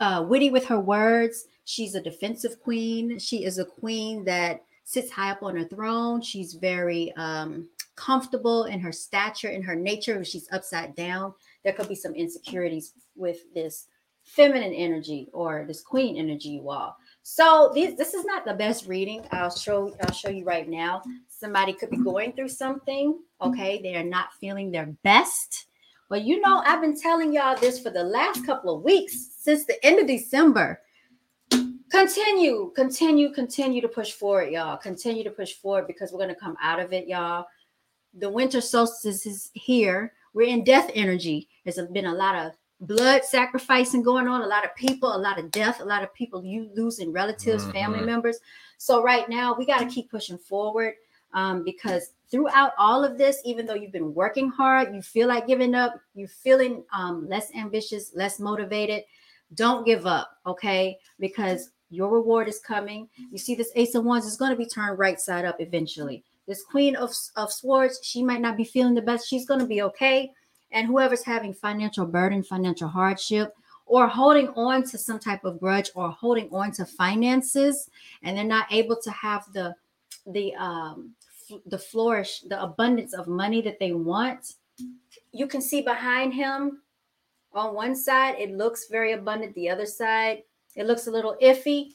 uh, 0.00 0.24
witty 0.28 0.50
with 0.50 0.66
her 0.66 0.80
words. 0.80 1.46
She's 1.64 1.94
a 1.94 2.02
defensive 2.02 2.60
queen. 2.60 3.18
She 3.18 3.44
is 3.44 3.58
a 3.58 3.64
queen 3.64 4.24
that 4.24 4.62
sits 4.84 5.10
high 5.10 5.30
up 5.30 5.42
on 5.42 5.56
her 5.56 5.64
throne. 5.64 6.20
She's 6.20 6.54
very 6.54 7.12
um, 7.16 7.68
comfortable 7.96 8.64
in 8.64 8.80
her 8.80 8.92
stature, 8.92 9.48
in 9.48 9.62
her 9.62 9.76
nature. 9.76 10.24
She's 10.24 10.48
upside 10.52 10.94
down. 10.94 11.34
There 11.64 11.72
could 11.72 11.88
be 11.88 11.94
some 11.94 12.14
insecurities 12.14 12.92
with 13.16 13.52
this 13.54 13.86
feminine 14.24 14.74
energy 14.74 15.28
or 15.32 15.64
this 15.66 15.80
queen 15.80 16.16
energy 16.16 16.50
you 16.50 16.70
all. 16.70 16.96
So 17.22 17.72
this, 17.74 17.94
this 17.94 18.14
is 18.14 18.24
not 18.24 18.44
the 18.44 18.54
best 18.54 18.86
reading. 18.86 19.24
I'll 19.30 19.54
show 19.54 19.94
I'll 20.02 20.14
show 20.14 20.30
you 20.30 20.44
right 20.44 20.68
now. 20.68 21.02
Somebody 21.42 21.72
could 21.72 21.90
be 21.90 21.96
mm-hmm. 21.96 22.04
going 22.04 22.32
through 22.32 22.48
something. 22.48 23.12
Mm-hmm. 23.12 23.50
Okay, 23.50 23.82
they 23.82 23.96
are 23.96 24.04
not 24.04 24.32
feeling 24.40 24.70
their 24.70 24.86
best. 25.02 25.66
But 26.08 26.22
you 26.22 26.40
know, 26.40 26.60
mm-hmm. 26.60 26.70
I've 26.70 26.80
been 26.80 26.98
telling 26.98 27.34
y'all 27.34 27.58
this 27.58 27.78
for 27.78 27.90
the 27.90 28.04
last 28.04 28.46
couple 28.46 28.76
of 28.76 28.82
weeks 28.82 29.30
since 29.36 29.64
the 29.64 29.84
end 29.84 29.98
of 29.98 30.06
December 30.06 30.80
continue, 31.92 32.72
continue, 32.74 33.32
continue 33.32 33.80
to 33.80 33.88
push 33.88 34.12
forward, 34.12 34.50
y'all. 34.50 34.76
Continue 34.76 35.22
to 35.24 35.30
push 35.30 35.52
forward 35.54 35.86
because 35.86 36.10
we're 36.10 36.18
going 36.18 36.30
to 36.30 36.40
come 36.40 36.56
out 36.60 36.80
of 36.80 36.92
it, 36.92 37.06
y'all. 37.06 37.46
The 38.14 38.30
winter 38.30 38.60
solstice 38.60 39.26
is 39.26 39.50
here. 39.52 40.14
We're 40.32 40.48
in 40.48 40.64
death 40.64 40.90
energy. 40.94 41.48
There's 41.64 41.78
been 41.88 42.06
a 42.06 42.14
lot 42.14 42.34
of 42.34 42.52
blood 42.80 43.24
sacrificing 43.24 44.02
going 44.02 44.26
on, 44.26 44.42
a 44.42 44.46
lot 44.46 44.64
of 44.64 44.74
people, 44.74 45.14
a 45.14 45.18
lot 45.18 45.38
of 45.38 45.50
death, 45.50 45.80
a 45.80 45.84
lot 45.84 46.02
of 46.02 46.12
people 46.14 46.44
you 46.44 46.70
losing 46.74 47.12
relatives, 47.12 47.62
mm-hmm. 47.62 47.72
family 47.72 48.00
members. 48.00 48.38
So 48.78 49.02
right 49.02 49.28
now 49.28 49.54
we 49.54 49.66
got 49.66 49.80
to 49.80 49.86
keep 49.86 50.10
pushing 50.10 50.38
forward 50.38 50.94
um, 51.34 51.64
because 51.64 52.12
throughout 52.30 52.72
all 52.78 53.04
of 53.04 53.18
this, 53.18 53.40
even 53.44 53.66
though 53.66 53.74
you've 53.74 53.92
been 53.92 54.14
working 54.14 54.48
hard, 54.48 54.94
you 54.94 55.02
feel 55.02 55.28
like 55.28 55.46
giving 55.46 55.74
up, 55.74 55.94
you're 56.14 56.28
feeling 56.28 56.84
um, 56.92 57.28
less 57.28 57.52
ambitious, 57.54 58.12
less 58.14 58.38
motivated. 58.40 59.04
Don't 59.54 59.84
give 59.84 60.06
up, 60.06 60.38
okay? 60.46 60.98
Because 61.20 61.70
your 61.90 62.10
reward 62.10 62.48
is 62.48 62.58
coming. 62.58 63.08
You 63.30 63.38
see, 63.38 63.54
this 63.54 63.70
Ace 63.74 63.94
of 63.94 64.04
Wands 64.04 64.26
is 64.26 64.36
going 64.36 64.50
to 64.50 64.56
be 64.56 64.66
turned 64.66 64.98
right 64.98 65.20
side 65.20 65.44
up 65.44 65.56
eventually. 65.60 66.24
This 66.46 66.64
Queen 66.64 66.96
of, 66.96 67.12
of 67.36 67.52
Swords, 67.52 68.00
she 68.02 68.22
might 68.22 68.40
not 68.40 68.56
be 68.56 68.64
feeling 68.64 68.94
the 68.94 69.02
best. 69.02 69.28
She's 69.28 69.46
going 69.46 69.60
to 69.60 69.66
be 69.66 69.82
okay. 69.82 70.32
And 70.70 70.86
whoever's 70.86 71.22
having 71.22 71.52
financial 71.52 72.06
burden, 72.06 72.42
financial 72.42 72.88
hardship, 72.88 73.54
or 73.84 74.08
holding 74.08 74.48
on 74.50 74.84
to 74.84 74.96
some 74.96 75.18
type 75.18 75.44
of 75.44 75.60
grudge 75.60 75.90
or 75.94 76.10
holding 76.10 76.48
on 76.50 76.72
to 76.72 76.86
finances, 76.86 77.90
and 78.22 78.36
they're 78.36 78.44
not 78.44 78.72
able 78.72 78.96
to 78.96 79.10
have 79.10 79.44
the 79.52 79.74
the 80.26 80.54
um 80.54 81.14
the 81.66 81.78
flourish, 81.78 82.40
the 82.40 82.62
abundance 82.62 83.14
of 83.14 83.26
money 83.26 83.60
that 83.62 83.78
they 83.78 83.92
want. 83.92 84.54
You 85.32 85.46
can 85.46 85.60
see 85.60 85.82
behind 85.82 86.34
him 86.34 86.82
on 87.54 87.74
one 87.74 87.94
side, 87.94 88.36
it 88.38 88.52
looks 88.52 88.88
very 88.90 89.12
abundant. 89.12 89.54
The 89.54 89.68
other 89.68 89.86
side, 89.86 90.42
it 90.74 90.86
looks 90.86 91.06
a 91.06 91.10
little 91.10 91.36
iffy. 91.42 91.94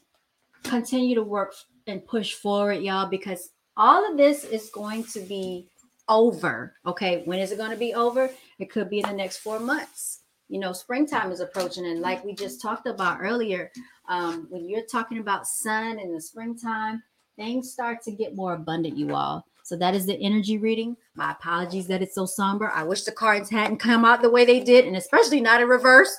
Continue 0.64 1.16
to 1.16 1.24
work 1.24 1.54
and 1.88 2.06
push 2.06 2.34
forward, 2.34 2.82
y'all, 2.82 3.08
because 3.08 3.50
all 3.76 4.10
of 4.10 4.18
this 4.18 4.44
is 4.44 4.70
going 4.70 5.04
to 5.06 5.20
be 5.22 5.70
over. 6.10 6.76
Okay. 6.86 7.24
When 7.26 7.40
is 7.40 7.52
it 7.52 7.58
going 7.58 7.72
to 7.72 7.78
be 7.78 7.94
over? 7.94 8.30
It 8.60 8.70
could 8.70 8.90
be 8.90 9.00
in 9.00 9.08
the 9.08 9.14
next 9.14 9.38
four 9.38 9.60
months. 9.60 10.22
You 10.50 10.60
know, 10.60 10.74
springtime 10.74 11.32
is 11.32 11.42
approaching. 11.42 11.86
And 11.86 12.00
like 12.00 12.24
we 12.24 12.34
just 12.34 12.62
talked 12.62 12.88
about 12.88 13.20
earlier, 13.22 13.72
um, 14.08 14.48
when 14.50 14.68
you're 14.70 14.86
talking 14.86 15.20
about 15.20 15.48
sun 15.48 16.00
in 16.00 16.14
the 16.14 16.22
springtime, 16.22 17.04
things 17.38 17.72
start 17.72 18.02
to 18.04 18.12
get 18.12 18.36
more 18.36 18.54
abundant, 18.54 18.98
you 18.98 19.16
all. 19.16 19.46
So 19.64 19.76
that 19.78 19.96
is 19.96 20.06
the 20.06 20.16
energy 20.22 20.58
reading. 20.58 20.96
My 21.16 21.32
apologies 21.32 21.88
that 21.88 22.02
it's 22.02 22.16
so 22.16 22.26
somber. 22.26 22.72
I 22.72 22.84
wish 22.84 23.04
the 23.04 23.12
cards 23.12 23.50
hadn't 23.50 23.78
come 23.78 24.06
out 24.06 24.22
the 24.22 24.30
way 24.30 24.46
they 24.46 24.62
did, 24.62 24.86
and 24.86 24.96
especially 24.96 25.42
not 25.42 25.62
in 25.62 25.68
reverse 25.68 26.16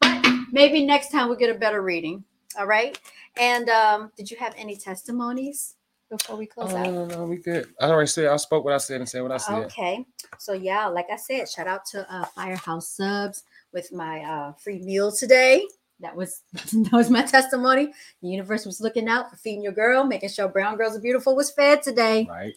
But 0.00 0.24
maybe 0.52 0.84
next 0.84 1.10
time 1.10 1.28
we 1.28 1.36
get 1.36 1.54
a 1.54 1.58
better 1.58 1.82
reading. 1.82 2.24
All 2.58 2.66
right. 2.66 2.98
And 3.38 3.68
um, 3.68 4.10
did 4.16 4.30
you 4.30 4.36
have 4.38 4.54
any 4.56 4.76
testimonies 4.76 5.76
before 6.10 6.36
we 6.36 6.46
close 6.46 6.72
oh, 6.72 6.76
out? 6.76 6.86
No, 6.86 7.04
no, 7.04 7.18
no, 7.18 7.24
we 7.24 7.36
good. 7.36 7.68
I 7.80 7.86
already 7.86 8.08
said 8.08 8.26
I 8.26 8.36
spoke 8.36 8.64
what 8.64 8.74
I 8.74 8.78
said 8.78 9.00
and 9.00 9.08
said 9.08 9.22
what 9.22 9.32
I 9.32 9.36
said. 9.36 9.64
Okay. 9.66 10.04
So 10.38 10.52
yeah, 10.52 10.86
like 10.86 11.06
I 11.12 11.16
said, 11.16 11.48
shout 11.48 11.68
out 11.68 11.84
to 11.92 12.12
uh, 12.12 12.24
Firehouse 12.34 12.88
Subs 12.88 13.44
with 13.72 13.92
my 13.92 14.22
uh, 14.22 14.52
free 14.54 14.80
meal 14.80 15.12
today 15.12 15.64
that 16.00 16.14
was 16.14 16.42
that 16.52 16.92
was 16.92 17.10
my 17.10 17.22
testimony. 17.22 17.92
The 18.22 18.28
universe 18.28 18.64
was 18.66 18.80
looking 18.80 19.08
out 19.08 19.30
for 19.30 19.36
feeding 19.36 19.62
your 19.62 19.72
girl, 19.72 20.04
making 20.04 20.30
sure 20.30 20.48
brown 20.48 20.76
girls 20.76 20.96
are 20.96 21.00
beautiful 21.00 21.36
was 21.36 21.50
fed 21.50 21.82
today. 21.82 22.26
Right. 22.28 22.54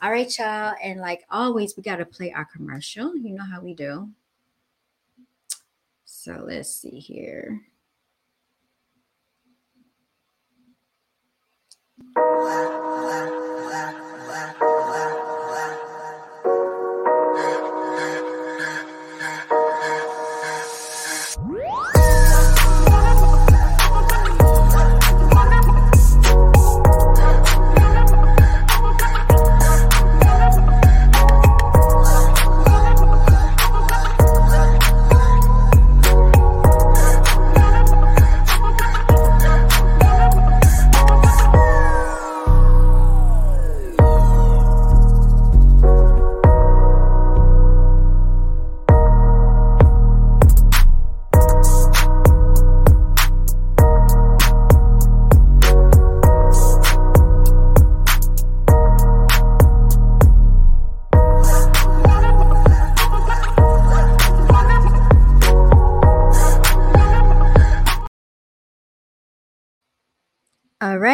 All 0.00 0.10
right, 0.10 0.38
y'all. 0.38 0.74
And 0.82 1.00
like 1.00 1.24
always, 1.30 1.76
we 1.76 1.82
gotta 1.82 2.06
play 2.06 2.32
our 2.32 2.44
commercial. 2.44 3.16
You 3.16 3.34
know 3.34 3.44
how 3.44 3.60
we 3.60 3.74
do. 3.74 4.08
So 6.04 6.44
let's 6.46 6.70
see 6.70 6.98
here. 7.00 7.62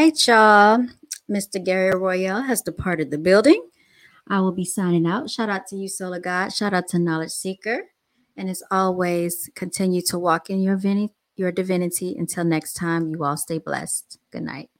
Right, 0.05 0.29
y'all. 0.29 0.87
Mr. 1.31 1.65
Gary 1.65 1.97
Royale 1.99 2.43
has 2.43 2.61
departed 2.63 3.11
the 3.11 3.19
building. 3.19 3.71
I 4.29 4.41
will 4.41 4.53
be 4.53 4.65
signing 4.65 5.07
out. 5.07 5.31
Shout 5.31 5.49
out 5.49 5.67
to 5.69 5.77
you, 5.77 5.89
Solar 5.89 6.21
God. 6.21 6.51
Shout 6.53 6.75
out 6.75 6.89
to 6.89 6.99
Knowledge 6.99 7.31
Seeker. 7.31 7.85
And 8.37 8.51
as 8.51 8.63
always, 8.71 9.51
continue 9.55 10.03
to 10.09 10.19
walk 10.19 10.51
in 10.51 10.61
your, 10.61 10.77
vini- 10.77 11.13
your 11.37 11.53
divinity. 11.53 12.17
Until 12.19 12.45
next 12.45 12.75
time, 12.75 13.09
you 13.09 13.25
all 13.25 13.39
stay 13.39 13.59
blessed. 13.59 14.19
Good 14.31 14.43
night. 14.43 14.71